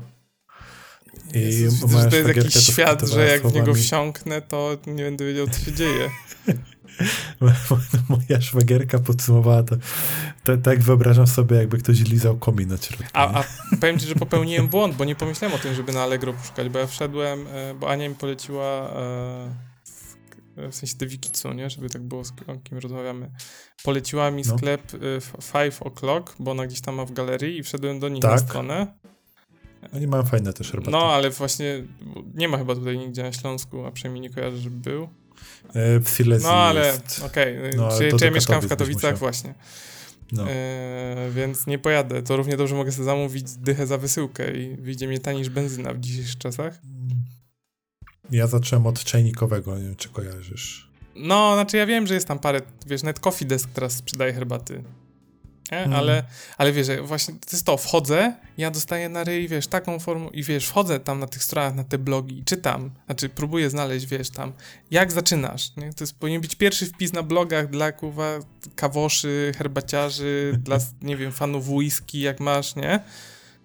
i 1.33 1.39
Jezus, 1.39 1.91
widzę, 1.91 2.01
że 2.01 2.09
to 2.09 2.15
jest 2.15 2.37
jakiś 2.37 2.67
świat, 2.67 3.07
że 3.09 3.27
jak 3.27 3.47
w 3.47 3.53
niego 3.53 3.73
wsiąknę, 3.73 4.41
to 4.41 4.77
nie 4.87 5.03
będę 5.03 5.25
wiedział, 5.25 5.47
co 5.47 5.65
się 5.65 5.73
dzieje. 5.73 6.09
Moja 8.09 8.41
szwagierka 8.41 8.99
podsumowała 8.99 9.63
to, 9.63 9.75
to, 10.43 10.57
tak 10.57 10.79
wyobrażam 10.79 11.27
sobie, 11.27 11.57
jakby 11.57 11.77
ktoś 11.77 11.99
lizał 11.99 12.37
komin 12.37 12.69
na 12.69 12.77
środku. 12.77 13.05
A, 13.13 13.39
a 13.39 13.43
powiem 13.81 13.99
ci, 13.99 14.07
że 14.07 14.15
popełniłem 14.15 14.67
błąd, 14.67 14.95
bo 14.95 15.05
nie 15.05 15.15
pomyślałem 15.15 15.55
o 15.55 15.59
tym, 15.59 15.73
żeby 15.75 15.93
na 15.93 16.03
Allegro 16.03 16.33
poszukać, 16.33 16.69
bo 16.69 16.79
ja 16.79 16.87
wszedłem, 16.87 17.47
e, 17.47 17.73
bo 17.73 17.89
Ania 17.89 18.09
mi 18.09 18.15
poleciła 18.15 18.89
e, 18.89 19.73
w 20.71 20.75
sensie 20.75 20.95
te 20.97 21.07
Wikicu, 21.07 21.53
nie? 21.53 21.69
Żeby 21.69 21.89
tak 21.89 22.01
było, 22.01 22.23
z 22.23 22.33
kim 22.63 22.77
rozmawiamy. 22.77 23.31
Poleciła 23.83 24.31
mi 24.31 24.43
no. 24.47 24.57
sklep 24.57 24.91
no. 24.93 25.41
Five 25.41 25.79
O'Clock, 25.79 26.23
bo 26.39 26.51
ona 26.51 26.67
gdzieś 26.67 26.81
tam 26.81 26.95
ma 26.95 27.05
w 27.05 27.11
galerii 27.11 27.57
i 27.57 27.63
wszedłem 27.63 27.99
do 27.99 28.09
nich 28.09 28.21
tak. 28.21 28.31
na 28.31 28.37
stronę 28.37 29.02
oni 29.95 30.07
mają 30.07 30.23
fajne 30.23 30.53
też 30.53 30.71
herbaty. 30.71 30.91
No, 30.91 31.13
ale 31.13 31.29
właśnie 31.29 31.83
nie 32.35 32.47
ma 32.47 32.57
chyba 32.57 32.75
tutaj 32.75 32.97
nigdzie 32.97 33.23
na 33.23 33.33
Śląsku, 33.33 33.85
a 33.85 33.91
przynajmniej 33.91 34.21
nie 34.21 34.29
kojarzę, 34.29 34.57
żeby 34.57 34.77
był. 34.77 35.09
E, 35.73 35.99
w 35.99 36.09
Silesii 36.09 36.47
No, 36.47 36.53
ale 36.53 36.93
okej. 37.25 37.57
Okay. 37.57 37.71
No, 37.77 37.89
czy, 37.97 38.17
czy 38.17 38.25
ja 38.25 38.31
mieszkam 38.31 38.61
w 38.61 38.67
Katowicach 38.67 39.17
właśnie. 39.17 39.53
No. 40.31 40.49
E, 40.49 41.29
więc 41.31 41.67
nie 41.67 41.79
pojadę. 41.79 42.23
To 42.23 42.37
równie 42.37 42.57
dobrze 42.57 42.75
mogę 42.75 42.91
sobie 42.91 43.05
zamówić 43.05 43.51
dychę 43.51 43.87
za 43.87 43.97
wysyłkę 43.97 44.57
i 44.57 44.75
wyjdzie 44.75 45.07
mi 45.07 45.19
taniej 45.19 45.39
niż 45.39 45.49
benzyna 45.49 45.93
w 45.93 45.99
dzisiejszych 45.99 46.37
czasach. 46.37 46.79
Ja 48.31 48.47
zacząłem 48.47 48.87
od 48.87 49.03
czajnikowego, 49.03 49.77
nie 49.77 49.83
wiem 49.83 49.95
czy 49.95 50.09
kojarzysz. 50.09 50.89
No, 51.15 51.53
znaczy 51.53 51.77
ja 51.77 51.85
wiem, 51.85 52.07
że 52.07 52.13
jest 52.13 52.27
tam 52.27 52.39
parę, 52.39 52.61
wiesz, 52.87 53.03
net 53.03 53.19
Coffee 53.19 53.45
Desk 53.45 53.69
teraz 53.73 53.93
sprzedaje 53.93 54.33
herbaty 54.33 54.83
Hmm. 55.69 55.93
Ale, 55.93 56.23
ale 56.57 56.71
wiesz, 56.71 56.87
właśnie 57.03 57.33
to 57.33 57.47
jest 57.51 57.65
to, 57.65 57.77
wchodzę, 57.77 58.35
ja 58.57 58.71
dostaję 58.71 59.09
na 59.09 59.23
ryj, 59.23 59.47
wiesz, 59.47 59.67
taką 59.67 59.99
formę 59.99 60.27
i 60.33 60.43
wiesz, 60.43 60.67
wchodzę 60.67 60.99
tam 60.99 61.19
na 61.19 61.27
tych 61.27 61.43
stronach, 61.43 61.75
na 61.75 61.83
te 61.83 61.97
blogi 61.97 62.39
i 62.39 62.43
czytam, 62.43 62.91
znaczy 63.05 63.29
próbuję 63.29 63.69
znaleźć, 63.69 64.05
wiesz, 64.05 64.29
tam, 64.29 64.53
jak 64.91 65.11
zaczynasz, 65.11 65.75
nie? 65.77 65.93
To 65.93 66.03
jest, 66.03 66.19
powinien 66.19 66.41
być 66.41 66.55
pierwszy 66.55 66.85
wpis 66.85 67.13
na 67.13 67.23
blogach 67.23 67.69
dla, 67.69 67.91
kuwa, 67.91 68.39
kawoszy, 68.75 69.51
herbaciarzy, 69.57 70.53
dla, 70.65 70.77
nie 71.01 71.17
wiem, 71.17 71.31
fanów 71.31 71.69
whisky, 71.69 72.19
jak 72.19 72.39
masz, 72.39 72.75
nie? 72.75 72.99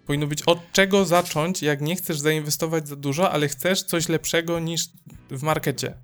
Powinno 0.07 0.26
być 0.26 0.42
od 0.42 0.72
czego 0.72 1.05
zacząć, 1.05 1.62
jak 1.62 1.80
nie 1.80 1.96
chcesz 1.96 2.18
zainwestować 2.18 2.88
za 2.88 2.96
dużo, 2.96 3.30
ale 3.30 3.49
chcesz 3.49 3.82
coś 3.82 4.09
lepszego 4.09 4.61
niż 4.61 4.88
w 5.30 5.42
markecie. 5.42 5.94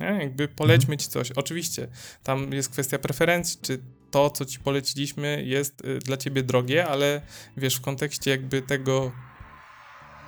Nie? 0.00 0.06
Jakby 0.06 0.48
polećmy 0.48 0.96
ci 0.96 1.08
coś. 1.08 1.30
Oczywiście, 1.30 1.88
tam 2.22 2.52
jest 2.52 2.68
kwestia 2.68 2.98
preferencji, 2.98 3.58
czy 3.62 3.78
to, 4.10 4.30
co 4.30 4.44
ci 4.44 4.58
poleciliśmy, 4.58 5.44
jest 5.44 5.84
y, 5.84 5.98
dla 5.98 6.16
ciebie 6.16 6.42
drogie, 6.42 6.86
ale 6.86 7.20
wiesz, 7.56 7.76
w 7.76 7.80
kontekście 7.80 8.30
jakby 8.30 8.62
tego 8.62 9.12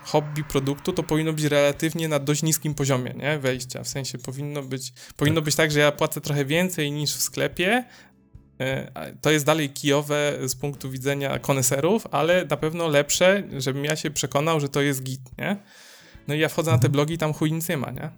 hobby 0.05 0.45
produktu, 0.45 0.93
to 0.93 1.03
powinno 1.03 1.33
być 1.33 1.45
relatywnie 1.45 2.09
na 2.09 2.19
dość 2.19 2.43
niskim 2.43 2.75
poziomie, 2.75 3.15
nie? 3.17 3.39
Wejścia. 3.39 3.85
W 3.85 3.89
sensie 3.89 4.19
powinno 4.19 4.63
być, 4.63 4.93
powinno 5.17 5.41
tak. 5.41 5.45
być 5.45 5.55
tak, 5.55 5.71
że 5.71 5.81
ja 5.81 5.93
płacę 5.93 6.21
trochę 6.21 6.45
więcej 6.45 6.93
niż 6.93 7.15
w 7.15 7.23
sklepie. 7.23 7.85
Y, 8.61 9.17
to 9.21 9.31
jest 9.31 9.47
dalej 9.47 9.71
kijowe 9.71 10.39
z 10.49 10.55
punktu 10.55 10.91
widzenia 10.91 11.39
koneserów, 11.39 12.07
ale 12.11 12.45
na 12.45 12.57
pewno 12.57 12.89
lepsze, 12.89 13.43
żebym 13.59 13.85
ja 13.85 13.97
się 13.97 14.11
przekonał, 14.11 14.61
że 14.61 14.69
to 14.69 14.81
jest 14.81 15.03
git, 15.03 15.39
nie? 15.39 15.57
No 16.29 16.35
i 16.35 16.39
ja 16.39 16.49
wchodzę 16.49 16.71
na 16.71 16.77
te 16.79 16.87
mhm. 16.87 16.93
blogi 16.93 17.15
i 17.15 17.19
tam 17.19 17.33
chuj 17.33 17.53
nic 17.53 17.69
nie 17.69 17.77
ma, 17.77 17.91
nie? 17.91 18.11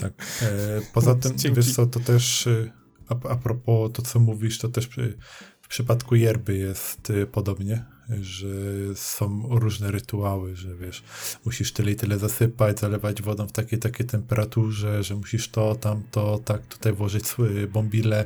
Tak. 0.00 0.12
E, 0.42 0.46
poza 0.92 1.14
tym, 1.22 1.38
Dzięki. 1.38 1.56
wiesz 1.56 1.74
co, 1.74 1.86
to 1.86 2.00
też 2.00 2.46
y, 2.46 2.72
a, 3.08 3.28
a 3.28 3.36
propos 3.36 3.92
to, 3.92 4.02
co 4.02 4.20
mówisz, 4.20 4.58
to 4.58 4.68
też 4.68 4.86
przy, 4.86 5.18
w 5.62 5.68
przypadku 5.68 6.16
yerby 6.16 6.56
jest 6.56 7.10
y, 7.10 7.26
podobnie, 7.26 7.84
że 8.20 8.46
są 8.94 9.42
różne 9.50 9.90
rytuały, 9.90 10.56
że 10.56 10.74
wiesz, 10.74 11.02
musisz 11.44 11.72
tyle 11.72 11.90
i 11.90 11.96
tyle 11.96 12.18
zasypać, 12.18 12.80
zalewać 12.80 13.22
wodą 13.22 13.46
w 13.46 13.52
takiej 13.52 13.78
takiej 13.78 14.06
temperaturze, 14.06 15.02
że 15.02 15.14
musisz 15.14 15.48
to, 15.48 15.74
tamto, 15.74 16.38
tak, 16.44 16.66
tutaj 16.66 16.92
włożyć 16.92 17.24
bombile 17.68 18.24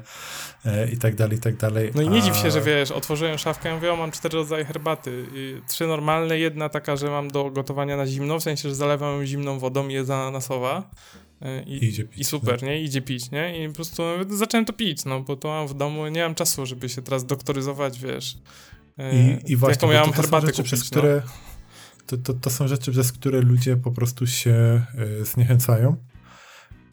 e, 0.64 0.90
i 0.90 0.98
tak 0.98 1.14
dalej, 1.14 1.38
i 1.38 1.40
tak 1.40 1.56
dalej. 1.56 1.90
No 1.94 2.02
i 2.02 2.08
nie 2.08 2.22
dziw 2.22 2.36
się, 2.36 2.50
że 2.50 2.60
wiesz, 2.60 2.90
otworzyłem 2.90 3.38
szafkę, 3.38 3.68
ja 3.68 3.74
mówię, 3.74 3.92
o, 3.92 3.96
mam 3.96 4.10
cztery 4.10 4.34
rodzaje 4.34 4.64
herbaty, 4.64 5.26
trzy 5.68 5.86
normalne, 5.86 6.38
jedna 6.38 6.68
taka, 6.68 6.96
że 6.96 7.10
mam 7.10 7.30
do 7.30 7.50
gotowania 7.50 7.96
na 7.96 8.06
zimno, 8.06 8.40
w 8.40 8.42
sensie, 8.42 8.68
że 8.68 8.74
zalewam 8.74 9.20
ją 9.20 9.26
zimną 9.26 9.58
wodą 9.58 9.88
i 9.88 9.92
jest 9.92 10.10
ananasowa, 10.10 10.90
I, 11.66 11.76
I, 11.76 11.80
pić, 11.80 12.02
i 12.16 12.24
super, 12.24 12.62
no. 12.62 12.68
nie? 12.68 12.82
Idzie 12.82 13.02
pić, 13.02 13.30
nie? 13.30 13.64
I 13.64 13.68
po 13.68 13.74
prostu 13.74 14.02
zacząłem 14.28 14.64
to 14.64 14.72
pić, 14.72 15.04
no, 15.04 15.20
bo 15.20 15.36
to 15.36 15.48
mam 15.48 15.68
w 15.68 15.74
domu, 15.74 16.08
nie 16.08 16.22
mam 16.22 16.34
czasu, 16.34 16.66
żeby 16.66 16.88
się 16.88 17.02
teraz 17.02 17.26
doktoryzować, 17.26 18.00
wiesz. 18.00 18.38
E, 18.98 19.14
I, 19.14 19.52
i 19.52 19.56
właśnie, 19.56 19.74
jaką 19.74 19.92
miałam 19.92 20.12
herbatę 20.12 20.46
rzeczy, 20.46 20.56
kupić, 20.56 20.72
przez 20.72 20.80
no. 20.80 20.98
które, 20.98 21.22
to, 22.06 22.16
to, 22.16 22.34
to, 22.34 22.50
są 22.50 22.68
rzeczy, 22.68 22.90
przez 22.90 23.12
które 23.12 23.40
ludzie 23.40 23.76
po 23.76 23.92
prostu 23.92 24.26
się 24.26 24.82
y, 25.20 25.24
zniechęcają. 25.24 25.96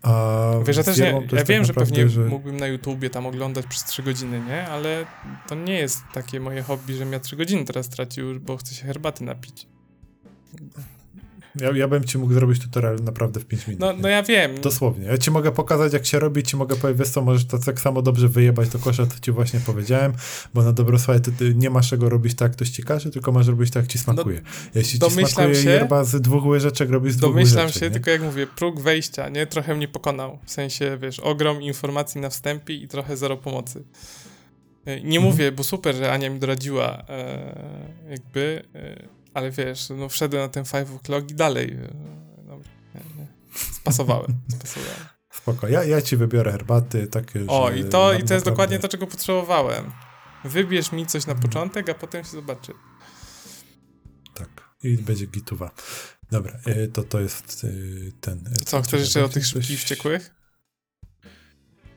A 0.02 0.52
Wiesz, 0.66 0.78
ja 0.78 0.84
też 0.84 0.98
nie, 0.98 1.06
ja 1.06 1.38
tak 1.38 1.48
wiem, 1.48 1.66
że 1.66 1.74
pewnie 1.74 2.10
że... 2.10 2.22
mógłbym 2.22 2.58
na 2.58 2.68
YouTubie 2.68 3.10
tam 3.10 3.26
oglądać 3.26 3.66
przez 3.66 3.84
3 3.84 4.04
godziny, 4.04 4.42
nie? 4.48 4.68
Ale 4.68 5.06
to 5.48 5.56
nie 5.56 5.74
jest 5.74 6.04
takie 6.14 6.40
moje 6.40 6.64
hobby, 6.64 6.94
że 6.94 7.06
ja 7.06 7.20
3 7.20 7.36
godziny 7.36 7.66
teraz 7.66 7.86
stracił, 7.86 8.40
bo 8.40 8.58
chcę 8.58 8.76
się 8.76 8.86
herbaty 8.86 9.24
napić. 9.24 9.68
Ja, 11.62 11.72
ja 11.78 11.88
bym 11.88 12.04
ci 12.04 12.18
mógł 12.18 12.34
zrobić 12.34 12.62
tutorial 12.62 12.96
naprawdę 13.04 13.40
w 13.40 13.46
5 13.46 13.68
minut. 13.68 13.80
No, 13.82 13.94
no 13.94 14.10
ja 14.10 14.24
wiem. 14.24 14.62
Dosłownie. 14.62 15.06
Ja 15.06 15.18
ci 15.18 15.32
mogę 15.32 15.52
pokazać, 15.52 15.94
jak 15.94 16.06
się 16.06 16.20
robi, 16.20 16.44
ci 16.44 16.58
mogę 16.58 16.76
powiedzieć, 16.76 17.00
wiesz 17.00 17.10
co, 17.10 17.22
możesz 17.22 17.46
to 17.46 17.60
tak 17.60 17.82
samo 17.82 18.02
dobrze 18.02 18.28
wyjebać 18.28 18.70
do 18.70 18.80
kosza, 18.80 19.06
to 19.06 19.14
ci 19.22 19.32
właśnie 19.32 19.60
powiedziałem, 19.60 20.14
bo 20.54 20.64
na 20.64 20.74
dobro 20.74 21.00
słuchaj, 21.00 21.22
ty, 21.22 21.32
ty 21.32 21.56
nie 21.56 21.70
masz 21.70 21.90
czego 21.90 22.10
robić 22.10 22.36
tak, 22.36 22.46
jak 22.46 22.52
ktoś 22.52 22.70
ci 22.70 22.84
każe, 22.84 23.12
tylko 23.12 23.32
masz 23.32 23.48
robić 23.48 23.72
tak, 23.72 23.84
jak 23.84 23.92
ci 23.92 23.98
smakuje. 23.98 24.42
No, 24.44 24.50
Jeśli 24.76 25.00
ci 25.00 25.12
smakuje 25.12 25.56
się, 25.56 25.70
yerba 25.70 26.04
z 26.04 26.22
dwóch 26.22 26.46
łyżeczek, 26.46 26.90
robisz 26.90 27.14
z 27.14 27.18
dwóch 27.18 27.30
domyślam 27.30 27.66
łyżeczek. 27.66 27.80
się, 27.80 27.86
nie? 27.86 27.94
tylko 27.94 28.12
jak 28.12 28.22
mówię, 28.22 28.48
próg 28.48 28.82
wejścia, 28.82 29.30
nie? 29.30 29.48
Trochę 29.48 29.76
mnie 29.76 29.88
pokonał. 29.88 30.40
W 30.46 30.52
sensie, 30.52 30.98
wiesz, 31.02 31.20
ogrom 31.20 31.62
informacji 31.62 32.22
na 32.22 32.30
wstępie 32.30 32.74
i 32.74 32.88
trochę 32.88 33.18
zero 33.18 33.38
pomocy. 33.38 33.84
E, 34.86 35.02
nie 35.02 35.18
mhm. 35.18 35.24
mówię, 35.24 35.52
bo 35.52 35.64
super, 35.64 35.96
że 35.96 36.12
Ania 36.12 36.30
mi 36.30 36.40
doradziła 36.40 37.04
e, 37.10 38.10
jakby, 38.10 38.64
e, 38.76 39.17
ale 39.38 39.52
wiesz, 39.52 39.90
no 39.90 40.10
wszedłem 40.10 40.42
na 40.44 40.50
ten 40.50 40.66
five 40.66 40.90
o'clock 40.90 41.32
i 41.32 41.36
dalej 41.36 41.72
e, 41.72 42.18
Spasowałem. 43.72 44.34
Spasowałem. 44.58 45.06
Spoko. 45.32 45.68
Ja, 45.68 45.84
ja 45.84 46.02
ci 46.02 46.18
wybiorę 46.18 46.52
herbaty 46.52 47.08
takie, 47.08 47.48
O, 47.48 47.72
i 47.72 47.84
to, 47.84 47.84
i 47.84 47.90
to 47.90 48.00
naprawdę... 48.00 48.34
jest 48.34 48.46
dokładnie 48.46 48.80
to, 48.80 48.88
czego 48.88 49.08
potrzebowałem. 49.08 49.92
Wybierz 50.46 50.92
mi 50.92 51.06
coś 51.06 51.28
na 51.28 51.34
mhm. 51.34 51.50
początek, 51.50 51.90
a 51.90 51.94
potem 51.94 52.24
się 52.24 52.30
zobaczy. 52.30 52.74
Tak. 54.34 54.50
I 54.84 54.98
będzie 54.98 55.26
gituwa. 55.26 55.72
Dobra, 56.32 56.60
e, 56.66 56.88
to 56.88 57.04
to 57.04 57.20
jest 57.20 57.64
e, 57.64 57.68
ten... 58.22 58.44
Co, 58.66 58.82
chcesz 58.82 59.00
jeszcze 59.00 59.26
o 59.26 59.30
tych 59.30 59.46
szybkich 59.46 59.80
wściekłych? 59.80 60.36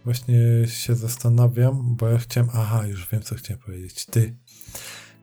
Właśnie 0.04 0.38
się 0.66 0.94
zastanawiam, 0.94 1.96
bo 1.96 2.08
ja 2.08 2.18
chciałem... 2.18 2.50
Aha, 2.54 2.86
już 2.86 3.08
wiem, 3.08 3.22
co 3.22 3.34
chciałem 3.34 3.62
powiedzieć. 3.62 4.06
Ty. 4.06 4.36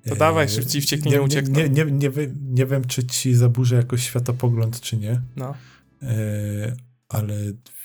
To 0.10 0.16
dawaj, 0.16 0.50
szybciej 0.50 0.82
wścieknie 0.82 1.12
nie 1.12 1.22
uciekną. 1.22 1.60
Nie, 1.60 1.70
nie, 1.70 1.86
nie, 1.86 2.10
nie, 2.52 2.66
wiem, 2.66 2.86
czy 2.86 3.08
ci 3.08 3.36
zaburzę 3.36 3.76
jakoś 3.76 4.04
światopogląd, 4.04 4.82
czy 4.82 4.98
nie. 4.98 5.22
No. 5.36 5.56
E, 6.02 6.76
ale 7.10 7.36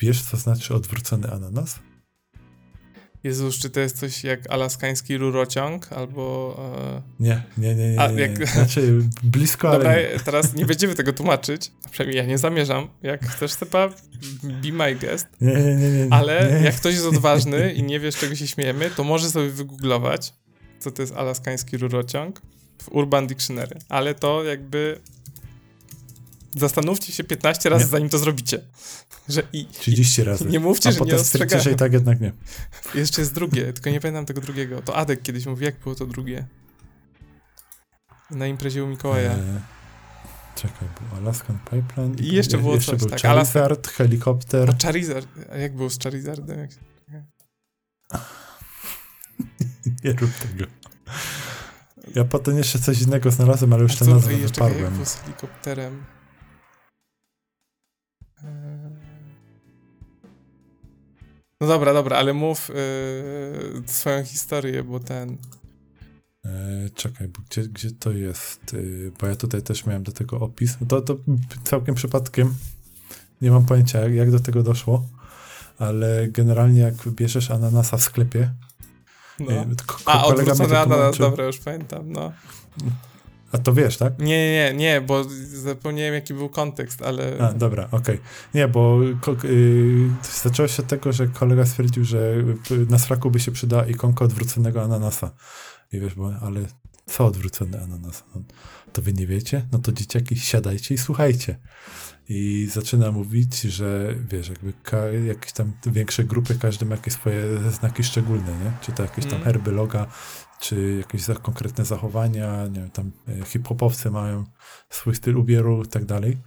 wiesz, 0.01 0.23
co 0.23 0.37
znaczy 0.37 0.75
odwrócony 0.75 1.31
ananas? 1.31 1.79
Jezus, 3.25 3.59
czy 3.59 3.71
to 3.71 3.81
jest 3.81 3.99
coś 3.99 4.25
jak 4.25 4.51
alaskański 4.51 5.19
rurociąg, 5.19 5.93
albo... 5.93 6.57
E... 6.87 7.03
Nie, 7.21 7.43
nie, 7.59 7.75
nie, 7.75 7.91
nie, 7.91 8.09
nie, 8.15 8.21
jak... 8.21 8.49
Znaczy, 8.49 8.99
blisko, 9.23 9.73
Dobra, 9.73 9.91
ale... 9.91 10.19
teraz 10.25 10.55
nie 10.55 10.67
będziemy 10.67 10.95
tego 10.95 11.13
tłumaczyć, 11.13 11.73
przynajmniej 11.91 12.17
ja 12.17 12.25
nie 12.25 12.39
zamierzam. 12.39 12.89
Jak 13.03 13.27
chcesz, 13.27 13.53
Stepa, 13.53 13.89
be 14.43 14.73
my 14.73 14.95
guest. 14.95 15.27
Nie, 15.41 15.55
nie, 15.55 15.75
nie, 15.75 15.91
nie 15.91 16.07
Ale 16.11 16.61
jak 16.65 16.75
ktoś 16.75 16.95
jest 16.95 17.07
odważny 17.07 17.73
i 17.73 17.83
nie 17.83 18.01
wie, 18.01 18.13
z 18.13 18.17
czego 18.17 18.35
się 18.35 18.47
śmiejemy, 18.47 18.91
to 18.91 19.05
może 19.05 19.31
sobie 19.31 19.49
wygooglować, 19.49 20.35
co 20.83 20.91
to 20.91 21.03
jest 21.03 21.15
alaskański 21.15 21.77
rurociąg 21.77 22.43
w 22.83 22.89
Urban 22.93 23.27
Dictionary. 23.27 23.77
Ale 23.89 24.15
to 24.15 24.45
jakby 24.45 25.01
Zastanówcie 26.57 27.13
się 27.13 27.25
15 27.25 27.69
razy, 27.69 27.85
nie. 27.85 27.91
zanim 27.91 28.09
to 28.09 28.19
zrobicie. 28.19 28.61
Że 29.29 29.43
i, 29.53 29.67
30 29.67 30.25
razy. 30.25 30.45
Nie 30.45 30.61
mówcie, 30.61 30.89
A 30.89 30.93
że 30.93 31.01
nie 31.01 31.15
ostrzegają. 31.15 31.63
że 31.63 31.73
i 31.73 31.77
tak 31.77 31.93
jednak 31.93 32.21
nie. 32.21 32.33
Jeszcze 32.95 33.21
jest 33.21 33.35
drugie, 33.35 33.73
tylko 33.73 33.91
nie 33.91 34.01
pamiętam 34.01 34.27
tego 34.27 34.41
drugiego. 34.41 34.83
To 34.83 34.97
Adek 34.97 35.23
kiedyś 35.23 35.47
mówił, 35.47 35.65
jak 35.65 35.79
było 35.79 35.95
to 35.95 36.07
drugie. 36.07 36.47
Na 38.31 38.47
imprezie 38.47 38.85
u 38.85 38.87
Mikołaja. 38.87 39.33
Eee, 39.33 39.39
Czekaj, 40.57 40.89
był 41.01 41.19
Alaskan 41.19 41.59
Pipeline. 41.71 42.15
I 42.19 42.27
jeszcze 42.35 42.59
było 42.59 42.75
jeszcze 42.75 42.93
coś, 42.93 43.01
był 43.01 43.09
tak, 43.11 43.21
Charizard, 43.21 43.89
helikopter. 43.89 44.71
A 44.71 44.87
Charizard, 44.87 45.29
jak 45.59 45.77
było 45.77 45.91
z 45.91 45.99
Charizardem? 45.99 46.59
Jak... 46.59 46.71
Nie 50.05 50.13
rób 50.13 50.31
tego. 50.31 50.65
Ja 52.15 52.25
potem 52.25 52.59
jeszcze 52.59 52.79
coś 52.79 53.03
innego 53.03 53.31
znalazłem, 53.31 53.73
ale 53.73 53.83
już 53.83 53.95
co, 53.95 54.05
nazwę 54.05 54.37
wyparłem. 54.37 55.07
z 55.07 55.15
helikopterem? 55.15 56.05
Eee. 58.45 59.13
No 61.63 61.69
dobra, 61.69 61.93
dobra, 61.93 62.17
ale 62.17 62.33
mów 62.33 62.69
yy, 62.69 63.83
swoją 63.87 64.25
historię, 64.25 64.83
bo 64.83 65.01
ten... 65.01 65.37
E, 66.45 66.91
czekaj, 66.95 67.29
bo 67.29 67.41
gdzie, 67.51 67.63
gdzie 67.63 67.91
to 67.91 68.11
jest? 68.13 68.75
E, 68.75 69.11
bo 69.21 69.27
ja 69.27 69.37
tutaj 69.37 69.63
też 69.63 69.87
miałem 69.87 70.03
do 70.03 70.13
tego 70.13 70.41
opis. 70.41 70.77
To, 70.89 71.01
to 71.01 71.19
całkiem 71.65 71.95
przypadkiem. 71.95 72.55
Nie 73.43 73.51
mam 73.51 73.67
pojęcia, 73.67 74.01
jak, 74.01 74.15
jak 74.15 74.31
do 74.31 74.41
tego 74.41 74.63
doszło, 74.63 75.09
ale 75.79 76.29
generalnie 76.29 76.81
jak 76.81 77.09
bierzesz 77.09 77.51
ananasa 77.51 77.97
w 77.97 78.03
sklepie, 78.03 78.51
No. 79.41 79.47
A, 80.07 80.25
odwrócony 80.25 80.79
ananas, 80.79 81.19
dobra, 81.19 81.45
już 81.47 81.59
pamiętam, 81.59 82.13
no. 82.13 82.33
A 83.53 83.59
to 83.59 83.73
wiesz, 83.73 83.97
tak? 83.97 84.19
Nie, 84.19 84.53
nie, 84.53 84.75
nie, 84.77 85.01
bo 85.01 85.25
zapomniałem 85.53 86.15
jaki 86.15 86.35
był 86.35 86.49
kontekst, 86.49 87.03
ale... 87.03 87.37
A, 87.41 87.53
dobra, 87.53 87.89
okej. 87.91 88.19
Nie, 88.55 88.69
bo 88.69 88.99
ko- 89.21 89.37
y, 89.45 90.09
zaczęło 90.43 90.69
się 90.69 90.83
od 90.83 90.89
tego, 90.89 91.13
że 91.13 91.27
kolega 91.29 91.67
stwierdził, 91.67 92.05
że 92.05 92.35
na 92.89 92.99
sraku 92.99 93.31
by 93.31 93.41
się 93.41 93.53
przydała 93.53 93.87
ikonka 93.87 94.25
odwróconego 94.25 94.83
ananasa. 94.83 95.31
I 95.93 96.01
wiesz, 96.01 96.15
bo, 96.15 96.33
ale 96.43 96.61
co 97.07 97.27
odwrócony 97.27 97.83
ananas? 97.83 98.25
To 98.93 99.03
wy 99.03 99.13
nie 99.13 99.27
wiecie? 99.27 99.67
No 99.73 99.79
to 99.79 99.93
dzieciaki, 99.93 100.37
siadajcie 100.37 100.95
i 100.95 100.99
słuchajcie. 100.99 101.59
I 102.29 102.69
zaczyna 102.73 103.13
mówić, 103.13 103.61
że 103.61 104.15
wiesz, 104.31 104.49
jakby 104.49 104.73
ka- 104.83 105.07
jakieś 105.07 105.53
tam 105.53 105.73
większe 105.87 106.25
grupy, 106.25 106.55
każdy 106.59 106.87
ma 106.87 106.95
jakieś 106.97 107.15
swoje 107.15 107.71
znaki 107.71 108.05
szczególne, 108.05 108.59
nie? 108.65 108.73
Czy 108.81 108.93
to 108.93 109.03
jakieś 109.03 109.25
tam 109.25 109.35
Mm. 109.35 109.45
herby, 109.45 109.73
loga, 109.73 110.07
czy 110.61 110.97
jakieś 110.99 111.23
konkretne 111.43 111.85
zachowania, 111.85 112.67
nie 112.67 112.81
wiem, 112.81 112.91
tam 112.91 113.11
e, 113.29 113.45
hip-hopowcy 113.45 114.11
mają 114.11 114.45
swój 114.91 115.15
styl 115.15 115.37
ubioru 115.37 115.83
i 115.83 115.89
tak 115.89 116.05
dalej, 116.05 116.39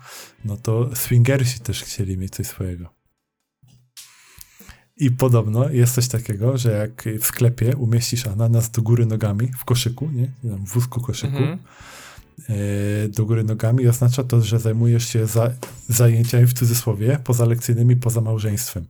no 0.46 0.58
to 0.58 0.96
swingersi 0.96 1.60
też 1.60 1.84
chcieli 1.84 2.18
mieć 2.18 2.36
coś 2.36 2.48
swojego. 2.48 2.90
I 4.98 5.12
podobno 5.12 5.70
jest 5.70 5.96
coś 5.96 6.08
takiego, 6.08 6.58
że 6.58 6.72
jak 6.72 7.04
w 7.22 7.26
sklepie 7.26 7.76
umieścisz 7.78 8.28
ananas 8.28 8.70
do 8.72 8.82
góry 8.82 9.06
nogami 9.06 9.52
w 9.58 9.66
koszyku, 9.66 10.10
nie? 10.14 10.32
W 10.44 10.74
wózku 10.74 11.02
koszyku, 11.02 11.38
Mhm. 11.38 11.60
E, 12.50 12.54
do 13.10 13.26
góry 13.26 13.44
nogami, 13.44 13.88
oznacza 13.88 14.24
to, 14.24 14.42
że 14.42 14.60
zajmujesz 14.60 15.08
się 15.08 15.26
za, 15.26 15.52
zajęciami 15.88 16.46
w 16.46 16.54
cudzysłowie 16.54 17.20
pozalekcyjnymi 17.24 17.96
poza 17.96 18.22
małżeństwem. 18.22 18.86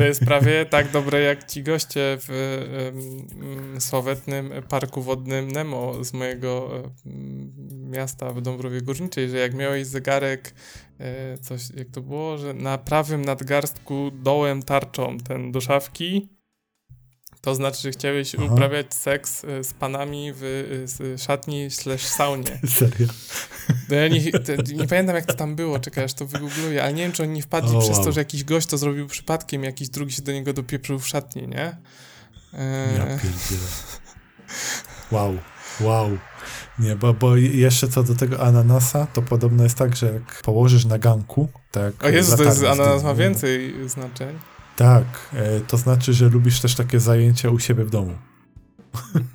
To 0.00 0.04
jest 0.04 0.24
prawie 0.24 0.66
tak 0.66 0.90
dobre 0.90 1.20
jak 1.20 1.46
ci 1.46 1.62
goście 1.62 2.18
w 2.20 2.28
um, 3.70 3.80
sławetnym 3.80 4.52
parku 4.68 5.02
wodnym 5.02 5.48
Nemo 5.48 6.04
z 6.04 6.12
mojego 6.12 6.82
um, 7.06 7.90
miasta 7.90 8.32
w 8.32 8.40
Dąbrowie 8.42 8.82
Górniczej, 8.82 9.28
że 9.28 9.36
jak 9.36 9.54
miałeś 9.54 9.86
zegarek, 9.86 10.54
e, 10.98 11.38
coś, 11.38 11.70
jak 11.76 11.88
to 11.88 12.00
było, 12.00 12.38
że 12.38 12.54
na 12.54 12.78
prawym 12.78 13.24
nadgarstku 13.24 14.10
dołem 14.22 14.62
tarczą 14.62 15.18
ten 15.18 15.52
do 15.52 15.60
szafki, 15.60 16.28
to 17.40 17.54
znaczy, 17.54 17.82
że 17.82 17.90
chciałeś 17.90 18.34
Aha. 18.34 18.44
uprawiać 18.44 18.94
seks 18.94 19.44
e, 19.44 19.64
z 19.64 19.74
panami 19.74 20.32
w 20.32 20.42
e, 20.42 20.88
z 20.88 21.22
szatni 21.22 21.70
slash 21.70 22.06
saunie. 22.06 22.60
Serio. 22.78 23.06
No 23.88 23.96
ja 23.96 24.08
nie, 24.08 24.20
nie 24.74 24.86
pamiętam 24.88 25.16
jak 25.16 25.24
to 25.26 25.34
tam 25.34 25.56
było, 25.56 25.78
czekaj, 25.78 26.04
aż 26.04 26.14
to 26.14 26.26
wygoogluję, 26.26 26.82
ale 26.82 26.92
nie 26.92 27.02
wiem, 27.02 27.12
czy 27.12 27.22
oni 27.22 27.32
nie 27.32 27.42
wpadli 27.42 27.76
O, 27.76 27.80
przez 27.80 27.96
to, 27.96 28.02
wow. 28.02 28.12
że 28.12 28.20
jakiś 28.20 28.44
gość 28.44 28.66
to 28.66 28.78
zrobił 28.78 29.06
przypadkiem, 29.06 29.64
jakiś 29.64 29.88
drugi 29.88 30.12
się 30.12 30.22
do 30.22 30.32
niego 30.32 30.52
dopieprzył 30.52 30.98
w 30.98 31.08
szatni, 31.08 31.48
nie? 31.48 31.76
Eee, 32.54 32.96
Ja 32.96 33.06
pierdzielę. 33.06 33.68
Wow, 35.10 35.38
wow. 35.80 36.18
Nie, 36.78 36.96
bo, 36.96 37.14
bo 37.14 37.36
jeszcze 37.36 37.88
co 37.88 38.02
do 38.02 38.14
tego 38.14 38.40
ananasa, 38.40 39.06
to 39.06 39.22
podobno 39.22 39.62
jest 39.64 39.76
tak, 39.76 39.96
że 39.96 40.12
jak 40.12 40.42
położysz 40.42 40.84
na 40.84 40.98
ganku, 40.98 41.48
tak... 41.70 42.04
o 42.04 42.08
Jezu, 42.08 42.36
to 42.36 42.42
jest, 42.42 42.64
ananas 42.64 43.02
ma 43.02 43.14
więcej 43.14 43.74
znaczeń. 43.88 44.38
Tak, 44.80 45.30
e, 45.32 45.60
to 45.60 45.76
znaczy, 45.76 46.12
że 46.12 46.28
lubisz 46.28 46.60
też 46.60 46.74
takie 46.74 47.00
zajęcia 47.00 47.50
u 47.50 47.58
siebie 47.58 47.84
w 47.84 47.90
domu, 47.90 48.14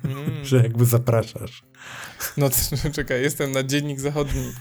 Mm. 0.04 0.44
że 0.44 0.56
jakby 0.56 0.84
zapraszasz. 0.84 1.62
No 2.36 2.50
czekaj, 2.92 3.22
jestem 3.22 3.52
na 3.52 3.62
Dziennik 3.62 4.00
Zachodni. 4.00 4.52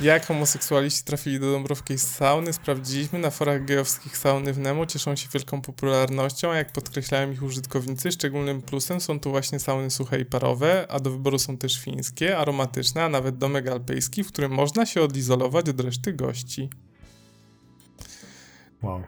Jak 0.00 0.26
homoseksualiści 0.26 1.04
trafili 1.04 1.40
do 1.40 1.52
Dąbrowskiej 1.52 1.98
sauny, 1.98 2.52
sprawdziliśmy. 2.52 3.18
Na 3.18 3.30
forach 3.30 3.64
gejowskich 3.64 4.16
sauny 4.16 4.52
w 4.52 4.58
Nemo 4.58 4.86
cieszą 4.86 5.16
się 5.16 5.28
wielką 5.34 5.60
popularnością, 5.60 6.50
a 6.50 6.56
jak 6.56 6.72
podkreślają 6.72 7.30
ich 7.30 7.42
użytkownicy, 7.42 8.12
szczególnym 8.12 8.62
plusem 8.62 9.00
są 9.00 9.20
tu 9.20 9.30
właśnie 9.30 9.60
sauny 9.60 9.90
suche 9.90 10.20
i 10.20 10.24
parowe, 10.24 10.86
a 10.90 11.00
do 11.00 11.10
wyboru 11.10 11.38
są 11.38 11.56
też 11.56 11.80
fińskie, 11.80 12.38
aromatyczne, 12.38 13.04
a 13.04 13.08
nawet 13.08 13.38
domek 13.38 13.68
alpejski, 13.68 14.24
w 14.24 14.28
którym 14.28 14.52
można 14.52 14.86
się 14.86 15.02
odizolować 15.02 15.68
od 15.68 15.80
reszty 15.80 16.12
gości. 16.12 16.70
Wow. 18.82 19.02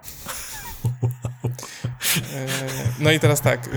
E, 2.34 2.46
No 3.00 3.12
i 3.12 3.20
teraz 3.20 3.40
tak, 3.40 3.70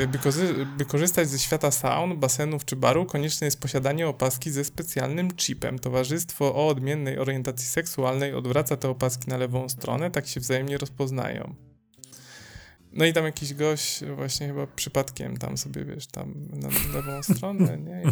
by, 0.78 0.86
korzystać 0.86 1.30
ze 1.30 1.40
świata 1.40 1.72
saun, 1.72 2.20
basenów 2.20 2.66
czy 2.66 2.76
baru, 2.76 3.06
konieczne 3.06 3.46
jest 3.46 3.62
posiadanie 3.62 4.08
opaski 4.08 4.52
ze 4.52 4.64
specjalnym 4.64 5.36
chipem. 5.36 5.80
Towarzystwo 5.80 6.56
o 6.56 6.68
odmiennej 6.68 7.20
orientacji 7.20 7.68
seksualnej 7.68 8.34
odwraca 8.34 8.78
te 8.78 8.90
opaski 8.90 9.30
na 9.30 9.38
lewą 9.38 9.70
stronę, 9.70 10.12
tak 10.12 10.28
się 10.28 10.40
wzajemnie 10.40 10.78
rozpoznają. 10.78 11.56
No 12.94 13.06
i 13.06 13.14
tam 13.14 13.26
jakiś 13.26 13.54
gość 13.54 14.06
właśnie 14.16 14.48
chyba 14.48 14.68
przypadkiem 14.68 15.38
tam 15.38 15.58
sobie, 15.58 15.86
wiesz, 15.86 16.08
tam 16.08 16.34
na 16.50 16.68
lewą 16.94 17.24
stronę, 17.24 17.78
nie? 17.78 18.04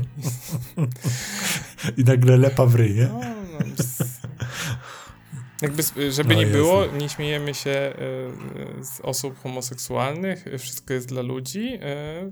I, 1.98 2.02
I 2.02 2.03
nagle 2.03 2.38
lepa 2.38 2.65
w 2.65 2.76
ryj, 2.76 2.95
nie? 2.95 3.07
no, 3.07 3.19
no, 3.19 3.60
jakby, 5.61 6.11
żeby 6.11 6.35
O 6.35 6.38
nie 6.38 6.45
było, 6.45 6.85
nie 6.85 7.09
śmiejemy 7.09 7.53
się 7.53 7.69
e, 7.69 7.93
z 8.84 9.01
osób 9.01 9.39
homoseksualnych, 9.43 10.45
wszystko 10.57 10.93
jest 10.93 11.07
dla 11.07 11.21
ludzi, 11.21 11.77
e, 11.81 12.31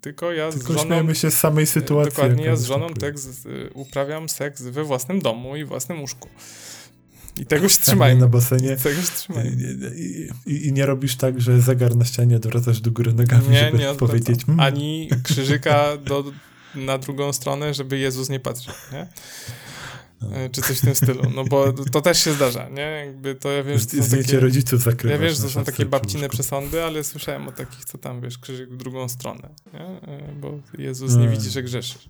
tylko 0.00 0.32
ja 0.32 0.50
z 0.50 0.54
Tylko 0.54 0.72
żoną... 0.72 0.84
śmiejemy 0.84 1.14
się 1.14 1.30
z 1.30 1.38
samej 1.38 1.66
sytuacji. 1.66 2.12
Dokładnie, 2.14 2.44
ja 2.44 2.56
z 2.56 2.64
żoną 2.64 2.88
tak 2.88 3.18
z, 3.18 3.46
y, 3.46 3.70
uprawiam 3.74 4.28
seks 4.28 4.62
we 4.62 4.84
własnym 4.84 5.20
domu 5.20 5.56
i 5.56 5.64
własnym 5.64 6.00
łóżku. 6.00 6.28
I 7.40 7.46
tego 7.46 7.68
się 7.68 7.78
trzymajmy. 7.80 8.20
na 8.24 8.28
basenie. 8.28 8.76
Tego 8.76 9.02
się 9.02 9.08
I, 9.08 9.16
trzymajmy. 9.16 9.76
i, 9.96 10.28
i, 10.46 10.66
I 10.66 10.72
nie 10.72 10.86
robisz 10.86 11.16
tak, 11.16 11.40
że 11.40 11.60
zegar 11.60 11.96
na 11.96 12.04
ścianie 12.04 12.36
odwracasz 12.36 12.80
do 12.80 12.90
góry 12.90 13.12
nogami, 13.12 13.48
Nie, 13.48 13.58
żeby 13.58 13.78
nie 13.78 13.94
powiedzieć 13.94 14.40
mm, 14.48 14.60
Ani 14.60 15.08
krzyżyka 15.22 15.96
do, 15.96 16.24
na 16.74 16.98
drugą 16.98 17.32
stronę, 17.32 17.74
żeby 17.74 17.98
Jezus 17.98 18.28
nie 18.28 18.40
patrzył, 18.40 18.74
nie? 18.92 19.06
E, 20.32 20.50
Czy 20.50 20.62
coś 20.62 20.78
w 20.78 20.80
tym 20.80 20.94
stylu. 20.94 21.22
No 21.34 21.44
bo 21.44 21.72
to 21.72 22.00
też 22.00 22.24
się 22.24 22.32
zdarza, 22.32 22.68
nie? 22.68 22.82
Jakby 23.06 23.34
to 23.34 23.52
ja 23.52 23.62
wiem, 23.62 23.78
że 23.78 23.86
to 23.86 24.02
są 24.02 24.16
takie, 24.16 24.40
rodziców 24.40 24.82
zakrywasz. 24.82 25.18
ja 25.20 25.26
wiem, 25.26 25.34
że 25.34 25.42
to 25.42 25.42
są 25.42 25.48
szafce 25.48 25.72
takie 25.72 25.86
babcine 25.86 26.28
przesądy, 26.28 26.84
ale 26.84 27.04
słyszałem 27.04 27.48
o 27.48 27.52
takich, 27.52 27.84
co 27.84 27.98
tam, 27.98 28.20
wiesz, 28.20 28.38
krzyżyk 28.38 28.70
w 28.70 28.76
drugą 28.76 29.08
stronę, 29.08 29.48
nie? 29.74 29.80
E, 29.80 30.32
Bo 30.40 30.58
Jezus 30.78 31.12
nie 31.12 31.18
Mm. 31.18 31.30
widzi, 31.30 31.50
że 31.50 31.62
grzeszysz. 31.62 32.08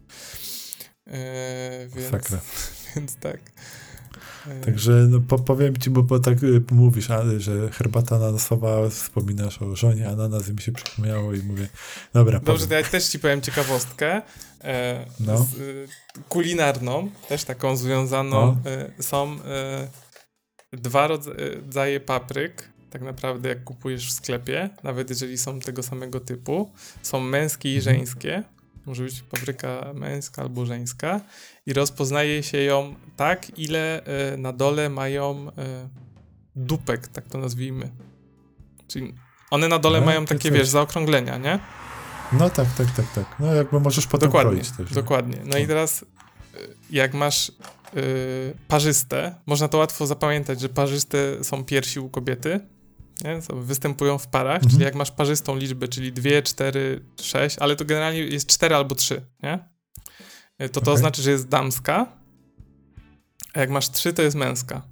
E, 1.07 1.89
więc, 1.97 2.11
Sakra. 2.11 2.41
więc 2.97 3.17
tak. 3.17 3.41
E, 4.49 4.61
Także 4.61 4.93
no, 4.93 5.21
po, 5.21 5.39
powiem 5.39 5.77
ci, 5.77 5.91
bo, 5.91 6.03
bo 6.03 6.19
tak 6.21 6.43
y, 6.43 6.63
mówisz, 6.71 7.11
a, 7.11 7.23
że 7.39 7.71
herbata 7.73 8.17
ananasowa, 8.17 8.89
wspominasz 8.91 9.63
o 9.63 9.77
żonie 9.77 10.09
ananas 10.09 10.49
i 10.49 10.53
mi 10.53 10.61
się 10.63 10.73
przypomniało 10.73 11.35
i 11.35 11.43
mówię, 11.43 11.69
dobra, 12.13 12.41
Dobrze, 12.41 12.53
powiem. 12.55 12.69
to 12.69 12.75
ja 12.75 12.83
też 12.83 13.05
ci 13.05 13.19
powiem 13.19 13.41
ciekawostkę. 13.41 14.23
E, 14.65 15.07
No. 15.21 15.39
z, 15.39 15.55
y, 15.55 15.89
kulinarną, 16.29 17.11
też 17.29 17.45
taką 17.45 17.77
związaną. 17.77 18.57
No. 18.65 18.71
E, 18.71 19.03
są 19.03 19.37
e, 19.45 19.89
dwa 20.73 21.09
rodza- 21.09 21.55
rodzaje 21.65 22.01
papryk, 22.01 22.69
tak 22.91 23.03
naprawdę 23.03 23.49
jak 23.49 23.65
kupujesz 23.65 24.09
w 24.09 24.13
sklepie, 24.13 24.71
nawet 24.83 25.11
jeżeli 25.11 25.39
są 25.39 25.61
tego 25.61 25.83
samego 25.83 26.21
typu. 26.21 26.73
Są 27.03 27.21
męskie 27.21 27.75
i 27.75 27.77
Mhm. 27.77 27.97
żeńskie. 27.97 28.43
Może 28.87 29.03
być 29.05 29.23
papryka 29.23 29.93
męska 29.95 30.43
albo 30.43 30.67
żeńska. 30.67 31.21
I 31.67 31.73
rozpoznaje 31.73 32.43
się 32.43 32.59
ją 32.59 32.95
tak, 33.17 33.59
ile 33.59 34.05
e, 34.05 34.37
na 34.37 34.53
dole 34.53 34.89
mają 34.89 35.49
e, 35.59 35.89
dupek, 36.57 37.09
tak 37.09 37.29
to 37.29 37.39
nazwijmy. 37.39 37.91
Czyli 38.89 39.15
one 39.51 39.69
na 39.69 39.79
dole 39.79 40.01
No, 40.01 40.07
mają 40.07 40.25
takie, 40.27 40.49
coś. 40.49 40.59
wiesz, 40.59 40.69
zaokrąglenia, 40.69 41.39
nie? 41.39 41.59
No 42.39 42.51
tak, 42.51 42.75
tak, 42.79 42.91
tak, 42.97 43.13
tak. 43.15 43.37
No 43.41 43.55
jakby 43.55 43.81
możesz 43.81 44.07
potem 44.07 44.29
Dokładnie, 44.29 44.53
kroić 44.53 44.71
też. 44.71 44.91
nie? 44.91 44.95
dokładnie. 44.95 45.37
No 45.45 45.59
i 45.59 45.63
No. 45.63 45.69
teraz 45.69 46.03
y, 46.03 46.07
jak 46.91 47.15
masz 47.15 47.49
y, 47.49 47.53
parzyste, 48.69 49.35
można 49.47 49.69
to 49.69 49.79
łatwo 49.79 50.07
zapamiętać, 50.07 50.61
że 50.61 50.69
parzyste 50.69 51.45
są 51.45 51.65
piersi 51.65 52.01
u 52.01 52.11
kobiety, 52.11 52.61
nie? 53.25 53.39
Występują 53.63 54.19
w 54.19 54.27
parach, 54.29 54.55
Mhm. 54.57 54.71
czyli 54.71 54.85
jak 54.85 54.95
masz 54.95 55.11
parzystą 55.11 55.57
liczbę, 55.57 55.89
czyli 55.89 56.13
2, 56.13 56.43
4, 56.43 57.05
6, 57.21 57.57
ale 57.59 57.77
to 57.77 57.85
generalnie 57.85 58.19
jest 58.21 58.47
4 58.47 58.75
albo 58.75 58.95
3, 58.95 59.27
nie? 59.43 59.69
Y, 60.63 60.69
To 60.69 60.81
to 60.81 60.91
Okej. 60.91 61.01
znaczy, 61.01 61.23
że 61.23 61.31
jest 61.31 61.49
damska, 61.49 62.07
a 63.55 63.61
jak 63.61 63.71
masz 63.71 63.91
trzy, 63.91 64.13
to 64.13 64.23
jest 64.23 64.37
męska. 64.37 64.83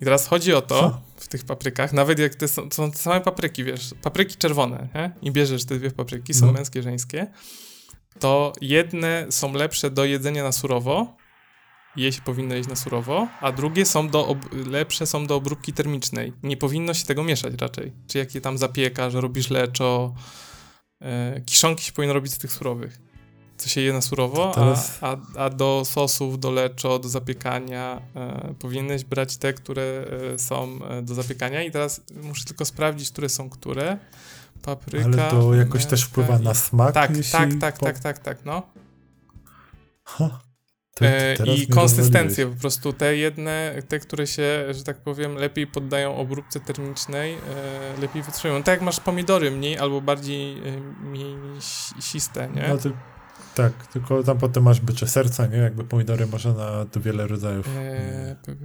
I 0.00 0.04
teraz 0.04 0.26
chodzi 0.26 0.54
o 0.54 0.62
to, 0.62 0.80
Co? 0.80 1.00
Tych 1.30 1.44
paprykach, 1.44 1.92
nawet 1.92 2.18
jak 2.18 2.34
te 2.34 2.48
są, 2.48 2.68
są 2.72 2.90
te 2.92 2.98
same 2.98 3.20
papryki, 3.20 3.64
wiesz, 3.64 3.94
papryki 4.02 4.36
czerwone, 4.36 4.88
nie? 4.94 5.12
I 5.22 5.30
bierzesz 5.30 5.64
te 5.64 5.76
dwie 5.78 5.90
papryki, 5.90 6.34
są 6.34 6.46
No. 6.46 6.52
męskie, 6.52 6.82
żeńskie, 6.82 7.26
to 8.18 8.52
jedne 8.60 9.26
są 9.30 9.52
lepsze 9.52 9.90
do 9.90 10.04
jedzenia 10.04 10.42
na 10.42 10.52
surowo, 10.52 11.16
je 11.96 12.12
się 12.12 12.22
powinno 12.22 12.54
jeść 12.54 12.68
na 12.68 12.76
surowo, 12.76 13.28
a 13.40 13.52
drugie 13.52 13.86
są 13.86 14.08
do 14.08 14.36
lepsze 14.66 15.06
są 15.06 15.26
do 15.26 15.36
obróbki 15.36 15.72
termicznej. 15.72 16.32
Nie 16.42 16.56
powinno 16.56 16.94
się 16.94 17.04
tego 17.06 17.24
mieszać 17.24 17.54
raczej. 17.60 17.92
Czy 18.06 18.18
jak 18.18 18.34
je 18.34 18.40
tam 18.40 18.58
zapiekasz, 18.58 19.14
robisz 19.14 19.50
leczo, 19.50 20.14
e, 21.02 21.40
kiszonki 21.46 21.84
się 21.84 21.92
powinno 21.92 22.14
robić 22.14 22.32
z 22.32 22.38
tych 22.38 22.52
surowych. 22.52 22.98
Co 23.60 23.68
się 23.68 23.80
je 23.80 23.92
na 23.92 24.00
surowo, 24.00 24.52
teraz- 24.54 24.98
a, 25.00 25.16
a, 25.36 25.44
a 25.44 25.50
do 25.50 25.82
sosów, 25.86 26.38
do 26.40 26.50
leczo, 26.50 26.98
do 26.98 27.08
zapiekania 27.08 28.02
e, 28.16 28.54
powinieneś 28.58 29.04
brać 29.04 29.36
te, 29.36 29.52
które 29.52 30.04
e, 30.34 30.38
są 30.38 30.78
e, 30.90 31.02
do 31.02 31.14
zapiekania 31.14 31.62
i 31.62 31.70
teraz 31.70 32.00
muszę 32.22 32.44
tylko 32.44 32.64
sprawdzić, 32.64 33.10
które 33.10 33.28
są 33.28 33.50
które. 33.50 33.98
Papryka. 34.62 35.06
Ale 35.06 35.30
to 35.30 35.54
jakoś 35.54 35.86
też 35.86 36.02
wpływa 36.04 36.36
i- 36.38 36.42
na 36.42 36.54
smak? 36.54 36.94
Tak, 36.94 37.10
tak, 37.32 37.50
tak, 37.60 37.78
po- 37.78 37.86
tak, 37.86 37.98
tak, 37.98 38.18
tak, 38.18 38.38
no. 38.44 38.62
Ha, 40.04 40.40
E, 41.02 41.36
I 41.54 41.66
konsystencję 41.66 42.46
po 42.46 42.60
prostu. 42.60 42.92
Te 42.92 43.16
jedne, 43.16 43.74
te, 43.88 43.98
które 43.98 44.26
się, 44.26 44.64
że 44.70 44.84
tak 44.84 44.96
powiem, 44.96 45.34
lepiej 45.34 45.66
poddają 45.66 46.16
obróbce 46.16 46.60
termicznej, 46.60 47.34
e, 47.34 48.00
lepiej 48.00 48.22
wytrzymują. 48.22 48.62
Tak 48.62 48.72
jak 48.72 48.82
masz 48.82 49.00
pomidory 49.00 49.50
mniej 49.50 49.78
albo 49.78 50.00
bardziej 50.00 50.58
e, 50.58 50.80
mięsiste, 51.04 52.48
nie? 52.54 52.68
No 52.68 52.78
tak, 53.62 53.86
tylko 53.86 54.22
tam 54.22 54.38
potem 54.38 54.62
masz 54.62 54.80
bycze 54.80 55.08
serca, 55.08 55.46
nie? 55.46 55.56
Jakby 55.58 55.84
pomidory 55.84 56.26
można 56.26 56.52
na 56.54 56.84
to 56.84 57.00
wiele 57.00 57.26
rodzajów. 57.26 57.68
E, 57.76 58.36
p- 58.46 58.56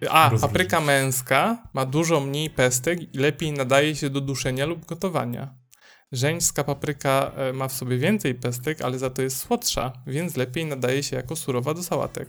p- 0.00 0.10
A, 0.10 0.24
Rozróżnić. 0.24 0.40
papryka 0.52 0.80
męska 0.80 1.62
ma 1.74 1.86
dużo 1.86 2.20
mniej 2.20 2.50
pestek 2.50 3.14
i 3.14 3.18
lepiej 3.18 3.52
nadaje 3.52 3.96
się 3.96 4.10
do 4.10 4.20
duszenia 4.20 4.66
lub 4.66 4.86
gotowania. 4.86 5.54
Żeńska 6.12 6.64
papryka 6.64 7.32
e, 7.36 7.52
ma 7.52 7.68
w 7.68 7.72
sobie 7.72 7.98
więcej 7.98 8.34
pestek, 8.34 8.82
ale 8.82 8.98
za 8.98 9.10
to 9.10 9.22
jest 9.22 9.36
słodsza, 9.36 9.92
więc 10.06 10.36
lepiej 10.36 10.66
nadaje 10.66 11.02
się 11.02 11.16
jako 11.16 11.36
surowa 11.36 11.74
do 11.74 11.82
sałatek. 11.82 12.28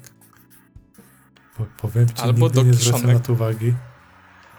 Po, 1.57 1.65
powiem 1.81 2.07
ci, 2.07 2.21
Albo 2.21 2.45
nigdy 2.45 2.55
do 2.55 2.63
nie 2.67 2.73
zwracam 2.73 3.13
na 3.13 3.19
to 3.19 3.33
uwagi. 3.33 3.73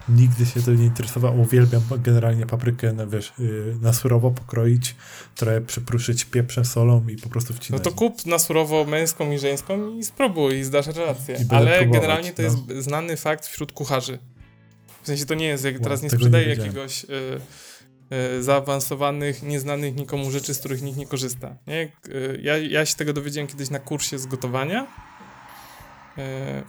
Nigdy 0.09 0.45
się 0.45 0.61
to 0.61 0.71
nie 0.71 0.85
interesowało. 0.85 1.41
Uwielbiam 1.41 1.81
generalnie 2.03 2.45
paprykę, 2.45 2.93
na, 2.93 3.05
wiesz, 3.05 3.33
yy, 3.39 3.77
na 3.81 3.93
surowo 3.93 4.31
pokroić, 4.31 4.95
trochę 5.35 5.61
przypruszyć 5.61 6.25
pieprzem, 6.25 6.65
solą 6.65 7.07
i 7.07 7.17
po 7.17 7.29
prostu 7.29 7.53
No 7.53 7.59
wcinać. 7.59 7.83
to 7.83 7.91
kup 7.91 8.25
na 8.25 8.39
surowo 8.39 8.85
męską 8.85 9.31
i 9.31 9.39
żeńską 9.39 9.97
i 9.97 10.03
spróbuj 10.03 10.55
i 10.57 10.63
zdasz 10.63 10.87
relację. 10.87 11.35
I 11.35 11.45
Ale 11.49 11.77
próbować, 11.77 12.01
generalnie 12.01 12.33
to 12.33 12.41
no. 12.41 12.47
jest 12.47 12.85
znany 12.85 13.17
fakt 13.17 13.45
wśród 13.45 13.71
kucharzy. 13.71 14.19
W 15.03 15.07
sensie 15.07 15.25
to 15.25 15.33
nie 15.33 15.45
jest, 15.45 15.63
jak 15.65 15.73
Wow, 15.73 15.83
teraz 15.83 16.01
nie 16.01 16.09
tego 16.09 16.27
nie 16.27 16.43
jakiegoś 16.43 17.03
y, 17.03 17.07
y, 18.37 18.43
zaawansowanych, 18.43 19.43
nieznanych 19.43 19.95
nikomu 19.95 20.31
rzeczy, 20.31 20.53
z 20.53 20.59
których 20.59 20.81
nikt 20.81 20.97
nie 20.97 21.07
korzysta. 21.07 21.55
Nie? 21.67 21.91
Y, 22.07 22.39
ja, 22.43 22.57
ja 22.57 22.85
się 22.85 22.95
tego 22.95 23.13
dowiedziałem 23.13 23.47
kiedyś 23.47 23.69
na 23.69 23.79
kursie 23.79 24.19
z 24.19 24.25
gotowania. 24.25 24.87
Y, 26.17 26.21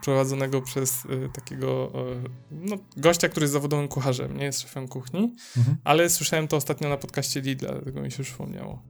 Prowadzonego 0.04 0.62
przez 0.62 1.04
y, 1.04 1.28
takiego 1.34 1.92
y, 2.24 2.30
no, 2.50 2.76
gościa, 2.96 3.28
który 3.28 3.44
jest 3.44 3.52
zawodowym 3.52 3.88
kucharzem, 3.88 4.36
nie 4.36 4.44
jest 4.44 4.60
szefem 4.60 4.88
kuchni, 4.88 5.34
Mhm. 5.56 5.76
ale 5.84 6.10
słyszałem 6.10 6.48
to 6.48 6.56
ostatnio 6.56 6.88
na 6.88 6.96
podcaście 6.96 7.40
Lidla, 7.40 7.72
dlatego 7.72 8.00
mi 8.02 8.10
się 8.10 8.18
już 8.18 8.28
przypomniało. 8.28 8.82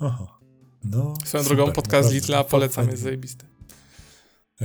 Aha. 0.00 0.38
No, 0.84 1.14
Swoją 1.24 1.42
super, 1.44 1.56
drogą, 1.56 1.72
podcast 1.72 1.92
naprawdę. 1.92 2.14
Lidla 2.14 2.44
polecam, 2.44 2.74
Fajnie. 2.74 2.90
jest 2.90 3.02
zajebisty. 3.02 3.46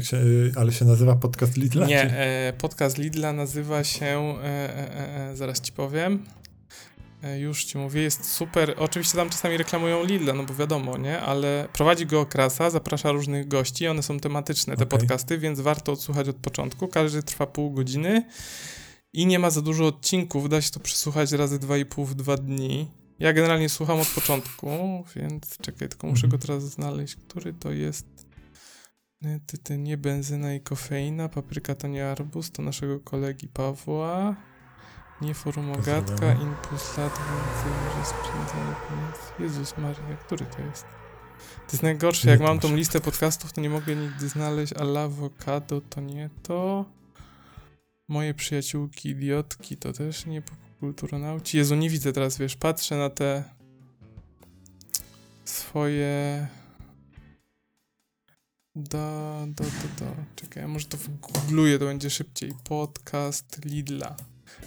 Się, 0.02 0.18
yy, 0.18 0.52
ale 0.56 0.72
się 0.74 0.86
nazywa 0.86 1.16
podcast 1.16 1.58
Lidla? 1.58 1.88
Nie, 1.88 2.02
e, 2.04 2.54
podcast 2.58 2.98
Lidla 2.98 3.34
nazywa 3.34 3.84
się, 3.84 4.06
e, 4.06 4.44
e, 4.44 5.30
e, 5.32 5.36
zaraz 5.36 5.62
ci 5.62 5.72
powiem, 5.72 6.14
e, 6.14 6.47
już 7.40 7.64
ci 7.64 7.78
mówię, 7.78 8.02
jest 8.02 8.32
super, 8.32 8.76
oczywiście 8.78 9.18
tam 9.18 9.30
czasami 9.30 9.58
reklamują 9.58 10.04
Lidla, 10.04 10.34
no 10.34 10.44
bo 10.44 10.54
wiadomo, 10.54 10.98
nie, 10.98 11.20
ale 11.22 11.68
prowadzi 11.74 12.06
go 12.06 12.26
Krasa, 12.26 12.70
zaprasza 12.70 13.12
różnych 13.12 13.48
gości, 13.48 13.88
one 13.88 14.04
są 14.04 14.20
tematyczne, 14.20 14.78
te 14.78 14.84
Okej. 14.84 15.00
podcasty, 15.00 15.38
więc 15.38 15.60
warto 15.60 15.92
odsłuchać 15.92 16.30
od 16.30 16.36
początku, 16.36 16.88
każdy 16.88 17.24
trwa 17.24 17.48
pół 17.48 17.72
godziny 17.72 18.26
i 19.14 19.26
nie 19.26 19.40
ma 19.40 19.50
za 19.50 19.62
dużo 19.62 19.86
odcinków, 19.86 20.50
da 20.50 20.62
się 20.62 20.72
to 20.72 20.80
przesłuchać 20.80 21.32
razy 21.32 21.60
dwa 21.60 21.78
i 21.78 21.86
pół 21.86 22.06
w 22.06 22.16
dwa 22.16 22.38
dni. 22.38 22.88
Ja 23.20 23.34
generalnie 23.34 23.70
słucham 23.70 24.00
od 24.00 24.08
początku, 24.08 24.68
więc 25.16 25.58
czekaj, 25.58 25.90
tylko 25.90 26.08
muszę 26.08 26.26
Mhm. 26.26 26.32
go 26.32 26.48
teraz 26.48 26.64
znaleźć, 26.64 27.16
który 27.16 27.54
to 27.54 27.72
jest... 27.72 28.06
Nie, 29.22 29.40
ty, 29.46 29.58
ty, 29.58 29.78
nie 29.78 29.98
benzyna 29.98 30.54
i 30.54 30.62
kofeina, 30.62 31.30
papryka 31.30 31.76
to 31.76 31.88
nie 31.88 32.10
arbuz, 32.10 32.52
to 32.52 32.62
naszego 32.62 33.00
kolegi 33.00 33.48
Pawła. 33.48 34.36
Nie 35.22 35.34
forum 35.34 35.72
ogatka, 35.72 36.02
Pozdrawiamy. 36.02 36.44
impuls 36.44 36.98
lat, 36.98 37.20
pieniędzy. 37.20 39.18
Jezus 39.40 39.78
Maria, 39.78 40.18
który 40.26 40.46
to 40.46 40.62
jest? 40.62 40.84
To 41.68 41.72
jest 41.72 41.84
najgorsze, 41.84 42.30
jak 42.30 42.40
mam 42.40 42.60
tą 42.60 42.76
listę 42.76 43.02
podcastów, 43.02 43.54
to 43.54 43.62
nie 43.62 43.70
mogę 43.70 43.96
nigdy 43.96 44.30
znaleźć, 44.30 44.74
ale 44.74 45.02
awokado 45.02 45.82
to 45.82 46.02
nie 46.02 46.30
to. 46.44 46.86
Moje 48.08 48.34
przyjaciółki 48.34 49.10
idiotki 49.10 49.78
to 49.78 49.94
też 49.94 50.26
nie 50.26 50.42
popkulturonauci. 50.42 51.58
Jezu, 51.58 51.76
nie 51.76 51.90
widzę 51.90 52.14
teraz, 52.14 52.38
wiesz, 52.38 52.56
patrzę 52.56 52.98
na 52.98 53.10
te 53.10 53.44
swoje... 55.46 56.48
Da, 58.76 59.46
da, 59.48 59.64
da, 59.64 60.06
da. 60.06 60.12
Czekaj, 60.36 60.64
ja 60.64 60.68
może 60.68 60.86
to 60.86 60.98
wgoogluję, 60.98 61.80
to 61.80 61.86
będzie 61.86 62.10
szybciej. 62.10 62.54
Podcast 62.64 63.66
Lidla. 63.66 64.16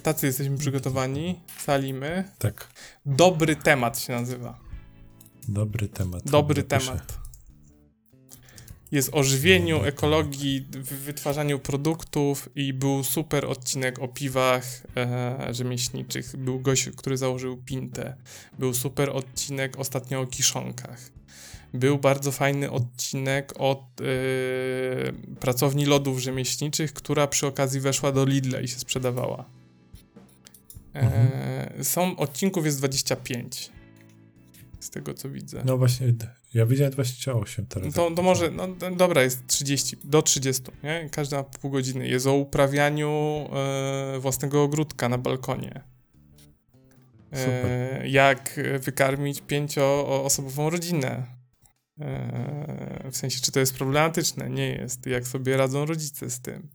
Tacy 0.03 0.27
jesteśmy 0.27 0.59
przygotowani. 0.59 1.41
Salimy. 1.59 2.25
Tak, 2.39 2.69
Dobry 3.07 3.57
temat 3.57 3.99
się 3.99 4.13
nazywa. 4.13 4.59
dobry 5.49 5.89
temat. 5.89 6.23
Dobry 6.25 6.63
Napiszę. 6.71 6.91
temat. 6.91 7.21
Jest 8.93 9.11
o 9.13 9.23
żywieniu, 9.23 9.85
ekologii, 9.85 10.67
w 10.73 10.93
wytwarzaniu 10.93 11.59
produktów 11.59 12.49
i 12.55 12.73
był 12.73 13.05
super 13.05 13.45
odcinek 13.45 13.99
o 13.99 14.09
piwach 14.09 14.65
e, 14.97 15.55
rzemieślniczych. 15.55 16.37
Był 16.37 16.61
gość, 16.61 16.91
który 16.97 17.17
założył 17.17 17.57
Pintę. 17.57 18.17
Był 18.59 18.75
super 18.75 19.11
odcinek 19.11 19.79
ostatnio 19.79 20.21
o 20.21 20.27
kiszonkach. 20.27 21.11
Był 21.75 21.99
bardzo 21.99 22.33
fajny 22.33 22.71
odcinek 22.71 23.53
od 23.59 23.81
e, 24.01 24.05
pracowni 25.41 25.87
lodów 25.87 26.19
rzemieślniczych, 26.19 26.93
która 26.93 27.27
przy 27.27 27.47
okazji 27.47 27.81
weszła 27.81 28.13
do 28.13 28.25
Lidla 28.25 28.61
i 28.61 28.69
się 28.69 28.79
sprzedawała. 28.79 29.45
E, 30.95 31.85
Są 31.85 32.17
odcinków 32.17 32.65
jest 32.65 32.79
25. 32.79 33.71
Z 34.81 34.91
tego 34.91 35.15
co 35.15 35.31
widzę. 35.31 35.63
No 35.65 35.79
właśnie, 35.79 36.15
ja 36.55 36.67
widziałem 36.67 36.93
28 36.93 37.67
teraz. 37.67 37.95
To, 37.95 38.11
to 38.11 38.23
może, 38.23 38.51
no 38.51 38.69
dobra, 38.97 39.23
jest 39.23 39.47
30, 39.47 39.97
do 40.05 40.23
30, 40.23 40.63
nie? 40.83 41.09
Każda 41.13 41.45
pół 41.45 41.71
godziny. 41.71 42.09
Jest 42.09 42.27
o 42.27 42.35
uprawianiu 42.35 43.11
e, 43.53 44.19
własnego 44.21 44.63
ogródka 44.63 45.09
na 45.09 45.19
balkonie. 45.19 45.85
E, 47.33 48.09
jak 48.09 48.61
wykarmić 48.81 49.41
pięcioosobową 49.41 50.71
rodzinę. 50.71 51.27
E, 52.01 53.11
w 53.11 53.17
sensie, 53.17 53.41
czy 53.41 53.53
to 53.53 53.61
jest 53.61 53.75
problematyczne? 53.75 54.51
Nie 54.51 54.69
jest. 54.69 55.07
Jak 55.07 55.27
sobie 55.27 55.57
radzą 55.57 55.87
rodzice 55.87 56.31
z 56.31 56.41
tym. 56.41 56.69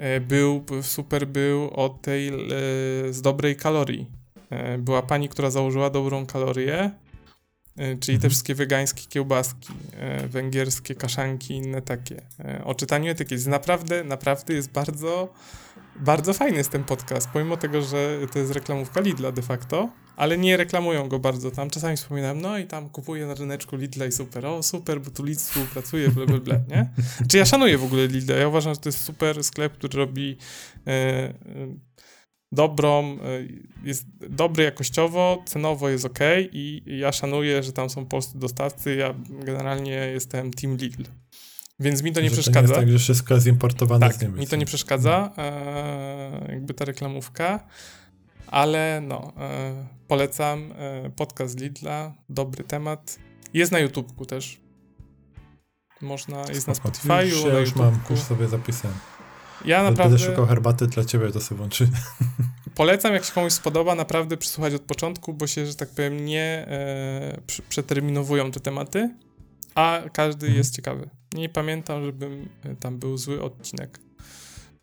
E, 0.00 0.20
był, 0.20 0.64
super 0.82 1.26
był 1.26 1.70
o 1.70 1.88
tej 1.88 2.28
e, 2.28 2.32
z 3.10 3.22
dobrej 3.22 3.56
kalorii. 3.56 4.10
E, 4.50 4.78
była 4.78 5.02
pani, 5.02 5.28
która 5.28 5.50
założyła 5.50 5.90
dobrą 5.90 6.26
kalorię, 6.26 6.90
czyli 7.76 7.98
te 8.00 8.12
Mhm. 8.12 8.30
wszystkie 8.30 8.54
wegańskie 8.54 9.02
kiełbaski, 9.08 9.72
węgierskie 10.28 10.94
kaszanki 10.94 11.54
inne 11.54 11.82
takie. 11.82 12.22
O 12.64 12.74
czytaniu. 12.74 13.14
Jest 13.30 13.46
Naprawdę, 13.46 14.04
naprawdę 14.04 14.54
jest 14.54 14.72
bardzo, 14.72 15.32
bardzo 15.96 16.34
fajny 16.34 16.58
jest 16.58 16.70
ten 16.70 16.84
podcast, 16.84 17.28
pomimo 17.32 17.56
tego, 17.56 17.82
że 17.82 18.18
to 18.32 18.38
jest 18.38 18.52
reklamówka 18.52 19.00
Lidla 19.00 19.32
de 19.32 19.42
facto, 19.42 19.88
ale 20.20 20.38
nie 20.38 20.56
reklamują 20.56 21.08
go 21.08 21.18
bardzo 21.18 21.50
tam. 21.50 21.70
Czasami 21.70 21.96
wspominam, 21.96 22.40
no 22.40 22.58
i 22.58 22.66
tam 22.66 22.88
kupuję 22.88 23.26
na 23.26 23.34
ryneczku 23.34 23.76
Lidla 23.76 24.06
i 24.06 24.12
super, 24.12 24.46
o 24.46 24.62
super, 24.62 25.00
bo 25.00 25.10
tu 25.10 25.24
Lidl 25.24 25.40
współpracuje, 25.40 26.08
ble, 26.08 26.26
ble, 26.26 26.40
ble, 26.40 26.60
nie? 26.68 26.90
Czy 27.28 27.38
ja 27.38 27.44
szanuję 27.44 27.78
w 27.78 27.84
ogóle 27.84 28.06
Lidla, 28.06 28.36
ja 28.36 28.48
uważam, 28.48 28.74
że 28.74 28.80
to 28.80 28.88
jest 28.88 29.04
super 29.04 29.44
sklep, 29.44 29.72
który 29.72 29.98
robi 29.98 30.36
e, 30.86 30.90
e, 30.90 31.34
dobrą, 32.52 33.04
e, 33.04 33.18
jest 33.84 34.06
dobry 34.28 34.64
jakościowo, 34.64 35.42
cenowo 35.46 35.88
jest 35.88 36.04
ok 36.04 36.18
i 36.52 36.82
ja 36.86 37.12
szanuję, 37.12 37.62
że 37.62 37.72
tam 37.72 37.90
są 37.90 38.06
polscy 38.06 38.38
dostawcy, 38.38 38.94
ja 38.94 39.14
generalnie 39.30 39.92
jestem 39.92 40.50
team 40.50 40.76
Lidl. 40.76 41.04
Więc 41.80 42.02
mi 42.02 42.12
to 42.12 42.20
nie 42.20 42.28
Że 42.30 42.34
przeszkadza. 42.34 42.74
To 42.74 42.80
nie 42.80 42.86
tak, 42.86 42.92
że 42.92 42.98
wszystko 42.98 43.34
jest 43.34 43.46
importowane 43.46 44.06
Tak, 44.06 44.16
z 44.16 44.22
Niemiec. 44.22 44.38
mi 44.38 44.46
to 44.46 44.56
nie 44.56 44.66
przeszkadza, 44.66 45.32
e, 45.38 46.52
jakby 46.52 46.74
ta 46.74 46.84
reklamówka, 46.84 47.66
ale 48.50 49.00
no, 49.00 49.32
e, 49.38 49.86
polecam 50.08 50.72
e, 50.72 51.10
podcast 51.10 51.60
Lidla, 51.60 52.14
dobry 52.28 52.64
temat. 52.64 53.18
Jest 53.54 53.72
na 53.72 53.78
YouTubeku 53.78 54.26
też. 54.26 54.60
Można, 56.00 56.44
jest 56.48 56.68
na 56.68 56.74
Spoko. 56.74 56.94
Spotify'u, 56.94 57.26
Już, 57.26 57.44
na 57.44 57.52
ja 57.52 57.60
już 57.60 57.74
mam, 57.74 58.00
już 58.10 58.20
sobie 58.20 58.48
zapisałem. 58.48 58.96
Ja 59.64 59.76
Będę 59.84 59.90
naprawdę 59.90 60.18
szukał 60.18 60.46
herbaty 60.46 60.86
dla 60.86 61.04
ciebie, 61.04 61.30
to 61.32 61.40
sobie 61.40 61.58
włączy. 61.58 61.88
polecam, 62.74 63.14
jak 63.14 63.24
się 63.24 63.32
komuś 63.32 63.52
spodoba, 63.52 63.94
naprawdę 63.94 64.36
przysłuchać 64.36 64.74
od 64.74 64.82
początku, 64.82 65.34
bo 65.34 65.46
się, 65.46 65.66
że 65.66 65.74
tak 65.74 65.88
powiem, 65.88 66.24
nie 66.24 66.66
e, 66.68 67.40
przeterminowują 67.68 68.50
te 68.50 68.60
tematy, 68.60 69.14
a 69.74 70.00
każdy 70.12 70.46
Mhm. 70.46 70.58
jest 70.58 70.76
ciekawy. 70.76 71.10
Nie 71.34 71.48
pamiętam, 71.48 72.04
żebym 72.04 72.48
e, 72.64 72.76
tam 72.76 72.98
był 72.98 73.16
zły 73.16 73.42
odcinek. 73.42 74.00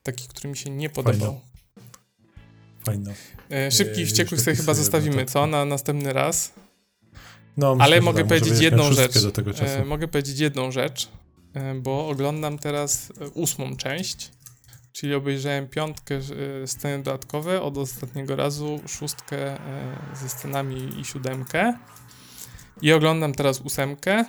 Taki, 0.03 0.27
który 0.27 0.49
mi 0.49 0.57
się 0.57 0.69
nie 0.69 0.89
podobał. 0.89 1.41
E, 3.49 3.71
szybki 3.71 3.97
i 3.97 4.01
już 4.01 4.09
wściekłych 4.09 4.41
sobie 4.41 4.55
chyba 4.55 4.73
zostawimy, 4.73 5.15
notatki. 5.15 5.33
co? 5.33 5.47
Na 5.47 5.65
następny 5.65 6.13
raz. 6.13 6.53
No, 7.57 7.75
Ale 7.79 7.95
że 7.95 8.01
mogę 8.01 8.21
tak, 8.21 8.25
może 8.25 8.41
powiedzieć 8.41 8.49
będziesz 8.49 8.63
jedną 8.63 8.93
rzecz. 8.93 9.21
do 9.23 9.31
tego 9.31 9.53
czasu. 9.53 9.73
E, 9.73 9.85
mogę 9.85 10.07
powiedzieć 10.07 10.39
jedną 10.39 10.71
rzecz, 10.71 11.09
e, 11.53 11.75
bo 11.75 12.07
oglądam 12.09 12.59
teraz 12.59 13.11
e, 13.21 13.27
ósmą 13.27 13.75
część, 13.77 14.31
czyli 14.93 15.15
obejrzałem 15.15 15.67
piątkę 15.67 16.15
e, 16.63 16.67
sceny 16.67 17.03
dodatkowe 17.03 17.61
od 17.61 17.77
ostatniego 17.77 18.35
razu, 18.35 18.79
szóstkę 18.87 19.37
e, 19.37 19.59
ze 20.21 20.29
scenami 20.29 20.99
i 20.99 21.05
siódemkę. 21.05 21.73
I 22.81 22.93
oglądam 22.93 23.33
teraz 23.33 23.61
ósemkę. 23.61 24.25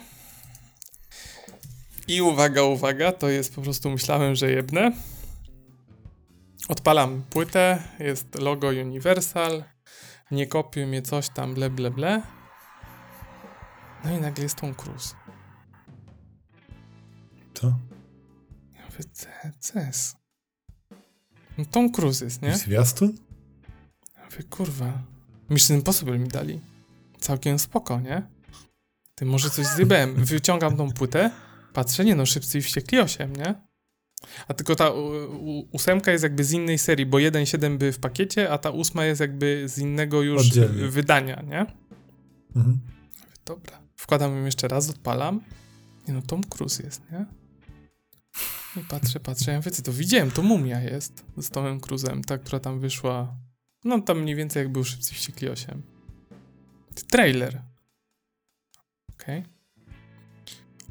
I 2.09 2.23
uwaga, 2.23 2.63
uwaga, 2.63 3.13
to 3.13 3.29
jest 3.29 3.55
po 3.55 3.63
prostu 3.63 3.91
myślałem, 3.91 4.35
że 4.37 4.51
jebnę. 4.51 4.93
Odpalam 6.69 7.23
płytę, 7.31 7.83
jest 7.99 8.35
logo 8.35 8.69
Universal, 8.69 9.65
nie 10.31 10.47
kopiuj 10.47 10.87
mnie 10.87 11.03
coś 11.03 11.29
tam, 11.29 11.55
ble, 11.55 11.71
ble, 11.71 11.91
ble. 11.91 12.23
No 14.05 14.11
i 14.19 14.21
nagle 14.21 14.43
jest 14.45 14.57
Tom 14.57 14.75
Cruise. 14.75 15.15
Co? 17.55 17.67
Ja 18.77 18.85
mówię, 18.85 19.05
"Ce- 19.13 19.53
ces. 19.61 20.17
No 21.59 21.65
Tom 21.65 21.93
Cruise 21.93 22.25
jest, 22.25 22.43
nie? 22.43 22.57
Zwiastun? 22.57 23.19
Ja 24.17 24.25
mówię, 24.25 24.43
kurwa. 24.43 25.03
Mission 25.51 25.77
Impossible 25.77 26.19
mi 26.19 26.29
dali. 26.29 26.61
Całkiem 27.19 27.59
spoko, 27.59 28.01
nie? 28.01 28.23
Ty 29.15 29.25
może 29.25 29.51
coś 29.51 29.67
zjebałem. 29.67 30.25
Wyciągam 30.25 30.77
tą 30.77 30.93
płytę, 30.93 31.31
patrzę, 31.73 32.05
nie 32.05 32.15
no, 32.15 32.27
Szybcy 32.27 32.59
i 32.59 32.63
Wściekli 32.63 33.01
8, 33.01 33.37
nie? 33.37 33.68
A 34.49 34.55
tylko 34.55 34.75
ta 34.77 34.93
ósemka 35.73 36.13
jest 36.13 36.25
jakby 36.25 36.45
z 36.45 36.53
innej 36.53 36.79
serii, 36.79 37.07
bo 37.07 37.19
1.7 37.19 37.79
by 37.79 37.93
w 37.93 37.99
pakiecie, 37.99 38.51
a 38.51 38.59
ta 38.59 38.71
ósma 38.71 39.05
jest 39.05 39.21
jakby 39.21 39.69
z 39.69 39.79
innego 39.79 40.23
już 40.23 40.41
Oddzielnie. 40.41 40.89
wydania, 40.89 41.43
nie? 41.47 41.67
Mhm. 42.57 42.81
Dobra. 43.45 43.79
Wkładam 43.97 44.37
ją 44.37 44.45
jeszcze 44.45 44.69
raz, 44.69 44.91
odpalam. 44.91 45.41
Nie 46.09 46.15
no, 46.15 46.23
Tom 46.23 46.45
Cruise 46.45 46.83
jest, 46.83 47.03
nie? 47.13 47.27
I 48.77 48.85
patrzę, 48.85 49.21
patrzę, 49.21 49.51
ja 49.51 49.57
mówię, 49.57 49.71
to 49.71 49.93
widziałem, 49.93 50.31
to 50.31 50.43
Mumia 50.43 50.81
jest 50.81 51.25
z 51.39 51.51
Tomem 51.51 51.81
Cruise'em, 51.81 52.25
ta, 52.25 52.39
która 52.39 52.61
tam 52.61 52.81
wyszła, 52.81 53.37
no 53.85 54.01
tam 54.01 54.21
mniej 54.21 54.35
więcej 54.35 54.61
jak 54.61 54.73
był 54.73 54.85
Szybcy 54.85 55.13
i 55.13 55.15
Wściekli 55.15 55.49
8. 55.49 55.83
Trailer. 57.11 57.63
Okej. 59.15 59.45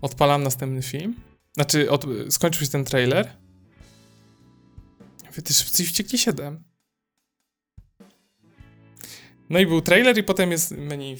Odpalam 0.02 0.44
następny 0.44 0.82
film. 0.82 1.16
Znaczy, 1.58 1.92
od, 1.92 2.06
skończył 2.30 2.66
się 2.66 2.72
ten 2.72 2.86
trailer. 2.86 3.34
Mówię, 5.26 5.42
ty 5.42 5.54
Szybcy 5.54 5.84
Wściekli 5.84 6.18
7. 6.18 6.64
No 9.50 9.60
i 9.60 9.66
był 9.66 9.82
trailer 9.82 10.18
i 10.18 10.24
potem 10.24 10.52
jest 10.52 10.72
menu 10.72 11.18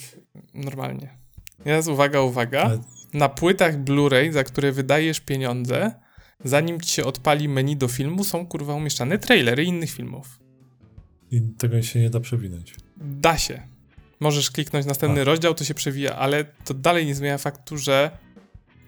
normalnie. 0.54 1.18
Teraz 1.64 1.88
uwaga, 1.88 2.22
uwaga. 2.22 2.80
Na 3.14 3.30
płytach 3.30 3.78
Blu-ray, 3.78 4.32
za 4.32 4.44
które 4.44 4.72
wydajesz 4.72 5.20
pieniądze, 5.20 5.92
zanim 6.44 6.82
ci 6.82 6.92
się 6.92 7.06
odpali 7.06 7.50
menu 7.50 7.76
do 7.76 7.88
filmu, 7.88 8.24
są 8.24 8.48
kurwa 8.48 8.74
umieszczane 8.74 9.20
trailery 9.20 9.64
innych 9.64 9.92
filmów. 9.92 10.40
I 11.32 11.42
tego 11.42 11.82
się 11.82 12.00
nie 12.00 12.10
da 12.10 12.20
przewinąć. 12.20 12.76
Da 12.98 13.38
się. 13.38 13.68
Możesz 14.20 14.52
kliknąć 14.52 14.86
następny 14.86 15.22
A. 15.22 15.24
rozdział, 15.24 15.54
to 15.54 15.64
się 15.64 15.74
przewija, 15.74 16.16
ale 16.16 16.44
to 16.44 16.74
dalej 16.74 17.06
nie 17.06 17.16
zmienia 17.16 17.38
faktu, 17.38 17.78
że 17.78 18.27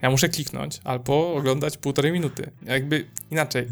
ja 0.01 0.09
muszę 0.09 0.30
kliknąć 0.30 0.80
albo 0.84 1.34
oglądać 1.34 1.77
półtorej 1.77 2.11
minuty. 2.11 2.51
Jakby 2.65 3.05
inaczej. 3.31 3.67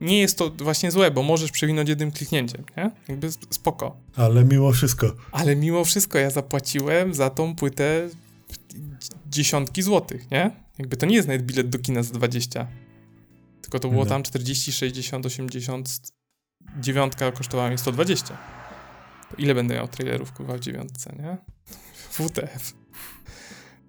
Nie 0.00 0.20
jest 0.20 0.38
to 0.38 0.50
właśnie 0.50 0.90
złe, 0.90 1.10
bo 1.10 1.22
możesz 1.22 1.50
przewinąć 1.50 1.88
jednym 1.88 2.12
kliknięciem, 2.12 2.64
nie? 2.76 2.90
Jakby 3.08 3.26
sp- 3.36 3.46
spoko. 3.54 3.96
Ale 4.16 4.44
mimo 4.44 4.72
wszystko. 4.72 5.14
Ale 5.32 5.56
mimo 5.56 5.84
wszystko 5.84 6.18
ja 6.18 6.30
zapłaciłem 6.30 7.14
za 7.14 7.30
tą 7.30 7.54
płytę 7.56 8.08
dziesiątki 9.30 9.82
złotych, 9.82 10.30
nie? 10.30 10.50
Jakby 10.78 10.96
to 10.96 11.06
nie 11.06 11.16
jest 11.16 11.28
nawet 11.28 11.42
bilet 11.42 11.68
do 11.68 11.78
kina 11.78 12.02
za 12.02 12.14
20. 12.14 12.66
Tylko 13.62 13.78
to 13.78 13.88
było 13.88 14.04
No. 14.04 14.08
tam 14.10 14.22
40, 14.22 14.72
60, 14.72 15.26
80. 15.26 16.00
Dziewiątka 16.80 17.32
kosztowała 17.32 17.70
mi 17.70 17.78
120. 17.78 18.38
To 19.30 19.36
ile 19.38 19.54
będę 19.54 19.74
miał 19.74 19.88
trailerów 19.88 20.32
kurwa 20.32 20.56
w 20.56 20.60
dziewiątce, 20.60 21.14
nie? 21.18 21.36
WTF. 22.10 22.72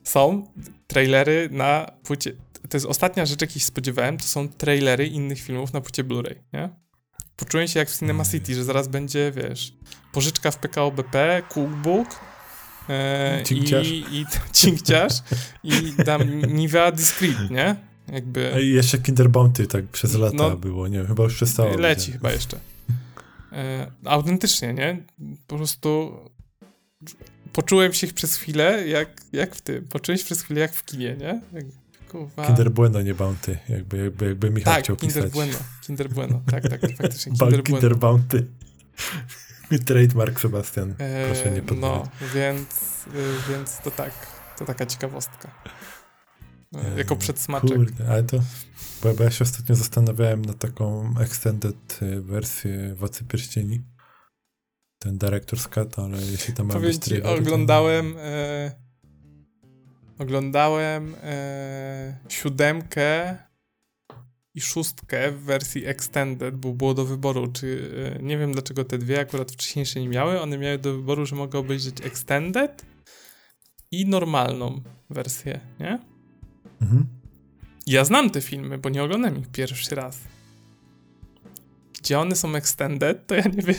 Są 0.07 0.47
trailery 0.87 1.49
na 1.51 1.91
płycie. 2.03 2.31
To 2.69 2.77
jest 2.77 2.85
ostatnia 2.85 3.25
rzecz, 3.25 3.41
jakiej 3.41 3.59
się 3.59 3.65
spodziewałem, 3.67 4.17
to 4.17 4.23
są 4.23 4.47
trailery 4.49 5.07
innych 5.07 5.39
filmów 5.41 5.73
na 5.73 5.81
płycie 5.81 6.03
Blu-ray, 6.03 6.35
nie? 6.53 6.69
Poczułem 7.35 7.67
się 7.67 7.79
jak 7.79 7.89
w 7.89 7.99
Cinema 7.99 8.25
City, 8.25 8.55
że 8.55 8.63
zaraz 8.63 8.87
będzie, 8.87 9.31
wiesz, 9.35 9.73
pożyczka 10.11 10.51
w 10.51 10.57
PKO 10.57 10.91
BP, 10.91 11.43
cookbook 11.49 12.07
e, 12.89 13.43
Cinkciarz. 13.45 13.87
i, 13.87 14.05
i 14.11 14.25
cinkciarz 14.61 15.13
i 15.63 15.71
tam 16.05 16.41
Nivea 16.53 16.91
Discreet, 16.91 17.49
nie? 17.51 17.75
Jakby 18.13 18.53
A 18.55 18.59
i 18.59 18.69
jeszcze 18.69 18.97
Kinder 18.97 19.29
Bounty 19.29 19.67
tak 19.67 19.85
przez 19.85 20.15
lata 20.15 20.37
No. 20.37 20.57
było, 20.57 20.87
nie 20.87 20.97
wiem, 20.97 21.07
chyba 21.07 21.23
już 21.23 21.35
przestało. 21.35 21.77
leci 21.77 22.11
chyba 22.11 22.31
jeszcze. 22.31 22.59
E, 23.51 23.91
autentycznie, 24.05 24.73
nie? 24.73 25.03
Po 25.47 25.57
prostu 25.57 26.11
poczułem 27.55 27.93
się 27.93 28.07
przez 28.07 28.35
chwilę 28.35 28.87
jak, 28.87 29.09
jak 29.33 29.55
w 29.55 29.61
tym. 29.61 29.87
Poczułem 29.87 30.17
się 30.17 30.25
przez 30.25 30.41
chwilę 30.41 30.61
jak 30.61 30.73
w 30.73 30.85
kinie, 30.85 31.15
nie? 31.19 31.41
Jak, 31.53 31.65
kurwa. 32.09 32.47
Kinder 32.47 32.71
Bueno, 32.71 33.01
nie 33.01 33.15
Bounty. 33.15 33.57
Jakby, 33.69 33.97
jakby, 33.97 34.25
jakby 34.25 34.49
Michał 34.49 34.73
tak, 34.73 34.83
chciał 34.83 34.95
Kinder 34.95 35.23
pisać. 35.23 35.33
Bueno. 35.33 35.57
Kinder 35.81 36.09
Bueno. 36.09 36.41
Tak, 36.51 36.69
tak, 36.69 36.81
faktycznie. 36.97 37.33
Kinder 37.33 37.63
Kinder, 37.63 37.81
Bueno. 37.81 38.17
Bounty. 38.17 38.47
Trademark, 39.85 40.39
Sebastian. 40.39 40.95
E, 40.97 41.25
Proszę 41.25 41.51
nie 41.51 41.61
podpowiadać. 41.61 42.09
No, 42.21 42.27
więc, 42.33 43.05
y, 43.07 43.49
więc 43.49 43.77
to 43.83 43.91
tak. 43.91 44.11
To 44.57 44.65
taka 44.65 44.85
ciekawostka. 44.85 45.51
E, 46.75 46.95
E, 46.95 46.97
jako 46.97 47.15
przedsmaczek. 47.15 47.77
Kurde, 47.77 48.09
ale 48.09 48.23
to... 48.23 48.37
Bo, 49.03 49.13
bo 49.13 49.23
ja 49.23 49.31
się 49.31 49.43
ostatnio 49.43 49.75
zastanawiałem 49.75 50.45
na 50.45 50.53
taką 50.53 51.13
extended 51.19 51.99
y, 52.01 52.21
wersję 52.21 52.95
Władcy 52.95 53.23
Pierścieni. 53.23 53.81
Ten 55.05 55.17
Director's 55.17 55.67
Cut, 55.67 55.99
ale 55.99 56.21
jeśli 56.21 56.53
tam 56.53 56.67
ma 56.67 56.73
Powiem 56.73 56.99
ci, 56.99 57.23
oglądałem 57.23 58.15
e, 58.17 58.71
oglądałem 60.19 61.15
e, 61.23 62.17
siódemkę 62.29 63.37
i 64.53 64.61
szóstkę 64.61 65.31
w 65.31 65.39
wersji 65.39 65.85
extended, 65.85 66.55
bo 66.55 66.73
było 66.73 66.93
do 66.93 67.05
wyboru, 67.05 67.47
czy 67.47 67.91
e, 68.19 68.23
nie 68.23 68.37
wiem 68.37 68.53
dlaczego 68.53 68.85
te 68.85 68.97
dwie 68.97 69.19
akurat 69.19 69.51
wcześniejsze 69.51 69.99
nie 69.99 70.09
miały, 70.09 70.41
one 70.41 70.57
miały 70.57 70.77
do 70.77 70.93
wyboru, 70.93 71.25
że 71.25 71.35
mogę 71.35 71.59
obejrzeć 71.59 72.05
extended 72.05 72.85
i 73.91 74.05
normalną 74.05 74.81
wersję, 75.09 75.59
nie? 75.79 75.99
Mhm. 76.81 77.05
Ja 77.87 78.05
znam 78.05 78.29
te 78.29 78.41
filmy, 78.41 78.77
bo 78.77 78.89
nie 78.89 79.03
oglądam 79.03 79.37
ich 79.39 79.47
pierwszy 79.47 79.95
raz. 79.95 80.19
Gdzie 81.99 82.19
one 82.19 82.35
są 82.35 82.55
extended, 82.55 83.27
to 83.27 83.35
ja 83.35 83.43
nie 83.43 83.61
wiem. 83.61 83.75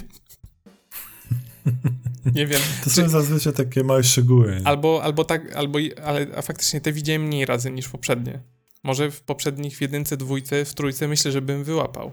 Nie 2.34 2.46
wiem. 2.46 2.60
To 2.84 2.90
są 2.90 3.08
zazwyczaj 3.08 3.52
takie 3.52 3.84
małe 3.84 4.04
szczegóły. 4.04 4.60
Albo, 4.64 5.02
albo 5.02 5.24
tak, 5.24 5.56
albo, 5.56 5.78
ale 6.04 6.42
faktycznie 6.42 6.80
te 6.80 6.92
widziałem 6.92 7.22
mniej 7.22 7.46
razy 7.46 7.70
niż 7.70 7.88
poprzednie. 7.88 8.40
Może 8.84 9.10
w 9.10 9.20
poprzednich, 9.20 9.76
w 9.76 9.80
jedynce, 9.80 10.16
dwójce, 10.16 10.64
w 10.64 10.74
trójce 10.74 11.08
myślę, 11.08 11.32
że 11.32 11.42
bym 11.42 11.64
wyłapał. 11.64 12.12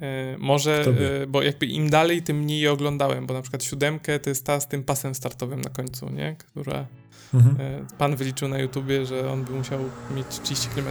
E, 0.00 0.36
może, 0.38 0.84
e, 1.22 1.26
bo 1.26 1.42
jakby 1.42 1.66
im 1.66 1.90
dalej, 1.90 2.22
tym 2.22 2.38
mniej 2.38 2.60
je 2.60 2.72
oglądałem, 2.72 3.26
bo 3.26 3.34
na 3.34 3.42
przykład 3.42 3.64
siódemkę 3.64 4.18
to 4.18 4.30
jest 4.30 4.46
ta 4.46 4.60
z 4.60 4.68
tym 4.68 4.84
pasem 4.84 5.14
startowym 5.14 5.60
na 5.60 5.70
końcu, 5.70 6.10
nie? 6.10 6.36
Która 6.38 6.86
Mhm. 7.34 7.56
e, 7.60 7.86
pan 7.98 8.16
wyliczył 8.16 8.48
na 8.48 8.58
YouTubie, 8.58 9.06
że 9.06 9.30
on 9.32 9.44
by 9.44 9.52
musiał 9.52 9.80
mieć 10.16 10.26
30 10.42 10.68
km 10.68 10.86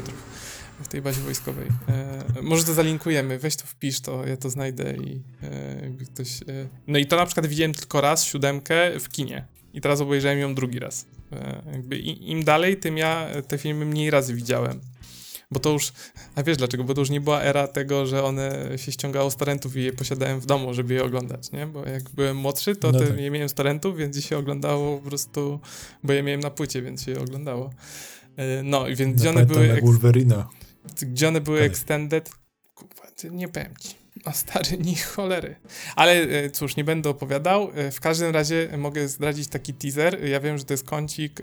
w 0.83 0.87
tej 0.87 1.01
bazie 1.01 1.21
wojskowej. 1.21 1.67
E, 2.37 2.41
może 2.41 2.63
to 2.63 2.73
zalinkujemy, 2.73 3.39
weź 3.39 3.55
to 3.55 3.65
wpisz, 3.65 3.99
to 4.01 4.27
ja 4.27 4.37
to 4.37 4.49
znajdę 4.49 4.95
i 4.97 5.21
e, 5.43 5.81
jakby 5.81 6.05
ktoś... 6.05 6.41
E, 6.41 6.67
no 6.87 6.99
i 6.99 7.05
to 7.05 7.15
na 7.15 7.25
przykład 7.25 7.47
widziałem 7.47 7.73
tylko 7.73 8.01
raz, 8.01 8.23
siódemkę 8.23 8.99
w 8.99 9.09
kinie. 9.09 9.45
I 9.73 9.81
teraz 9.81 10.01
obejrzałem 10.01 10.39
ją 10.39 10.55
drugi 10.55 10.79
raz. 10.79 11.05
E, 11.31 11.63
jakby 11.71 11.97
i, 11.97 12.31
im 12.31 12.43
dalej, 12.43 12.77
tym 12.77 12.97
ja 12.97 13.27
te 13.47 13.57
filmy 13.57 13.85
mniej 13.85 14.09
razy 14.09 14.33
widziałem. 14.33 14.81
Bo 15.51 15.59
to 15.59 15.69
już, 15.69 15.93
a 16.35 16.43
wiesz 16.43 16.57
dlaczego? 16.57 16.83
Bo 16.83 16.93
to 16.93 17.01
już 17.01 17.09
nie 17.09 17.21
była 17.21 17.41
era 17.41 17.67
tego, 17.67 18.05
że 18.05 18.23
one 18.23 18.69
się 18.77 18.91
ściągało 18.91 19.31
z 19.31 19.35
torrentów 19.35 19.77
i 19.77 19.83
je 19.83 19.93
posiadałem 19.93 20.39
w 20.39 20.45
domu, 20.45 20.73
żeby 20.73 20.93
je 20.93 21.03
oglądać, 21.03 21.51
nie? 21.51 21.67
Bo 21.67 21.85
jak 21.85 22.09
byłem 22.09 22.37
młodszy, 22.37 22.75
to 22.75 22.91
No 22.91 22.99
tak. 22.99 23.19
je 23.19 23.31
miałem 23.31 23.49
z 23.49 23.53
torrentów, 23.53 23.97
więc 23.97 24.15
je 24.15 24.21
się 24.21 24.37
oglądało 24.37 24.97
po 24.97 25.09
prostu, 25.09 25.59
bo 26.03 26.13
je 26.13 26.23
miałem 26.23 26.39
na 26.39 26.49
płycie, 26.49 26.81
więc 26.81 27.03
się 27.03 27.11
je 27.11 27.19
oglądało. 27.19 27.69
E, 28.37 28.63
no, 28.63 28.85
więc 28.85 28.99
Ja 28.99 29.07
gdzie 29.13 29.29
one 29.29 29.45
były, 29.45 29.67
jak 29.67 29.85
Wolverina. 29.85 30.49
Gdzie 31.01 31.27
one 31.27 31.41
były 31.41 31.59
Tak. 31.59 31.67
extended, 31.67 32.29
kurwa, 32.75 33.03
nie 33.31 33.47
powiem 33.47 33.73
ci. 33.79 33.95
A 34.25 34.31
stary, 34.31 34.77
ni 34.85 34.95
cholery. 34.95 35.55
Ale 35.95 36.11
e, 36.13 36.49
cóż, 36.49 36.75
nie 36.75 36.83
będę 36.83 37.09
opowiadał. 37.09 37.71
E, 37.75 37.91
W 37.91 37.99
każdym 37.99 38.31
razie 38.31 38.69
mogę 38.77 39.07
zdradzić 39.07 39.47
taki 39.47 39.73
teaser. 39.73 40.25
Ja 40.25 40.39
wiem, 40.39 40.57
że 40.57 40.63
to 40.63 40.73
jest 40.73 40.83
kącik 40.85 41.41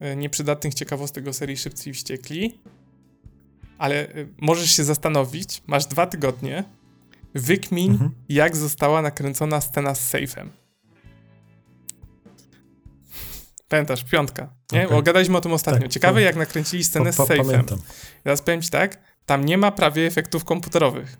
e, 0.00 0.16
nieprzydatnych 0.16 0.74
ciekawostek 0.74 1.28
o 1.28 1.32
serii 1.32 1.56
Szybcy 1.56 1.90
i 1.90 1.92
Wściekli. 1.92 2.60
Ale 3.78 4.08
możesz 4.40 4.70
się 4.76 4.84
zastanowić, 4.84 5.62
masz 5.66 5.86
dwa 5.86 6.06
tygodnie, 6.06 6.64
wykmin, 7.34 7.92
Mhm. 7.92 8.10
jak 8.28 8.56
została 8.56 9.02
nakręcona 9.02 9.60
scena 9.60 9.94
z 9.94 10.08
sejfem. 10.08 10.50
Pamiętasz, 13.72 14.04
piątka, 14.04 14.54
nie? 14.72 14.84
Okej. 14.84 14.96
Bo 14.96 15.02
gadaliśmy 15.02 15.36
o 15.36 15.40
tym 15.40 15.52
ostatnio. 15.52 15.80
Tak, 15.82 15.90
Ciekawe, 15.90 16.14
to- 16.20 16.24
jak 16.24 16.36
nakręcili 16.36 16.84
scenę 16.84 17.04
Pa, 17.04 17.12
z 17.12 17.16
pa, 17.16 17.26
sejfem. 17.26 17.46
pamiętam. 17.46 17.78
Teraz 18.24 18.42
powiem 18.42 18.62
ci 18.62 18.70
tak, 18.70 19.00
tam 19.26 19.44
nie 19.44 19.58
ma 19.58 19.72
prawie 19.72 20.06
efektów 20.06 20.44
komputerowych. 20.44 21.16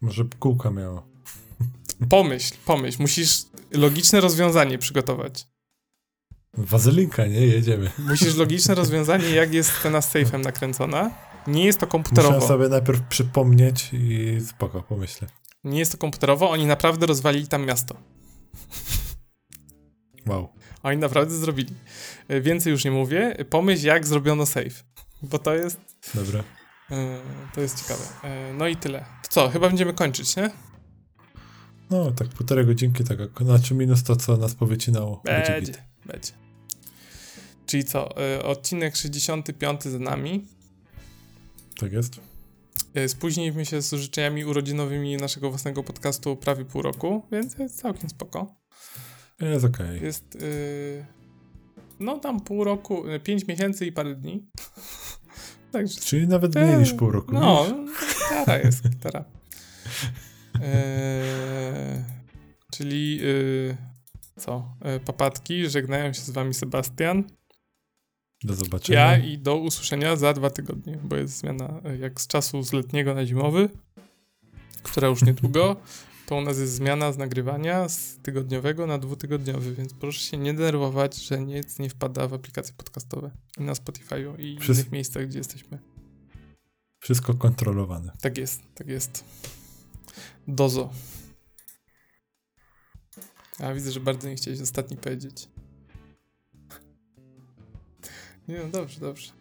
Może 0.00 0.24
kółka 0.38 0.70
miała. 0.70 1.02
Pomyśl, 2.10 2.54
pomyśl, 2.64 2.96
musisz 3.02 3.44
logiczne 3.72 4.20
rozwiązanie 4.20 4.78
przygotować. 4.78 5.46
Wazelinka, 6.54 7.26
nie? 7.26 7.46
Jedziemy. 7.46 7.90
Musisz 7.98 8.36
logiczne 8.36 8.74
rozwiązanie, 8.74 9.30
jak 9.30 9.54
jest 9.54 9.72
scena 9.72 10.00
z 10.00 10.10
sejfem 10.10 10.42
nakręcona. 10.42 11.10
Nie 11.46 11.64
jest 11.64 11.80
to 11.80 11.86
komputerowo. 11.86 12.34
Muszę 12.34 12.46
sobie 12.48 12.68
najpierw 12.68 13.02
przypomnieć 13.02 13.90
i 13.92 14.38
spoko, 14.48 14.82
pomyślę. 14.82 15.28
Nie 15.64 15.78
jest 15.78 15.92
to 15.92 15.98
komputerowo, 15.98 16.50
oni 16.50 16.66
naprawdę 16.66 17.06
rozwalili 17.06 17.46
tam 17.48 17.66
miasto. 17.66 17.96
Wow. 20.30 20.48
Oni 20.82 20.96
naprawdę 20.96 21.34
zrobili. 21.36 21.74
E, 22.28 22.40
Więcej 22.40 22.70
już 22.70 22.84
nie 22.84 22.90
mówię. 22.90 23.36
Pomyśl, 23.50 23.86
jak 23.86 24.06
zrobiono 24.06 24.46
save. 24.46 24.84
Bo 25.22 25.38
to 25.38 25.54
jest, 25.54 25.80
Dobra. 26.14 26.44
e, 26.90 27.18
to 27.54 27.60
jest 27.60 27.82
ciekawe. 27.82 28.04
E, 28.24 28.52
No 28.54 28.68
i 28.68 28.76
tyle. 28.76 28.98
To 29.22 29.28
co, 29.28 29.48
chyba 29.48 29.68
będziemy 29.68 29.94
kończyć, 29.94 30.36
nie? 30.36 30.50
No, 31.90 32.10
tak 32.12 32.28
półtorej 32.28 32.66
godzinki, 32.66 33.04
tak. 33.04 33.18
Znaczy 33.40 33.74
minus 33.74 34.02
to, 34.02 34.16
co 34.16 34.36
nas 34.36 34.54
powycinało. 34.54 35.22
Będzie 35.24 35.52
Będzie, 35.52 35.72
będzie. 36.06 36.32
Czyli 37.66 37.84
co, 37.84 38.08
odcinek 38.44 38.96
65 38.96 39.82
za 39.82 39.98
nami. 39.98 40.46
Tak 41.80 41.92
jest. 41.92 42.20
Spóźniliśmy 43.06 43.66
się 43.66 43.82
z 43.82 43.92
życzeniami 43.92 44.44
urodzinowymi 44.44 45.16
naszego 45.16 45.50
własnego 45.50 45.82
podcastu 45.82 46.36
prawie 46.36 46.64
pół 46.64 46.82
roku, 46.82 47.22
więc 47.32 47.58
jest 47.58 47.80
całkiem 47.80 48.10
spoko. 48.10 48.59
Jest 49.40 49.64
okej. 49.64 50.02
Jest, 50.02 50.36
y, 50.36 51.06
no 52.00 52.18
tam 52.18 52.40
pół 52.40 52.64
roku, 52.64 53.04
5 53.24 53.46
miesięcy 53.46 53.86
i 53.86 53.92
parę 53.92 54.14
dni. 54.14 54.46
Także 55.72 56.00
Czyli 56.00 56.28
nawet 56.28 56.54
mniej 56.54 56.78
niż 56.78 56.92
pół 56.92 57.10
roku. 57.10 57.34
No, 57.34 57.64
widzisz? 57.64 57.96
gitara 58.28 58.58
jest, 58.58 58.88
gitara. 58.88 59.24
Eee, 60.62 62.04
czyli 62.74 63.18
y, 63.22 63.76
co? 64.36 64.76
E, 64.80 65.00
papatki, 65.00 65.70
żegnają 65.70 66.12
się 66.12 66.20
z 66.20 66.30
wami 66.30 66.54
Sebastian. 66.54 67.24
Do 68.44 68.54
zobaczenia. 68.54 69.00
Ja 69.00 69.18
i 69.18 69.38
do 69.38 69.56
usłyszenia 69.56 70.16
za 70.16 70.32
dwa 70.32 70.50
tygodnie, 70.50 70.98
bo 71.04 71.16
jest 71.16 71.38
zmiana 71.38 71.80
e, 71.84 71.96
jak 71.96 72.20
z 72.20 72.26
czasu 72.26 72.62
z 72.62 72.72
letniego 72.72 73.14
na 73.14 73.26
zimowy, 73.26 73.68
która 74.82 75.08
już 75.08 75.22
niedługo. 75.22 75.76
To 76.30 76.36
u 76.36 76.40
nas 76.40 76.58
jest 76.58 76.72
zmiana 76.74 77.12
z 77.12 77.18
nagrywania 77.18 77.88
z 77.88 78.18
tygodniowego 78.22 78.86
na 78.86 78.98
dwutygodniowy, 78.98 79.74
więc 79.74 79.94
proszę 79.94 80.20
się 80.20 80.36
nie 80.36 80.54
denerwować, 80.54 81.16
że 81.16 81.40
nic 81.40 81.78
nie 81.78 81.90
wpada 81.90 82.28
w 82.28 82.34
aplikacje 82.34 82.74
podcastowe 82.74 83.30
i 83.58 83.62
na 83.62 83.72
Spotify'u 83.72 84.40
i 84.40 84.58
Wszys- 84.58 84.74
innych 84.74 84.92
miejscach, 84.92 85.26
gdzie 85.26 85.38
jesteśmy. 85.38 85.78
Wszystko 86.98 87.34
kontrolowane. 87.34 88.12
Tak 88.20 88.38
jest, 88.38 88.62
tak 88.74 88.88
jest. 88.88 89.24
Dozo. 90.48 90.90
A 93.58 93.72
widzę, 93.74 93.92
że 93.92 94.00
bardzo 94.00 94.28
nie 94.28 94.34
chciałeś 94.36 94.60
ostatni 94.60 94.96
powiedzieć. 94.96 95.48
Nie 98.48 98.58
no, 98.58 98.68
dobrze, 98.68 99.00
dobrze. 99.00 99.32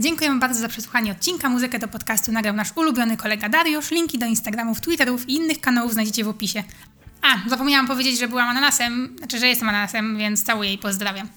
Dziękujemy 0.00 0.38
bardzo 0.40 0.60
za 0.60 0.68
przesłuchanie 0.68 1.12
odcinka. 1.12 1.48
Muzykę 1.48 1.78
do 1.78 1.88
podcastu 1.88 2.32
nagrał 2.32 2.54
nasz 2.54 2.76
ulubiony 2.76 3.16
kolega 3.16 3.48
Dariusz. 3.48 3.90
Linki 3.90 4.18
do 4.18 4.26
Instagramów, 4.26 4.80
Twitterów 4.80 5.28
i 5.28 5.34
innych 5.34 5.60
kanałów 5.60 5.92
znajdziecie 5.92 6.24
w 6.24 6.28
opisie. 6.28 6.64
A, 7.22 7.48
zapomniałam 7.48 7.86
powiedzieć, 7.86 8.18
że 8.18 8.28
byłam 8.28 8.48
ananasem, 8.48 9.14
znaczy, 9.18 9.38
że 9.38 9.48
jestem 9.48 9.68
ananasem, 9.68 10.18
więc 10.18 10.42
całuję 10.42 10.72
i 10.72 10.78
pozdrawiam. 10.78 11.28